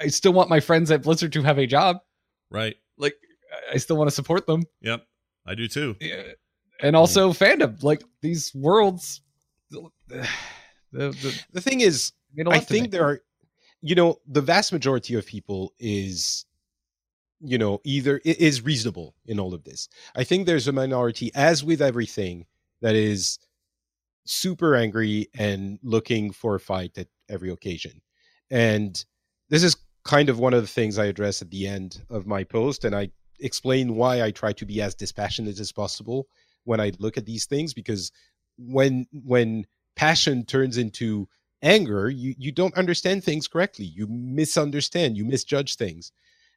I 0.00 0.08
still 0.08 0.32
want 0.32 0.50
my 0.50 0.60
friends 0.60 0.90
at 0.90 1.02
Blizzard 1.02 1.32
to 1.34 1.42
have 1.42 1.58
a 1.58 1.66
job. 1.66 1.98
right 2.50 2.74
Like, 2.98 3.14
I 3.72 3.78
still 3.78 3.96
want 3.96 4.08
to 4.10 4.14
support 4.14 4.46
them, 4.46 4.62
yep 4.80 5.06
i 5.46 5.54
do 5.54 5.66
too 5.68 5.96
Yeah. 6.00 6.22
and 6.80 6.94
also 6.96 7.32
fandom. 7.32 7.82
Like 7.82 8.02
these 8.20 8.52
worlds, 8.54 9.20
the, 9.70 9.88
the, 10.92 11.10
the, 11.10 11.42
The 11.52 11.60
thing 11.60 11.80
is, 11.80 12.12
mean 12.34 12.46
a 12.46 12.50
I 12.50 12.60
think 12.60 12.90
there 12.90 13.04
are, 13.04 13.20
you 13.82 13.94
know, 13.94 14.18
the 14.26 14.40
vast 14.40 14.72
majority 14.72 15.14
of 15.14 15.26
people 15.26 15.72
is, 15.78 16.46
you 17.40 17.58
know, 17.58 17.80
either 17.84 18.20
is 18.24 18.62
reasonable 18.62 19.14
in 19.26 19.40
all 19.40 19.52
of 19.52 19.64
this. 19.64 19.88
I 20.14 20.24
think 20.24 20.46
there's 20.46 20.68
a 20.68 20.72
minority, 20.72 21.32
as 21.34 21.64
with 21.64 21.82
everything, 21.82 22.46
that 22.80 22.94
is 22.94 23.38
super 24.24 24.76
angry 24.76 25.28
and 25.36 25.78
looking 25.82 26.30
for 26.30 26.54
a 26.54 26.60
fight 26.60 26.96
at 26.96 27.08
every 27.28 27.50
occasion. 27.50 28.00
And 28.50 29.04
this 29.48 29.62
is 29.64 29.76
kind 30.04 30.28
of 30.28 30.38
one 30.38 30.54
of 30.54 30.62
the 30.62 30.68
things 30.68 30.98
I 30.98 31.06
address 31.06 31.42
at 31.42 31.50
the 31.50 31.66
end 31.66 32.02
of 32.08 32.26
my 32.26 32.44
post, 32.44 32.84
and 32.84 32.94
I 32.94 33.10
explain 33.40 33.96
why 33.96 34.22
I 34.22 34.30
try 34.30 34.52
to 34.52 34.66
be 34.66 34.80
as 34.80 34.94
dispassionate 34.94 35.58
as 35.58 35.72
possible 35.72 36.28
when 36.64 36.80
I 36.80 36.92
look 36.98 37.16
at 37.16 37.26
these 37.26 37.46
things, 37.46 37.74
because 37.74 38.12
when 38.56 39.06
when 39.12 39.66
passion 39.96 40.44
turns 40.44 40.78
into 40.78 41.28
anger, 41.62 42.10
you 42.10 42.34
you 42.38 42.52
don't 42.52 42.76
understand 42.76 43.24
things 43.24 43.48
correctly. 43.48 43.86
You 43.86 44.06
misunderstand, 44.08 45.16
you 45.16 45.24
misjudge 45.24 45.76
things. 45.76 46.12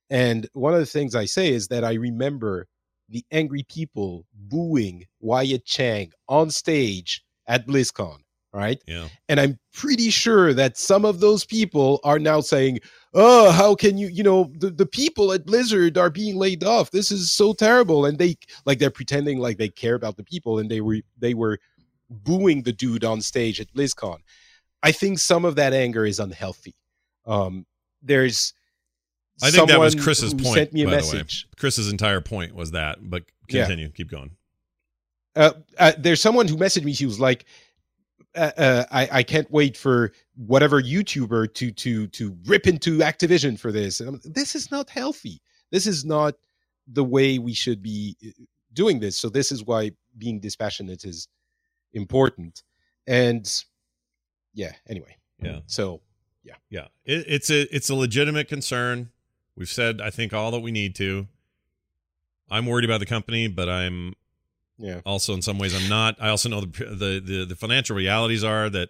And 0.10 0.48
one 0.54 0.74
of 0.74 0.80
the 0.80 0.86
things 0.86 1.16
I 1.16 1.26
say 1.26 1.50
is 1.50 1.68
that 1.70 1.84
I 1.84 1.94
remember 1.94 2.68
the 3.10 3.26
angry 3.32 3.64
people 3.64 4.26
booing 4.34 5.06
Wyatt 5.20 5.66
Cheng 5.66 6.12
on 6.28 6.50
stage 6.50 7.24
at 7.48 7.68
BlizzCon, 7.68 8.18
right? 8.54 8.82
yeah 8.88 9.08
And 9.30 9.40
I'm 9.40 9.60
pretty 9.74 10.10
sure 10.10 10.54
that 10.54 10.78
some 10.78 11.06
of 11.06 11.20
those 11.20 11.46
people 11.46 12.00
are 12.04 12.20
now 12.20 12.42
saying, 12.42 12.80
"Oh, 13.14 13.52
how 13.52 13.76
can 13.76 13.98
you? 13.98 14.08
You 14.08 14.24
know, 14.24 14.52
the, 14.58 14.70
the 14.70 14.86
people 14.86 15.34
at 15.34 15.46
Blizzard 15.46 15.98
are 15.98 16.10
being 16.10 16.36
laid 16.36 16.64
off. 16.64 16.92
This 16.92 17.12
is 17.12 17.32
so 17.32 17.54
terrible." 17.54 18.06
And 18.06 18.18
they 18.18 18.38
like 18.66 18.80
they're 18.80 18.90
pretending 18.90 19.40
like 19.40 19.58
they 19.58 19.70
care 19.70 19.96
about 19.96 20.18
the 20.18 20.24
people, 20.24 20.60
and 20.60 20.70
they 20.70 20.82
were 20.82 21.02
they 21.18 21.34
were 21.34 21.60
booing 22.10 22.64
the 22.64 22.74
dude 22.74 23.04
on 23.04 23.22
stage 23.22 23.60
at 23.60 23.74
BlizzCon. 23.74 24.18
I 24.86 24.92
think 24.92 25.20
some 25.20 25.46
of 25.46 25.56
that 25.56 25.74
anger 25.74 26.06
is 26.06 26.20
unhealthy. 26.20 26.76
Um, 27.26 27.66
there's 28.04 28.54
I 29.42 29.52
think 29.52 29.68
that 29.68 29.80
was 29.80 29.96
Chris's 29.96 30.34
point. 30.34 30.56
Sent 30.56 30.74
me 30.74 30.84
a 30.84 30.86
by 30.86 30.92
message. 30.92 31.44
the 31.44 31.48
way, 31.48 31.54
Chris's 31.60 31.92
entire 31.92 32.22
point 32.22 32.56
was 32.56 32.72
that. 32.72 33.00
But 33.02 33.24
Yeah. 33.50 33.64
continue, 33.66 33.90
keep 33.90 34.10
going. 34.10 34.32
uh, 35.36 35.52
uh, 35.78 35.92
there's 35.98 36.22
someone 36.22 36.48
who 36.48 36.56
messaged 36.56 36.86
me. 36.86 36.94
She 36.94 37.06
was 37.06 37.20
like, 37.20 37.46
uh, 38.36 38.52
uh, 38.58 38.86
I, 38.92 39.10
"I 39.20 39.24
can't 39.24 39.50
wait 39.52 39.76
for 39.76 40.14
whatever 40.36 40.82
YouTuber 40.82 41.54
to 41.56 41.72
to 41.72 42.08
to 42.08 42.38
rip 42.46 42.68
into 42.68 43.00
Activision 43.00 43.60
for 43.60 43.72
this." 43.72 44.00
And 44.00 44.10
I'm, 44.10 44.22
this 44.24 44.56
is 44.56 44.72
not 44.72 44.90
healthy. 44.90 45.42
This 45.72 45.88
is 45.88 46.06
not 46.06 46.36
the 46.88 47.04
way 47.04 47.40
we 47.40 47.54
should 47.54 47.82
be 47.82 48.16
uh, 48.26 48.30
doing 48.74 49.00
this. 49.00 49.18
So 49.18 49.30
this 49.30 49.52
is 49.52 49.64
why 49.66 49.92
being 50.18 50.40
dispassionate 50.40 51.04
is 51.04 51.28
important. 51.94 52.64
And 53.08 53.46
yeah, 54.56 54.72
anyway, 54.90 55.18
Yeah. 55.42 55.60
so 55.68 56.02
Yeah, 56.70 56.88
it, 57.06 57.26
it's 57.28 57.50
a 57.52 57.62
it's 57.76 57.90
a 57.90 57.96
legitimate 57.96 58.48
concern. 58.48 59.12
We've 59.56 59.70
said 59.70 60.02
I 60.02 60.10
think 60.10 60.34
all 60.34 60.52
that 60.52 60.62
we 60.62 60.72
need 60.72 60.96
to. 60.96 61.28
I'm 62.50 62.66
worried 62.66 62.86
about 62.86 63.00
the 63.00 63.06
company, 63.06 63.48
but 63.48 63.70
I'm 63.70 64.16
yeah, 64.78 65.02
also 65.06 65.34
in 65.34 65.42
some 65.42 65.58
ways 65.58 65.74
I'm 65.76 65.90
not. 65.90 66.16
I 66.20 66.30
also 66.30 66.50
know 66.50 66.62
the 66.62 66.68
the 66.86 67.22
the, 67.24 67.46
the 67.46 67.56
financial 67.56 67.96
realities 67.96 68.44
are 68.44 68.70
that 68.70 68.90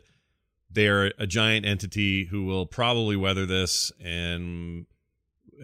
they're 0.70 1.14
a 1.18 1.28
giant 1.28 1.66
entity 1.66 2.26
who 2.26 2.46
will 2.46 2.66
probably 2.66 3.16
weather 3.16 3.46
this, 3.46 3.92
and 4.04 4.86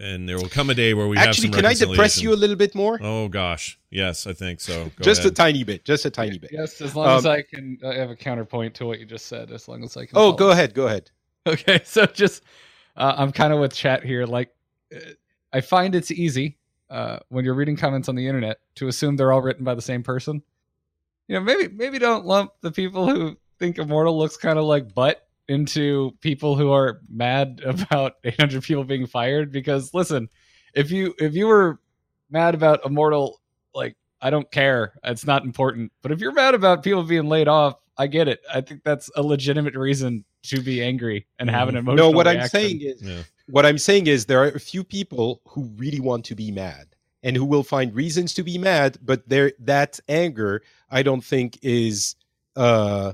and 0.00 0.28
there 0.28 0.36
will 0.36 0.48
come 0.48 0.70
a 0.70 0.74
day 0.74 0.94
where 0.94 1.08
we 1.08 1.16
actually, 1.16 1.48
have 1.48 1.54
some 1.54 1.62
can 1.62 1.66
I 1.66 1.74
depress 1.74 2.20
you 2.20 2.32
a 2.32 2.36
little 2.36 2.56
bit 2.56 2.74
more? 2.74 2.98
Oh 3.02 3.28
gosh, 3.28 3.78
yes, 3.90 4.26
I 4.26 4.32
think 4.32 4.60
so. 4.60 4.84
Go 4.84 5.02
just 5.02 5.20
ahead. 5.20 5.32
a 5.32 5.34
tiny 5.34 5.64
bit, 5.64 5.84
just 5.84 6.04
a 6.04 6.10
tiny 6.10 6.38
bit. 6.38 6.50
Yes, 6.52 6.80
as 6.80 6.94
long 6.94 7.18
as 7.18 7.26
Um, 7.26 7.32
I 7.32 7.42
can 7.42 7.78
I 7.84 7.94
have 7.94 8.10
a 8.10 8.16
counterpoint 8.16 8.74
to 8.76 8.86
what 8.86 9.00
you 9.00 9.06
just 9.06 9.26
said. 9.26 9.50
As 9.50 9.68
long 9.68 9.84
as 9.84 9.96
I 9.96 10.06
can. 10.06 10.16
Oh, 10.16 10.20
follow. 10.20 10.36
go 10.36 10.50
ahead, 10.50 10.74
go 10.74 10.86
ahead. 10.86 11.10
Okay, 11.46 11.80
so 11.84 12.06
just 12.06 12.42
uh, 12.96 13.14
I'm 13.16 13.32
kind 13.32 13.52
of 13.52 13.58
with 13.58 13.74
chat 13.74 14.04
here. 14.04 14.26
Like, 14.26 14.54
uh, 14.94 14.98
I 15.52 15.60
find 15.60 15.94
it's 15.94 16.10
easy 16.10 16.58
uh, 16.90 17.18
when 17.28 17.44
you're 17.44 17.54
reading 17.54 17.76
comments 17.76 18.08
on 18.08 18.14
the 18.14 18.26
internet 18.26 18.60
to 18.76 18.88
assume 18.88 19.16
they're 19.16 19.32
all 19.32 19.42
written 19.42 19.64
by 19.64 19.74
the 19.74 19.82
same 19.82 20.02
person. 20.02 20.42
You 21.28 21.36
know, 21.36 21.40
maybe 21.40 21.72
maybe 21.72 21.98
don't 21.98 22.26
lump 22.26 22.52
the 22.60 22.70
people 22.70 23.08
who 23.08 23.36
think 23.58 23.78
Immortal 23.78 24.18
looks 24.18 24.36
kind 24.36 24.58
of 24.58 24.64
like 24.64 24.94
butt 24.94 25.26
into 25.48 26.12
people 26.20 26.56
who 26.56 26.70
are 26.72 27.00
mad 27.08 27.60
about 27.64 28.14
800 28.24 28.62
people 28.62 28.84
being 28.84 29.06
fired. 29.06 29.52
Because 29.52 29.92
listen, 29.94 30.28
if 30.74 30.90
you 30.90 31.14
if 31.18 31.34
you 31.34 31.46
were 31.46 31.80
mad 32.30 32.54
about 32.54 32.84
Immortal, 32.86 33.40
like 33.74 33.96
I 34.20 34.30
don't 34.30 34.50
care, 34.50 34.94
it's 35.04 35.26
not 35.26 35.44
important. 35.44 35.92
But 36.02 36.12
if 36.12 36.20
you're 36.20 36.32
mad 36.32 36.54
about 36.54 36.82
people 36.82 37.02
being 37.02 37.28
laid 37.28 37.48
off, 37.48 37.76
I 37.98 38.06
get 38.06 38.28
it. 38.28 38.40
I 38.52 38.60
think 38.60 38.82
that's 38.84 39.10
a 39.16 39.22
legitimate 39.22 39.74
reason 39.74 40.24
to 40.44 40.60
be 40.60 40.82
angry 40.82 41.26
and 41.38 41.48
have 41.50 41.68
an 41.68 41.76
emotional. 41.76 42.10
No, 42.10 42.16
what 42.16 42.26
I'm 42.26 42.48
saying 42.48 42.80
is 42.80 43.02
Yeah. 43.02 43.22
what 43.48 43.64
I'm 43.66 43.78
saying 43.78 44.06
is 44.06 44.26
there 44.26 44.42
are 44.42 44.48
a 44.48 44.60
few 44.60 44.82
people 44.82 45.40
who 45.46 45.64
really 45.76 46.00
want 46.00 46.24
to 46.26 46.34
be 46.34 46.50
mad 46.50 46.86
and 47.22 47.36
who 47.36 47.44
will 47.44 47.62
find 47.62 47.94
reasons 47.94 48.34
to 48.34 48.42
be 48.42 48.58
mad, 48.58 48.98
but 49.02 49.28
there 49.28 49.52
that 49.60 50.00
anger 50.08 50.62
I 50.90 51.02
don't 51.02 51.22
think 51.24 51.58
is 51.62 52.16
uh 52.56 53.12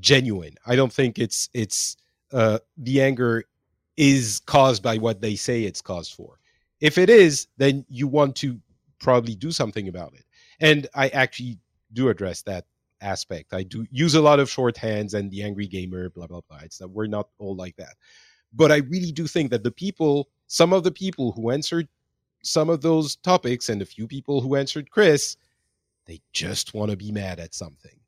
genuine. 0.00 0.54
I 0.66 0.76
don't 0.76 0.92
think 0.92 1.18
it's 1.18 1.48
it's 1.54 1.96
uh 2.32 2.58
the 2.76 3.02
anger 3.02 3.44
is 3.96 4.40
caused 4.46 4.82
by 4.82 4.98
what 4.98 5.20
they 5.20 5.36
say 5.36 5.62
it's 5.62 5.80
caused 5.80 6.14
for. 6.14 6.38
If 6.80 6.98
it 6.98 7.08
is, 7.08 7.46
then 7.56 7.84
you 7.88 8.08
want 8.08 8.36
to 8.36 8.60
probably 9.00 9.34
do 9.34 9.52
something 9.52 9.88
about 9.88 10.14
it. 10.14 10.24
And 10.60 10.88
I 10.94 11.08
actually 11.08 11.58
do 11.92 12.08
address 12.08 12.42
that 12.42 12.66
aspect. 13.00 13.54
I 13.54 13.62
do 13.62 13.86
use 13.90 14.14
a 14.14 14.22
lot 14.22 14.40
of 14.40 14.48
shorthands 14.48 15.14
and 15.14 15.30
the 15.30 15.42
angry 15.42 15.66
gamer, 15.66 16.10
blah 16.10 16.26
blah 16.26 16.40
blah. 16.48 16.60
It's 16.62 16.78
that 16.78 16.88
we're 16.88 17.06
not 17.06 17.28
all 17.38 17.54
like 17.54 17.76
that. 17.76 17.94
But 18.52 18.72
I 18.72 18.78
really 18.78 19.12
do 19.12 19.26
think 19.26 19.50
that 19.50 19.64
the 19.64 19.70
people, 19.70 20.28
some 20.46 20.72
of 20.72 20.84
the 20.84 20.92
people 20.92 21.32
who 21.32 21.50
answered 21.50 21.88
some 22.42 22.70
of 22.70 22.82
those 22.82 23.16
topics, 23.16 23.68
and 23.68 23.82
a 23.82 23.86
few 23.86 24.06
people 24.06 24.40
who 24.40 24.54
answered 24.54 24.90
Chris, 24.90 25.36
they 26.06 26.20
just 26.32 26.74
want 26.74 26.90
to 26.90 26.96
be 26.96 27.10
mad 27.10 27.40
at 27.40 27.54
something. 27.54 27.98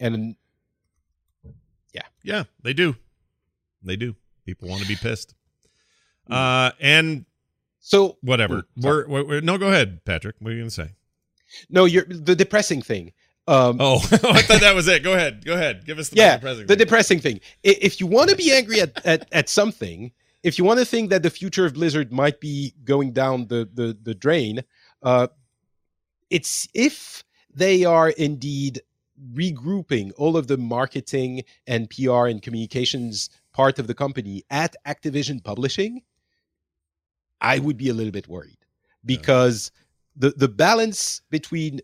And 0.00 0.36
Yeah, 1.96 2.02
Yeah, 2.22 2.44
they 2.62 2.72
do. 2.74 2.94
They 3.82 3.96
do. 3.96 4.14
People 4.44 4.68
want 4.68 4.82
to 4.82 4.88
be 4.88 4.96
pissed. 4.96 5.34
Uh, 6.30 6.70
and 6.80 7.24
so 7.80 8.18
whatever. 8.20 8.62
Mm, 8.78 8.84
we're, 8.84 9.08
we're, 9.08 9.24
we're 9.24 9.40
no. 9.40 9.58
Go 9.58 9.68
ahead, 9.68 10.04
Patrick. 10.04 10.36
What 10.40 10.50
are 10.50 10.54
you 10.54 10.60
gonna 10.60 10.70
say? 10.70 10.90
no, 11.70 11.84
you're 11.84 12.04
the 12.04 12.34
depressing 12.34 12.82
thing. 12.82 13.12
Um, 13.48 13.76
Oh, 13.80 13.96
I 14.12 14.42
thought 14.42 14.60
that 14.60 14.74
was 14.74 14.88
it. 14.88 15.04
Go 15.04 15.14
ahead. 15.14 15.44
Go 15.44 15.54
ahead. 15.54 15.86
Give 15.86 15.98
us 15.98 16.08
the 16.08 16.16
yeah, 16.16 16.36
depressing 16.36 16.66
the 16.66 16.74
thing. 16.74 16.78
depressing 16.78 17.20
thing. 17.20 17.40
If 17.62 18.00
you 18.00 18.06
want 18.08 18.30
to 18.30 18.36
be 18.36 18.52
angry 18.52 18.80
at, 18.80 19.06
at, 19.06 19.28
at 19.32 19.48
something, 19.48 20.10
if 20.42 20.58
you 20.58 20.64
want 20.64 20.80
to 20.80 20.84
think 20.84 21.10
that 21.10 21.22
the 21.22 21.30
future 21.30 21.64
of 21.64 21.74
Blizzard 21.74 22.12
might 22.12 22.40
be 22.40 22.74
going 22.84 23.12
down 23.12 23.46
the 23.46 23.68
the, 23.72 23.96
the 24.02 24.14
drain, 24.14 24.64
uh, 25.02 25.28
it's 26.28 26.66
if 26.74 27.22
they 27.54 27.84
are 27.84 28.10
indeed 28.10 28.82
regrouping 29.32 30.12
all 30.16 30.36
of 30.36 30.46
the 30.46 30.56
marketing 30.56 31.42
and 31.66 31.90
PR 31.90 32.26
and 32.26 32.42
communications 32.42 33.30
part 33.52 33.78
of 33.78 33.86
the 33.86 33.94
company 33.94 34.44
at 34.50 34.74
Activision 34.86 35.42
Publishing, 35.42 36.02
I 37.40 37.58
would 37.58 37.76
be 37.76 37.88
a 37.88 37.94
little 37.94 38.12
bit 38.12 38.28
worried 38.28 38.58
because 39.04 39.70
the 40.16 40.30
the 40.30 40.48
balance 40.48 41.20
between 41.30 41.80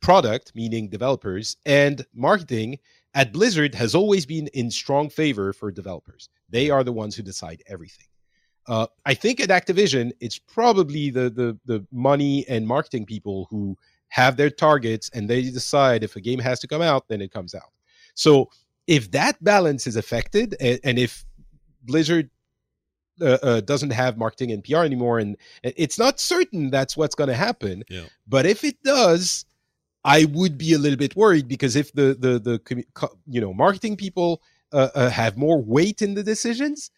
product, 0.00 0.52
meaning 0.54 0.88
developers, 0.88 1.56
and 1.64 2.04
marketing 2.14 2.78
at 3.14 3.32
Blizzard 3.32 3.74
has 3.74 3.94
always 3.94 4.26
been 4.26 4.48
in 4.48 4.70
strong 4.70 5.08
favor 5.08 5.52
for 5.52 5.70
developers. 5.70 6.28
They 6.48 6.70
are 6.70 6.84
the 6.84 6.92
ones 6.92 7.16
who 7.16 7.22
decide 7.22 7.62
everything. 7.66 8.07
Uh, 8.68 8.86
I 9.06 9.14
think 9.14 9.40
at 9.40 9.48
Activision, 9.48 10.12
it's 10.20 10.38
probably 10.38 11.10
the, 11.10 11.30
the 11.30 11.58
the 11.64 11.86
money 11.90 12.46
and 12.48 12.66
marketing 12.66 13.06
people 13.06 13.46
who 13.50 13.76
have 14.08 14.36
their 14.36 14.50
targets 14.50 15.10
and 15.14 15.28
they 15.28 15.42
decide 15.42 16.04
if 16.04 16.16
a 16.16 16.20
game 16.20 16.38
has 16.38 16.60
to 16.60 16.66
come 16.68 16.82
out, 16.82 17.08
then 17.08 17.20
it 17.20 17.30
comes 17.32 17.54
out. 17.54 17.72
So 18.14 18.50
if 18.86 19.10
that 19.12 19.42
balance 19.42 19.86
is 19.86 19.96
affected, 19.96 20.54
and, 20.60 20.80
and 20.84 20.98
if 20.98 21.24
Blizzard 21.82 22.30
uh, 23.20 23.38
uh, 23.42 23.60
doesn't 23.60 23.90
have 23.90 24.16
marketing 24.16 24.52
and 24.52 24.62
PR 24.64 24.78
anymore, 24.78 25.18
and 25.18 25.36
it's 25.62 25.98
not 25.98 26.20
certain 26.20 26.70
that's 26.70 26.96
what's 26.96 27.14
going 27.14 27.28
to 27.28 27.36
happen, 27.36 27.82
Yeah. 27.88 28.04
but 28.26 28.46
if 28.46 28.64
it 28.64 28.82
does, 28.82 29.44
I 30.04 30.24
would 30.26 30.56
be 30.56 30.72
a 30.74 30.78
little 30.78 30.96
bit 30.98 31.16
worried 31.16 31.48
because 31.48 31.76
if 31.76 31.92
the 31.92 32.16
the 32.18 32.38
the 32.38 32.84
you 33.26 33.40
know 33.40 33.52
marketing 33.52 33.96
people 33.96 34.40
uh, 34.72 34.88
uh, 34.94 35.10
have 35.10 35.36
more 35.36 35.60
weight 35.60 36.00
in 36.02 36.14
the 36.14 36.22
decisions, 36.22 36.90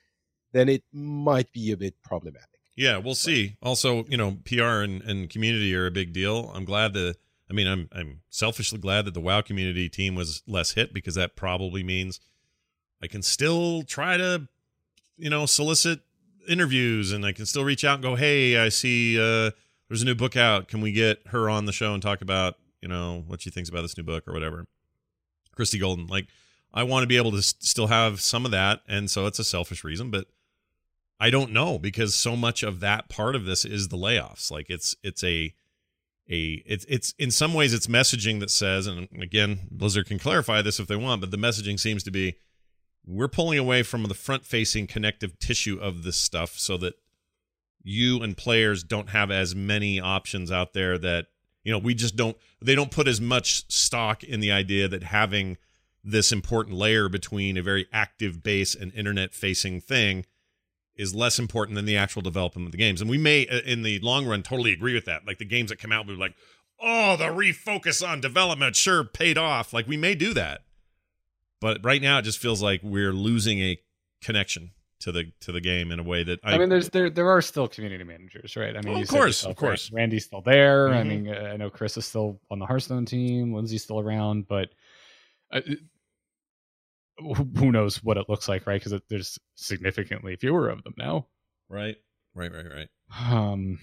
then 0.52 0.68
it 0.68 0.82
might 0.92 1.52
be 1.52 1.72
a 1.72 1.76
bit 1.76 1.94
problematic. 2.02 2.48
Yeah, 2.76 2.96
we'll 2.98 3.14
see. 3.14 3.56
Also, 3.62 4.04
you 4.04 4.16
know, 4.16 4.38
PR 4.44 4.82
and, 4.82 5.02
and 5.02 5.28
community 5.28 5.74
are 5.74 5.86
a 5.86 5.90
big 5.90 6.12
deal. 6.12 6.50
I'm 6.54 6.64
glad 6.64 6.94
that 6.94 7.16
I 7.50 7.52
mean, 7.52 7.66
I'm 7.66 7.88
I'm 7.92 8.20
selfishly 8.30 8.78
glad 8.78 9.04
that 9.06 9.14
the 9.14 9.20
WoW 9.20 9.42
community 9.42 9.88
team 9.88 10.14
was 10.14 10.42
less 10.46 10.72
hit 10.72 10.94
because 10.94 11.16
that 11.16 11.36
probably 11.36 11.82
means 11.82 12.20
I 13.02 13.06
can 13.08 13.22
still 13.22 13.82
try 13.82 14.16
to, 14.16 14.46
you 15.16 15.28
know, 15.30 15.46
solicit 15.46 16.00
interviews 16.48 17.12
and 17.12 17.26
I 17.26 17.32
can 17.32 17.46
still 17.46 17.64
reach 17.64 17.84
out 17.84 17.94
and 17.94 18.02
go, 18.02 18.14
"Hey, 18.14 18.56
I 18.56 18.68
see 18.68 19.18
uh 19.20 19.50
there's 19.88 20.02
a 20.02 20.06
new 20.06 20.14
book 20.14 20.36
out. 20.36 20.68
Can 20.68 20.80
we 20.80 20.92
get 20.92 21.18
her 21.26 21.50
on 21.50 21.66
the 21.66 21.72
show 21.72 21.92
and 21.92 22.00
talk 22.02 22.22
about, 22.22 22.54
you 22.80 22.88
know, 22.88 23.24
what 23.26 23.42
she 23.42 23.50
thinks 23.50 23.68
about 23.68 23.82
this 23.82 23.96
new 23.98 24.04
book 24.04 24.28
or 24.28 24.32
whatever?" 24.32 24.66
Christie 25.54 25.78
Golden, 25.80 26.06
like 26.06 26.28
I 26.72 26.84
want 26.84 27.02
to 27.02 27.08
be 27.08 27.16
able 27.16 27.32
to 27.32 27.38
s- 27.38 27.54
still 27.58 27.88
have 27.88 28.20
some 28.20 28.44
of 28.44 28.52
that, 28.52 28.80
and 28.86 29.10
so 29.10 29.26
it's 29.26 29.40
a 29.40 29.44
selfish 29.44 29.82
reason, 29.82 30.10
but 30.10 30.28
I 31.20 31.28
don't 31.28 31.52
know 31.52 31.78
because 31.78 32.14
so 32.14 32.34
much 32.34 32.62
of 32.62 32.80
that 32.80 33.10
part 33.10 33.36
of 33.36 33.44
this 33.44 33.66
is 33.66 33.88
the 33.88 33.98
layoffs. 33.98 34.50
Like 34.50 34.70
it's 34.70 34.96
it's 35.02 35.22
a 35.22 35.54
a 36.30 36.62
it's 36.64 36.86
it's 36.88 37.12
in 37.18 37.30
some 37.30 37.52
ways 37.52 37.74
it's 37.74 37.86
messaging 37.86 38.40
that 38.40 38.50
says, 38.50 38.86
and 38.86 39.06
again, 39.20 39.68
Blizzard 39.70 40.06
can 40.06 40.18
clarify 40.18 40.62
this 40.62 40.80
if 40.80 40.86
they 40.86 40.96
want, 40.96 41.20
but 41.20 41.30
the 41.30 41.36
messaging 41.36 41.78
seems 41.78 42.02
to 42.04 42.10
be 42.10 42.36
we're 43.06 43.28
pulling 43.28 43.58
away 43.58 43.82
from 43.82 44.04
the 44.04 44.14
front 44.14 44.46
facing 44.46 44.86
connective 44.86 45.38
tissue 45.38 45.78
of 45.80 46.04
this 46.04 46.16
stuff 46.16 46.58
so 46.58 46.76
that 46.78 46.94
you 47.82 48.22
and 48.22 48.36
players 48.36 48.82
don't 48.82 49.10
have 49.10 49.30
as 49.30 49.54
many 49.54 50.00
options 50.00 50.50
out 50.50 50.72
there 50.72 50.98
that 50.98 51.26
you 51.64 51.72
know 51.72 51.78
we 51.78 51.94
just 51.94 52.16
don't 52.16 52.36
they 52.62 52.74
don't 52.74 52.90
put 52.90 53.08
as 53.08 53.20
much 53.20 53.70
stock 53.72 54.22
in 54.22 54.40
the 54.40 54.52
idea 54.52 54.86
that 54.88 55.02
having 55.02 55.56
this 56.02 56.32
important 56.32 56.76
layer 56.76 57.08
between 57.08 57.56
a 57.56 57.62
very 57.62 57.86
active 57.92 58.42
base 58.42 58.74
and 58.74 58.92
internet 58.94 59.34
facing 59.34 59.80
thing 59.80 60.24
is 61.00 61.14
less 61.14 61.38
important 61.38 61.76
than 61.76 61.86
the 61.86 61.96
actual 61.96 62.22
development 62.22 62.66
of 62.66 62.72
the 62.72 62.78
games. 62.78 63.00
And 63.00 63.08
we 63.08 63.18
may, 63.18 63.46
uh, 63.48 63.60
in 63.64 63.82
the 63.82 63.98
long 64.00 64.26
run, 64.26 64.42
totally 64.42 64.72
agree 64.72 64.94
with 64.94 65.06
that. 65.06 65.26
Like 65.26 65.38
the 65.38 65.44
games 65.44 65.70
that 65.70 65.78
come 65.78 65.92
out, 65.92 66.06
we're 66.06 66.14
like, 66.16 66.34
oh, 66.80 67.16
the 67.16 67.24
refocus 67.24 68.06
on 68.06 68.20
development 68.20 68.76
sure 68.76 69.04
paid 69.04 69.38
off. 69.38 69.72
Like 69.72 69.86
we 69.88 69.96
may 69.96 70.14
do 70.14 70.34
that, 70.34 70.60
but 71.60 71.78
right 71.84 72.02
now 72.02 72.18
it 72.18 72.22
just 72.22 72.38
feels 72.38 72.62
like 72.62 72.80
we're 72.82 73.12
losing 73.12 73.60
a 73.60 73.78
connection 74.22 74.72
to 75.00 75.10
the 75.10 75.32
to 75.40 75.50
the 75.50 75.62
game 75.62 75.90
in 75.90 75.98
a 75.98 76.02
way 76.02 76.22
that 76.22 76.40
I, 76.44 76.54
I, 76.54 76.58
mean, 76.58 76.68
there's 76.68 76.90
there 76.90 77.08
there 77.08 77.30
are 77.30 77.40
still 77.40 77.66
community 77.66 78.04
managers, 78.04 78.54
right? 78.54 78.76
I 78.76 78.82
mean, 78.82 78.92
Well, 78.92 79.02
of 79.02 79.08
course, 79.08 79.26
yourself, 79.28 79.52
of 79.52 79.56
course. 79.56 79.90
right? 79.90 80.00
Randy's 80.00 80.26
still 80.26 80.42
there. 80.42 80.90
I 80.90 81.02
Mhm. 81.02 81.06
mean, 81.08 81.28
uh, 81.28 81.50
I 81.54 81.56
know 81.56 81.70
Chris 81.70 81.96
is 81.96 82.04
still 82.04 82.38
on 82.50 82.58
the 82.58 82.66
Hearthstone 82.66 83.06
team. 83.06 83.54
Lindsay's 83.54 83.82
still 83.82 83.98
around, 83.98 84.46
but 84.46 84.68
uh, 85.50 85.62
who 87.20 87.34
who 87.56 87.72
knows 87.72 88.02
what 88.02 88.16
it 88.16 88.28
looks 88.28 88.48
like, 88.48 88.66
right? 88.66 88.82
Because 88.82 89.00
there's 89.08 89.38
significantly 89.56 90.36
fewer 90.36 90.68
of 90.68 90.82
them 90.84 90.94
now. 90.98 91.26
right. 91.68 91.96
Right, 92.34 92.52
right, 92.52 92.66
right. 92.72 92.88
Um, 93.28 93.80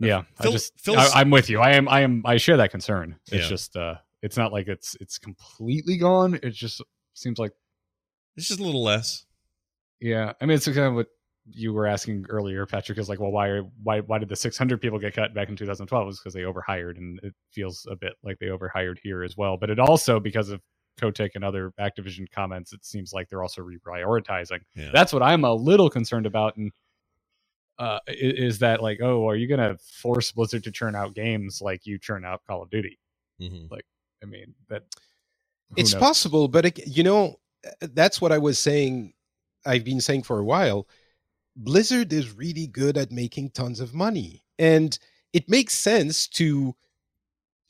yeah, 0.00 0.22
Phil- 0.40 0.50
I 0.50 0.52
just 0.52 0.78
Phil's- 0.78 0.98
I, 1.14 1.20
I'm 1.20 1.30
with 1.30 1.48
you. 1.48 1.60
I 1.60 1.70
am 1.72 1.88
I 1.88 2.00
am 2.02 2.22
I 2.26 2.36
share 2.36 2.58
that 2.58 2.70
concern. 2.70 3.16
It's 3.32 3.44
Yeah. 3.44 3.48
just 3.48 3.74
uh, 3.76 3.94
it's 4.22 4.36
not 4.36 4.52
like 4.52 4.68
it's 4.68 4.96
it's 5.00 5.16
completely 5.18 5.96
gone. 5.96 6.38
It 6.42 6.50
just 6.50 6.82
seems 7.14 7.38
like 7.38 7.52
It's 8.36 8.48
just 8.48 8.60
a 8.60 8.62
little 8.62 8.82
less. 8.84 9.24
yeah. 10.00 10.32
I 10.40 10.46
mean, 10.46 10.56
it's 10.56 10.66
kind 10.66 10.78
of 10.78 10.94
what 10.94 11.08
you 11.50 11.72
were 11.72 11.86
asking 11.86 12.26
earlier, 12.28 12.66
Patrick. 12.66 12.98
Is 12.98 13.08
like, 13.08 13.18
well, 13.18 13.32
why 13.32 13.48
are 13.48 13.62
why 13.82 14.00
why 14.00 14.18
did 14.18 14.28
the 14.28 14.36
600 14.36 14.80
people 14.82 14.98
get 14.98 15.14
cut 15.14 15.32
back 15.34 15.48
in 15.48 15.56
2012? 15.56 16.02
It 16.02 16.06
was 16.06 16.18
because 16.20 16.34
they 16.34 16.44
overhired, 16.44 16.98
and 16.98 17.18
it 17.22 17.34
feels 17.52 17.86
a 17.90 17.96
bit 17.96 18.12
like 18.22 18.38
they 18.38 18.50
overhired 18.50 19.00
here 19.02 19.22
as 19.24 19.36
well. 19.38 19.56
But 19.56 19.70
it 19.70 19.78
also 19.78 20.20
because 20.20 20.50
of 20.50 20.60
Kotick 20.98 21.32
and 21.34 21.44
other 21.44 21.72
Activision 21.80 22.30
comments, 22.30 22.72
it 22.72 22.84
seems 22.84 23.12
like 23.12 23.28
they're 23.28 23.42
also 23.42 23.62
reprioritizing. 23.62 24.60
Yeah. 24.74 24.90
That's 24.92 25.12
what 25.12 25.22
I'm 25.22 25.44
a 25.44 25.54
little 25.54 25.88
concerned 25.88 26.26
about, 26.26 26.56
and 26.56 26.72
uh, 27.78 28.00
is 28.08 28.58
that 28.58 28.82
like, 28.82 29.00
oh, 29.00 29.28
are 29.28 29.36
you 29.36 29.46
going 29.46 29.60
to 29.60 29.78
force 29.78 30.32
Blizzard 30.32 30.64
to 30.64 30.72
churn 30.72 30.96
out 30.96 31.14
games 31.14 31.62
like 31.62 31.86
you 31.86 31.98
churn 31.98 32.24
out 32.24 32.42
Call 32.46 32.62
of 32.62 32.70
Duty? 32.70 32.98
Mhm. 33.40 33.68
I 34.20 34.26
mean, 34.26 34.54
that 34.68 34.82
it's 35.76 35.92
knows? 35.92 36.00
possible 36.00 36.48
but 36.48 36.66
ag- 36.66 36.82
you 36.86 37.02
know 37.02 37.36
uh, 37.66 37.86
that's 37.92 38.20
what 38.20 38.32
i 38.32 38.38
was 38.38 38.58
saying 38.58 39.12
i've 39.66 39.84
been 39.84 40.00
saying 40.00 40.22
for 40.22 40.38
a 40.38 40.44
while 40.44 40.88
blizzard 41.56 42.12
is 42.12 42.34
really 42.34 42.66
good 42.66 42.96
at 42.96 43.12
making 43.12 43.50
tons 43.50 43.80
of 43.80 43.94
money 43.94 44.42
and 44.58 44.98
it 45.34 45.48
makes 45.48 45.74
sense 45.74 46.26
to 46.26 46.74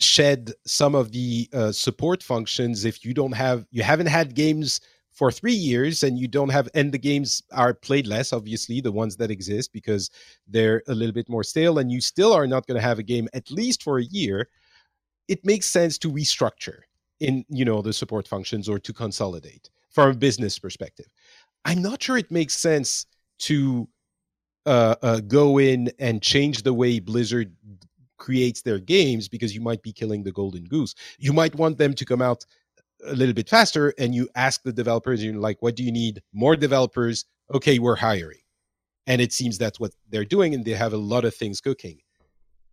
shed 0.00 0.52
some 0.66 0.94
of 0.94 1.12
the 1.12 1.48
uh, 1.52 1.72
support 1.72 2.22
functions 2.22 2.84
if 2.84 3.04
you 3.04 3.12
don't 3.12 3.32
have 3.32 3.66
you 3.70 3.82
haven't 3.82 4.06
had 4.06 4.34
games 4.34 4.80
for 5.10 5.32
three 5.32 5.52
years 5.52 6.04
and 6.04 6.18
you 6.18 6.28
don't 6.28 6.50
have 6.50 6.68
and 6.74 6.92
the 6.92 6.98
games 6.98 7.42
are 7.52 7.74
played 7.74 8.06
less 8.06 8.32
obviously 8.32 8.80
the 8.80 8.92
ones 8.92 9.16
that 9.16 9.30
exist 9.30 9.72
because 9.72 10.10
they're 10.46 10.82
a 10.86 10.94
little 10.94 11.12
bit 11.12 11.28
more 11.28 11.42
stale 11.42 11.78
and 11.78 11.90
you 11.90 12.00
still 12.00 12.32
are 12.32 12.46
not 12.46 12.66
going 12.66 12.76
to 12.76 12.86
have 12.86 13.00
a 13.00 13.02
game 13.02 13.28
at 13.32 13.50
least 13.50 13.82
for 13.82 13.98
a 13.98 14.04
year 14.04 14.48
it 15.28 15.44
makes 15.44 15.66
sense 15.66 15.98
to 15.98 16.10
restructure 16.10 16.80
in 17.20 17.44
you 17.48 17.64
know 17.64 17.82
the 17.82 17.92
support 17.92 18.26
functions 18.26 18.68
or 18.68 18.78
to 18.78 18.92
consolidate 18.92 19.70
from 19.90 20.10
a 20.10 20.14
business 20.14 20.58
perspective. 20.58 21.06
I'm 21.64 21.82
not 21.82 22.02
sure 22.02 22.16
it 22.16 22.30
makes 22.30 22.56
sense 22.56 23.06
to 23.40 23.88
uh, 24.66 24.96
uh, 25.02 25.20
go 25.20 25.58
in 25.58 25.90
and 25.98 26.22
change 26.22 26.62
the 26.62 26.74
way 26.74 26.98
blizzard 26.98 27.52
creates 28.18 28.62
their 28.62 28.78
games 28.78 29.28
because 29.28 29.54
you 29.54 29.60
might 29.60 29.82
be 29.82 29.92
killing 29.92 30.22
the 30.22 30.32
golden 30.32 30.64
goose. 30.64 30.94
You 31.18 31.32
might 31.32 31.54
want 31.54 31.78
them 31.78 31.94
to 31.94 32.04
come 32.04 32.22
out 32.22 32.44
a 33.06 33.14
little 33.14 33.34
bit 33.34 33.48
faster 33.48 33.94
and 33.98 34.14
you 34.14 34.28
ask 34.34 34.62
the 34.62 34.72
developers 34.72 35.22
you're 35.22 35.34
like 35.34 35.56
what 35.60 35.76
do 35.76 35.84
you 35.84 35.92
need 35.92 36.20
more 36.32 36.56
developers? 36.56 37.24
Okay 37.54 37.78
we're 37.78 37.96
hiring. 37.96 38.40
And 39.06 39.20
it 39.20 39.32
seems 39.32 39.56
that's 39.56 39.80
what 39.80 39.92
they're 40.10 40.24
doing 40.24 40.54
and 40.54 40.64
they 40.64 40.72
have 40.72 40.92
a 40.92 40.98
lot 40.98 41.24
of 41.24 41.34
things 41.34 41.60
cooking. 41.60 41.98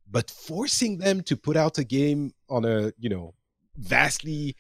But 0.10 0.30
forcing 0.30 0.98
them 0.98 1.22
to 1.24 1.38
put 1.38 1.56
out 1.56 1.78
a 1.78 1.84
game 1.84 2.34
on 2.50 2.66
a 2.66 2.92
you 2.98 3.10
know 3.10 3.34
vastly 3.78 4.56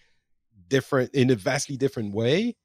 different 0.67 1.13
in 1.13 1.29
a 1.29 1.35
vastly 1.35 1.77
different 1.77 2.13
way 2.13 2.55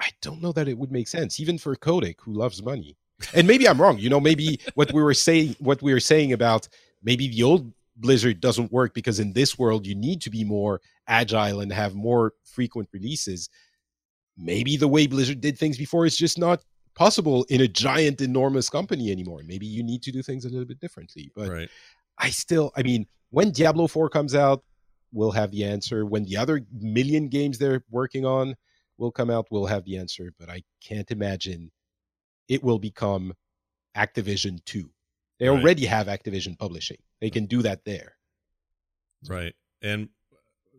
i 0.00 0.08
don't 0.22 0.42
know 0.42 0.52
that 0.52 0.68
it 0.68 0.76
would 0.76 0.90
make 0.90 1.08
sense 1.08 1.38
even 1.38 1.58
for 1.58 1.76
Kotick 1.76 2.20
who 2.20 2.32
loves 2.32 2.62
money. 2.62 2.96
And 3.32 3.46
maybe 3.46 3.68
i'm 3.68 3.80
wrong 3.80 3.98
you 3.98 4.10
know 4.10 4.20
maybe 4.20 4.58
what 4.74 4.92
we 4.92 5.02
were 5.02 5.14
saying 5.14 5.54
what 5.60 5.82
we 5.82 5.92
were 5.92 6.00
saying 6.00 6.32
about 6.32 6.68
maybe 7.04 7.28
the 7.28 7.42
old 7.42 7.72
blizzard 7.96 8.40
doesn't 8.40 8.72
work 8.72 8.92
because 8.92 9.20
in 9.20 9.32
this 9.32 9.56
world 9.58 9.86
you 9.86 9.94
need 9.94 10.20
to 10.20 10.30
be 10.30 10.42
more 10.42 10.80
agile 11.06 11.60
and 11.60 11.72
have 11.72 11.94
more 11.94 12.32
frequent 12.44 12.88
releases 12.92 13.48
maybe 14.36 14.76
the 14.76 14.88
way 14.88 15.06
blizzard 15.06 15.40
did 15.40 15.56
things 15.56 15.78
before 15.78 16.04
is 16.04 16.16
just 16.16 16.38
not 16.38 16.64
possible 16.96 17.44
in 17.50 17.60
a 17.60 17.68
giant 17.68 18.20
enormous 18.20 18.68
company 18.68 19.12
anymore 19.12 19.42
maybe 19.46 19.66
you 19.66 19.82
need 19.82 20.02
to 20.02 20.10
do 20.10 20.22
things 20.22 20.44
a 20.44 20.48
little 20.48 20.64
bit 20.64 20.80
differently 20.80 21.30
but 21.36 21.48
right. 21.48 21.70
I 22.18 22.30
still, 22.30 22.72
I 22.76 22.82
mean, 22.82 23.06
when 23.30 23.50
Diablo 23.50 23.86
4 23.86 24.08
comes 24.08 24.34
out, 24.34 24.62
we'll 25.12 25.32
have 25.32 25.50
the 25.50 25.64
answer. 25.64 26.06
When 26.06 26.24
the 26.24 26.36
other 26.36 26.62
million 26.72 27.28
games 27.28 27.58
they're 27.58 27.84
working 27.90 28.24
on 28.24 28.54
will 28.98 29.12
come 29.12 29.30
out, 29.30 29.46
we'll 29.50 29.66
have 29.66 29.84
the 29.84 29.98
answer. 29.98 30.32
But 30.38 30.50
I 30.50 30.62
can't 30.82 31.10
imagine 31.10 31.70
it 32.48 32.62
will 32.62 32.78
become 32.78 33.34
Activision 33.96 34.64
2. 34.64 34.90
They 35.38 35.48
Right. 35.48 35.58
already 35.60 35.86
have 35.86 36.06
Activision 36.06 36.58
publishing, 36.58 36.98
they 37.20 37.30
can 37.30 37.46
do 37.46 37.62
that 37.62 37.84
there. 37.84 38.16
Right. 39.26 39.54
And 39.82 40.10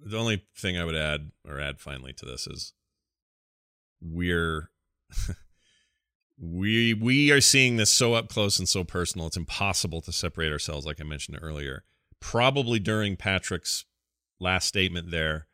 the 0.04 0.18
only 0.18 0.46
thing 0.56 0.78
I 0.78 0.86
would 0.86 0.96
add 0.96 1.32
or 1.48 1.60
add 1.60 1.80
finally 1.80 2.14
to 2.14 2.26
this 2.26 2.48
is 2.48 2.74
we're 4.02 4.70
we 6.38 6.94
we 6.94 7.32
are 7.32 7.42
seeing 7.42 7.78
this 7.78 7.92
so 7.92 8.14
up 8.14 8.30
close 8.30 8.60
and 8.60 8.68
so 8.68 8.84
personal 8.84 9.28
it's 9.28 9.38
impossible 9.38 10.02
to 10.02 10.12
separate 10.12 10.52
ourselves 10.52 10.86
like 10.86 11.00
I 11.02 11.04
mentioned 11.04 11.40
earlier. 11.42 11.84
Probably 12.20 12.80
during 12.80 13.16
Patrick's 13.16 13.86
last 14.40 14.68
statement 14.68 15.12
there 15.12 15.48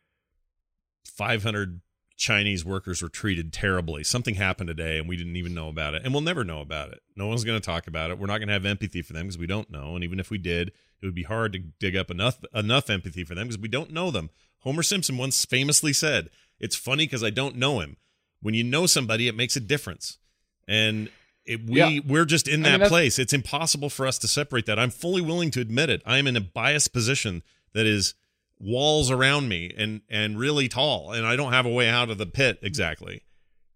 500 1.05 1.81
Chinese 2.21 2.63
workers 2.63 3.01
were 3.01 3.09
treated 3.09 3.51
terribly. 3.51 4.03
Something 4.03 4.35
happened 4.35 4.67
today 4.67 4.99
and 4.99 5.09
we 5.09 5.17
didn't 5.17 5.37
even 5.37 5.55
know 5.55 5.69
about 5.69 5.95
it. 5.95 6.03
And 6.05 6.13
we'll 6.13 6.21
never 6.21 6.43
know 6.43 6.61
about 6.61 6.91
it. 6.91 7.01
No 7.15 7.25
one's 7.25 7.43
going 7.43 7.59
to 7.59 7.65
talk 7.65 7.87
about 7.87 8.11
it. 8.11 8.19
We're 8.19 8.27
not 8.27 8.37
going 8.37 8.47
to 8.47 8.53
have 8.53 8.63
empathy 8.63 9.01
for 9.01 9.13
them 9.13 9.23
because 9.23 9.39
we 9.39 9.47
don't 9.47 9.71
know. 9.71 9.95
And 9.95 10.03
even 10.03 10.19
if 10.19 10.29
we 10.29 10.37
did, 10.37 10.67
it 11.01 11.05
would 11.07 11.15
be 11.15 11.23
hard 11.23 11.51
to 11.53 11.59
dig 11.79 11.95
up 11.95 12.11
enough 12.11 12.37
enough 12.53 12.91
empathy 12.91 13.23
for 13.23 13.33
them 13.33 13.47
because 13.47 13.57
we 13.59 13.67
don't 13.67 13.91
know 13.91 14.11
them. 14.11 14.29
Homer 14.59 14.83
Simpson 14.83 15.17
once 15.17 15.43
famously 15.45 15.93
said, 15.93 16.29
"It's 16.59 16.75
funny 16.75 17.05
because 17.05 17.23
I 17.23 17.31
don't 17.31 17.55
know 17.55 17.79
him. 17.79 17.97
When 18.39 18.53
you 18.53 18.63
know 18.63 18.85
somebody, 18.85 19.27
it 19.27 19.35
makes 19.35 19.55
a 19.55 19.59
difference." 19.59 20.19
And 20.67 21.09
it, 21.43 21.65
we 21.65 21.79
Yeah. 21.79 21.99
we're 22.05 22.25
just 22.25 22.47
in 22.47 22.63
I 22.63 22.69
mean, 22.69 22.79
that 22.81 22.89
place. 22.89 23.17
It's 23.17 23.33
impossible 23.33 23.89
for 23.89 24.05
us 24.05 24.19
to 24.19 24.27
separate 24.27 24.67
that. 24.67 24.77
I'm 24.77 24.91
fully 24.91 25.21
willing 25.23 25.49
to 25.51 25.59
admit 25.59 25.89
it. 25.89 26.03
I 26.05 26.19
am 26.19 26.27
in 26.27 26.35
a 26.35 26.41
biased 26.41 26.93
position 26.93 27.41
that 27.73 27.87
is 27.87 28.13
walls 28.61 29.09
around 29.11 29.49
me 29.49 29.73
and 29.75 30.01
and 30.09 30.39
really 30.39 30.67
tall, 30.67 31.11
and 31.11 31.25
I 31.25 31.35
don't 31.35 31.53
have 31.53 31.65
a 31.65 31.69
way 31.69 31.89
out 31.89 32.09
of 32.09 32.17
the 32.17 32.25
pit 32.25 32.59
exactly. 32.61 33.23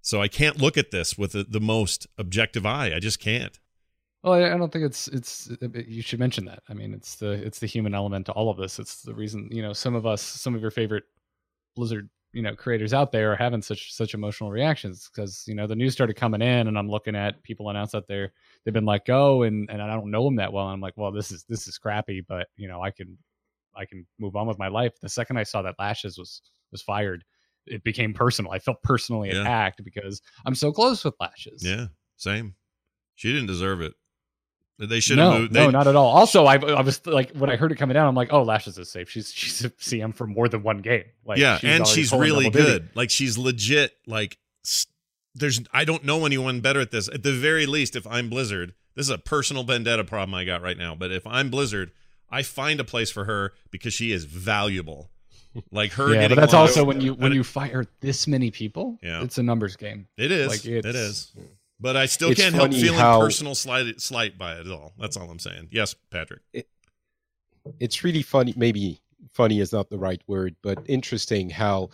So 0.01 0.21
I 0.21 0.27
can't 0.27 0.61
look 0.61 0.77
at 0.77 0.91
this 0.91 1.17
with 1.17 1.31
the, 1.31 1.43
the 1.43 1.59
most 1.59 2.05
objective 2.17 2.65
eye. 2.65 2.93
I 2.95 2.99
just 2.99 3.19
can't. 3.19 3.59
Well, 4.23 4.33
I 4.33 4.57
don't 4.57 4.71
think 4.71 4.85
it's 4.85 5.07
it's. 5.07 5.51
You 5.87 6.01
should 6.01 6.19
mention 6.19 6.45
that. 6.45 6.63
I 6.69 6.73
mean, 6.73 6.93
it's 6.93 7.15
the 7.15 7.31
it's 7.31 7.59
the 7.59 7.67
human 7.67 7.93
element 7.93 8.27
to 8.27 8.31
all 8.33 8.49
of 8.49 8.57
this. 8.57 8.79
It's 8.79 9.01
the 9.01 9.13
reason 9.13 9.49
you 9.51 9.61
know 9.61 9.73
some 9.73 9.95
of 9.95 10.05
us, 10.05 10.21
some 10.21 10.55
of 10.55 10.61
your 10.61 10.71
favorite 10.71 11.03
Blizzard 11.75 12.09
you 12.35 12.41
know 12.41 12.53
creators 12.53 12.93
out 12.93 13.11
there 13.11 13.31
are 13.31 13.35
having 13.35 13.61
such 13.61 13.93
such 13.93 14.13
emotional 14.13 14.51
reactions 14.51 15.09
because 15.13 15.43
you 15.47 15.55
know 15.55 15.67
the 15.67 15.75
news 15.75 15.93
started 15.93 16.15
coming 16.15 16.41
in, 16.41 16.67
and 16.67 16.77
I'm 16.77 16.89
looking 16.89 17.15
at 17.15 17.41
people 17.43 17.69
announce 17.69 17.93
that 17.93 18.07
they're 18.07 18.31
they've 18.63 18.73
been 18.73 18.85
let 18.85 19.05
go, 19.05 19.43
and 19.43 19.69
and 19.71 19.81
I 19.81 19.87
don't 19.87 20.11
know 20.11 20.25
them 20.25 20.35
that 20.35 20.51
well. 20.51 20.65
And 20.65 20.73
I'm 20.73 20.81
like, 20.81 20.97
well, 20.97 21.11
this 21.11 21.31
is 21.31 21.45
this 21.47 21.67
is 21.67 21.77
crappy, 21.77 22.21
but 22.21 22.47
you 22.57 22.67
know 22.67 22.81
I 22.81 22.91
can 22.91 23.17
I 23.75 23.85
can 23.85 24.05
move 24.19 24.35
on 24.35 24.47
with 24.47 24.57
my 24.59 24.67
life. 24.67 24.93
The 25.01 25.09
second 25.09 25.37
I 25.37 25.43
saw 25.43 25.61
that 25.63 25.75
Lashes 25.79 26.17
was 26.17 26.41
was 26.71 26.81
fired, 26.81 27.23
it 27.65 27.83
became 27.83 28.13
personal. 28.13 28.51
I 28.51 28.59
felt 28.59 28.81
personally 28.83 29.29
Yeah. 29.31 29.41
attacked 29.41 29.83
because 29.83 30.21
I'm 30.45 30.55
so 30.55 30.71
close 30.71 31.03
with 31.03 31.15
Lashes. 31.19 31.63
Yeah, 31.65 31.87
same. 32.17 32.55
She 33.15 33.31
didn't 33.31 33.47
deserve 33.47 33.81
it. 33.81 33.93
They 34.77 34.99
should 34.99 35.15
no, 35.15 35.31
have 35.31 35.39
moved. 35.41 35.53
no, 35.53 35.65
they- 35.67 35.71
not 35.71 35.87
at 35.87 35.95
all. 35.95 36.07
Also, 36.17 36.43
I, 36.45 36.55
I 36.57 36.81
was 36.81 37.05
like, 37.07 37.31
when 37.31 37.49
I 37.49 37.55
heard 37.55 37.71
it 37.71 37.75
coming 37.75 37.93
down, 37.93 38.07
I'm 38.07 38.15
like, 38.15 38.33
oh, 38.33 38.43
Lashes 38.43 38.77
is 38.77 38.91
safe. 38.91 39.09
She's 39.09 39.31
she's 39.31 39.63
a 39.63 39.69
CM 39.69 40.13
for 40.13 40.27
more 40.27 40.49
than 40.49 40.63
one 40.63 40.79
game. 40.79 41.05
Like, 41.25 41.37
yeah, 41.37 41.59
and 41.63 41.87
she's 41.87 42.11
really 42.11 42.49
duty. 42.49 42.57
good. 42.65 42.89
Like 42.93 43.09
she's 43.09 43.37
legit. 43.37 43.93
Like 44.05 44.37
there's, 45.33 45.61
I 45.73 45.85
don't 45.85 46.03
know 46.03 46.25
anyone 46.25 46.59
better 46.61 46.79
at 46.81 46.91
this. 46.91 47.07
At 47.09 47.23
the 47.23 47.31
very 47.33 47.65
least, 47.65 47.95
if 47.95 48.05
I'm 48.07 48.29
Blizzard, 48.29 48.73
this 48.95 49.05
is 49.05 49.09
a 49.09 49.17
personal 49.17 49.63
vendetta 49.63 50.03
problem 50.03 50.33
I 50.35 50.43
got 50.45 50.61
right 50.61 50.77
now. 50.77 50.93
But 50.95 51.11
if 51.11 51.25
I'm 51.27 51.49
Blizzard, 51.49 51.91
I 52.35 52.43
find 52.43 52.79
a 52.79 52.83
place 52.83 53.09
for 53.11 53.23
her 53.25 53.53
because 53.71 53.93
she 53.93 54.11
is 54.11 54.25
valuable. 54.25 55.09
Like 55.71 55.93
her. 55.93 56.13
Yeah, 56.13 56.27
but 56.27 56.35
that's 56.35 56.51
lost- 56.53 56.77
also 56.77 56.83
when 56.83 56.99
you 56.99 57.13
when 57.13 57.31
you 57.31 57.43
fire 57.43 57.85
this 58.01 58.27
many 58.27 58.51
people. 58.51 58.99
Yeah. 59.01 59.23
it's 59.23 59.37
a 59.37 59.43
numbers 59.43 59.77
game. 59.77 60.07
It 60.17 60.29
is. 60.31 60.47
like, 60.49 60.65
it 60.65 60.85
it's- 60.85 61.31
But 61.79 61.95
I 61.95 62.07
still 62.07 62.33
can't 62.33 62.53
help 62.55 62.73
feeling 62.73 62.99
how- 62.99 63.21
personal 63.21 63.55
slight 63.55 64.01
slight 64.01 64.37
by 64.37 64.55
it 64.55 64.67
at 64.67 64.71
all. 64.71 64.91
That's 64.99 65.15
all 65.15 65.29
I'm 65.29 65.39
saying. 65.39 65.69
Yes, 65.71 65.95
Patrick. 66.11 66.41
it's 67.79 68.03
really 68.03 68.21
funny 68.21 68.53
maybe 68.55 68.99
funny 69.33 69.59
is 69.59 69.71
not 69.73 69.89
the 69.89 69.97
right 69.97 70.21
word 70.27 70.55
but 70.61 70.77
interesting 70.87 71.49
how 71.49 71.89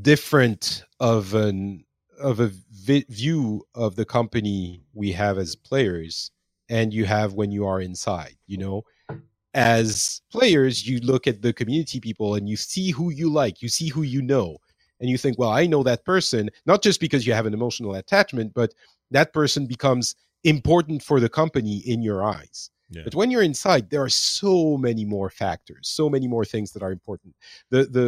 different 0.00 0.84
of 1.00 1.32
an 1.34 1.84
of 2.20 2.40
a 2.40 2.50
vi- 2.72 3.06
view 3.08 3.66
of 3.74 3.96
the 3.96 4.04
company 4.04 4.82
we 4.92 5.12
have 5.12 5.38
as 5.38 5.54
players 5.56 6.30
and 6.68 6.92
you 6.92 7.04
have 7.06 7.32
when 7.34 7.50
you 7.50 7.64
are 7.66 7.80
inside 7.80 8.36
you 8.46 8.58
know 8.58 8.82
as 9.56 10.20
players 10.30 10.86
you 10.86 10.98
look 11.00 11.26
at 11.26 11.40
the 11.40 11.52
community 11.52 11.98
people 11.98 12.34
and 12.34 12.46
you 12.48 12.56
see 12.56 12.90
who 12.90 13.10
you 13.10 13.32
like 13.32 13.62
you 13.62 13.68
see 13.68 13.88
who 13.88 14.02
you 14.02 14.20
know 14.20 14.56
and 15.00 15.08
you 15.08 15.16
think 15.16 15.38
well 15.38 15.50
i 15.50 15.66
know 15.66 15.82
that 15.82 16.04
person 16.04 16.50
not 16.66 16.82
just 16.82 17.00
because 17.00 17.26
you 17.26 17.32
have 17.32 17.46
an 17.46 17.54
emotional 17.54 17.94
attachment 17.94 18.52
but 18.54 18.74
that 19.10 19.32
person 19.32 19.66
becomes 19.66 20.14
important 20.44 21.02
for 21.02 21.20
the 21.20 21.28
company 21.28 21.78
in 21.86 22.02
your 22.02 22.22
eyes 22.22 22.70
Yeah. 22.90 23.02
but 23.04 23.14
when 23.14 23.30
you're 23.32 23.42
inside, 23.42 23.90
there 23.90 24.02
are 24.02 24.08
so 24.10 24.76
many 24.78 25.04
more 25.04 25.28
factors, 25.30 25.88
so 25.88 26.08
many 26.08 26.28
more 26.28 26.44
things 26.44 26.70
that 26.72 26.82
are 26.86 26.92
important. 26.92 27.34
The 27.72 27.80
the 27.96 28.06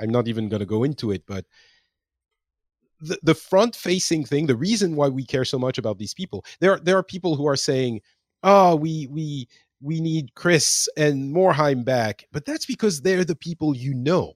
I'm 0.00 0.12
not 0.16 0.28
even 0.28 0.48
going 0.48 0.64
to 0.66 0.74
go 0.76 0.84
into 0.84 1.12
it, 1.12 1.22
but 1.26 1.44
the, 3.00 3.18
the 3.22 3.34
front 3.34 3.76
facing 3.76 4.24
thing, 4.24 4.46
the 4.46 4.56
reason 4.68 4.96
why 4.96 5.08
we 5.08 5.24
care 5.24 5.44
so 5.44 5.58
much 5.58 5.76
about 5.78 5.98
these 5.98 6.14
people, 6.14 6.44
there 6.60 6.72
are, 6.72 6.80
there 6.80 6.96
are 6.96 7.02
people 7.14 7.36
who 7.36 7.46
are 7.46 7.56
saying, 7.70 8.00
"Oh, 8.42 8.76
we 8.84 9.06
we 9.16 9.46
we 9.80 10.00
need 10.00 10.34
Chris 10.34 10.88
and 10.96 11.34
Morhaime 11.34 11.84
back," 11.84 12.26
but 12.32 12.44
that's 12.44 12.66
because 12.66 13.00
they're 13.00 13.24
the 13.24 13.36
people 13.36 13.76
you 13.76 13.94
know. 13.94 14.34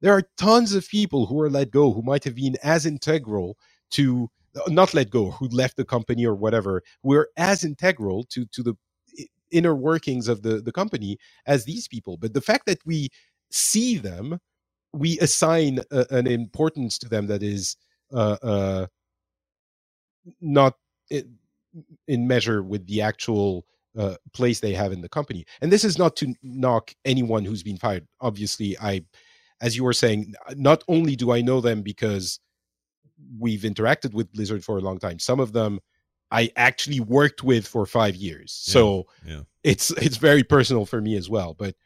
There 0.00 0.12
are 0.12 0.28
tons 0.36 0.74
of 0.74 0.88
people 0.88 1.26
who 1.26 1.40
are 1.40 1.50
let 1.50 1.70
go 1.70 1.92
who 1.92 2.02
might 2.02 2.24
have 2.24 2.34
been 2.34 2.56
as 2.62 2.84
integral 2.86 3.56
to 3.92 4.30
not 4.68 4.94
let 4.94 5.10
go, 5.10 5.30
who 5.32 5.48
left 5.48 5.76
the 5.76 5.84
company 5.84 6.26
or 6.26 6.34
whatever, 6.34 6.82
who 7.02 7.14
are 7.14 7.30
as 7.36 7.64
integral 7.64 8.24
to 8.24 8.46
to 8.46 8.62
the 8.62 8.74
inner 9.50 9.74
workings 9.74 10.28
of 10.28 10.42
the 10.42 10.60
the 10.60 10.72
company 10.72 11.18
as 11.46 11.64
these 11.64 11.88
people. 11.88 12.16
But 12.16 12.34
the 12.34 12.40
fact 12.40 12.66
that 12.66 12.78
we 12.84 13.08
see 13.50 13.96
them, 13.96 14.40
we 14.92 15.18
assign 15.20 15.80
a, 15.90 16.06
an 16.10 16.26
importance 16.26 16.98
to 16.98 17.08
them 17.08 17.26
that 17.28 17.42
is 17.42 17.76
uh, 18.12 18.36
uh, 18.42 18.86
not 20.40 20.74
in 22.06 22.26
measure 22.26 22.62
with 22.62 22.86
the 22.86 23.00
actual 23.00 23.66
uh, 23.96 24.16
place 24.32 24.60
they 24.60 24.74
have 24.74 24.92
in 24.92 25.00
the 25.00 25.08
company. 25.08 25.44
And 25.60 25.72
this 25.72 25.84
is 25.84 25.98
not 25.98 26.16
to 26.16 26.34
knock 26.42 26.92
anyone 27.04 27.44
who's 27.44 27.62
been 27.62 27.76
fired. 27.76 28.06
Obviously, 28.20 28.76
I, 28.78 29.02
as 29.60 29.76
you 29.76 29.84
were 29.84 29.92
saying, 29.92 30.34
not 30.56 30.82
only 30.88 31.16
do 31.16 31.32
I 31.32 31.40
know 31.40 31.60
them 31.60 31.82
because 31.82 32.40
we've 33.38 33.62
interacted 33.62 34.12
with 34.12 34.32
Blizzard 34.32 34.64
for 34.64 34.78
a 34.78 34.80
long 34.80 34.98
time, 34.98 35.18
some 35.18 35.40
of 35.40 35.52
them 35.52 35.80
I 36.30 36.50
actually 36.56 37.00
worked 37.00 37.44
with 37.44 37.66
for 37.66 37.86
five 37.86 38.16
years. 38.16 38.52
So 38.52 39.06
yeah. 39.24 39.42
it's 39.62 39.90
it's 39.92 40.16
very 40.16 40.42
personal 40.42 40.86
for 40.86 41.00
me 41.00 41.16
as 41.16 41.30
well. 41.30 41.54
But 41.54 41.76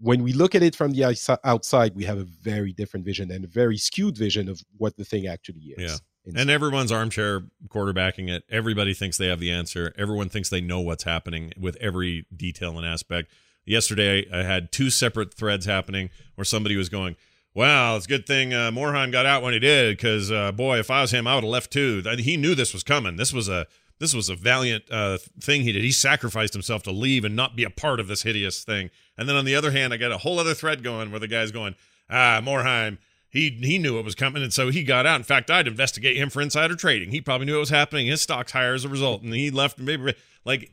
when 0.00 0.22
we 0.22 0.32
look 0.32 0.54
at 0.54 0.62
it 0.62 0.76
from 0.76 0.92
the 0.92 1.04
outside, 1.44 1.94
we 1.94 2.04
have 2.04 2.18
a 2.18 2.24
very 2.24 2.72
different 2.72 3.04
vision 3.04 3.30
and 3.30 3.44
a 3.44 3.48
very 3.48 3.76
skewed 3.76 4.16
vision 4.16 4.48
of 4.48 4.60
what 4.76 4.96
the 4.96 5.04
thing 5.04 5.26
actually 5.26 5.74
is. 5.76 5.92
Yeah. 5.92 5.96
And 6.34 6.50
everyone's 6.50 6.92
armchair 6.92 7.44
quarterbacking 7.68 8.28
it. 8.28 8.44
Everybody 8.50 8.94
thinks 8.94 9.16
they 9.16 9.28
have 9.28 9.40
the 9.40 9.50
answer. 9.50 9.94
Everyone 9.96 10.28
thinks 10.28 10.50
they 10.50 10.60
know 10.60 10.80
what's 10.80 11.04
happening 11.04 11.52
with 11.58 11.76
every 11.80 12.26
detail 12.34 12.76
and 12.76 12.86
aspect. 12.86 13.30
Yesterday, 13.64 14.26
I 14.32 14.42
had 14.42 14.72
two 14.72 14.90
separate 14.90 15.34
threads 15.34 15.66
happening 15.66 16.10
where 16.34 16.44
somebody 16.44 16.76
was 16.76 16.88
going, 16.88 17.16
Well, 17.54 17.96
it's 17.96 18.06
a 18.06 18.08
good 18.08 18.26
thing 18.26 18.52
uh, 18.52 18.70
Morhaime 18.70 19.12
got 19.12 19.26
out 19.26 19.42
when 19.42 19.52
he 19.52 19.58
did, 19.58 19.96
because 19.96 20.30
uh, 20.30 20.52
boy, 20.52 20.78
if 20.78 20.90
I 20.90 21.02
was 21.02 21.12
him, 21.12 21.26
I 21.26 21.34
would 21.34 21.44
have 21.44 21.50
left 21.50 21.72
too. 21.72 22.02
He 22.18 22.36
knew 22.36 22.54
this 22.54 22.72
was 22.72 22.82
coming. 22.82 23.16
This 23.16 23.32
was 23.32 23.48
a 23.48 23.66
this 23.98 24.14
was 24.14 24.28
a 24.28 24.36
valiant 24.36 24.84
uh, 24.90 25.18
thing 25.40 25.62
he 25.62 25.72
did. 25.72 25.82
He 25.82 25.92
sacrificed 25.92 26.52
himself 26.52 26.82
to 26.84 26.92
leave 26.92 27.24
and 27.24 27.34
not 27.34 27.56
be 27.56 27.64
a 27.64 27.70
part 27.70 28.00
of 28.00 28.06
this 28.06 28.22
hideous 28.22 28.62
thing. 28.62 28.90
And 29.16 29.28
then 29.28 29.36
on 29.36 29.44
the 29.44 29.56
other 29.56 29.72
hand, 29.72 29.92
I 29.92 29.96
got 29.96 30.12
a 30.12 30.18
whole 30.18 30.38
other 30.38 30.54
thread 30.54 30.84
going 30.84 31.10
where 31.10 31.20
the 31.20 31.26
guy's 31.26 31.50
going, 31.50 31.74
ah, 32.08 32.40
Morhaime, 32.42 32.98
he 33.38 33.50
he 33.50 33.78
knew 33.78 33.98
it 33.98 34.04
was 34.04 34.14
coming, 34.14 34.42
and 34.42 34.52
so 34.52 34.70
he 34.70 34.82
got 34.82 35.06
out. 35.06 35.16
In 35.16 35.24
fact, 35.24 35.50
I'd 35.50 35.68
investigate 35.68 36.16
him 36.16 36.30
for 36.30 36.42
insider 36.42 36.74
trading. 36.74 37.10
He 37.10 37.20
probably 37.20 37.46
knew 37.46 37.56
it 37.56 37.60
was 37.60 37.70
happening. 37.70 38.06
His 38.06 38.20
stocks 38.20 38.52
higher 38.52 38.74
as 38.74 38.84
a 38.84 38.88
result, 38.88 39.22
and 39.22 39.32
he 39.34 39.50
left. 39.50 39.78
Maybe 39.78 40.14
like, 40.44 40.72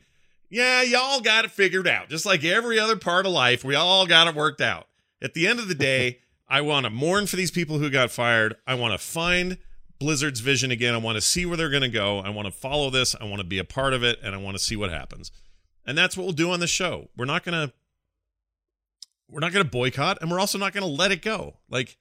yeah, 0.50 0.82
y'all 0.82 1.20
got 1.20 1.44
it 1.44 1.50
figured 1.50 1.86
out. 1.86 2.08
Just 2.08 2.26
like 2.26 2.44
every 2.44 2.78
other 2.78 2.96
part 2.96 3.26
of 3.26 3.32
life, 3.32 3.64
we 3.64 3.74
all 3.74 4.06
got 4.06 4.26
it 4.26 4.34
worked 4.34 4.60
out. 4.60 4.88
At 5.22 5.34
the 5.34 5.46
end 5.46 5.60
of 5.60 5.68
the 5.68 5.74
day, 5.74 6.18
I 6.48 6.60
want 6.60 6.84
to 6.84 6.90
mourn 6.90 7.26
for 7.26 7.36
these 7.36 7.50
people 7.50 7.78
who 7.78 7.90
got 7.90 8.10
fired. 8.10 8.56
I 8.66 8.74
want 8.74 8.92
to 8.92 8.98
find 8.98 9.58
Blizzard's 9.98 10.40
vision 10.40 10.70
again. 10.70 10.94
I 10.94 10.98
want 10.98 11.16
to 11.16 11.22
see 11.22 11.46
where 11.46 11.56
they're 11.56 11.70
going 11.70 11.82
to 11.82 11.88
go. 11.88 12.18
I 12.18 12.30
want 12.30 12.46
to 12.46 12.52
follow 12.52 12.90
this. 12.90 13.14
I 13.20 13.24
want 13.24 13.38
to 13.38 13.46
be 13.46 13.58
a 13.58 13.64
part 13.64 13.94
of 13.94 14.02
it, 14.02 14.18
and 14.22 14.34
I 14.34 14.38
want 14.38 14.56
to 14.56 14.62
see 14.62 14.76
what 14.76 14.90
happens. 14.90 15.30
And 15.84 15.96
that's 15.96 16.16
what 16.16 16.24
we'll 16.24 16.32
do 16.32 16.50
on 16.50 16.60
the 16.60 16.66
show. 16.66 17.08
We're 17.16 17.26
not 17.26 17.44
going 17.44 17.68
to 17.68 17.74
we're 19.28 19.40
not 19.40 19.52
going 19.52 19.64
to 19.64 19.70
boycott, 19.70 20.18
and 20.20 20.30
we're 20.30 20.38
also 20.38 20.58
not 20.58 20.72
going 20.72 20.86
to 20.86 20.90
let 20.90 21.10
it 21.10 21.22
go. 21.22 21.56
Like 21.68 21.98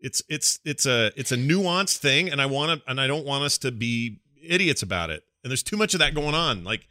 it's 0.00 0.22
it's 0.28 0.60
it's 0.64 0.86
a 0.86 1.12
it's 1.16 1.32
a 1.32 1.36
nuanced 1.36 1.98
thing, 1.98 2.30
and 2.30 2.40
I 2.40 2.46
want 2.46 2.80
to 2.80 2.90
and 2.90 3.00
I 3.00 3.06
don't 3.06 3.26
want 3.26 3.44
us 3.44 3.58
to 3.58 3.72
be 3.72 4.20
idiots 4.42 4.82
about 4.82 5.10
it. 5.10 5.24
And 5.42 5.50
there's 5.50 5.62
too 5.62 5.76
much 5.76 5.94
of 5.94 6.00
that 6.00 6.14
going 6.14 6.34
on. 6.34 6.64
Like 6.64 6.88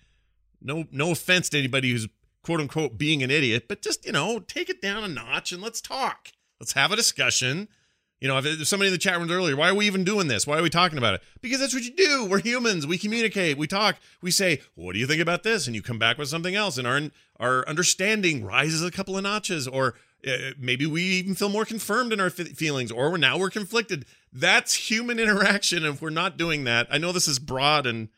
no 0.62 0.86
no 0.92 1.12
offense 1.12 1.50
to 1.50 1.60
anybody 1.60 1.92
who's 1.92 2.08
quote 2.44 2.60
unquote 2.60 2.98
being 2.98 3.24
an 3.24 3.32
idiot, 3.32 3.66
but 3.68 3.82
just 3.82 4.06
you 4.06 4.12
know 4.12 4.40
take 4.40 4.70
it 4.70 4.82
down 4.82 5.04
a 5.04 5.08
notch 5.08 5.52
and 5.52 5.62
let's 5.62 5.82
talk. 5.82 6.30
Let's 6.60 6.74
have 6.74 6.92
a 6.92 6.96
discussion 6.96 7.68
you 8.20 8.28
know, 8.28 8.38
if 8.40 8.44
there's 8.44 8.68
somebody 8.68 8.88
in 8.88 8.94
the 8.94 8.98
chat 8.98 9.20
rooms 9.20 9.32
earlier, 9.32 9.56
why 9.56 9.70
are 9.70 9.76
we 9.76 9.86
even 9.86 10.04
doing 10.04 10.28
this? 10.28 10.48
Why 10.48 10.58
are 10.58 10.64
we 10.64 10.72
talking 10.72 10.98
about 10.98 11.14
it? 11.14 11.22
Because 11.42 11.60
that's 11.60 11.74
what 11.74 11.84
you 11.84 11.94
do. 11.94 12.26
We're 12.26 12.40
humans. 12.40 12.88
We 12.88 12.98
communicate. 12.98 13.58
We 13.58 13.68
talk. 13.68 13.98
We 14.22 14.32
say, 14.32 14.62
"What 14.74 14.94
do 14.94 15.00
you 15.00 15.06
think 15.06 15.22
about 15.22 15.44
this?" 15.44 15.68
And 15.68 15.76
you 15.76 15.84
come 15.84 16.00
back 16.00 16.18
with 16.18 16.28
something 16.28 16.56
else, 16.56 16.80
and 16.80 16.88
our 16.88 17.12
our 17.40 17.68
understanding 17.68 18.44
rises 18.44 18.84
a 18.84 18.90
couple 18.90 19.18
of 19.18 19.24
notches, 19.24 19.68
or 19.68 19.94
uh, 20.26 20.52
maybe 20.58 20.86
we 20.86 21.04
even 21.04 21.36
feel 21.36 21.50
more 21.50 21.66
confirmed 21.66 22.14
in 22.14 22.20
our 22.20 22.28
f- 22.28 22.36
feelings, 22.36 22.92
or 22.92 23.12
we're 23.12 23.18
now 23.18 23.38
we're 23.38 23.50
conflicted. 23.50 24.06
That's 24.32 24.74
human 24.74 25.20
interaction. 25.24 25.86
If 25.86 26.02
we're 26.02 26.10
not 26.10 26.38
doing 26.38 26.64
that, 26.66 26.88
I 26.90 26.98
know 26.98 27.12
this 27.12 27.28
is 27.28 27.40
broad 27.40 27.86
and 27.86 28.10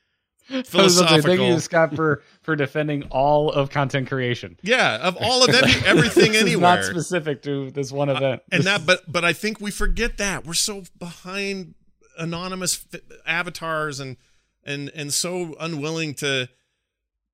philosophical. 0.65 1.21
Thank 1.21 1.41
you, 1.41 1.59
Scott, 1.59 1.95
for 1.95 2.23
for 2.41 2.55
defending 2.55 3.03
all 3.11 3.51
of 3.51 3.69
content 3.69 4.07
creation. 4.07 4.57
Yeah, 4.61 4.97
of 4.97 5.17
all 5.17 5.43
of 5.43 5.53
every, 5.53 5.73
everything 5.85 6.35
anywhere. 6.35 6.77
not 6.77 6.85
specific 6.85 7.41
to 7.43 7.71
this 7.71 7.91
one 7.91 8.09
event. 8.09 8.41
Uh, 8.51 8.55
and 8.55 8.63
that, 8.63 8.85
but 8.85 9.11
but 9.11 9.23
I 9.23 9.33
think 9.33 9.59
we 9.61 9.71
forget 9.71 10.17
that 10.17 10.45
we're 10.45 10.53
so 10.53 10.83
behind 10.97 11.75
anonymous 12.17 12.85
avatars 13.25 13.99
and 13.99 14.17
and 14.63 14.89
and 14.95 15.13
so 15.13 15.55
unwilling 15.59 16.13
to 16.15 16.49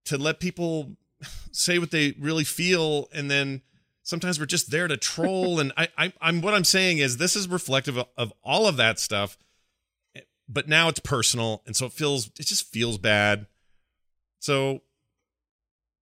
to 0.06 0.18
let 0.18 0.40
people 0.40 0.96
say 1.52 1.80
what 1.80 1.92
they 1.92 2.16
really 2.20 2.44
feel, 2.44 3.08
and 3.14 3.32
then 3.32 3.62
sometimes 4.06 4.40
we're 4.40 4.46
just 4.46 4.72
there 4.72 4.88
to 4.88 4.96
troll. 4.96 5.60
and 5.60 5.74
I, 5.76 5.90
I 5.98 6.14
I'm 6.22 6.42
what 6.42 6.54
I'm 6.54 6.64
saying 6.64 7.00
is 7.00 7.18
this 7.18 7.36
is 7.36 7.50
reflective 7.50 7.98
of, 7.98 8.08
of 8.16 8.32
all 8.42 8.68
of 8.68 8.78
that 8.78 9.00
stuff 9.00 9.38
but 10.48 10.68
now 10.68 10.90
it's 10.90 11.00
personal 11.00 11.62
and 11.66 11.76
so 11.76 11.86
it 11.86 11.92
feels 11.92 12.28
it 12.40 12.46
just 12.46 12.72
feels 12.72 12.98
bad. 12.98 13.48
So 14.40 14.82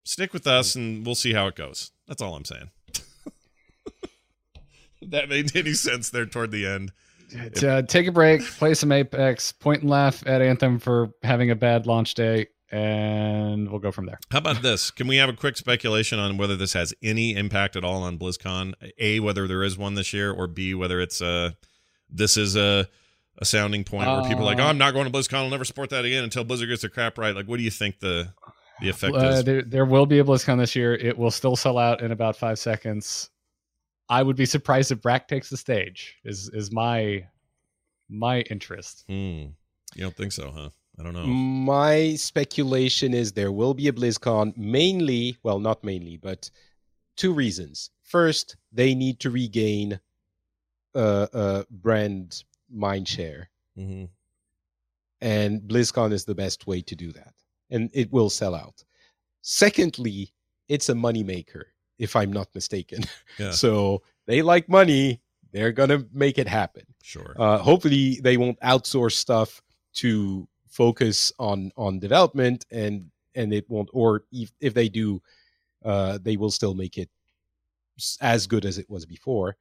stick 0.04 0.34
with 0.34 0.48
us 0.48 0.76
and 0.76 1.06
we'll 1.06 1.16
see 1.16 1.34
how 1.34 1.48
it 1.48 1.56
goes. 1.56 1.92
That's 2.08 2.22
all 2.22 2.36
i'm 2.36 2.46
saying. 2.46 2.70
That 5.10 5.28
made 5.28 5.54
any 5.54 5.74
sense 5.74 6.12
there 6.12 6.26
toward 6.26 6.52
the 6.52 6.66
end. 6.66 6.94
Uh, 7.62 7.82
take 7.82 8.08
a 8.08 8.12
break 8.12 8.42
play 8.42 8.74
some 8.74 8.90
apex 8.90 9.52
point 9.52 9.82
and 9.82 9.90
laugh 9.90 10.26
at 10.26 10.42
anthem 10.42 10.80
for 10.80 11.12
having 11.24 11.52
a 11.52 11.56
bad 11.56 11.86
launch 11.86 12.14
day 12.14 12.48
and 12.74 13.70
we'll 13.70 13.80
go 13.80 13.92
from 13.92 14.06
there 14.06 14.20
how 14.32 14.40
about 14.40 14.62
this 14.62 14.90
can 14.90 15.08
we 15.08 15.18
have 15.18 15.30
a 15.30 15.34
quick 15.34 15.56
speculation 15.58 16.18
on 16.20 16.38
whether 16.38 16.56
this 16.56 16.74
has 16.74 16.94
any 17.04 17.36
impact 17.36 17.76
at 17.76 17.84
all 17.84 18.04
on 18.04 18.18
blizzcon 18.18 18.74
a 18.98 19.20
whether 19.20 19.48
there 19.48 19.64
is 19.64 19.78
one 19.78 19.94
this 19.94 20.12
year 20.12 20.32
or 20.32 20.48
b 20.48 20.74
whether 20.74 21.00
it's 21.00 21.22
uh 21.22 21.52
this 22.10 22.38
is 22.38 22.56
a 22.56 22.88
a 23.40 23.46
sounding 23.46 23.84
point 23.84 24.08
where 24.08 24.22
people 24.24 24.44
are 24.44 24.46
like, 24.46 24.60
"Oh, 24.60 24.64
I'm 24.64 24.78
not 24.78 24.94
going 24.94 25.12
to 25.12 25.12
BlizzCon. 25.12 25.36
I'll 25.36 25.50
never 25.50 25.66
support 25.66 25.90
that 25.90 26.06
again 26.06 26.24
until 26.24 26.44
Blizzard 26.44 26.70
gets 26.70 26.82
their 26.82 26.90
crap 26.90 27.18
right." 27.18 27.36
Like, 27.36 27.48
what 27.48 27.58
do 27.58 27.64
you 27.64 27.72
think 27.72 28.00
the 28.00 28.34
the 28.82 28.90
effect 28.90 29.16
uh, 29.16 29.20
is? 29.20 29.44
There, 29.44 29.62
there 29.62 29.86
will 29.86 30.06
be 30.06 30.20
a 30.20 30.24
BlizzCon 30.24 30.60
this 30.60 30.76
year. 30.76 30.94
It 30.94 31.18
will 31.18 31.32
still 31.32 31.56
sell 31.56 31.78
out 31.78 32.02
in 32.02 32.12
about 32.12 32.38
five 32.38 32.60
seconds. 32.60 33.30
I 34.10 34.22
would 34.22 34.36
be 34.36 34.46
surprised 34.46 34.92
if 34.92 35.02
Brack 35.02 35.28
takes 35.28 35.50
the 35.50 35.58
stage. 35.58 36.16
Is 36.24 36.50
is 36.50 36.72
my 36.72 37.26
my 38.10 38.42
interest? 38.42 39.04
Hmm. 39.08 39.46
You 39.96 40.02
don't 40.02 40.16
think 40.16 40.32
so, 40.32 40.52
huh? 40.52 40.70
I 41.00 41.04
don't 41.04 41.14
know. 41.14 41.26
My 41.26 42.16
speculation 42.16 43.14
is 43.14 43.32
there 43.32 43.52
will 43.52 43.74
be 43.74 43.88
a 43.88 43.94
BlizzCon 43.94 44.56
mainly, 44.56 45.38
well, 45.44 45.60
not 45.60 45.84
mainly, 45.84 46.18
but 46.18 46.50
two 47.18 47.34
reasons. 47.34 47.90
First, 48.04 48.58
they 48.72 48.94
need 48.94 49.20
to 49.22 49.32
regain 49.32 50.00
uh, 50.94 51.28
uh, 51.34 51.64
brand 51.70 52.44
mind 52.72 53.08
share. 53.08 53.50
Mm-hmm. 53.78 54.06
And 55.22 55.62
BlizzCon 55.62 56.12
is 56.12 56.26
the 56.26 56.36
best 56.36 56.68
way 56.68 56.82
to 56.82 56.96
do 56.96 57.12
that. 57.14 57.34
And 57.72 57.90
it 57.94 58.12
will 58.12 58.30
sell 58.30 58.54
out. 58.54 58.84
Secondly, 59.42 60.32
it's 60.68 60.90
a 60.90 60.94
moneymaker, 60.94 61.64
if 61.98 62.16
I'm 62.16 62.32
not 62.32 62.50
mistaken. 62.54 63.04
Yeah. 63.40 63.52
so 63.52 64.04
they 64.28 64.44
like 64.44 64.70
money. 64.70 65.22
They're 65.52 65.72
going 65.72 65.90
to 65.90 66.06
make 66.14 66.38
it 66.38 66.48
happen. 66.48 66.84
Sure. 67.02 67.36
Uh, 67.38 67.58
hopefully, 67.58 68.20
they 68.22 68.38
won't 68.38 68.60
outsource 68.60 69.14
stuff 69.14 69.62
to 69.96 70.48
focus 70.74 71.32
on 71.40 71.72
on 71.78 72.00
development 72.00 72.66
and 72.72 73.10
and 73.36 73.54
it 73.54 73.70
won't 73.70 73.90
or 73.94 74.24
if, 74.32 74.52
if 74.60 74.74
they 74.74 74.90
do 74.90 75.22
uh, 75.86 76.18
they 76.22 76.38
will 76.38 76.52
still 76.52 76.74
make 76.74 76.98
it 76.98 77.10
as 78.22 78.48
good 78.48 78.66
as 78.66 78.78
it 78.78 78.90
was 78.90 79.06
before 79.06 79.56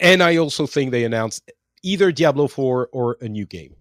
and 0.00 0.22
i 0.22 0.36
also 0.36 0.66
think 0.66 0.90
they 0.90 1.04
announced 1.04 1.50
either 1.82 2.12
Diablo 2.12 2.48
4 2.48 2.88
or 2.92 3.16
a 3.20 3.28
new 3.28 3.46
game. 3.46 3.74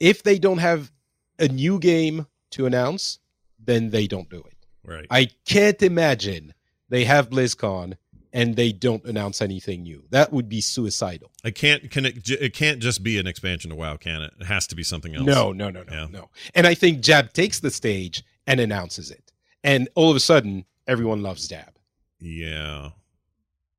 If 0.00 0.22
they 0.22 0.38
don't 0.38 0.58
have 0.58 0.90
a 1.38 1.48
new 1.48 1.78
game 1.78 2.26
to 2.50 2.66
announce, 2.66 3.18
then 3.64 3.90
they 3.90 4.06
don't 4.06 4.28
do 4.28 4.42
it. 4.42 4.56
Right. 4.84 5.06
I 5.10 5.28
can't 5.46 5.80
imagine 5.82 6.52
they 6.88 7.04
have 7.04 7.30
BlizzCon 7.30 7.96
and 8.32 8.56
they 8.56 8.72
don't 8.72 9.04
announce 9.04 9.42
anything 9.42 9.82
new. 9.82 10.04
That 10.10 10.32
would 10.32 10.48
be 10.48 10.60
suicidal. 10.60 11.30
I 11.44 11.50
can't 11.50 11.90
can 11.90 12.06
it 12.06 12.28
it 12.30 12.54
can't 12.54 12.80
just 12.80 13.02
be 13.02 13.18
an 13.18 13.26
expansion 13.26 13.70
to 13.70 13.76
WoW, 13.76 13.96
can 13.96 14.22
it? 14.22 14.32
It 14.40 14.44
has 14.46 14.66
to 14.68 14.74
be 14.74 14.82
something 14.82 15.14
else. 15.14 15.26
No, 15.26 15.52
no, 15.52 15.70
no, 15.70 15.82
no, 15.82 15.92
yeah. 15.92 16.06
no. 16.10 16.30
And 16.54 16.66
I 16.66 16.74
think 16.74 17.00
Jab 17.00 17.32
takes 17.32 17.60
the 17.60 17.70
stage 17.70 18.24
and 18.46 18.60
announces 18.60 19.10
it. 19.10 19.32
And 19.62 19.88
all 19.94 20.10
of 20.10 20.16
a 20.16 20.20
sudden 20.20 20.64
everyone 20.86 21.22
loves 21.22 21.46
Jab. 21.46 21.76
Yeah. 22.20 22.90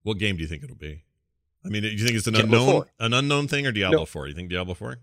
What 0.03 0.17
game 0.17 0.35
do 0.35 0.41
you 0.41 0.47
think 0.47 0.63
it'll 0.63 0.75
be? 0.75 1.03
I 1.65 1.69
mean, 1.69 1.81
do 1.84 1.89
you 1.89 2.05
think 2.05 2.17
it's 2.17 2.27
an 2.27 2.34
Diablo 2.34 2.59
unknown 2.59 2.71
4. 2.73 2.88
an 2.99 3.13
unknown 3.13 3.47
thing 3.47 3.65
or 3.65 3.71
Diablo 3.71 3.99
No. 3.99 4.05
4? 4.05 4.27
You 4.27 4.34
think 4.34 4.49
Diablo 4.49 4.73
4? 4.73 4.97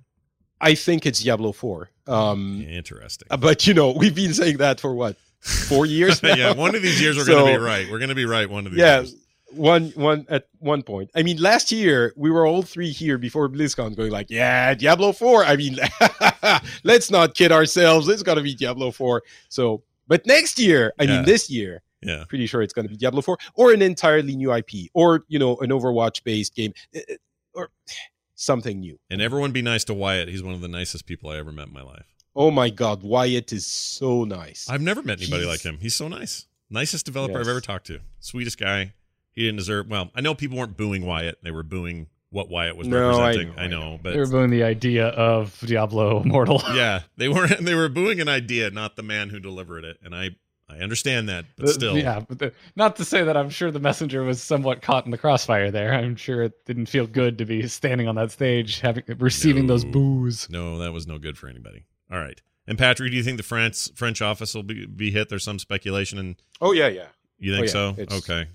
I 0.60 0.74
think 0.74 1.06
it's 1.06 1.20
Diablo 1.20 1.52
4. 1.52 1.90
Um, 2.06 2.62
Interesting. 2.68 3.28
but 3.40 3.66
you 3.66 3.72
know, 3.72 3.92
we've 3.92 4.14
been 4.14 4.34
saying 4.34 4.58
that 4.58 4.78
for 4.78 4.94
what 4.94 5.16
four 5.40 5.86
years 5.86 6.22
now. 6.24 6.34
yeah, 6.34 6.52
one 6.52 6.74
of 6.74 6.82
these 6.82 7.00
years 7.00 7.16
we're 7.16 7.24
going 7.24 7.46
to 7.46 7.58
be 7.58 7.64
right. 7.64 7.90
We're 7.90 7.98
going 7.98 8.10
to 8.10 8.14
be 8.14 8.26
right 8.26 8.48
one 8.48 8.66
of 8.66 8.72
these 8.72 8.80
yeah, 8.80 9.00
years. 9.00 9.14
One 9.52 9.90
one 9.96 10.26
at 10.28 10.46
one 10.58 10.82
point. 10.82 11.10
I 11.14 11.22
mean, 11.22 11.38
last 11.38 11.72
year 11.72 12.12
we 12.16 12.30
were 12.30 12.46
all 12.46 12.62
three 12.62 12.90
here 12.92 13.18
before 13.18 13.48
BlizzCon 13.48 13.96
going 13.96 14.10
like, 14.12 14.30
yeah, 14.30 14.74
Diablo 14.74 15.12
4. 15.12 15.44
I 15.44 15.56
mean, 15.56 15.76
let's 16.84 17.10
not 17.10 17.34
kid 17.34 17.52
ourselves. 17.52 18.08
It's 18.08 18.22
gonna 18.22 18.42
be 18.42 18.54
Diablo 18.54 18.90
4. 18.90 19.22
So, 19.48 19.82
but 20.08 20.26
next 20.26 20.58
year, 20.58 20.92
I 20.98 21.04
Yeah. 21.04 21.16
mean, 21.16 21.24
this 21.24 21.50
year, 21.50 21.82
Yeah. 22.02 22.24
pretty 22.28 22.46
sure 22.46 22.62
it's 22.62 22.72
gonna 22.72 22.88
be 22.88 22.96
Diablo 22.96 23.22
4 23.22 23.38
or 23.54 23.72
an 23.72 23.82
entirely 23.82 24.36
new 24.36 24.52
IP 24.52 24.90
or 24.94 25.24
you 25.28 25.38
know 25.38 25.56
an 25.58 25.70
Overwatch 25.70 26.22
based 26.24 26.54
game 26.54 26.72
eh, 26.94 27.00
eh, 27.08 27.16
or 27.54 27.70
something 28.34 28.80
new. 28.80 28.98
And 29.10 29.20
everyone 29.20 29.52
be 29.52 29.62
nice 29.62 29.84
to 29.84 29.94
Wyatt. 29.94 30.28
He's 30.28 30.42
one 30.42 30.54
of 30.54 30.60
the 30.60 30.68
nicest 30.68 31.06
people 31.06 31.30
I 31.30 31.36
ever 31.36 31.52
met 31.52 31.68
in 31.68 31.74
my 31.74 31.82
life. 31.82 32.06
Oh 32.36 32.50
my 32.50 32.70
God, 32.70 33.02
Wyatt 33.02 33.52
is 33.52 33.66
so 33.66 34.24
nice. 34.24 34.68
I've 34.70 34.80
never 34.80 35.02
met 35.02 35.18
anybody 35.20 35.42
He's- 35.42 35.50
like 35.52 35.60
him. 35.62 35.78
He's 35.80 35.94
so 35.94 36.06
nice. 36.08 36.46
Nicest 36.72 37.04
developer 37.04 37.40
I've 37.40 37.48
ever 37.48 37.60
talked 37.60 37.86
to. 37.88 37.98
Sweetest 38.20 38.56
guy. 38.56 38.92
He 39.32 39.42
didn't 39.44 39.58
deserve. 39.58 39.88
Well, 39.88 40.10
I 40.14 40.20
know 40.20 40.34
people 40.34 40.58
weren't 40.58 40.76
booing 40.76 41.04
Wyatt. 41.06 41.38
They 41.42 41.50
were 41.50 41.62
booing 41.62 42.08
what 42.30 42.48
Wyatt 42.48 42.76
was 42.76 42.86
No, 42.86 43.20
representing. 43.20 43.58
I 43.58 43.64
I 43.64 43.66
know, 43.66 43.98
but 44.02 44.12
They 44.12 44.18
were 44.18 44.26
booing 44.28 44.50
the 44.50 44.62
idea 44.62 45.08
of 45.08 45.58
Diablo 45.64 46.20
Immortal. 46.24 46.62
yeah, 46.74 47.02
they 47.16 47.28
weren't. 47.28 47.58
They 47.64 47.74
were 47.74 47.88
booing 47.88 48.20
an 48.20 48.28
idea, 48.28 48.70
not 48.70 48.96
the 48.96 49.02
man 49.02 49.28
who 49.30 49.40
delivered 49.40 49.84
it. 49.84 49.98
And 50.04 50.14
I, 50.14 50.30
I 50.68 50.78
understand 50.78 51.28
that, 51.28 51.44
but 51.56 51.66
The- 51.66 51.72
still, 51.72 51.98
yeah. 51.98 52.20
But 52.20 52.38
the, 52.38 52.52
not 52.76 52.94
to 52.96 53.04
say 53.04 53.24
that 53.24 53.36
I'm 53.36 53.50
sure 53.50 53.70
the 53.72 53.80
messenger 53.80 54.22
was 54.22 54.40
somewhat 54.42 54.80
caught 54.82 55.04
in 55.06 55.10
the 55.10 55.18
crossfire 55.18 55.70
there. 55.72 55.92
I'm 55.92 56.14
sure 56.14 56.42
it 56.42 56.64
didn't 56.66 56.86
feel 56.86 57.06
good 57.08 57.38
to 57.38 57.44
be 57.44 57.66
standing 57.66 58.06
on 58.06 58.14
that 58.14 58.30
stage, 58.30 58.78
having 58.80 59.02
receiving 59.18 59.66
those 59.66 59.84
boos. 59.84 60.48
no, 60.50 60.78
that 60.78 60.92
was 60.92 61.06
no 61.08 61.18
good 61.18 61.36
for 61.36 61.48
anybody. 61.48 61.84
All 62.12 62.18
right. 62.18 62.40
And 62.68 62.78
Patrick, 62.78 63.10
do 63.10 63.16
you 63.16 63.24
think 63.24 63.36
the 63.38 63.42
France 63.42 63.90
French 63.96 64.22
office 64.22 64.54
will 64.54 64.62
be, 64.62 64.86
be 64.86 65.10
hit? 65.10 65.28
There's 65.28 65.42
some 65.42 65.58
speculation, 65.58 66.18
and 66.20 66.36
oh 66.60 66.70
yeah, 66.70 66.86
yeah. 66.86 67.06
you 67.40 67.52
think 67.56 67.62
Oh, 67.62 67.64
yeah, 67.64 67.94
so? 67.96 68.00
it's- 68.02 68.18
Okay. 68.18 68.48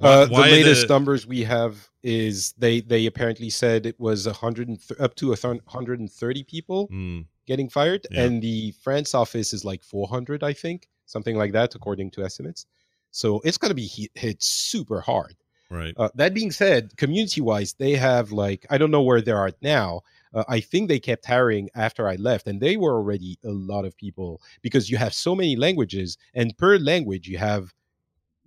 Uh, 0.00 0.26
the 0.26 0.34
latest 0.34 0.88
the- 0.88 0.94
numbers 0.94 1.26
we 1.26 1.42
have 1.44 1.88
is 2.02 2.52
they 2.58 2.80
they 2.80 3.06
apparently 3.06 3.50
said 3.50 3.86
it 3.86 3.98
was 3.98 4.26
100 4.26 4.68
th- 4.68 5.00
up 5.00 5.14
to 5.16 5.32
a 5.32 5.36
thun- 5.36 5.60
130 5.66 6.44
people 6.44 6.86
Hmm. 6.88 7.20
getting 7.46 7.68
fired, 7.68 8.06
Yeah. 8.10 8.24
and 8.24 8.42
the 8.42 8.72
France 8.82 9.14
office 9.14 9.52
is 9.54 9.64
like 9.64 9.82
400, 9.82 10.42
I 10.42 10.52
think, 10.52 10.88
something 11.06 11.36
like 11.36 11.52
that, 11.52 11.74
according 11.74 12.10
to 12.12 12.24
estimates. 12.24 12.66
So 13.10 13.40
it's 13.44 13.56
going 13.58 13.70
to 13.70 13.74
be 13.74 13.86
hit, 13.86 14.10
hit 14.14 14.42
super 14.42 15.00
hard. 15.00 15.36
right. 15.70 15.94
Uh, 15.96 16.10
that 16.14 16.32
being 16.32 16.52
said, 16.52 16.96
community 16.96 17.40
wise, 17.40 17.72
they 17.72 17.96
have 17.96 18.30
like 18.30 18.66
I 18.70 18.78
don't 18.78 18.90
know 18.92 19.02
where 19.02 19.20
they 19.20 19.32
are 19.32 19.50
now. 19.62 20.02
Uh, 20.34 20.44
I 20.48 20.60
think 20.60 20.88
they 20.88 21.00
kept 21.00 21.24
hiring 21.24 21.70
after 21.74 22.06
I 22.06 22.16
left, 22.16 22.46
and 22.46 22.60
they 22.60 22.76
were 22.76 22.94
already 22.94 23.38
a 23.44 23.50
lot 23.50 23.84
of 23.84 23.96
people 23.96 24.40
because 24.62 24.90
you 24.90 24.96
have 24.98 25.12
so 25.14 25.34
many 25.34 25.56
languages, 25.56 26.18
and 26.34 26.56
per 26.58 26.76
language 26.78 27.26
you 27.26 27.38
have 27.38 27.72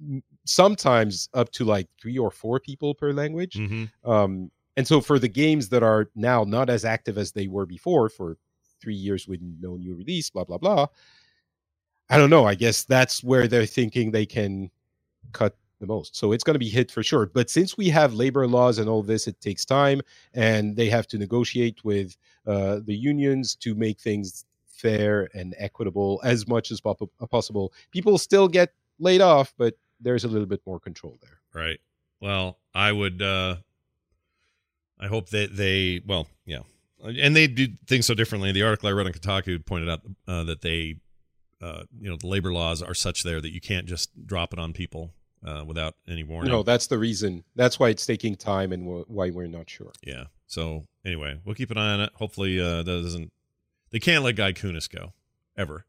mm, 0.02 0.22
sometimes 0.50 1.30
up 1.34 1.52
to 1.52 1.64
like 1.66 1.88
three 2.02 2.18
or 2.18 2.32
four 2.32 2.60
people 2.60 2.94
per 2.94 3.14
language. 3.14 3.56
hmm 3.56 3.86
Um, 4.04 4.52
and 4.78 4.88
so 4.88 5.02
for 5.02 5.20
the 5.20 5.28
games 5.28 5.70
that 5.70 5.84
are 5.84 6.10
now 6.16 6.44
not 6.44 6.70
as 6.70 6.86
active 6.86 7.18
as 7.18 7.32
they 7.32 7.48
were 7.48 7.66
before, 7.66 8.10
for 8.10 8.38
three 8.82 8.96
years 8.96 9.28
with 9.28 9.42
no 9.42 9.76
new 9.76 9.96
release, 9.96 10.30
blah 10.30 10.46
blah 10.46 10.58
blah. 10.58 10.88
I 12.10 12.18
don't 12.18 12.30
know. 12.30 12.46
I 12.46 12.56
guess 12.56 12.86
that's 12.86 13.24
where 13.24 13.48
they're 13.48 13.66
thinking 13.66 14.12
they 14.12 14.26
can 14.26 14.72
cut 15.32 15.56
the 15.80 15.86
most. 15.86 16.16
So 16.16 16.32
it's 16.32 16.44
going 16.44 16.56
to 16.56 16.60
be 16.60 16.70
hit 16.70 16.92
for 16.92 17.04
sure. 17.04 17.28
But 17.28 17.50
since 17.50 17.78
we 17.78 17.90
have 17.90 18.14
labor 18.14 18.48
laws 18.48 18.80
and 18.80 18.90
all 18.90 19.04
this, 19.04 19.28
it 19.28 19.40
takes 19.42 19.66
time, 19.66 20.02
and 20.34 20.76
they 20.76 20.90
have 20.90 21.08
to 21.08 21.18
negotiate 21.18 21.84
with 21.84 22.18
uh, 22.48 22.80
the 22.86 22.96
unions 22.96 23.56
to 23.56 23.76
make 23.76 24.00
things 24.00 24.46
fair 24.66 25.30
and 25.34 25.56
equitable 25.58 26.20
as 26.24 26.48
much 26.48 26.72
as 26.72 26.82
possible. 26.82 27.74
People 27.92 28.18
still 28.18 28.48
get 28.48 28.74
laid 29.00 29.22
off, 29.22 29.54
but 29.58 29.76
there's 30.00 30.24
a 30.24 30.28
little 30.28 30.48
bit 30.48 30.62
more 30.66 30.80
control 30.80 31.18
there. 31.22 31.40
Right. 31.54 31.80
Well, 32.22 32.58
I 32.74 32.92
would. 32.92 33.22
uh 33.22 33.58
I 35.00 35.08
hope 35.08 35.30
that 35.30 35.56
they. 35.56 36.02
Well, 36.06 36.28
yeah, 36.46 36.60
and 37.02 37.36
they 37.36 37.48
do 37.48 37.68
things 37.88 38.06
so 38.06 38.14
differently. 38.14 38.52
The 38.52 38.64
article 38.64 38.90
I 38.90 38.92
read 38.92 39.08
on 39.08 39.14
Kotaku 39.14 39.66
pointed 39.66 39.90
out 39.90 40.02
uh, 40.28 40.44
that 40.44 40.62
they, 40.62 40.98
uh, 41.62 41.84
you 42.00 42.10
know, 42.10 42.18
the 42.18 42.28
labor 42.28 42.52
laws 42.52 42.82
are 42.82 42.94
such 42.94 43.24
there 43.24 43.40
that 43.40 43.54
you 43.54 43.62
can't 43.62 43.86
just 43.86 44.28
drop 44.28 44.52
it 44.52 44.60
on 44.60 44.74
people 44.74 45.14
uh, 45.46 45.64
without 45.66 45.96
any 46.08 46.24
warning. 46.24 46.52
No, 46.52 46.64
that's 46.64 46.88
the 46.88 46.98
reason. 46.98 47.46
That's 47.56 47.80
why 47.80 47.90
it's 47.90 48.06
taking 48.06 48.36
time 48.36 48.74
and 48.74 48.86
wh- 48.86 49.10
why 49.10 49.30
we're 49.30 49.48
not 49.48 49.70
sure. 49.70 49.94
Yeah. 50.04 50.26
So 50.48 50.84
anyway, 51.06 51.40
we'll 51.46 51.56
keep 51.56 51.72
an 51.72 51.78
eye 51.78 51.94
on 51.94 52.02
it. 52.02 52.12
Hopefully, 52.16 52.60
uh, 52.60 52.84
that 52.84 53.02
doesn't. 53.02 53.32
They 53.92 54.00
can't 54.00 54.24
let 54.24 54.36
Guy 54.36 54.52
Kunis 54.52 54.90
go 54.94 55.14
ever. 55.58 55.86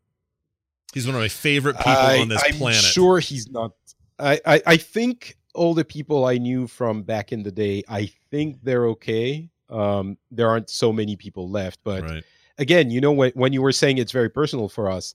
He's 0.95 1.07
one 1.07 1.15
of 1.17 1.21
my 1.21 1.29
favorite 1.29 1.77
people 1.77 1.93
I, 1.93 2.19
on 2.21 2.29
this 2.29 2.41
planet. 2.41 2.55
I'm 2.55 2.61
planet. 2.61 2.81
sure 2.81 3.19
he's 3.19 3.51
not. 3.51 3.73
I, 4.21 4.41
I 4.47 4.63
I 4.67 4.77
think 4.77 5.37
all 5.55 5.75
the 5.75 5.85
people 5.85 6.27
I 6.27 6.39
knew 6.39 6.67
from 6.67 7.03
back 7.03 7.33
in 7.33 7.43
the 7.43 7.51
day, 7.53 7.83
I 7.89 8.07
think 8.31 8.63
they're 8.63 8.87
okay. 8.89 9.49
Um, 9.69 10.17
there 10.31 10.49
aren't 10.49 10.71
so 10.71 10.93
many 10.93 11.17
people 11.17 11.49
left, 11.49 11.81
but 11.85 12.03
right. 12.03 12.25
again, 12.59 12.91
you 12.91 13.01
know, 13.01 13.13
when 13.13 13.33
when 13.35 13.53
you 13.53 13.63
were 13.63 13.73
saying 13.73 13.99
it's 13.99 14.13
very 14.13 14.29
personal 14.29 14.69
for 14.69 14.91
us, 14.91 15.15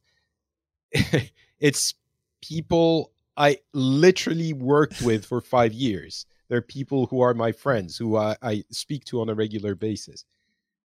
it's 1.59 1.93
people 2.41 3.11
I 3.37 3.59
literally 3.73 4.53
worked 4.53 5.01
with 5.01 5.25
for 5.25 5.41
five 5.41 5.73
years. 5.73 6.25
They're 6.47 6.61
people 6.61 7.07
who 7.07 7.21
are 7.21 7.33
my 7.33 7.51
friends, 7.51 7.97
who 7.97 8.17
I, 8.17 8.35
I 8.41 8.63
speak 8.69 9.03
to 9.05 9.19
on 9.21 9.29
a 9.29 9.33
regular 9.33 9.75
basis. 9.75 10.25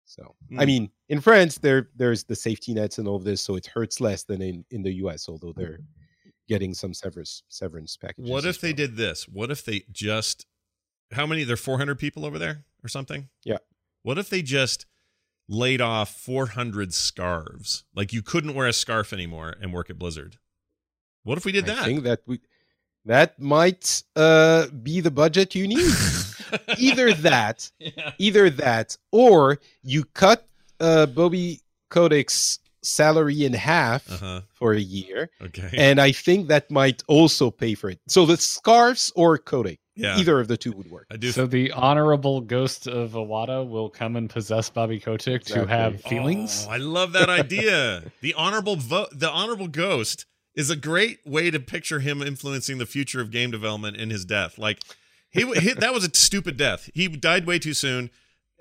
So, 0.06 0.36
I 0.58 0.64
Hmm. 0.64 0.66
mean, 0.66 0.90
in 1.10 1.22
France, 1.22 1.58
there 1.58 1.90
there's 1.96 2.24
the 2.24 2.36
safety 2.36 2.74
nets 2.74 2.98
and 3.00 3.08
all 3.08 3.16
of 3.16 3.24
this, 3.24 3.42
so 3.42 3.56
it 3.56 3.66
hurts 3.68 4.00
less 4.02 4.24
than 4.24 4.42
in 4.42 4.66
in 4.72 4.84
the 4.84 4.94
U.S. 4.96 5.28
Although 5.30 5.54
they're 5.54 5.80
getting 6.48 6.74
some 6.74 6.94
severance 6.94 7.44
severance 7.48 7.98
packages. 7.98 8.30
What 8.30 8.46
if 8.46 8.62
they 8.62 8.70
well. 8.70 8.76
did 8.78 8.98
this? 8.98 9.28
What 9.28 9.52
if 9.52 9.64
they 9.66 9.84
just 9.92 10.46
how 11.12 11.26
many? 11.26 11.44
There 11.44 11.54
are 11.54 11.58
four 11.58 11.78
hundred 11.78 12.00
people 12.00 12.26
over 12.26 12.38
there 12.40 12.66
or 12.84 12.88
something. 12.88 13.30
Yeah. 13.44 13.58
What 14.04 14.18
if 14.18 14.30
they 14.30 14.42
just 14.42 14.86
laid 15.48 15.82
off 15.82 16.10
four 16.10 16.48
hundred 16.48 16.94
scarves? 16.94 17.84
Like 17.96 18.14
you 18.14 18.22
couldn't 18.22 18.54
wear 18.54 18.68
a 18.68 18.74
scarf 18.74 19.14
anymore 19.14 19.56
and 19.62 19.74
work 19.74 19.90
at 19.90 19.98
Blizzard. 20.00 20.38
What 21.24 21.38
if 21.38 21.46
we 21.46 21.52
did 21.52 21.70
I 21.70 21.76
that? 21.76 21.86
think 21.86 22.04
that 22.04 22.22
we 22.26 22.40
that 23.06 23.40
might 23.40 24.04
uh, 24.16 24.68
be 24.68 25.00
the 25.02 25.12
budget 25.12 25.54
you 25.56 25.68
need. 25.68 25.94
Either 26.78 27.12
that, 27.14 27.70
Yeah. 27.80 28.14
either 28.20 28.50
that, 28.52 28.98
or 29.12 29.60
you 29.84 30.06
cut 30.14 30.48
uh, 30.80 31.06
Bobby 31.08 31.60
Kotick's 31.90 32.60
salary 32.86 33.46
in 33.46 33.54
half 33.54 34.10
Uh 34.12 34.18
huh. 34.18 34.42
for 34.54 34.74
a 34.74 34.80
year, 34.80 35.30
Okay. 35.42 35.70
and 35.74 36.00
I 36.00 36.12
think 36.12 36.48
that 36.48 36.70
might 36.72 37.04
also 37.08 37.52
pay 37.52 37.76
for 37.76 37.90
it. 37.90 38.00
So 38.08 38.26
the 38.26 38.38
scarves 38.38 39.12
or 39.16 39.38
Kotick, 39.38 39.80
yeah. 39.96 40.18
either 40.18 40.40
of 40.40 40.48
the 40.48 40.58
two 40.58 40.72
would 40.74 40.90
work. 40.92 41.08
I 41.12 41.18
do. 41.18 41.32
So 41.32 41.46
the 41.48 41.72
honorable 41.72 42.42
ghost 42.42 42.88
of 42.88 43.12
Iwata 43.12 43.68
will 43.68 43.90
come 43.90 44.16
and 44.16 44.30
possess 44.30 44.70
Bobby 44.70 45.00
Kotick 45.00 45.44
to 45.46 45.66
have 45.66 46.02
feelings. 46.02 46.66
Oh, 46.68 46.72
I 46.72 46.78
love 46.78 47.14
that 47.14 47.30
idea. 47.30 48.04
the 48.22 48.34
honorable 48.36 48.76
vote. 48.76 49.10
The 49.14 49.30
honorable 49.30 49.68
ghost 49.68 50.26
is 50.56 50.70
a 50.70 50.76
great 50.76 51.20
way 51.26 51.52
to 51.52 51.60
picture 51.60 52.00
him 52.00 52.22
influencing 52.22 52.78
the 52.78 52.86
future 52.86 53.20
of 53.20 53.30
game 53.32 53.52
development 53.52 53.98
in 53.98 54.10
his 54.10 54.24
death. 54.24 54.58
Like 54.58 54.80
he, 55.30 55.42
he 55.60 55.74
that 55.74 55.94
was 55.94 56.06
a 56.06 56.14
stupid 56.14 56.56
death. 56.56 56.90
He 56.94 57.08
died 57.10 57.46
way 57.46 57.60
too 57.60 57.74
soon. 57.74 58.10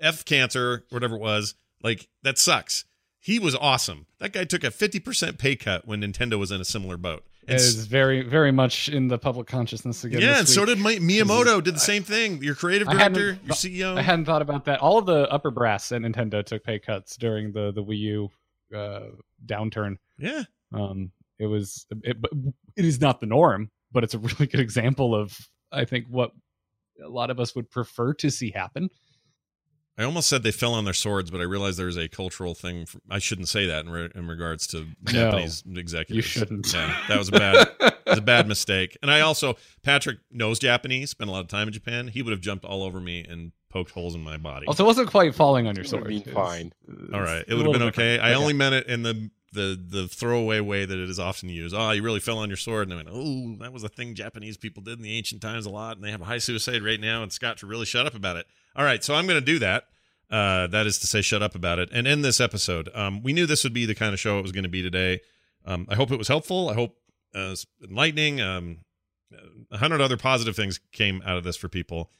F 0.01 0.25
cancer, 0.25 0.83
whatever 0.89 1.15
it 1.15 1.21
was. 1.21 1.55
Like 1.81 2.09
that 2.23 2.37
sucks. 2.37 2.83
He 3.25 3.39
was 3.39 3.55
awesome. 3.55 4.05
That 4.19 4.33
guy 4.33 4.43
took 4.43 4.63
a 4.63 4.69
fifty 4.69 4.99
percent 4.99 5.39
pay 5.39 5.55
cut 5.55 5.87
when 5.87 6.01
Nintendo 6.01 6.37
was 6.37 6.51
in 6.51 6.61
a 6.61 6.65
similar 6.65 6.95
boat. 6.95 7.23
It 7.47 7.53
And 7.53 7.59
s- 7.59 7.73
very, 7.73 8.21
very 8.21 8.51
much 8.51 8.87
in 8.87 9.07
the 9.07 9.17
public 9.17 9.47
consciousness 9.47 10.03
again. 10.03 10.21
yeah, 10.21 10.37
and 10.39 10.47
so 10.47 10.63
did 10.63 10.79
Mi- 10.79 10.99
Miyamoto. 10.99 11.63
Did 11.63 11.73
the 11.73 11.79
same 11.79 12.03
thing. 12.03 12.43
Your 12.43 12.53
creative 12.53 12.87
director, 12.87 13.39
your 13.43 13.55
CEO. 13.55 13.97
I 13.97 14.03
hadn't 14.03 14.25
thought 14.25 14.43
about 14.43 14.65
that. 14.65 14.79
All 14.79 14.99
of 14.99 15.07
the 15.07 15.27
upper 15.31 15.49
brass 15.49 15.91
at 15.91 16.01
Nintendo 16.03 16.45
took 16.45 16.63
pay 16.63 16.77
cuts 16.77 17.17
during 17.17 17.51
the 17.51 17.71
the 17.71 17.83
Wii 17.83 17.97
U 17.97 18.29
uh, 18.75 19.07
downturn. 19.43 19.95
yeah, 20.19 20.43
Um, 20.71 21.11
it 21.39 21.47
was 21.47 21.87
it, 22.03 22.17
it 22.75 22.85
is 22.85 23.01
not 23.01 23.21
the 23.21 23.25
norm, 23.25 23.71
but 23.91 24.03
it's 24.03 24.13
a 24.13 24.19
really 24.19 24.45
good 24.45 24.59
example 24.67 25.15
of 25.15 25.35
I 25.71 25.85
think 25.85 26.05
what 26.09 26.31
a 27.03 27.09
lot 27.09 27.31
of 27.31 27.39
us 27.39 27.55
would 27.55 27.71
prefer 27.71 28.13
to 28.13 28.29
see 28.29 28.51
happen. 28.51 28.89
I 29.97 30.03
almost 30.03 30.27
said 30.27 30.43
they 30.43 30.51
fell 30.51 30.73
on 30.73 30.83
their 30.83 30.93
swords, 30.93 31.31
but 31.31 31.39
I 31.39 31.45
realized 31.45 31.79
there's 31.79 31.95
a 31.97 32.09
cultural 32.09 32.53
thing. 32.53 32.85
For, 32.85 32.99
I 33.09 33.19
shouldn't 33.19 33.47
say 33.47 33.65
that 33.67 33.85
in, 33.85 33.91
re- 33.91 34.09
in 34.13 34.27
regards 34.27 34.67
to 34.67 34.87
Japanese 35.05 35.63
executives. 35.73 36.15
You 36.15 36.21
shouldn't. 36.21 36.73
Yeah, 36.73 36.97
that 37.07 37.17
was 37.17 37.29
a 37.29 37.31
bad, 37.31 37.67
was 38.07 38.17
a 38.17 38.21
bad 38.21 38.47
mistake. 38.47 38.97
And 39.01 39.09
I 39.09 39.21
also, 39.21 39.55
Patrick 39.83 40.17
knows 40.31 40.59
Japanese, 40.59 41.11
spent 41.11 41.29
a 41.29 41.33
lot 41.33 41.39
of 41.41 41.47
time 41.47 41.67
in 41.69 41.73
Japan. 41.73 42.09
He 42.09 42.21
would 42.21 42.31
have 42.31 42.41
jumped 42.41 42.65
all 42.65 42.83
over 42.83 42.99
me 42.99 43.23
and 43.23 43.53
poked 43.69 43.91
holes 43.91 44.15
in 44.15 44.21
my 44.21 44.35
body. 44.37 44.67
Also, 44.67 44.83
it 44.83 44.87
wasn't 44.87 45.09
quite 45.09 45.33
falling 45.33 45.65
on 45.67 45.75
your 45.75 45.85
sword. 45.85 46.03
would've 46.03 46.23
been 46.25 46.33
It's- 46.33 46.45
fine. 46.45 46.73
all 47.13 47.21
right, 47.21 47.45
it 47.47 47.53
would 47.53 47.65
have 47.65 47.73
been 47.73 47.81
okay. 47.83 48.15
different. 48.15 48.23
I 48.23 48.33
Okay. 48.33 48.41
only 48.41 48.53
meant 48.53 48.75
it 48.75 48.87
in 48.87 49.03
the 49.03 49.29
the 49.53 49.81
the 49.87 50.07
throwaway 50.09 50.59
way 50.59 50.83
that 50.83 50.97
it 50.99 51.09
is 51.09 51.17
often 51.17 51.47
used. 51.47 51.73
Oh, 51.73 51.91
you 51.91 52.03
really 52.03 52.19
fell 52.19 52.37
on 52.39 52.49
your 52.49 52.57
sword, 52.57 52.89
and 52.89 52.93
I 52.93 52.97
went, 52.97 53.07
oh, 53.09 53.55
that 53.61 53.71
was 53.71 53.85
a 53.85 53.87
thing 53.89 54.13
Japanese 54.13 54.57
people 54.57 54.83
did 54.83 54.97
in 54.97 55.03
the 55.03 55.15
ancient 55.17 55.41
times 55.41 55.65
a 55.65 55.69
lot, 55.69 55.95
and 55.95 56.03
they 56.03 56.11
have 56.11 56.19
a 56.19 56.25
high 56.25 56.39
suicide 56.39 56.81
rate 56.81 56.99
now. 56.99 57.23
And 57.23 57.31
Scott 57.31 57.59
should 57.59 57.69
really 57.69 57.85
shut 57.85 58.05
up 58.05 58.13
about 58.15 58.35
it. 58.35 58.47
All 58.75 58.83
right, 58.83 59.03
so 59.03 59.15
I'm 59.15 59.25
going 59.25 59.39
to 59.39 59.45
do 59.45 59.59
that. 59.59 59.85
Uh, 60.29 60.67
that 60.67 60.87
is 60.87 60.97
to 60.99 61.07
say, 61.07 61.21
shut 61.21 61.41
up 61.41 61.55
about 61.55 61.79
it 61.79 61.89
and 61.91 62.07
end 62.07 62.25
this 62.25 62.41
episode. 62.41 62.89
Um, 62.93 63.21
we 63.21 63.31
knew 63.31 63.45
this 63.45 63.63
would 63.63 63.73
be 63.73 63.85
the 63.85 63.95
kind 63.95 64.13
of 64.13 64.19
show 64.19 64.39
it 64.39 64.41
was 64.41 64.51
going 64.51 64.63
to 64.63 64.69
be 64.69 64.81
today. 64.81 65.21
Um, 65.65 65.85
I 65.89 65.95
hope 65.95 66.11
it 66.11 66.17
was 66.17 66.27
helpful. 66.27 66.69
I 66.69 66.73
hope 66.73 66.97
uh, 67.33 67.55
enlightening. 67.83 68.41
Um, 68.41 68.79
a 69.71 69.77
hundred 69.77 70.01
other 70.01 70.17
positive 70.17 70.55
things 70.55 70.79
came 70.91 71.21
out 71.25 71.37
of 71.37 71.43
this 71.43 71.57
for 71.57 71.67
people. 71.67 72.11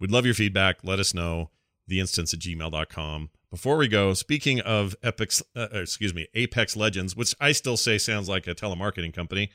We'd 0.00 0.10
love 0.10 0.24
your 0.24 0.34
feedback. 0.34 0.78
Let 0.82 0.98
us 0.98 1.14
know. 1.14 1.50
Theinstance 1.88 2.32
at 2.32 2.40
gmail.com. 2.40 3.30
Before 3.50 3.76
we 3.76 3.88
go, 3.88 4.14
speaking 4.14 4.60
of 4.60 4.96
Epics, 5.02 5.42
uh, 5.54 5.68
excuse 5.72 6.14
me, 6.14 6.26
Apex 6.34 6.76
Legends, 6.76 7.14
which 7.14 7.34
I 7.40 7.52
still 7.52 7.76
say 7.76 7.98
sounds 7.98 8.28
like 8.28 8.46
a 8.46 8.54
telemarketing 8.54 9.12
company. 9.12 9.50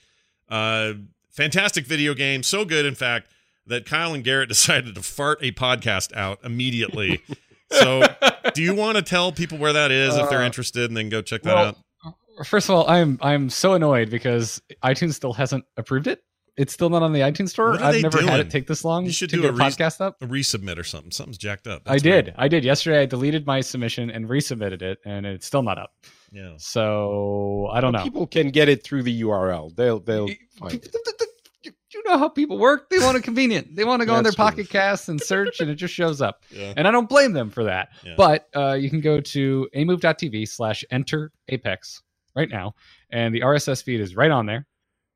Uh, 0.48 0.94
fantastic 1.30 1.86
video 1.86 2.14
game. 2.14 2.44
So 2.44 2.64
good, 2.64 2.86
in 2.86 2.96
fact, 2.96 3.32
that 3.68 3.86
Kyle 3.86 4.14
and 4.14 4.24
Garrett 4.24 4.50
decided 4.56 4.96
to 4.96 5.02
fart 5.02 5.40
a 5.42 5.52
podcast 5.52 6.16
out 6.16 6.40
immediately. 6.44 7.22
so, 7.72 8.04
do 8.54 8.62
you 8.64 8.74
want 8.76 8.98
to 8.98 9.02
tell 9.04 9.32
people 9.32 9.58
where 9.58 9.74
that 9.74 9.92
is 9.92 10.16
if 10.16 10.30
they're 10.30 10.42
Uh, 10.42 10.46
interested 10.46 10.90
and 10.90 10.96
then 10.98 11.10
go 11.10 11.22
check 11.22 11.44
that 11.44 11.56
well, 11.56 11.66
out? 11.68 11.78
First 12.46 12.70
of 12.70 12.76
all, 12.76 12.88
I'm 12.90 13.18
I'm 13.22 13.50
so 13.50 13.74
annoyed 13.74 14.10
because 14.12 14.62
iTunes 14.84 15.16
still 15.16 15.34
hasn't 15.34 15.66
approved 15.76 16.06
it. 16.08 16.22
It's 16.56 16.74
still 16.74 16.90
not 16.90 17.04
on 17.04 17.14
the 17.14 17.20
iTunes 17.20 17.50
store. 17.50 17.72
What 17.72 17.82
are 17.82 17.86
I've 17.86 17.94
they 17.94 18.02
never 18.02 18.20
had 18.20 18.28
doing? 18.28 18.40
it 18.42 18.50
take 18.50 18.66
this 18.68 18.84
long 18.84 19.06
You 19.06 19.12
should 19.12 19.30
to 19.32 19.36
do 19.36 19.42
get 19.44 19.52
a 19.52 19.54
a 19.54 19.58
res- 19.58 19.76
podcast 19.78 20.02
up. 20.02 20.18
A 20.22 20.26
resubmit 20.28 20.78
or 20.80 20.84
something. 20.84 21.12
Something's 21.12 21.38
jacked 21.38 21.68
up. 21.68 21.84
I 21.86 21.98
did. 21.98 22.26
weird. 22.28 22.34
I 22.38 22.48
did 22.48 22.64
yesterday. 22.64 23.02
I 23.02 23.06
deleted 23.06 23.46
my 23.46 23.62
submission 23.62 24.10
and 24.10 24.28
resubmitted 24.28 24.82
it, 24.82 24.98
and 25.06 25.26
it's 25.28 25.46
still 25.46 25.62
not 25.62 25.78
up. 25.78 25.92
Yeah. 26.32 26.54
So 26.58 27.70
I 27.72 27.80
don't 27.82 27.92
know. 27.94 28.04
People 28.04 28.26
can 28.28 28.50
get 28.50 28.70
it 28.70 28.84
through 28.84 29.04
the 29.04 29.22
URL. 29.22 29.76
They'll 29.76 30.00
they'll 30.00 30.28
find 30.60 30.74
it. 30.76 30.96
You 31.94 32.04
know 32.06 32.18
how 32.18 32.28
people 32.30 32.58
work. 32.58 32.90
They 32.90 33.00
want 33.00 33.18
it 33.18 33.24
convenient. 33.24 33.76
They 33.76 33.86
want 33.86 34.02
to 34.02 34.06
go 34.06 34.14
on 34.14 34.24
their 34.24 34.34
true. 34.34 34.44
pocket 34.44 34.70
cast 34.70 35.08
and 35.08 35.22
search, 35.22 35.62
and 35.62 35.70
it 35.70 35.76
just 35.76 35.94
shows 35.94 36.22
up. 36.22 36.44
Yeah. 36.58 36.74
And 36.76 36.88
I 36.88 36.92
don't 36.92 37.08
blame 37.08 37.34
them 37.34 37.52
for 37.52 37.66
that. 37.66 37.90
Yeah. 38.04 38.16
But 38.18 38.48
uh, 38.56 38.74
you 38.74 38.90
can 38.90 39.00
go 39.00 39.20
to 39.20 39.70
amove.tv 39.76 40.48
slash 40.48 40.84
enter 40.90 41.32
apex 41.50 42.02
right 42.36 42.50
now. 42.50 42.74
And 43.12 43.36
the 43.36 43.42
RSS 43.42 43.84
feed 43.84 44.00
is 44.02 44.16
right 44.16 44.32
on 44.32 44.48
there. 44.48 44.66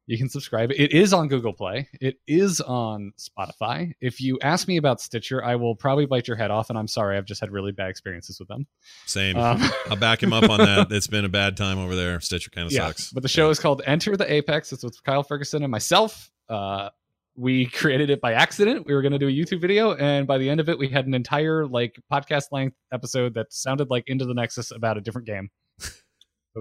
You 0.07 0.17
can 0.17 0.29
subscribe. 0.29 0.71
It 0.71 0.91
is 0.91 1.13
on 1.13 1.29
Google 1.29 1.53
Play. 1.53 1.87
It 2.01 2.17
is 2.27 2.59
on 2.59 3.13
Spotify. 3.17 3.93
If 4.01 4.19
you 4.19 4.37
ask 4.41 4.67
me 4.67 4.77
about 4.77 4.99
Stitcher, 4.99 5.43
I 5.43 5.55
will 5.55 5.75
probably 5.75 6.05
bite 6.05 6.27
your 6.27 6.35
head 6.35 6.51
off. 6.51 6.69
And 6.69 6.77
I'm 6.77 6.87
sorry, 6.87 7.17
I've 7.17 7.25
just 7.25 7.39
had 7.39 7.51
really 7.51 7.71
bad 7.71 7.89
experiences 7.89 8.37
with 8.37 8.49
them. 8.49 8.67
Same. 9.05 9.37
Um, 9.37 9.61
I'll 9.89 9.95
back 9.95 10.21
him 10.21 10.33
up 10.33 10.49
on 10.49 10.59
that. 10.59 10.91
It's 10.91 11.07
been 11.07 11.23
a 11.23 11.29
bad 11.29 11.55
time 11.55 11.77
over 11.79 11.95
there. 11.95 12.19
Stitcher 12.19 12.49
kind 12.49 12.67
of 12.67 12.73
yeah, 12.73 12.87
sucks. 12.87 13.11
but 13.13 13.23
the 13.23 13.29
show 13.29 13.49
is 13.49 13.59
called 13.59 13.81
Enter 13.85 14.17
the 14.17 14.31
Apex. 14.31 14.73
It's 14.73 14.83
with 14.83 15.01
Kyle 15.03 15.23
Ferguson 15.23 15.63
and 15.63 15.71
myself. 15.71 16.29
Uh, 16.51 16.89
we 17.35 17.65
created 17.81 18.09
it 18.09 18.19
by 18.21 18.33
accident. 18.33 18.85
We 18.85 18.93
were 18.93 19.01
going 19.01 19.13
to 19.13 19.19
do 19.19 19.27
a 19.27 19.31
YouTube 19.31 19.61
video, 19.61 19.95
and 19.95 20.27
by 20.27 20.37
the 20.37 20.49
end 20.49 20.59
of 20.59 20.67
it, 20.69 20.77
we 20.77 20.89
had 20.89 21.07
an 21.07 21.13
entire 21.13 21.65
like 21.65 21.97
podcast 22.11 22.45
length 22.51 22.75
episode 22.91 23.33
that 23.35 23.53
sounded 23.53 23.89
like 23.89 24.03
Into 24.07 24.25
the 24.25 24.33
Nexus 24.33 24.71
about 24.71 24.97
a 24.97 25.01
different 25.01 25.27
game. 25.27 25.49
so 25.79 25.91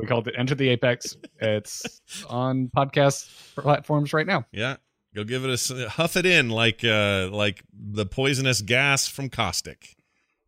we 0.01 0.07
called 0.07 0.29
it 0.29 0.35
Enter 0.39 0.55
the 0.55 0.69
Apex. 0.69 1.17
It's 1.41 2.01
on 2.29 2.71
podcast 2.77 3.29
platforms 3.57 4.13
right 4.13 4.27
now. 4.27 4.45
Yeah. 4.53 4.77
Go 5.15 5.25
give 5.25 5.45
it 5.45 5.71
a 5.73 5.89
huff 5.89 6.17
it 6.17 6.25
in 6.25 6.51
like 6.51 6.85
uh 6.85 7.29
like 7.33 7.65
the 7.73 8.07
poisonous 8.07 8.63
gas 8.63 9.09
from 9.09 9.29
Caustic. 9.29 9.97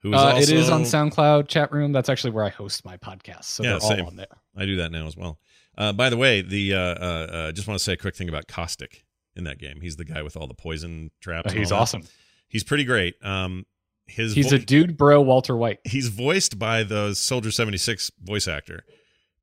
Who 0.02 0.12
is 0.12 0.20
Uh, 0.20 0.24
also 0.24 0.38
it 0.42 0.50
is 0.50 0.70
on 0.70 0.82
SoundCloud 0.82 1.48
chat 1.48 1.72
room. 1.72 1.90
That's 1.92 2.08
actually 2.08 2.30
where 2.30 2.44
I 2.44 2.50
host 2.50 2.84
my 2.84 2.96
podcast. 2.98 3.44
So 3.44 3.64
Yeah, 3.64 3.70
they're 3.70 3.80
same. 3.80 4.00
all 4.02 4.06
on 4.08 4.16
there. 4.16 4.26
I 4.56 4.66
do 4.66 4.76
that 4.76 4.92
now 4.92 5.06
as 5.08 5.16
well. 5.16 5.40
Uh 5.76 5.92
by 5.92 6.10
the 6.10 6.16
way, 6.16 6.42
the 6.42 6.74
uh 6.74 6.78
uh, 6.78 7.26
uh 7.32 7.52
just 7.52 7.66
want 7.66 7.76
to 7.78 7.82
say 7.82 7.94
a 7.94 7.96
quick 7.96 8.14
thing 8.14 8.28
about 8.28 8.46
Caustic 8.46 9.02
in 9.36 9.44
that 9.44 9.58
game. 9.58 9.80
He's 9.80 9.96
the 9.96 10.04
guy 10.04 10.22
with 10.22 10.36
all 10.36 10.46
the 10.46 10.54
poison 10.54 11.10
traps. 11.20 11.50
and 11.50 11.58
he's 11.58 11.70
that. 11.70 11.76
awesome. 11.76 12.02
He's 12.48 12.64
pretty 12.64 12.84
great. 12.84 13.14
Um 13.24 13.66
his 14.06 14.34
He's 14.34 14.50
vo- 14.50 14.56
a 14.56 14.58
dude, 14.58 14.96
bro. 14.96 15.20
Walter 15.20 15.56
White. 15.56 15.78
he's 15.84 16.08
voiced 16.08 16.58
by 16.58 16.82
the 16.82 17.14
Soldier 17.14 17.50
76 17.52 18.10
voice 18.20 18.48
actor. 18.48 18.84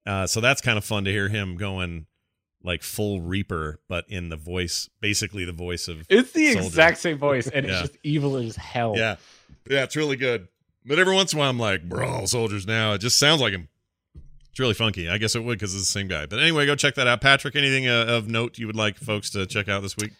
Uh, 0.05 0.27
so 0.27 0.41
that's 0.41 0.61
kind 0.61 0.77
of 0.77 0.83
fun 0.83 1.05
to 1.05 1.11
hear 1.11 1.29
him 1.29 1.55
going 1.55 2.05
like 2.61 2.83
full 2.83 3.21
Reaper, 3.21 3.79
but 3.87 4.03
in 4.09 4.27
the 4.29 4.35
voice, 4.35 4.89
basically 4.99 5.45
the 5.45 5.53
voice 5.53 5.87
of. 5.87 6.05
It's 6.09 6.33
the 6.33 6.51
Soldier. 6.53 6.67
exact 6.67 6.97
same 6.97 7.17
voice, 7.17 7.47
and 7.47 7.65
Yeah. 7.65 7.71
it's 7.71 7.81
just 7.89 7.97
evil 8.03 8.35
as 8.35 8.57
hell. 8.57 8.95
Yeah. 8.97 9.15
Yeah, 9.69 9.83
it's 9.83 9.95
really 9.95 10.17
good. 10.17 10.47
But 10.85 10.99
every 10.99 11.13
once 11.15 11.31
in 11.31 11.37
a 11.37 11.41
while, 11.41 11.49
I'm 11.49 11.57
like, 11.59 11.87
bro, 11.87 12.07
all 12.07 12.27
soldiers 12.27 12.67
now. 12.67 12.93
It 12.93 12.97
just 12.99 13.17
sounds 13.17 13.39
like 13.39 13.53
him. 13.53 13.69
It's 14.51 14.59
really 14.59 14.73
funky. 14.73 15.09
I 15.09 15.17
guess 15.17 15.35
it 15.35 15.43
would 15.43 15.59
because 15.59 15.73
it's 15.75 15.83
the 15.83 15.91
same 15.99 16.07
guy. 16.07 16.25
But 16.25 16.39
anyway, 16.39 16.65
go 16.65 16.75
check 16.75 16.95
that 16.95 17.07
out. 17.07 17.21
Patrick, 17.21 17.55
anything 17.55 17.87
uh, 17.87 18.05
of 18.07 18.27
note 18.27 18.57
you 18.57 18.67
would 18.67 18.75
like 18.75 18.97
folks 18.97 19.29
to 19.31 19.45
check 19.45 19.69
out 19.69 19.81
this 19.81 19.95
week? 19.95 20.11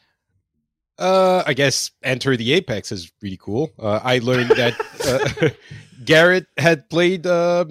Uh, 0.97 1.43
I 1.47 1.53
guess 1.53 1.91
Enter 2.03 2.35
the 2.35 2.53
Apex 2.53 2.91
is 2.91 3.11
really 3.21 3.37
cool. 3.37 3.71
Uh, 3.79 3.99
I 4.03 4.19
learned 4.19 4.49
that 4.51 4.75
uh, 5.05 5.49
Garrett 6.05 6.45
had 6.57 6.89
played 6.89 7.25
uh, 7.25 7.65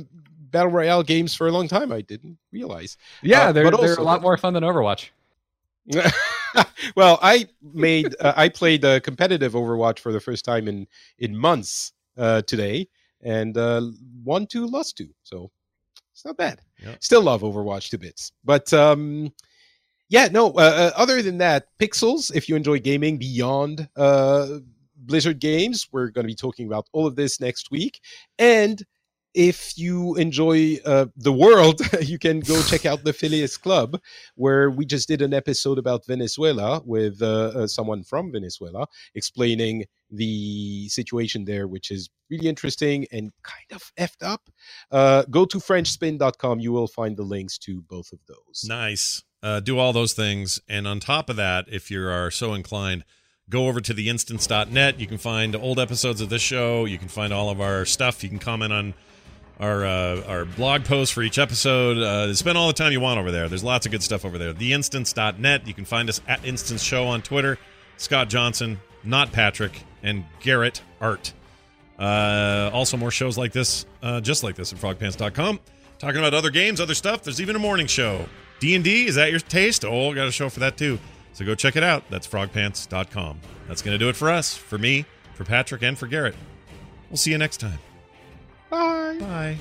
battle 0.51 0.73
royale 0.73 1.03
games 1.03 1.35
for 1.35 1.47
a 1.47 1.53
long 1.53 1.69
time. 1.69 1.93
I 1.93 2.01
didn't 2.01 2.39
realize. 2.53 2.97
Yeah, 3.23 3.49
Uh, 3.49 3.53
they're, 3.53 3.71
but 3.71 3.81
they're 3.81 3.95
a 3.97 4.03
lot 4.03 4.23
more 4.23 4.37
fun 4.39 4.55
than 4.55 4.63
Overwatch. 4.63 5.11
well, 6.97 7.19
I 7.23 7.49
made 7.63 8.15
uh, 8.21 8.35
I 8.37 8.49
played 8.49 8.85
uh, 8.85 9.01
competitive 9.01 9.53
Overwatch 9.53 9.99
for 9.99 10.13
the 10.13 10.21
first 10.21 10.45
time 10.45 10.69
in 10.69 10.87
in 11.19 11.37
months 11.37 11.93
uh, 12.17 12.43
today, 12.43 12.89
and 13.23 13.57
uh, 13.57 13.83
won 14.23 14.47
two, 14.47 14.67
lost 14.67 14.97
two. 14.97 15.09
So 15.23 15.51
it's 16.19 16.25
not 16.25 16.37
bad. 16.37 16.61
Yeah. 16.83 16.97
Still 16.99 17.23
love 17.23 17.43
Overwatch 17.43 17.91
to 17.91 17.99
bits, 17.99 18.33
but 18.45 18.73
um, 18.73 19.33
yeah, 20.09 20.27
no. 20.33 20.49
Uh, 20.49 20.91
uh, 20.91 20.91
other 20.97 21.23
than 21.23 21.39
that, 21.39 21.69
Pixels. 21.79 22.35
If 22.35 22.49
you 22.49 22.57
enjoy 22.57 22.81
gaming 22.81 23.19
beyond 23.19 23.89
uh, 23.97 24.59
Blizzard 24.97 25.39
games, 25.39 25.87
we're 25.93 26.09
going 26.09 26.25
to 26.25 26.29
be 26.29 26.35
talking 26.35 26.67
about 26.67 26.89
all 26.93 27.07
of 27.07 27.15
this 27.15 27.41
next 27.41 27.71
week, 27.71 28.01
and. 28.39 28.85
If 29.35 29.77
you 29.77 30.17
enjoy 30.17 30.79
uh, 30.85 31.07
the 31.17 31.33
world, 31.33 31.81
you 32.03 32.19
can 32.19 32.41
go 32.41 32.61
check 32.63 32.87
out 32.87 33.05
the 33.05 33.13
Phileas 33.13 33.57
Club, 33.57 34.01
where 34.35 34.71
we 34.71 34.85
just 34.85 35.09
did 35.09 35.23
an 35.23 35.35
episode 35.35 35.79
about 35.79 36.07
Venezuela 36.07 36.83
with 36.85 37.21
uh, 37.23 37.53
uh, 37.55 37.67
someone 37.67 38.03
from 38.03 38.33
Venezuela 38.33 38.87
explaining 39.15 39.85
the 40.11 40.89
situation 40.89 41.45
there, 41.45 41.69
which 41.69 41.91
is 41.91 42.09
really 42.31 42.49
interesting 42.49 43.07
and 43.13 43.31
kind 43.43 43.73
of 43.73 43.93
effed 43.99 44.23
up. 44.23 44.49
Uh, 44.91 45.25
go 45.31 45.45
to 45.45 45.59
FrenchSpin.com. 45.59 46.61
You 46.61 46.73
will 46.73 46.89
find 46.89 47.17
the 47.17 47.23
links 47.23 47.59
to 47.59 47.83
both 47.83 48.13
of 48.13 48.21
those. 48.27 48.65
Nice. 48.67 49.23
Uh, 49.43 49.61
do 49.61 49.79
all 49.79 49.93
those 49.93 50.15
things. 50.15 50.61
And 50.69 50.89
on 50.89 51.01
top 51.01 51.31
of 51.31 51.37
that, 51.37 51.67
if 51.69 51.91
you 51.91 52.07
are 52.07 52.31
so 52.31 52.55
inclined, 52.55 53.05
go 53.49 53.69
over 53.69 53.81
to 53.81 53.95
theinstance.net. 53.95 54.99
You 54.99 55.07
can 55.07 55.19
find 55.19 55.55
old 55.55 55.79
episodes 55.79 56.21
of 56.21 56.29
this 56.29 56.43
show. 56.43 56.85
You 56.85 56.99
can 56.99 57.09
find 57.09 57.33
all 57.33 57.51
of 57.51 57.61
our 57.61 57.85
stuff. 57.85 58.23
You 58.23 58.31
can 58.31 58.39
comment 58.39 58.73
on 58.73 58.95
our 59.61 59.85
uh, 59.85 60.23
our 60.27 60.45
blog 60.45 60.85
posts 60.85 61.13
for 61.13 61.23
each 61.23 61.39
episode. 61.39 61.99
Uh, 61.99 62.33
spend 62.35 62.57
all 62.57 62.69
the 62.69 62.73
time 62.73 62.93
you 62.93 63.01
want 63.01 63.19
over 63.19 63.31
there. 63.31 63.49
There's 63.49 63.65
lots 63.65 63.87
of 63.87 63.93
good 63.93 64.03
stuff 64.03 64.25
over 64.25 64.39
there. 64.39 64.53
Theinstance.net. 64.53 65.67
You 65.67 65.75
can 65.75 65.85
find 65.85 66.09
us 66.09 66.21
at 66.29 66.45
Instance 66.45 66.83
Show 66.83 67.07
on 67.07 67.23
Twitter. 67.23 67.59
Scott 67.97 68.29
Johnson, 68.29 68.81
not 69.05 69.33
Patrick, 69.33 69.83
and 70.03 70.25
Garrett 70.41 70.83
Art. 71.01 71.33
Uh, 71.99 72.71
also, 72.73 72.97
more 72.97 73.11
shows 73.11 73.37
like 73.37 73.53
this, 73.53 73.85
uh, 74.03 74.21
just 74.21 74.45
like 74.45 74.55
this 74.55 74.73
at 74.73 74.79
frogpants.com. 74.79 75.59
Talking 75.99 76.19
about 76.19 76.33
other 76.33 76.51
games, 76.51 76.81
other 76.81 76.95
stuff. 76.95 77.25
There's 77.25 77.41
even 77.41 77.57
a 77.57 77.59
morning 77.59 77.89
show. 77.89 78.27
D&D, 78.61 79.07
is 79.07 79.17
that 79.17 79.31
your 79.31 79.41
taste? 79.41 79.85
Oh, 79.85 80.15
got 80.15 80.29
a 80.29 80.33
show 80.33 80.49
for 80.49 80.61
that 80.61 80.77
too. 80.77 80.99
So 81.33 81.45
go 81.45 81.55
check 81.57 81.77
it 81.77 81.83
out. 81.83 82.05
That's 82.09 82.27
frogpants.com. 82.27 83.41
That's 83.67 83.83
to 83.83 83.99
do 83.99 84.09
it 84.09 84.17
for 84.17 84.31
us, 84.31 84.57
for 84.57 84.79
me, 84.79 85.05
for 85.35 85.45
Patrick, 85.45 85.83
and 85.83 85.99
for 85.99 86.07
Garrett. 86.07 86.35
We'll 87.11 87.17
see 87.17 87.33
you 87.33 87.39
next 87.39 87.59
time. 87.59 87.79
Bye. 88.71 89.17
Bye. 89.19 89.57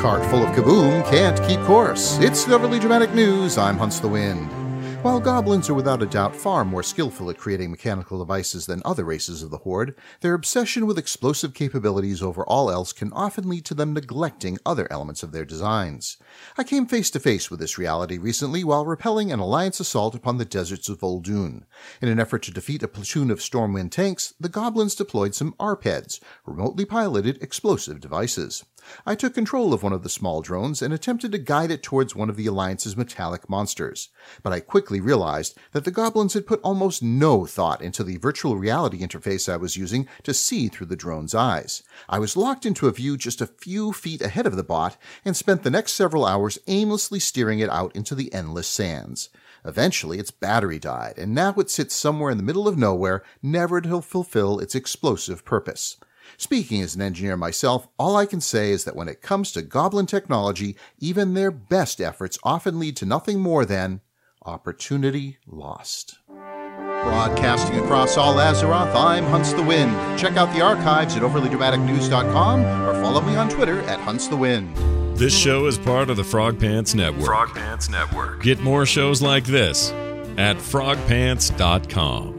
Cart 0.00 0.24
full 0.30 0.44
of 0.44 0.54
kaboom 0.54 1.08
can't 1.10 1.42
keep 1.48 1.58
course. 1.62 2.18
It's 2.20 2.44
the 2.44 2.54
Overly 2.54 2.78
Dramatic 2.78 3.12
News. 3.14 3.58
I'm 3.58 3.76
Hunts 3.76 3.98
the 3.98 4.08
Wind. 4.08 4.65
While 5.06 5.20
goblins 5.20 5.70
are 5.70 5.74
without 5.74 6.02
a 6.02 6.06
doubt 6.06 6.34
far 6.34 6.64
more 6.64 6.82
skillful 6.82 7.30
at 7.30 7.38
creating 7.38 7.70
mechanical 7.70 8.18
devices 8.18 8.66
than 8.66 8.82
other 8.84 9.04
races 9.04 9.40
of 9.40 9.50
the 9.50 9.58
Horde, 9.58 9.94
their 10.20 10.34
obsession 10.34 10.84
with 10.84 10.98
explosive 10.98 11.54
capabilities 11.54 12.20
over 12.20 12.44
all 12.44 12.72
else 12.72 12.92
can 12.92 13.12
often 13.12 13.48
lead 13.48 13.64
to 13.66 13.74
them 13.74 13.94
neglecting 13.94 14.58
other 14.66 14.88
elements 14.90 15.22
of 15.22 15.30
their 15.30 15.44
designs. 15.44 16.16
I 16.58 16.64
came 16.64 16.86
face 16.86 17.08
to 17.12 17.20
face 17.20 17.52
with 17.52 17.60
this 17.60 17.78
reality 17.78 18.18
recently 18.18 18.64
while 18.64 18.84
repelling 18.84 19.30
an 19.30 19.38
Alliance 19.38 19.78
assault 19.78 20.16
upon 20.16 20.38
the 20.38 20.44
deserts 20.44 20.88
of 20.88 20.98
Vol'dun. 20.98 21.66
In 22.02 22.08
an 22.08 22.18
effort 22.18 22.42
to 22.42 22.50
defeat 22.50 22.82
a 22.82 22.88
platoon 22.88 23.30
of 23.30 23.38
Stormwind 23.38 23.92
tanks, 23.92 24.34
the 24.40 24.48
goblins 24.48 24.96
deployed 24.96 25.36
some 25.36 25.54
ARPEDs, 25.60 26.18
remotely 26.44 26.84
piloted 26.84 27.40
explosive 27.40 28.00
devices. 28.00 28.64
I 29.04 29.14
took 29.14 29.34
control 29.34 29.72
of 29.72 29.82
one 29.82 29.92
of 29.92 30.02
the 30.02 30.08
small 30.08 30.42
drones 30.42 30.82
and 30.82 30.92
attempted 30.92 31.32
to 31.32 31.38
guide 31.38 31.70
it 31.70 31.82
towards 31.82 32.14
one 32.14 32.30
of 32.30 32.36
the 32.36 32.46
Alliance's 32.46 32.96
metallic 32.96 33.48
monsters. 33.48 34.10
But 34.42 34.52
I 34.52 34.60
quickly 34.60 35.00
realized 35.00 35.56
that 35.72 35.84
the 35.84 35.90
goblins 35.90 36.34
had 36.34 36.46
put 36.46 36.60
almost 36.62 37.02
no 37.02 37.46
thought 37.46 37.82
into 37.82 38.04
the 38.04 38.16
virtual 38.16 38.56
reality 38.56 39.00
interface 39.00 39.52
I 39.52 39.56
was 39.56 39.76
using 39.76 40.08
to 40.22 40.34
see 40.34 40.68
through 40.68 40.86
the 40.86 40.96
drone's 40.96 41.34
eyes. 41.34 41.82
I 42.08 42.18
was 42.18 42.36
locked 42.36 42.66
into 42.66 42.88
a 42.88 42.92
view 42.92 43.16
just 43.16 43.40
a 43.40 43.46
few 43.46 43.92
feet 43.92 44.22
ahead 44.22 44.46
of 44.46 44.56
the 44.56 44.62
bot 44.62 44.96
and 45.24 45.36
spent 45.36 45.62
the 45.62 45.70
next 45.70 45.92
several 45.94 46.24
hours 46.24 46.58
aimlessly 46.66 47.20
steering 47.20 47.58
it 47.58 47.70
out 47.70 47.94
into 47.96 48.14
the 48.14 48.32
endless 48.32 48.68
sands. 48.68 49.30
Eventually, 49.64 50.20
its 50.20 50.30
battery 50.30 50.78
died, 50.78 51.14
and 51.18 51.34
now 51.34 51.52
it 51.54 51.70
sits 51.70 51.94
somewhere 51.94 52.30
in 52.30 52.36
the 52.36 52.44
middle 52.44 52.68
of 52.68 52.78
nowhere, 52.78 53.24
never 53.42 53.80
to 53.80 54.00
fulfill 54.00 54.60
its 54.60 54.76
explosive 54.76 55.44
purpose. 55.44 55.96
Speaking 56.38 56.82
as 56.82 56.94
an 56.94 57.02
engineer 57.02 57.36
myself, 57.36 57.88
all 57.98 58.16
I 58.16 58.26
can 58.26 58.40
say 58.40 58.70
is 58.70 58.84
that 58.84 58.96
when 58.96 59.08
it 59.08 59.22
comes 59.22 59.52
to 59.52 59.62
goblin 59.62 60.06
technology, 60.06 60.76
even 60.98 61.34
their 61.34 61.50
best 61.50 62.00
efforts 62.00 62.38
often 62.42 62.78
lead 62.78 62.96
to 62.98 63.06
nothing 63.06 63.40
more 63.40 63.64
than 63.64 64.00
opportunity 64.44 65.38
lost. 65.46 66.18
Broadcasting 66.28 67.78
across 67.78 68.16
all 68.16 68.34
Azeroth, 68.34 68.94
I'm 68.94 69.24
Hunts 69.24 69.52
the 69.52 69.62
Wind. 69.62 69.92
Check 70.18 70.36
out 70.36 70.52
the 70.54 70.60
archives 70.60 71.16
at 71.16 71.22
overlydramaticnews.com 71.22 72.64
or 72.64 72.94
follow 73.02 73.20
me 73.20 73.36
on 73.36 73.48
Twitter 73.48 73.80
at 73.82 74.00
Hunts 74.00 74.26
the 74.28 74.36
Wind. 74.36 74.76
This 75.16 75.36
show 75.36 75.66
is 75.66 75.78
part 75.78 76.10
of 76.10 76.16
the 76.16 76.24
Frog 76.24 76.58
Pants 76.58 76.94
Network. 76.94 77.24
Frog 77.26 77.54
Pants 77.54 77.88
Network. 77.88 78.42
Get 78.42 78.60
more 78.60 78.84
shows 78.84 79.22
like 79.22 79.44
this 79.44 79.90
at 80.36 80.56
frogpants.com. 80.56 82.35